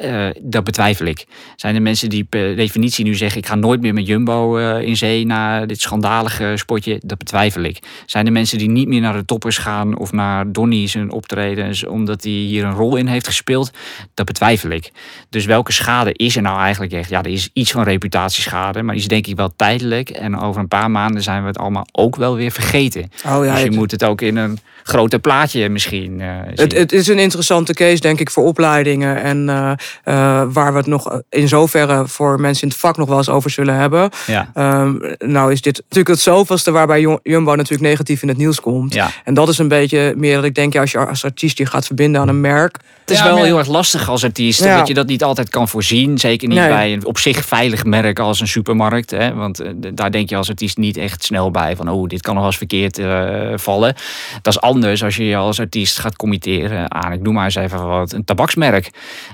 Uh, 0.04 0.26
dat 0.40 0.64
betwijfel 0.64 1.06
ik. 1.06 1.26
Zijn 1.56 1.74
er 1.74 1.82
mensen 1.82 2.08
die 2.08 2.24
per 2.24 2.56
definitie 2.56 3.04
nu 3.04 3.14
zeggen: 3.14 3.38
ik 3.38 3.46
ga 3.46 3.54
nooit 3.54 3.80
meer 3.80 3.94
met 3.94 4.06
Jumbo 4.06 4.58
uh, 4.58 4.80
in 4.80 4.96
zee 4.96 5.26
na 5.26 5.66
dit 5.66 5.80
schandalige 5.80 6.52
spotje? 6.56 7.00
Dat 7.04 7.18
betwijfel 7.18 7.62
ik. 7.62 7.78
Zijn 8.06 8.26
er 8.26 8.32
mensen 8.32 8.58
die 8.58 8.70
niet 8.70 8.88
meer 8.88 9.00
naar 9.00 9.12
de 9.12 9.24
toppers 9.24 9.58
gaan 9.58 9.98
of 9.98 10.12
naar 10.12 10.52
Donny 10.52 10.86
zijn 10.86 11.10
optredens 11.10 11.86
omdat 11.86 12.22
hij 12.22 12.32
hier 12.32 12.64
een 12.64 12.74
rol 12.74 12.96
in 12.96 13.06
heeft 13.06 13.26
gespeeld? 13.26 13.70
Dat 14.14 14.26
betwijfel 14.26 14.70
ik. 14.70 14.90
Dus 15.28 15.44
welke 15.44 15.72
schade 15.72 16.12
is 16.12 16.36
er 16.36 16.42
nou 16.42 16.60
eigenlijk 16.60 16.92
echt? 16.92 17.10
Ja, 17.10 17.22
er 17.22 17.30
is 17.30 17.50
iets 17.52 17.70
van 17.70 17.82
reputatieschade, 17.82 18.82
maar 18.82 18.94
die 18.94 19.02
is 19.02 19.08
denk 19.08 19.26
ik 19.26 19.36
wel 19.36 19.52
tijdelijk. 19.56 20.10
En 20.10 20.38
over 20.38 20.60
een 20.60 20.68
paar 20.68 20.90
maanden 20.90 21.22
zijn 21.22 21.42
we 21.42 21.46
het 21.46 21.58
allemaal 21.58 21.86
ook 21.92 22.16
wel 22.16 22.36
weer 22.36 22.50
vergeten. 22.50 23.10
Oh, 23.26 23.44
ja, 23.44 23.54
dus 23.54 23.62
je 23.62 23.70
moet 23.70 23.90
het 23.90 24.04
ook 24.04 24.20
in 24.20 24.36
een 24.36 24.58
groter 24.90 25.18
plaatje 25.18 25.68
misschien. 25.68 26.20
Uh, 26.20 26.26
het, 26.54 26.72
het, 26.72 26.92
is 26.92 27.08
een 27.08 27.18
interessante 27.18 27.74
case, 27.74 28.00
denk 28.00 28.20
ik, 28.20 28.30
voor 28.30 28.44
opleidingen. 28.44 29.22
En 29.22 29.48
uh, 29.48 29.72
uh, 30.04 30.42
waar 30.48 30.72
we 30.72 30.78
het 30.78 30.86
nog 30.86 31.20
in 31.28 31.48
zoverre 31.48 32.08
voor 32.08 32.40
mensen 32.40 32.62
in 32.62 32.68
het 32.68 32.78
vak 32.78 32.96
nog 32.96 33.08
wel 33.08 33.16
eens 33.16 33.28
over 33.28 33.50
zullen 33.50 33.74
hebben. 33.74 34.10
Ja. 34.26 34.50
Um, 34.82 35.00
nou 35.18 35.52
is 35.52 35.60
dit 35.60 35.76
natuurlijk 35.76 36.08
het 36.08 36.20
zoveelste 36.20 36.70
waarbij 36.70 37.00
Jumbo 37.22 37.54
natuurlijk 37.54 37.90
negatief 37.90 38.22
in 38.22 38.28
het 38.28 38.36
nieuws 38.36 38.60
komt. 38.60 38.94
Ja. 38.94 39.10
En 39.24 39.34
dat 39.34 39.48
is 39.48 39.58
een 39.58 39.68
beetje 39.68 40.14
meer 40.16 40.34
dat 40.34 40.44
ik 40.44 40.54
denk, 40.54 40.72
ja, 40.72 40.80
als 40.80 40.90
je 40.90 41.06
als 41.06 41.24
artiest 41.24 41.58
je 41.58 41.66
gaat 41.66 41.86
verbinden 41.86 42.20
aan 42.20 42.28
een 42.28 42.40
merk. 42.40 42.76
Het 43.00 43.18
is 43.18 43.22
wel 43.22 43.44
heel 43.44 43.58
erg 43.58 43.68
lastig 43.68 44.08
als 44.08 44.24
artiest, 44.24 44.64
ja. 44.64 44.78
dat 44.78 44.88
je 44.88 44.94
dat 44.94 45.06
niet 45.06 45.22
altijd 45.22 45.48
kan 45.48 45.68
voorzien. 45.68 46.18
Zeker 46.18 46.48
niet 46.48 46.58
nee. 46.58 46.68
bij 46.68 46.92
een 46.92 47.06
op 47.06 47.18
zich 47.18 47.44
veilig 47.44 47.84
merk 47.84 48.18
als 48.18 48.40
een 48.40 48.48
supermarkt. 48.48 49.10
Hè? 49.10 49.34
Want 49.34 49.62
daar 49.94 50.10
denk 50.10 50.28
je 50.28 50.36
als 50.36 50.48
artiest 50.48 50.76
niet 50.76 50.96
echt 50.96 51.24
snel 51.24 51.50
bij 51.50 51.76
van, 51.76 51.88
oh, 51.88 52.08
dit 52.08 52.22
kan 52.22 52.34
nog 52.34 52.42
wel 52.42 52.50
eens 52.50 52.60
verkeerd 52.60 52.98
uh, 52.98 53.52
vallen. 53.56 53.94
Dat 54.42 54.52
is 54.52 54.60
anders 54.60 54.79
als 54.84 55.16
je 55.16 55.24
je 55.24 55.36
als 55.36 55.60
artiest 55.60 55.98
gaat 55.98 56.16
committeren 56.16 56.92
aan, 56.94 57.12
ik 57.12 57.20
noem 57.20 57.34
maar 57.34 57.44
eens 57.44 57.54
even 57.54 57.86
wat, 57.86 58.12
een 58.12 58.24
tabaksmerk. 58.24 58.90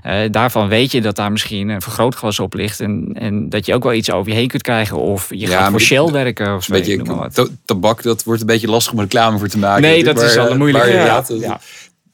Uh, 0.06 0.18
daarvan 0.31 0.68
weet 0.68 0.93
je 0.93 1.01
dat 1.01 1.16
daar 1.16 1.32
misschien 1.32 1.68
een 1.68 1.82
vergrootglas 1.82 2.39
op 2.39 2.55
ligt 2.55 2.81
en, 2.81 3.10
en 3.14 3.48
dat 3.48 3.66
je 3.66 3.74
ook 3.74 3.82
wel 3.82 3.93
iets 3.93 4.10
over 4.10 4.32
je 4.32 4.36
heen 4.36 4.48
kunt 4.48 4.62
krijgen. 4.62 4.97
Of 4.97 5.28
je 5.31 5.39
ja, 5.39 5.59
gaat 5.59 5.70
voor 5.70 5.81
Shell 5.81 6.10
werken 6.10 6.55
of 6.55 6.64
zo. 6.64 6.73
Beetje, 6.73 7.02
wat. 7.05 7.51
Tabak, 7.64 8.02
dat 8.02 8.24
wordt 8.24 8.40
een 8.40 8.47
beetje 8.47 8.68
lastig 8.68 8.93
om 8.93 9.01
reclame 9.01 9.39
voor 9.39 9.48
te 9.48 9.59
maken. 9.59 9.82
Nee, 9.82 10.05
dat 10.05 10.23
is 10.23 10.36
al 10.36 10.51
een 10.51 10.59
moeilijke. 10.59 10.90
Ja, 10.90 11.24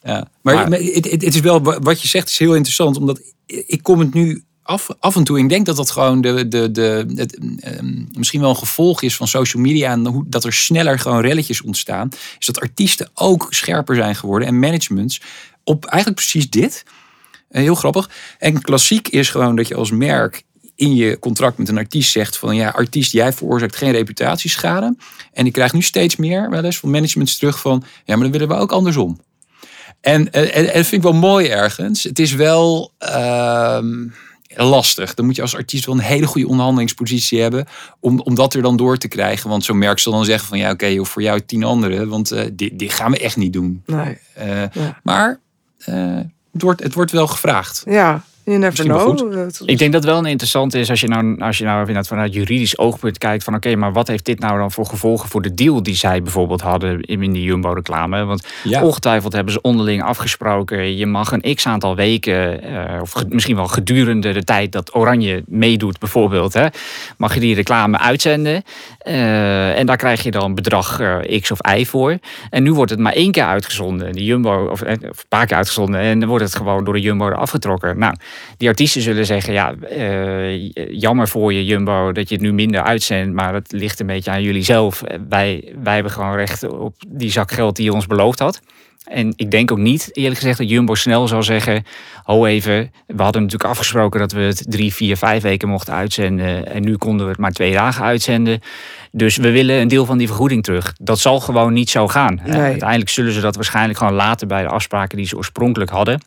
ja. 0.02 0.26
Maar 0.40 0.70
het, 0.70 1.10
het, 1.10 1.22
is 1.22 1.40
wel, 1.40 1.62
wat 1.62 2.02
je 2.02 2.08
zegt 2.08 2.28
is 2.28 2.38
heel 2.38 2.54
interessant, 2.54 2.96
omdat 2.96 3.20
ik 3.46 3.82
kom 3.82 3.98
het 3.98 4.14
nu 4.14 4.44
af, 4.62 4.88
af 4.98 5.16
en 5.16 5.24
toe, 5.24 5.38
ik 5.38 5.48
denk 5.48 5.66
dat 5.66 5.76
dat 5.76 5.90
gewoon 5.90 6.20
de, 6.20 6.48
de, 6.48 6.70
de, 6.70 7.12
het, 7.14 7.38
ehm, 7.60 8.04
misschien 8.12 8.40
wel 8.40 8.50
een 8.50 8.56
gevolg 8.56 9.02
is 9.02 9.16
van 9.16 9.28
social 9.28 9.62
media 9.62 9.90
en 9.90 10.06
hoe, 10.06 10.24
dat 10.26 10.44
er 10.44 10.52
sneller 10.52 10.98
gewoon 10.98 11.20
relletjes 11.20 11.62
ontstaan, 11.62 12.08
is 12.38 12.46
dat 12.46 12.60
artiesten 12.60 13.10
ook 13.14 13.46
scherper 13.50 13.94
zijn 13.94 14.16
geworden 14.16 14.48
en 14.48 14.58
managements 14.58 15.20
op 15.64 15.84
eigenlijk 15.84 16.20
precies 16.20 16.50
dit. 16.50 16.84
Eh, 17.48 17.62
Heel 17.62 17.74
grappig. 17.74 18.10
En 18.38 18.60
klassiek 18.60 19.08
is 19.08 19.30
gewoon 19.30 19.56
dat 19.56 19.68
je 19.68 19.74
als 19.74 19.90
merk 19.90 20.42
in 20.74 20.94
je 20.94 21.18
contract 21.18 21.58
met 21.58 21.68
een 21.68 21.78
artiest 21.78 22.10
zegt 22.10 22.38
van 22.38 22.56
ja, 22.56 22.68
artiest, 22.68 23.12
jij 23.12 23.32
veroorzaakt 23.32 23.76
geen 23.76 23.92
reputatieschade. 23.92 24.96
En 25.32 25.46
ik 25.46 25.52
krijg 25.52 25.72
nu 25.72 25.82
steeds 25.82 26.16
meer 26.16 26.50
wel 26.50 26.64
eens 26.64 26.78
van 26.78 26.90
managements 26.90 27.38
terug 27.38 27.60
van 27.60 27.84
ja, 28.04 28.14
maar 28.14 28.22
dan 28.22 28.32
willen 28.32 28.48
we 28.48 28.62
ook 28.62 28.72
andersom. 28.72 29.20
En, 30.00 30.32
en, 30.32 30.52
en 30.52 30.64
dat 30.64 30.72
vind 30.72 30.92
ik 30.92 31.02
wel 31.02 31.12
mooi 31.12 31.46
ergens. 31.48 32.02
Het 32.02 32.18
is 32.18 32.34
wel 32.34 32.92
ehm, 32.98 34.06
lastig. 34.56 35.14
Dan 35.14 35.24
moet 35.24 35.36
je 35.36 35.42
als 35.42 35.56
artiest 35.56 35.86
wel 35.86 35.94
een 35.94 36.00
hele 36.00 36.26
goede 36.26 36.48
onderhandelingspositie 36.48 37.40
hebben. 37.40 37.66
Om, 38.00 38.20
om 38.20 38.34
dat 38.34 38.54
er 38.54 38.62
dan 38.62 38.76
door 38.76 38.96
te 38.96 39.08
krijgen. 39.08 39.50
Want 39.50 39.64
zo'n 39.64 39.78
merk 39.78 39.98
zal 39.98 40.12
dan 40.12 40.24
zeggen 40.24 40.48
van 40.48 40.58
ja, 40.58 40.70
oké, 40.70 40.86
joh, 40.86 41.06
voor 41.06 41.22
jou 41.22 41.40
tien 41.40 41.64
anderen. 41.64 42.08
Want 42.08 42.30
eh, 42.30 42.46
dit, 42.52 42.78
dit 42.78 42.92
gaan 42.92 43.10
we 43.10 43.18
echt 43.18 43.36
niet 43.36 43.52
doen. 43.52 43.82
Nee. 43.86 44.18
Eh, 44.34 44.60
Ja. 44.72 45.00
Maar 45.02 45.40
eh, 45.78 46.18
het, 46.52 46.62
wordt, 46.62 46.82
het 46.82 46.94
wordt 46.94 47.10
wel 47.10 47.26
gevraagd. 47.26 47.82
Ja, 47.86 48.24
you 48.44 48.58
never 48.58 48.84
know. 48.84 49.18
Ik 49.64 49.78
denk 49.78 49.92
dat 49.92 50.04
wel 50.04 50.18
een 50.18 50.26
interessant 50.26 50.74
is 50.74 50.90
als 50.90 51.00
je 51.00 51.08
nou, 51.08 51.40
als 51.40 51.58
je 51.58 51.64
nou 51.64 52.04
vanuit 52.06 52.34
juridisch 52.34 52.78
oogpunt 52.78 53.18
kijkt 53.18 53.44
van 53.44 53.54
oké, 53.54 53.76
maar 53.76 53.92
wat 53.92 54.08
heeft 54.08 54.24
dit 54.24 54.38
nou 54.38 54.58
dan 54.58 54.72
voor 54.72 54.86
gevolgen 54.86 55.28
voor 55.28 55.42
de 55.42 55.54
deal 55.54 55.82
die 55.82 55.94
zij 55.94 56.22
bijvoorbeeld 56.22 56.60
hadden 56.60 57.00
in 57.00 57.32
die 57.32 57.42
Jumbo-reclame? 57.42 58.24
Want 58.24 58.46
Ja. 58.64 58.82
ongetwijfeld 58.82 59.32
hebben 59.32 59.52
ze 59.52 59.60
onderling 59.60 60.02
afgesproken, 60.02 60.96
je 60.96 61.06
mag 61.06 61.32
een 61.32 61.54
x 61.54 61.66
aantal 61.66 61.96
weken, 61.96 62.62
eh, 62.62 63.00
of 63.02 63.10
ge- 63.10 63.26
misschien 63.28 63.56
wel 63.56 63.66
gedurende 63.68 64.32
de 64.32 64.44
tijd 64.44 64.72
dat 64.72 64.94
Oranje 64.94 65.42
meedoet 65.46 65.98
bijvoorbeeld, 65.98 66.52
hè, 66.52 66.66
mag 67.16 67.34
je 67.34 67.40
die 67.40 67.54
reclame 67.54 67.98
uitzenden. 67.98 68.62
Eh, 69.02 69.78
en 69.78 69.86
daar 69.86 69.96
krijg 69.96 70.22
je 70.22 70.30
dan 70.30 70.54
bedrag 70.54 71.00
eh, 71.00 71.40
x 71.40 71.50
of 71.50 71.58
y 71.76 71.84
voor. 71.84 72.18
En 72.50 72.62
nu 72.62 72.72
wordt 72.72 72.90
het 72.90 73.00
maar 73.00 73.12
één 73.12 73.32
keer 73.32 73.44
uitgezonden, 73.44 74.12
die 74.12 74.24
Jumbo, 74.24 74.68
of, 74.70 74.82
eh, 74.82 74.92
of 74.92 75.18
een 75.18 75.28
paar 75.28 75.46
keer 75.46 75.56
uitgezonden, 75.56 76.00
en 76.00 76.20
dan 76.20 76.28
wordt 76.28 76.44
het 76.44 76.56
gewoon 76.56 76.84
door 76.84 76.94
de 76.94 77.00
Jumbo 77.00 77.30
afgetrokken. 77.30 77.98
Nou, 77.98 78.14
die 78.56 78.68
artiesten 78.68 79.02
zullen 79.02 79.26
zeggen, 79.26 79.52
ja, 79.52 79.74
jammer 80.90 81.28
voor 81.28 81.52
je 81.52 81.64
Jumbo 81.64 82.12
dat 82.12 82.28
je 82.28 82.34
het 82.34 82.44
nu 82.44 82.52
minder 82.52 82.82
uitzendt, 82.82 83.34
maar 83.34 83.52
dat 83.52 83.72
ligt 83.72 84.00
een 84.00 84.06
beetje 84.06 84.30
aan 84.30 84.42
jullie 84.42 84.62
zelf. 84.62 85.02
Wij, 85.28 85.74
wij 85.82 85.94
hebben 85.94 86.12
gewoon 86.12 86.36
recht 86.36 86.68
op 86.68 86.94
die 87.08 87.30
zak 87.30 87.50
geld 87.50 87.76
die 87.76 87.84
je 87.84 87.92
ons 87.92 88.06
beloofd 88.06 88.38
had. 88.38 88.60
En 89.04 89.32
ik 89.36 89.50
denk 89.50 89.70
ook 89.70 89.78
niet, 89.78 90.10
eerlijk 90.12 90.38
gezegd, 90.38 90.58
dat 90.58 90.68
Jumbo 90.68 90.94
snel 90.94 91.28
zal 91.28 91.42
zeggen: 91.42 91.84
Ho 92.22 92.46
even, 92.46 92.92
we 93.06 93.22
hadden 93.22 93.42
natuurlijk 93.42 93.70
afgesproken 93.70 94.20
dat 94.20 94.32
we 94.32 94.40
het 94.40 94.64
drie, 94.68 94.92
vier, 94.94 95.16
vijf 95.16 95.42
weken 95.42 95.68
mochten 95.68 95.94
uitzenden. 95.94 96.66
En 96.66 96.82
nu 96.82 96.96
konden 96.96 97.24
we 97.26 97.32
het 97.32 97.40
maar 97.40 97.52
twee 97.52 97.72
dagen 97.72 98.04
uitzenden. 98.04 98.60
Dus 99.10 99.36
we 99.36 99.50
willen 99.50 99.80
een 99.80 99.88
deel 99.88 100.06
van 100.06 100.18
die 100.18 100.26
vergoeding 100.26 100.62
terug. 100.62 100.92
Dat 101.00 101.18
zal 101.18 101.40
gewoon 101.40 101.72
niet 101.72 101.90
zo 101.90 102.08
gaan. 102.08 102.38
Eh, 102.38 102.44
Nee. 102.44 102.60
Uiteindelijk 102.60 103.10
zullen 103.10 103.32
ze 103.32 103.40
dat 103.40 103.54
waarschijnlijk 103.54 103.98
gewoon 103.98 104.14
laten 104.14 104.48
bij 104.48 104.62
de 104.62 104.68
afspraken 104.68 105.16
die 105.16 105.26
ze 105.26 105.36
oorspronkelijk 105.36 105.90
hadden. 105.90 106.20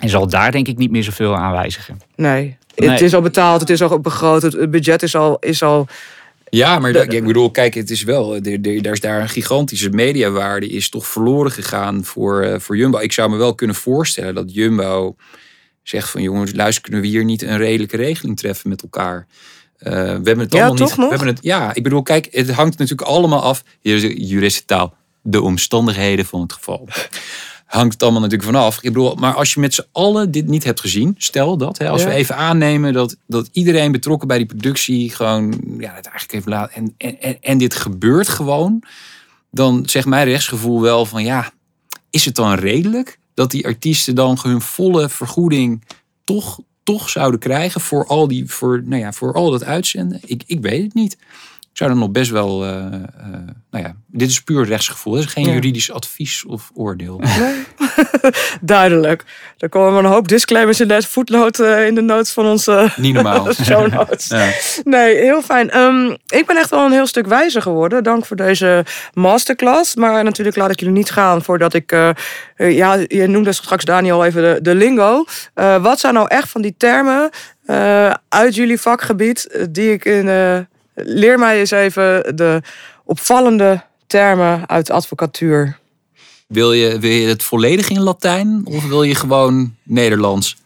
En 0.00 0.08
zal 0.08 0.26
daar 0.28 0.52
denk 0.52 0.68
ik 0.68 0.78
niet 0.78 0.90
meer 0.90 1.02
zoveel 1.02 1.36
aan 1.36 1.52
wijzigen. 1.52 2.00
Nee. 2.16 2.56
Nee. 2.76 2.90
Het 2.90 3.00
is 3.00 3.14
al 3.14 3.20
betaald, 3.20 3.60
het 3.60 3.70
is 3.70 3.82
al 3.82 4.00
begroot, 4.00 4.42
het 4.42 4.70
budget 4.70 5.02
is 5.02 5.14
al, 5.16 5.36
is 5.38 5.62
al 5.62 5.86
Ja, 6.48 6.78
maar 6.78 6.92
dat- 6.92 7.12
ik 7.12 7.24
bedoel, 7.26 7.50
kijk, 7.50 7.74
het 7.74 7.90
is 7.90 8.02
wel, 8.02 8.34
er, 8.36 8.82
daar 8.82 8.92
is 8.92 9.00
daar 9.00 9.20
een 9.20 9.28
gigantische 9.28 9.90
mediawaarde 9.90 10.68
is 10.68 10.88
toch 10.88 11.06
verloren 11.06 11.52
gegaan 11.52 12.04
voor, 12.04 12.42
eh, 12.42 12.58
voor 12.60 12.76
Jumbo. 12.76 12.98
Ik 12.98 13.12
zou 13.12 13.30
me 13.30 13.36
wel 13.36 13.54
kunnen 13.54 13.76
voorstellen 13.76 14.34
dat 14.34 14.54
Jumbo 14.54 15.16
zegt 15.82 16.10
van 16.10 16.22
jongens, 16.22 16.52
luister, 16.54 16.82
kunnen 16.82 17.00
we 17.00 17.06
hier 17.06 17.24
niet 17.24 17.42
een 17.42 17.56
redelijke 17.56 17.96
regeling 17.96 18.36
treffen 18.36 18.68
met 18.68 18.82
elkaar? 18.82 19.26
Eh, 19.76 19.92
we 19.92 19.98
hebben 19.98 20.38
het 20.38 20.54
allemaal 20.54 20.70
niet. 20.72 20.78
nog? 20.96 21.08
We 21.10 21.16
hebben 21.16 21.28
het, 21.34 21.38
ja, 21.42 21.74
ik 21.74 21.82
bedoel, 21.82 22.02
kijk, 22.02 22.28
het 22.30 22.50
hangt 22.50 22.78
natuurlijk 22.78 23.08
allemaal 23.08 23.42
af. 23.42 23.62
Hier 23.80 23.94
is 23.94 24.00
de 24.00 24.26
juristentaal. 24.26 24.94
De 25.22 25.42
omstandigheden 25.42 26.24
van 26.26 26.40
het 26.40 26.52
geval. 26.52 26.88
Hangt 27.66 27.92
het 27.92 28.02
allemaal 28.02 28.20
natuurlijk 28.20 28.48
vanaf. 28.50 28.76
Ik 28.76 28.92
bedoel, 28.92 29.14
maar 29.14 29.34
als 29.34 29.54
je 29.54 29.60
met 29.60 29.74
z'n 29.74 29.84
allen 29.92 30.30
dit 30.30 30.46
niet 30.46 30.64
hebt 30.64 30.80
gezien, 30.80 31.14
stel 31.18 31.56
dat, 31.56 31.78
hè, 31.78 31.88
als 31.88 32.02
Ja. 32.02 32.08
we 32.08 32.14
even 32.14 32.36
aannemen 32.36 32.92
dat, 32.92 33.16
dat 33.26 33.48
iedereen 33.52 33.92
betrokken 33.92 34.28
bij 34.28 34.36
die 34.36 34.46
productie 34.46 35.10
gewoon, 35.10 35.48
ja, 35.78 35.94
het 35.94 36.06
eigenlijk 36.06 36.32
heeft 36.32 36.46
laten. 36.46 36.74
En, 36.74 36.94
en, 36.98 37.20
en, 37.20 37.36
en 37.40 37.58
dit 37.58 37.74
gebeurt 37.74 38.28
gewoon, 38.28 38.82
dan 39.50 39.82
zegt 39.88 40.06
mijn 40.06 40.26
rechtsgevoel 40.26 40.80
wel 40.80 41.06
van 41.06 41.24
ja, 41.24 41.50
is 42.10 42.24
het 42.24 42.34
dan 42.34 42.54
redelijk 42.54 43.18
dat 43.34 43.50
die 43.50 43.66
artiesten 43.66 44.14
dan 44.14 44.38
hun 44.42 44.60
volle 44.60 45.08
vergoeding 45.08 45.84
toch, 46.24 46.58
toch 46.82 47.08
zouden 47.10 47.40
krijgen 47.40 47.80
voor 47.80 48.06
al, 48.06 48.28
die, 48.28 48.50
voor, 48.50 48.82
nou 48.84 49.02
ja, 49.02 49.12
voor 49.12 49.32
al 49.34 49.50
dat 49.50 49.64
uitzenden? 49.64 50.20
Ik, 50.24 50.42
ik 50.46 50.60
weet 50.60 50.82
het 50.82 50.94
niet. 50.94 51.16
Zou 51.76 51.90
dan 51.90 51.98
nog 51.98 52.10
best 52.10 52.30
wel, 52.30 52.64
eh, 52.64 52.70
eh, 52.70 53.02
nou 53.70 53.84
ja, 53.84 53.94
dit 54.06 54.30
is 54.30 54.42
puur 54.42 54.64
rechtsgevoel. 54.64 55.12
Dit 55.12 55.24
is 55.24 55.32
geen 55.32 55.44
Ja. 55.44 55.52
juridisch 55.52 55.92
advies 55.92 56.44
of 56.46 56.70
oordeel. 56.74 57.20
duidelijk. 58.60 59.24
Er 59.58 59.68
komen 59.68 60.04
een 60.04 60.10
hoop 60.10 60.28
disclaimers 60.28 60.80
in 60.80 60.88
deze 60.88 61.08
voetnoot 61.08 61.60
eh, 61.60 61.86
in 61.86 61.94
de 61.94 62.00
notes 62.00 62.32
van 62.32 62.46
onze 62.46 62.88
Niet 62.96 63.14
normaal. 63.14 63.52
show 63.64 63.92
notes. 63.92 64.26
Ja. 64.26 64.50
Nee, 64.84 65.16
heel 65.16 65.42
fijn. 65.42 65.70
Ehm, 65.70 66.10
ik 66.26 66.46
ben 66.46 66.56
echt 66.56 66.70
wel 66.70 66.84
een 66.84 66.92
heel 66.92 67.06
stuk 67.06 67.26
wijzer 67.26 67.62
geworden. 67.62 68.02
Dank 68.02 68.26
voor 68.26 68.36
deze 68.36 68.84
masterclass. 69.14 69.94
Maar 69.94 70.24
natuurlijk 70.24 70.56
laat 70.56 70.70
ik 70.70 70.78
jullie 70.80 70.94
niet 70.94 71.10
gaan 71.10 71.42
voordat 71.42 71.74
ik... 71.74 71.90
ja, 72.56 72.94
je 73.06 73.26
noemde 73.26 73.52
straks 73.52 73.84
Daniel 73.84 74.24
even 74.24 74.42
de, 74.42 74.58
de 74.62 74.74
lingo. 74.74 75.24
Wat 75.80 76.00
zijn 76.00 76.14
nou 76.14 76.28
echt 76.28 76.48
van 76.48 76.62
die 76.62 76.74
termen 76.76 77.30
uit 78.28 78.54
jullie 78.54 78.80
vakgebied... 78.80 79.66
die 79.70 79.92
ik 79.92 80.04
in... 80.04 80.28
leer 80.96 81.38
mij 81.38 81.58
eens 81.58 81.70
even 81.70 82.36
de 82.36 82.62
opvallende 83.04 83.82
termen 84.06 84.68
uit 84.68 84.86
de 84.86 84.92
advocatuur. 84.92 85.78
Wil, 86.46 86.72
je, 86.72 86.98
wil 86.98 87.10
je 87.10 87.28
het 87.28 87.42
volledig 87.42 87.88
in 87.88 88.02
Latijn 88.02 88.60
of 88.64 88.88
wil 88.88 89.02
je 89.02 89.14
gewoon 89.14 89.74
Nederlands? 89.82 90.56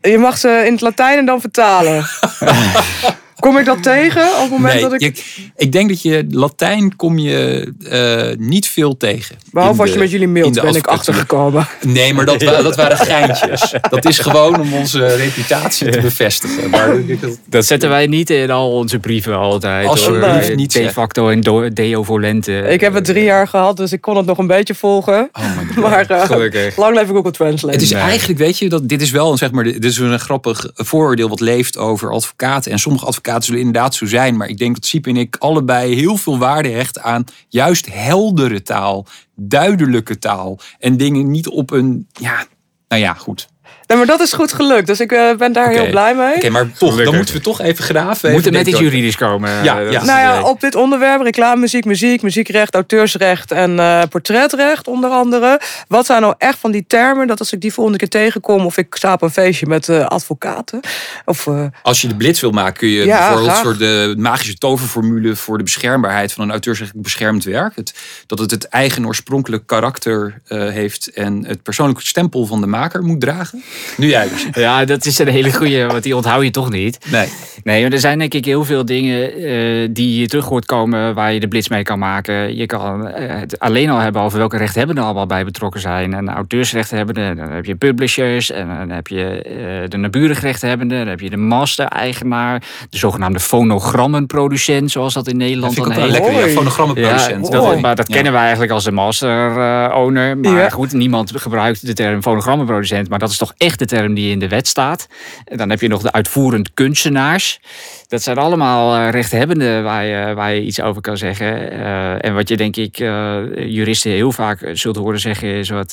Je 0.00 0.18
mag 0.18 0.38
ze 0.38 0.62
in 0.66 0.72
het 0.72 0.80
Latijn 0.80 1.18
en 1.18 1.26
dan 1.26 1.40
vertalen. 1.40 2.06
Kom 3.40 3.58
ik 3.58 3.64
dat 3.64 3.82
tegen 3.82 4.26
op 4.34 4.40
het 4.42 4.50
moment 4.50 4.72
Nee, 4.74 4.82
dat 4.82 4.92
ik... 5.02 5.16
je- 5.16 5.42
ik 5.56 5.72
denk 5.72 5.88
dat 5.88 6.02
je 6.02 6.26
Latijn 6.30 6.96
kom 6.96 7.18
je 7.18 7.72
eh, 7.90 8.38
niet 8.46 8.68
veel 8.68 8.96
tegen. 8.96 9.36
Behalve 9.52 9.80
als 9.80 9.92
je 9.92 9.98
met 9.98 10.10
jullie 10.10 10.28
mailt, 10.28 10.60
ben 10.62 10.74
ik 10.74 10.86
achtergekomen. 10.86 11.66
Nee, 11.86 12.14
maar 12.14 12.24
dat, 12.24 12.40
dat 12.40 12.76
waren 12.76 12.96
geintjes. 12.96 13.74
Dat 13.90 14.04
is 14.04 14.18
gewoon 14.18 14.60
om 14.60 14.72
onze 14.74 15.06
reputatie 15.16 15.90
te 15.90 16.00
bevestigen. 16.00 16.70
Maar 16.70 16.98
ik- 16.98 17.18
dat- 17.46 17.66
zetten 17.66 17.88
wij 17.88 18.06
niet 18.06 18.30
in 18.30 18.50
al 18.50 18.72
onze 18.72 18.98
brieven 18.98 19.36
altijd. 19.38 19.86
Alsjeblieft 19.88 20.46
hoor. 20.46 20.56
niet 20.56 20.72
De 20.72 20.90
facto 20.90 21.28
en 21.28 21.40
do- 21.40 21.68
deo 21.72 22.02
volente. 22.02 22.52
Ik 22.58 22.80
heb 22.80 22.94
het 22.94 23.04
drie 23.04 23.24
jaar 23.24 23.48
gehad, 23.48 23.76
dus 23.76 23.92
ik 23.92 24.00
kon 24.00 24.16
het 24.16 24.26
nog 24.26 24.38
een 24.38 24.46
beetje 24.46 24.74
volgen. 24.74 25.28
oh 25.32 25.44
my 25.58 25.64
god. 25.74 25.76
Maar 25.76 26.10
eh, 26.10 26.24
Gelukkig. 26.24 26.76
lang 26.76 26.94
leven 26.96 27.14
Google 27.14 27.30
Translate. 27.30 27.74
Het 27.74 27.82
is 27.84 27.90
Nee. 27.92 28.02
eigenlijk, 28.02 28.38
weet 28.38 28.58
je, 28.58 28.68
dat 28.68 28.88
dit 28.88 29.02
is 29.02 29.10
wel 29.10 29.30
een, 29.30 29.38
zeg 29.38 29.50
maar, 29.50 29.64
dit 29.64 29.84
is 29.84 29.98
een 29.98 30.20
grappig 30.20 30.70
vooroordeel 30.74 31.28
wat 31.28 31.40
leeft 31.40 31.78
over 31.78 32.12
advocaten. 32.12 32.72
En 32.72 32.78
sommige 32.78 33.04
advocaten 33.04 33.24
zullen 33.44 33.60
inderdaad 33.60 33.94
zo 33.94 34.06
zijn. 34.06 34.36
Maar 34.36 34.48
ik 34.48 34.58
denk 34.58 34.74
dat 34.74 34.86
Siep 34.86 35.06
en 35.06 35.16
ik 35.16 35.36
allebei 35.38 35.94
heel 35.94 36.16
veel 36.16 36.38
waarde 36.38 36.68
hechten 36.68 37.02
aan 37.02 37.24
juist 37.48 37.92
heldere 37.92 38.62
taal, 38.62 39.06
duidelijke 39.34 40.18
taal. 40.18 40.58
En 40.78 40.96
dingen 40.96 41.30
niet 41.30 41.48
op 41.48 41.70
een, 41.70 42.08
ja, 42.12 42.46
nou 42.88 43.02
ja, 43.02 43.14
goed. 43.14 43.48
Nee, 43.86 43.98
maar 43.98 44.06
dat 44.06 44.20
is 44.20 44.32
goed 44.32 44.52
gelukt, 44.52 44.86
dus 44.86 45.00
ik 45.00 45.12
eh, 45.12 45.36
ben 45.36 45.52
daar 45.52 45.70
heel 45.70 45.90
blij 45.90 46.14
mee. 46.14 46.34
Oké, 46.34 46.50
maar 46.50 46.72
toch, 46.72 47.04
dan 47.04 47.16
moeten 47.16 47.34
we 47.34 47.40
toch 47.40 47.60
even 47.60 47.84
graven. 47.84 48.28
We 48.28 48.34
moeten 48.34 48.52
met 48.52 48.66
iets 48.66 48.78
juridisch 48.78 49.16
komen. 49.16 49.64
Ja, 49.64 49.78
is 49.78 50.02
Nou 50.02 50.20
ja, 50.20 50.42
op 50.42 50.60
dit 50.60 50.74
onderwerp, 50.74 51.22
reclamemuziek, 51.22 51.84
muziek, 51.84 52.22
muziekrecht, 52.22 52.74
auteursrecht 52.74 53.50
en 53.50 53.78
eh, 53.78 54.02
portretrecht 54.10 54.88
onder 54.88 55.10
andere. 55.10 55.60
Wat 55.88 56.06
zijn 56.06 56.20
nou 56.20 56.34
echt 56.38 56.58
van 56.58 56.70
die 56.70 56.84
termen, 56.86 57.26
dat 57.26 57.38
als 57.38 57.52
ik 57.52 57.60
die 57.60 57.72
volgende 57.72 57.98
keer 57.98 58.08
tegenkom 58.08 58.66
of 58.66 58.76
ik 58.76 58.94
sta 58.94 59.12
op 59.12 59.22
een 59.22 59.30
feestje 59.30 59.66
met 59.66 59.88
eh, 59.88 60.06
advocaten 60.06 60.80
of 61.24 61.46
eh, 61.46 61.64
Als 61.82 62.00
je 62.00 62.08
de 62.08 62.16
blitz 62.16 62.40
wil 62.40 62.50
maken, 62.50 62.74
kun 62.74 62.88
je 62.88 63.04
Ja, 63.04 63.18
bijvoorbeeld 63.18 63.48
graag. 63.48 63.58
een 63.58 63.64
soort 63.64 63.78
de 63.78 64.14
magische 64.18 64.58
toverformule 64.58 65.36
voor 65.36 65.58
de 65.58 65.64
beschermbaarheid 65.64 66.32
van 66.32 66.44
een 66.44 66.50
auteursrechtelijk 66.50 67.04
beschermd 67.06 67.44
werk. 67.44 67.76
Het, 67.76 67.94
dat 68.26 68.38
het 68.38 68.50
het 68.50 68.68
eigen 68.68 69.06
oorspronkelijk 69.06 69.66
karakter 69.66 70.40
eh, 70.46 70.68
heeft 70.68 71.10
en 71.10 71.44
het 71.46 71.62
persoonlijke 71.62 72.06
stempel 72.06 72.46
van 72.46 72.60
de 72.60 72.66
maker 72.66 73.02
moet 73.02 73.20
dragen. 73.20 73.62
Nu 73.96 74.08
jij 74.08 74.28
dus. 74.28 74.46
Ja, 74.52 74.84
dat 74.84 75.04
is 75.04 75.18
een 75.18 75.28
hele 75.28 75.52
goeie, 75.52 75.84
want 75.86 76.02
die 76.02 76.16
onthoud 76.16 76.42
je 76.42 76.50
toch 76.50 76.70
niet. 76.70 76.98
Nee. 77.10 77.28
Nee, 77.64 77.82
maar 77.82 77.92
er 77.92 77.98
zijn 77.98 78.18
denk 78.18 78.34
ik 78.34 78.44
heel 78.44 78.64
veel 78.64 78.84
dingen 78.84 79.32
eh, 79.34 79.88
die 79.90 80.20
je 80.20 80.26
terug 80.26 80.44
hoort 80.44 80.64
komen 80.66 81.14
waar 81.14 81.32
je 81.32 81.40
de 81.40 81.48
blitz 81.48 81.68
mee 81.68 81.82
kan 81.82 81.98
maken. 81.98 82.56
Je 82.56 82.66
kan 82.66 83.08
eh, 83.08 83.38
het 83.40 83.58
alleen 83.58 83.90
al 83.90 83.98
hebben 83.98 84.22
over 84.22 84.38
welke 84.38 84.56
rechthebbenden 84.56 85.02
er 85.04 85.08
allemaal 85.10 85.26
bij 85.26 85.44
betrokken 85.44 85.80
zijn. 85.80 86.14
En 86.14 86.28
auteursrechthebbenden, 86.28 87.36
dan 87.36 87.50
heb 87.50 87.64
je 87.64 87.74
publishers 87.74 88.50
en 88.50 88.68
dan 88.78 88.90
heb 88.90 89.06
je 89.06 89.42
eh, 89.42 89.88
de 89.88 89.96
naburig 89.96 90.40
rechthebbenden, 90.40 90.98
dan 90.98 91.08
heb 91.08 91.20
je 91.20 91.30
de 91.30 91.36
master-eigenaar, 91.36 92.62
de 92.90 92.98
zogenaamde 92.98 93.40
fonogrammenproducent, 93.40 94.90
zoals 94.90 95.14
dat 95.14 95.26
in 95.26 95.32
Dat 95.38 95.42
Nederland 95.42 95.74
vind 95.74 95.86
ik 95.86 95.92
dan 95.94 96.02
heet. 96.02 96.12
lekker. 96.12 96.32
Ja, 96.32 96.46
fonogrammenproducent. 96.48 97.44
Ja, 97.46 97.52
dat, 97.52 97.80
maar 97.80 97.96
dat 97.96 98.08
Ja. 98.08 98.14
kennen 98.14 98.32
wij 98.32 98.42
eigenlijk 98.42 98.72
als 98.72 98.84
de 98.84 98.92
master-owner. 98.92 100.38
maar 100.38 100.52
Ja. 100.52 100.68
goed, 100.68 100.92
niemand 100.92 101.32
gebruikt 101.40 101.86
de 101.86 101.92
term 101.92 102.22
fonogrammenproducent. 102.22 103.08
Maar 103.08 103.18
dat 103.18 103.30
is 103.30 103.36
toch 103.36 103.44
toch 103.46 103.54
echt 103.66 103.78
de 103.78 103.86
term 103.86 104.14
die 104.14 104.30
in 104.30 104.38
de 104.38 104.48
wet 104.48 104.68
staat. 104.68 105.06
En 105.44 105.56
dan 105.56 105.70
heb 105.70 105.80
je 105.80 105.88
nog 105.88 106.02
de 106.02 106.12
uitvoerend 106.12 106.74
kunstenaars. 106.74 107.60
Dat 108.08 108.22
zijn 108.22 108.38
allemaal 108.38 108.96
uh, 108.96 109.10
rechthebbenden 109.10 109.82
waar 109.82 110.04
je, 110.04 110.34
waar 110.34 110.54
je 110.54 110.62
iets 110.62 110.80
over 110.80 111.02
kan 111.02 111.16
zeggen. 111.16 111.72
Uh, 111.72 112.24
en 112.24 112.34
wat 112.34 112.48
je 112.48 112.56
denk 112.56 112.76
ik 112.76 112.98
uh, 112.98 113.38
juristen 113.54 114.10
heel 114.10 114.32
vaak 114.32 114.70
zult 114.72 114.96
horen 114.96 115.20
zeggen 115.20 115.48
is 115.48 115.68
wat 115.68 115.90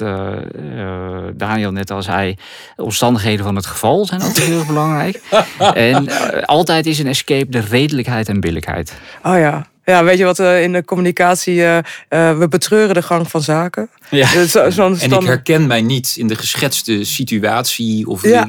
Daniel 1.33 1.71
net 1.71 1.91
al 1.91 2.01
zei. 2.01 2.35
Omstandigheden 2.75 3.45
van 3.45 3.55
het 3.55 3.65
geval 3.65 4.05
zijn 4.05 4.21
ook 4.21 4.37
heel 4.37 4.65
belangrijk. 4.65 5.21
en 5.73 6.07
altijd 6.45 6.85
is 6.85 6.99
een 6.99 7.07
escape 7.07 7.49
de 7.49 7.59
redelijkheid 7.59 8.29
en 8.29 8.39
billijkheid. 8.39 8.93
Oh 9.23 9.37
ja, 9.37 9.67
ja, 9.85 10.03
weet 10.03 10.17
je 10.17 10.23
wat 10.23 10.39
uh, 10.39 10.63
in 10.63 10.73
de 10.73 10.85
communicatie, 10.85 11.55
uh, 11.55 11.77
uh, 12.09 12.37
we 12.37 12.47
betreuren 12.47 12.93
de 12.93 13.01
gang 13.01 13.29
van 13.29 13.41
zaken. 13.41 13.89
Ja. 14.09 14.45
Zo, 14.45 14.93
en 14.99 15.11
ik 15.11 15.23
herken 15.23 15.67
mij 15.67 15.81
niet 15.81 16.15
in 16.17 16.27
de 16.27 16.35
geschetste 16.35 17.03
situatie 17.03 18.07
of 18.07 18.23
ja. 18.23 18.45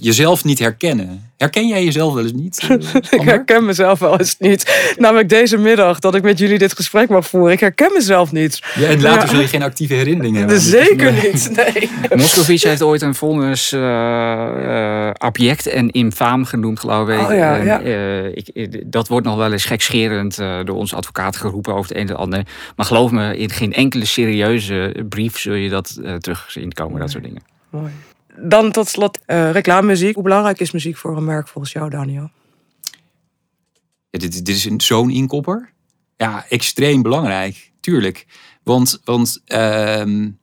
jezelf 0.00 0.44
niet 0.44 0.58
herkennen. 0.58 1.29
Herken 1.40 1.68
jij 1.68 1.84
jezelf 1.84 2.14
wel 2.14 2.22
eens 2.22 2.32
niet? 2.32 2.68
ik 3.20 3.20
herken 3.20 3.64
mezelf 3.64 3.98
wel 3.98 4.18
eens 4.18 4.36
niet. 4.38 4.94
Namelijk 4.98 5.28
deze 5.28 5.56
middag 5.56 5.98
dat 5.98 6.14
ik 6.14 6.22
met 6.22 6.38
jullie 6.38 6.58
dit 6.58 6.74
gesprek 6.74 7.08
mag 7.08 7.26
voeren. 7.26 7.52
Ik 7.52 7.60
herken 7.60 7.92
mezelf 7.92 8.32
niet. 8.32 8.60
Ja, 8.74 8.88
en 8.88 9.00
later 9.00 9.28
zul 9.28 9.40
je 9.40 9.46
geen 9.46 9.62
actieve 9.62 9.94
herinneringen 9.94 10.38
hebben. 10.38 10.60
Zeker 10.80 11.12
niet, 11.12 11.50
nee. 11.56 11.90
Moscovici 12.14 12.68
heeft 12.68 12.82
ooit 12.82 13.02
een 13.02 13.14
vonnis 13.14 13.72
uh, 13.72 15.10
abject 15.10 15.66
en 15.66 15.90
infaam 15.90 16.44
genoemd, 16.44 16.80
geloof 16.80 17.08
ik. 17.08 17.20
Oh, 17.20 17.34
ja, 17.34 17.56
ja. 17.56 17.80
En, 17.82 18.32
ik, 18.34 18.82
dat 18.92 19.08
wordt 19.08 19.26
nog 19.26 19.36
wel 19.36 19.52
eens 19.52 19.64
gekscherend 19.64 20.36
door 20.36 20.76
onze 20.76 20.96
advocaat 20.96 21.36
geroepen 21.36 21.74
over 21.74 21.88
het 21.88 21.96
een 21.96 22.02
en 22.02 22.08
het 22.08 22.16
ander. 22.16 22.46
Maar 22.76 22.86
geloof 22.86 23.10
me, 23.10 23.36
in 23.36 23.50
geen 23.50 23.72
enkele 23.72 24.04
serieuze 24.04 25.04
brief 25.08 25.38
zul 25.38 25.54
je 25.54 25.68
dat 25.68 26.00
terug 26.18 26.46
zien 26.48 26.72
komen, 26.72 27.00
dat 27.00 27.10
soort 27.10 27.24
dingen. 27.24 27.42
Mooi. 27.70 27.90
Dan 28.42 28.72
tot 28.72 28.88
slot 28.88 29.18
uh, 29.26 29.50
reclamemuziek. 29.50 30.14
Hoe 30.14 30.22
belangrijk 30.22 30.60
is 30.60 30.70
muziek 30.70 30.96
voor 30.96 31.16
een 31.16 31.24
merk 31.24 31.48
volgens 31.48 31.72
jou, 31.72 31.90
Daniel? 31.90 32.30
Ja, 34.10 34.18
dit, 34.18 34.46
dit 34.46 34.48
is 34.48 34.66
zo'n 34.76 35.10
inkopper. 35.10 35.72
Ja, 36.16 36.46
extreem 36.48 37.02
belangrijk. 37.02 37.70
Tuurlijk. 37.80 38.26
Want, 38.62 39.00
want 39.04 39.42
um, 39.46 40.38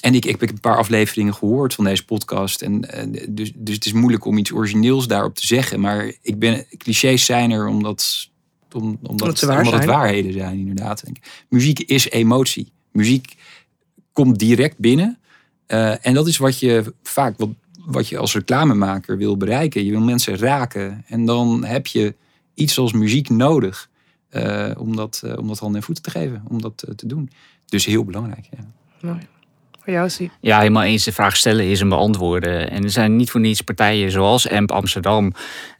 en 0.00 0.14
ik, 0.14 0.24
ik 0.24 0.40
heb 0.40 0.50
een 0.50 0.60
paar 0.60 0.76
afleveringen 0.76 1.34
gehoord 1.34 1.74
van 1.74 1.84
deze 1.84 2.04
podcast. 2.04 2.62
En, 2.62 2.80
dus, 3.28 3.52
dus 3.54 3.74
het 3.74 3.86
is 3.86 3.92
moeilijk 3.92 4.24
om 4.24 4.38
iets 4.38 4.52
origineels 4.52 5.06
daarop 5.06 5.34
te 5.34 5.46
zeggen. 5.46 5.80
Maar 5.80 6.12
ik 6.22 6.38
ben, 6.38 6.66
clichés 6.76 7.24
zijn 7.24 7.50
er 7.50 7.66
omdat, 7.66 8.30
om, 8.72 8.98
omdat, 9.02 9.40
waar 9.40 9.58
omdat 9.58 9.72
het 9.72 9.84
waarheden 9.84 10.32
zijn, 10.32 10.58
inderdaad. 10.58 11.02
Muziek 11.48 11.80
is 11.80 12.10
emotie. 12.10 12.72
Muziek 12.92 13.34
komt 14.12 14.38
direct 14.38 14.78
binnen. 14.78 15.18
Uh, 15.68 16.06
en 16.06 16.14
dat 16.14 16.26
is 16.26 16.36
wat 16.36 16.58
je 16.58 16.94
vaak, 17.02 17.36
wat, 17.84 18.08
je 18.08 18.18
als 18.18 18.34
reclamemaker 18.34 19.16
wil 19.16 19.36
bereiken. 19.36 19.84
Je 19.84 19.90
wil 19.90 20.00
mensen 20.00 20.38
raken. 20.38 21.04
En 21.06 21.24
dan 21.24 21.64
heb 21.64 21.86
je 21.86 22.14
iets 22.54 22.78
als 22.78 22.92
muziek 22.92 23.28
nodig 23.28 23.90
uh, 24.30 24.70
om, 24.78 24.96
dat, 24.96 25.22
uh, 25.24 25.38
om 25.38 25.48
dat 25.48 25.58
handen 25.58 25.80
en 25.80 25.86
voeten 25.86 26.04
te 26.04 26.10
geven. 26.10 26.42
Om 26.48 26.60
dat 26.60 26.86
te 26.96 27.06
doen. 27.06 27.30
Dus 27.66 27.84
heel 27.84 28.04
belangrijk. 28.04 28.48
Ja. 28.50 28.64
Mooi. 29.00 29.26
Voor 29.84 30.10
zie. 30.10 30.30
Ja, 30.40 30.58
helemaal 30.58 30.82
eens. 30.82 31.04
De 31.04 31.12
vraag 31.12 31.36
stellen 31.36 31.64
is 31.64 31.80
een 31.80 31.88
beantwoorden. 31.88 32.70
En 32.70 32.82
er 32.82 32.90
zijn 32.90 33.16
niet 33.16 33.30
voor 33.30 33.40
niets 33.40 33.60
partijen 33.60 34.10
zoals 34.10 34.48
AMP 34.48 34.72
Amsterdam... 34.72 35.32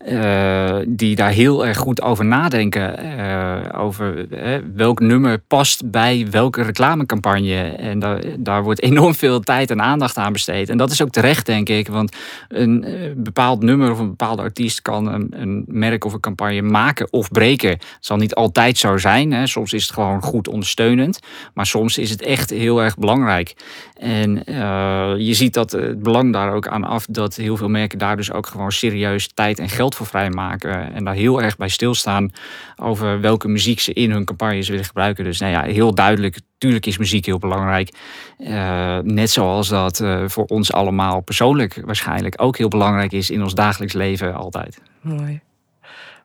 Uh, 0.09 0.77
die 0.87 1.17
daar 1.17 1.31
heel 1.31 1.67
erg 1.67 1.79
goed 1.79 2.03
over 2.03 2.25
nadenken. 2.25 3.05
Uh, 3.05 3.81
over 3.81 4.33
uh, 4.33 4.59
welk 4.75 5.01
nummer 5.01 5.39
past 5.39 5.91
bij 5.91 6.27
welke 6.31 6.63
reclamecampagne. 6.63 7.61
En 7.61 7.99
daar, 7.99 8.23
daar 8.39 8.63
wordt 8.63 8.83
enorm 8.83 9.15
veel 9.15 9.41
tijd 9.41 9.71
en 9.71 9.83
aandacht 9.83 10.17
aan 10.17 10.33
besteed. 10.33 10.69
En 10.69 10.77
dat 10.77 10.91
is 10.91 11.03
ook 11.03 11.11
terecht, 11.11 11.47
denk 11.47 11.69
ik. 11.69 11.89
Want 11.89 12.17
een 12.49 12.85
bepaald 13.17 13.63
nummer 13.63 13.91
of 13.91 13.99
een 13.99 14.09
bepaalde 14.09 14.43
artiest... 14.43 14.83
kan 14.83 15.13
een, 15.13 15.35
een 15.37 15.65
merk 15.67 16.05
of 16.05 16.13
een 16.13 16.21
campagne 16.21 16.63
maken 16.63 17.13
of 17.13 17.31
breken. 17.31 17.71
Het 17.71 17.81
zal 18.01 18.17
niet 18.17 18.35
altijd 18.35 18.79
zo 18.79 18.97
zijn. 18.97 19.33
Hè. 19.33 19.47
Soms 19.47 19.73
is 19.73 19.83
het 19.83 19.93
gewoon 19.93 20.23
goed 20.23 20.49
ondersteunend. 20.49 21.19
Maar 21.55 21.67
soms 21.67 21.99
is 21.99 22.11
het 22.11 22.23
echt 22.23 22.51
heel 22.51 22.83
erg 22.83 22.97
belangrijk. 22.97 23.55
En 23.95 24.43
uh, 24.47 25.15
je 25.17 25.35
ziet 25.35 25.55
dat 25.55 25.73
het 25.73 26.03
belang 26.03 26.33
daar 26.33 26.53
ook 26.53 26.69
aan 26.69 26.85
af 26.85 27.07
dat 27.07 27.37
heel 27.37 27.57
veel 27.57 27.69
merken 27.69 27.99
daar 27.99 28.17
dus 28.17 28.33
ook 28.33 28.47
gewoon 28.47 28.73
serieus 28.73 29.29
tijd 29.35 29.59
en 29.59 29.69
geld 29.69 29.95
voor 29.95 30.07
vrijmaken. 30.07 30.95
En 30.95 31.05
daar 31.05 31.15
heel 31.15 31.43
erg 31.43 31.57
bij 31.57 31.69
stilstaan 31.69 32.33
over 32.77 33.21
welke 33.21 33.49
muziek 33.49 33.81
ze 33.81 33.93
in 33.93 34.11
hun 34.11 34.25
campagnes 34.25 34.69
willen 34.69 34.85
gebruiken. 34.85 35.25
Dus 35.25 35.39
nou 35.39 35.53
ja, 35.53 35.63
heel 35.63 35.95
duidelijk, 35.95 36.39
tuurlijk 36.59 36.87
is 36.87 36.99
muziek 36.99 37.27
heel 37.27 37.39
belangrijk. 37.39 37.95
Uh, 38.39 38.99
net 38.99 39.31
zoals 39.31 39.69
dat 39.69 40.01
uh, 40.01 40.25
voor 40.27 40.45
ons 40.45 40.73
allemaal 40.73 41.21
persoonlijk 41.21 41.83
waarschijnlijk 41.85 42.35
ook 42.43 42.59
heel 42.59 42.69
belangrijk 42.69 43.13
is 43.13 43.31
in 43.31 43.43
ons 43.43 43.55
dagelijks 43.55 43.95
leven 43.95 44.35
altijd. 44.35 44.81
Mooi. 45.01 45.41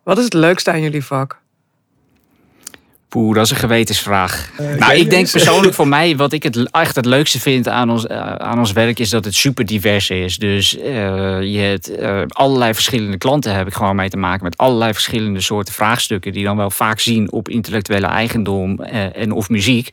Wat 0.03 0.17
is 0.17 0.23
het 0.23 0.33
leukste 0.33 0.71
aan 0.71 0.81
jullie 0.81 1.05
vak? 1.05 1.41
Poeh, 3.09 3.35
dat 3.35 3.45
is 3.45 3.51
een 3.51 3.57
gewetensvraag. 3.57 4.49
Uh, 4.61 4.75
nou, 4.75 4.93
ik 4.93 5.09
denk 5.09 5.31
persoonlijk 5.31 5.73
voor 5.79 5.87
mij, 5.87 6.15
wat 6.15 6.33
ik 6.33 6.43
het 6.43 6.71
echt 6.71 6.95
het 6.95 7.05
leukste 7.05 7.39
vind 7.39 7.67
aan 7.67 7.89
ons, 7.89 8.05
uh, 8.05 8.35
aan 8.35 8.59
ons 8.59 8.71
werk, 8.71 8.99
is 8.99 9.09
dat 9.09 9.25
het 9.25 9.35
super 9.35 9.65
divers 9.65 10.09
is. 10.09 10.37
Dus 10.37 10.77
uh, 10.77 10.83
je 11.41 11.59
hebt 11.59 11.91
allerlei 12.27 12.73
verschillende 12.73 13.17
klanten, 13.17 13.55
heb 13.55 13.67
ik 13.67 13.73
gewoon 13.73 13.95
mee 13.95 14.09
te 14.09 14.17
maken 14.17 14.43
met 14.43 14.57
allerlei 14.57 14.93
verschillende 14.93 15.41
soorten 15.41 15.73
vraagstukken, 15.73 16.31
die 16.31 16.43
dan 16.43 16.57
wel 16.57 16.69
vaak 16.69 16.99
zien 16.99 17.31
op 17.31 17.49
intellectuele 17.49 18.07
eigendom 18.07 18.79
en 18.79 19.31
of 19.31 19.49
muziek. 19.49 19.89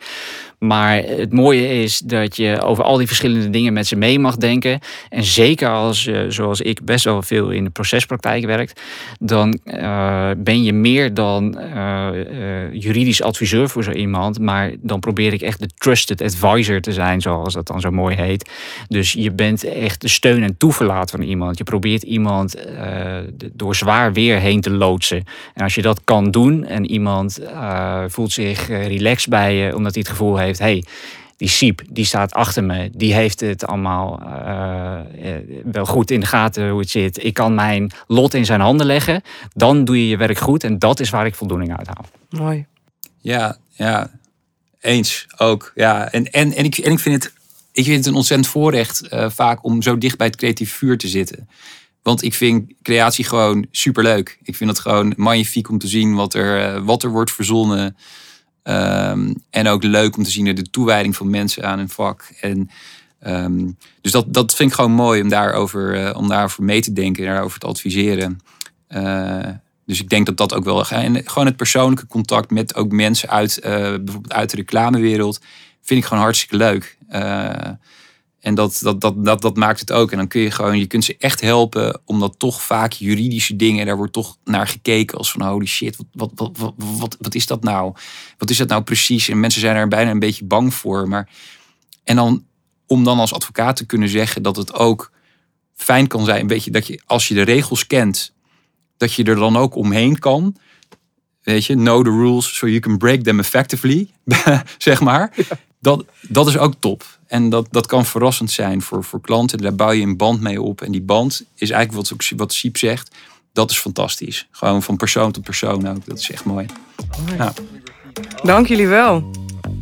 Maar 0.59 0.97
het 0.97 1.33
mooie 1.33 1.83
is 1.83 1.99
dat 1.99 2.37
je 2.37 2.63
over 2.63 2.85
al 2.85 2.97
die 2.97 3.07
verschillende 3.07 3.51
dingen 3.51 3.73
met 3.73 3.87
ze 3.87 3.97
mee 3.97 4.19
mag 4.19 4.37
denken. 4.37 4.81
En 5.09 5.25
zeker 5.25 5.69
als 5.69 6.05
je, 6.05 6.27
zoals 6.29 6.61
ik, 6.61 6.85
best 6.85 7.05
wel 7.05 7.23
veel 7.23 7.51
in 7.51 7.65
de 7.65 7.71
procespraktijk 7.71 8.45
werkt, 8.45 8.81
dan 9.21 9.59
uh, 9.65 10.31
ben 10.37 10.63
je 10.63 10.73
meer 10.73 11.15
dan 11.15 11.59
uh, 11.59 12.09
juridisch 12.73 13.23
adviseur 13.23 13.69
voor 13.69 13.85
zo 13.85 13.91
iemand. 13.91 14.39
Maar 14.39 14.73
dan 14.81 15.01
probeer 15.01 15.33
ik 15.33 15.41
echt 15.41 15.61
de 15.61 15.69
trusted 15.79 16.23
advisor 16.23 16.81
te 16.81 16.93
zijn, 16.93 17.21
zoals 17.21 17.55
dat 17.55 17.67
dan 17.67 17.81
zo 17.81 17.91
mooi 17.91 18.17
heet. 18.17 18.51
Dus 18.89 19.13
je 19.13 19.33
bent 19.33 19.65
echt 19.65 20.01
de 20.01 20.09
steun 20.09 20.43
en 20.43 20.57
toeverlaat 20.57 21.11
van 21.11 21.23
iemand. 21.23 21.59
Je 21.59 21.65
probeert 21.65 22.03
iemand 22.03 22.55
door 23.53 23.75
zwaar 23.75 24.13
weer 24.13 24.39
heen 24.39 24.61
te 24.61 24.71
loodsen. 24.71 25.25
En 25.55 25.63
als 25.63 25.75
je 25.75 25.83
dat 25.83 26.01
kan 26.05 26.31
doen 26.31 26.65
en 26.65 26.91
iemand 26.91 27.41
voelt 28.07 28.33
zich 28.33 28.69
relaxed 28.69 29.31
bij 29.31 29.55
je, 29.55 29.77
omdat 29.77 29.95
hij 29.95 30.03
het 30.03 30.11
gevoel 30.11 30.37
heeft 30.37 30.46
heeft, 30.47 30.59
hey, 30.59 30.85
die 31.37 31.49
Siep, 31.49 31.83
die 31.91 32.05
staat 32.05 32.33
achter 32.33 32.65
me, 32.65 32.91
die 32.93 33.15
heeft 33.15 33.41
het 33.41 33.67
allemaal 33.67 34.23
uh, 34.23 35.01
wel 35.65 35.87
goed 35.87 36.11
in 36.11 36.21
de 36.21 36.27
gaten 36.27 36.69
hoe 36.69 36.81
het 36.81 36.91
zit. 36.91 37.25
Ik 37.25 37.35
kan 37.35 37.55
mijn 37.55 37.93
lot 38.07 38.35
in 38.35 38.45
zijn 38.45 38.61
handen 38.61 38.87
leggen. 38.87 39.23
Dan 39.55 39.85
doe 39.85 39.99
je 39.99 40.09
je 40.09 40.17
werk 40.17 40.39
goed 40.39 40.65
en 40.65 40.79
dat 40.79 41.01
is 41.01 41.11
waar 41.11 41.27
ik 41.27 41.35
voldoening 41.35 41.77
uit 41.79 41.87
haal. 41.87 42.07
Mooi. 42.31 42.67
Ja, 43.21 43.57
ja, 43.71 44.11
eens 44.81 45.27
ook. 45.37 45.73
Ja, 45.75 46.13
en, 46.13 46.31
en, 46.31 46.53
en, 46.53 46.65
ik, 46.65 46.79
en 46.79 46.93
ik 46.93 46.99
vind 46.99 47.25
het 47.25 47.35
ik 47.77 47.85
vind 47.85 47.97
het 47.97 48.07
een 48.07 48.15
ontzettend 48.15 48.49
voorrecht 48.49 49.03
uh, 49.13 49.31
vaak 49.31 49.65
om 49.65 49.83
zo 49.83 49.99
dicht 49.99 50.17
bij 50.17 50.27
het 50.27 50.37
creatief 50.37 50.73
vuur 50.73 50.99
te 50.99 51.09
zitten. 51.09 51.49
Want 52.03 52.23
ik 52.23 52.35
vind 52.35 52.73
creatie 52.83 53.25
gewoon 53.25 53.67
superleuk. 53.71 54.39
Ik 54.43 54.57
vind 54.57 54.71
het 54.71 54.79
gewoon 54.79 55.13
magnifiek 55.17 55.69
om 55.69 55.79
te 55.79 55.89
zien 55.89 56.15
wat 56.15 56.35
er, 56.35 56.77
uh, 56.77 56.85
wat 56.85 57.03
er 57.03 57.11
wordt 57.11 57.33
verzonnen. 57.33 57.97
Um, 58.69 59.35
en 59.51 59.69
ook 59.69 59.83
leuk 59.83 60.17
om 60.17 60.23
te 60.23 60.31
zien 60.31 60.55
de 60.55 60.71
toewijding 60.71 61.17
van 61.17 61.31
mensen 61.31 61.65
aan 61.65 61.79
hun 61.79 61.89
vak. 61.89 62.29
En, 62.41 62.71
um, 63.27 63.77
dus 64.01 64.13
dat, 64.13 64.35
dat 64.35 64.55
vind 64.55 64.71
ik 64.71 64.77
gewoon 64.77 64.93
mooi 64.93 65.23
om 65.23 65.29
daarover, 65.29 66.03
uh, 66.03 66.17
om 66.17 66.29
daarover 66.29 66.65
mee 66.65 66.81
te 66.81 66.93
denken 66.93 67.25
en 67.25 67.33
daarover 67.33 67.59
te 67.59 67.67
adviseren. 67.67 68.41
Uh, 68.89 69.49
dus 69.87 70.01
ik 70.01 70.09
denk 70.09 70.27
dat 70.27 70.37
dat 70.37 70.55
ook 70.55 70.65
wel. 70.65 70.87
En 70.89 71.23
gewoon 71.25 71.47
het 71.47 71.57
persoonlijke 71.57 72.07
contact 72.07 72.51
met 72.51 72.75
ook 72.75 72.93
mensen 72.93 73.29
uit, 73.29 73.59
uh, 73.59 73.65
bijvoorbeeld 73.73 74.33
uit 74.33 74.51
de 74.51 74.57
reclamewereld, 74.57 75.41
vind 75.83 76.01
ik 76.01 76.07
gewoon 76.07 76.23
hartstikke 76.23 76.57
leuk. 76.57 76.97
En 78.47 78.55
dat, 78.55 78.79
dat, 78.83 79.01
dat, 79.01 79.25
dat, 79.25 79.43
dat 79.43 79.57
maakt 79.57 79.81
het 79.81 79.93
ook. 79.93 80.11
En 80.11 80.17
dan 80.17 80.29
kun 80.29 80.41
je 80.41 80.51
gewoon, 80.51 80.79
je 80.79 80.87
kunt 80.87 81.05
ze 81.05 81.17
echt 81.19 81.41
helpen, 81.41 82.01
omdat 82.05 82.39
toch 82.39 82.63
vaak 82.63 82.93
juridische 82.93 83.57
dingen, 83.57 83.87
daar 83.87 83.97
wordt 83.97 84.13
toch 84.13 84.37
naar 84.45 84.69
gekeken 84.69 85.19
als 85.19 85.31
van 85.31 85.43
holy 85.43 85.67
shit, 85.67 85.97
wat, 86.13 86.31
wat, 86.35 86.59
wat, 86.59 86.75
wat, 86.77 87.17
wat 87.21 87.35
is 87.35 87.47
dat 87.47 87.63
nou? 87.63 87.95
Wat 88.39 88.51
is 88.51 88.57
dat 88.57 88.69
nou 88.69 88.83
precies? 88.83 89.29
En 89.29 89.41
mensen 89.41 89.61
zijn 89.61 89.77
er 89.77 89.89
bijna 89.89 90.11
een 90.11 90.19
beetje 90.19 90.45
bang 90.45 90.75
voor. 90.75 91.09
Maar, 91.09 91.29
en 92.05 92.17
dan 92.17 92.45
om 92.87 93.05
dan 93.05 93.19
als 93.19 93.33
advocaat 93.33 93.77
te 93.77 93.87
kunnen 93.87 94.09
zeggen 94.09 94.43
dat 94.43 94.57
het 94.57 94.75
ook 94.75 95.13
fijn 95.75 96.07
kan 96.07 96.25
zijn, 96.25 96.41
een 96.41 96.47
beetje 96.47 96.71
dat 96.71 96.87
je 96.87 97.01
als 97.07 97.29
je 97.29 97.35
de 97.35 97.43
regels 97.43 97.87
kent, 97.87 98.35
dat 98.97 99.13
je 99.13 99.25
er 99.25 99.37
dan 99.37 99.57
ook 99.57 99.75
omheen 99.75 100.19
kan. 100.19 100.57
Weet 101.43 101.65
je, 101.65 101.75
know 101.75 102.05
the 102.05 102.11
rules 102.11 102.57
so 102.57 102.67
you 102.67 102.81
can 102.81 102.99
break 102.99 103.23
them 103.23 103.39
effectively, 103.39 104.11
zeg 104.79 105.01
maar. 105.01 105.35
Dat, 105.81 106.05
dat 106.21 106.47
is 106.47 106.59
ook 106.59 106.75
top. 106.79 107.05
En 107.27 107.49
dat, 107.49 107.67
dat 107.71 107.87
kan 107.87 108.05
verrassend 108.05 108.51
zijn 108.51 108.83
voor, 108.83 109.05
voor 109.05 109.21
klanten. 109.21 109.59
Daar 109.59 109.75
bouw 109.75 109.91
je 109.91 110.03
een 110.03 110.17
band 110.17 110.41
mee 110.41 110.63
op. 110.63 110.81
En 110.81 110.93
die 110.93 111.03
band 111.03 111.45
is 111.55 111.71
eigenlijk 111.71 112.09
wat, 112.09 112.31
wat 112.37 112.53
Siep 112.53 112.77
zegt. 112.77 113.15
Dat 113.53 113.71
is 113.71 113.79
fantastisch. 113.79 114.49
Gewoon 114.51 114.83
van 114.83 114.97
persoon 114.97 115.33
tot 115.33 115.43
persoon 115.43 115.89
ook. 115.89 116.07
Dat 116.07 116.19
is 116.19 116.31
echt 116.31 116.45
mooi. 116.45 116.67
Nou. 117.39 117.53
Dank 118.43 118.67
jullie 118.67 118.89
wel. 118.89 119.31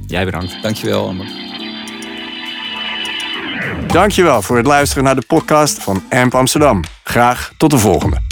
Jij 0.07 0.25
bedankt. 0.25 0.63
Dankjewel, 0.63 1.09
Amber. 1.09 1.27
Dankjewel 3.87 4.43
voor 4.43 4.57
het 4.57 4.67
luisteren 4.67 5.05
naar 5.05 5.15
de 5.15 5.27
podcast 5.27 5.83
van 5.83 6.03
AMP 6.11 6.35
Amsterdam. 6.35 6.83
Graag 7.05 7.53
tot 7.57 7.71
de 7.71 7.79
volgende. 7.79 8.24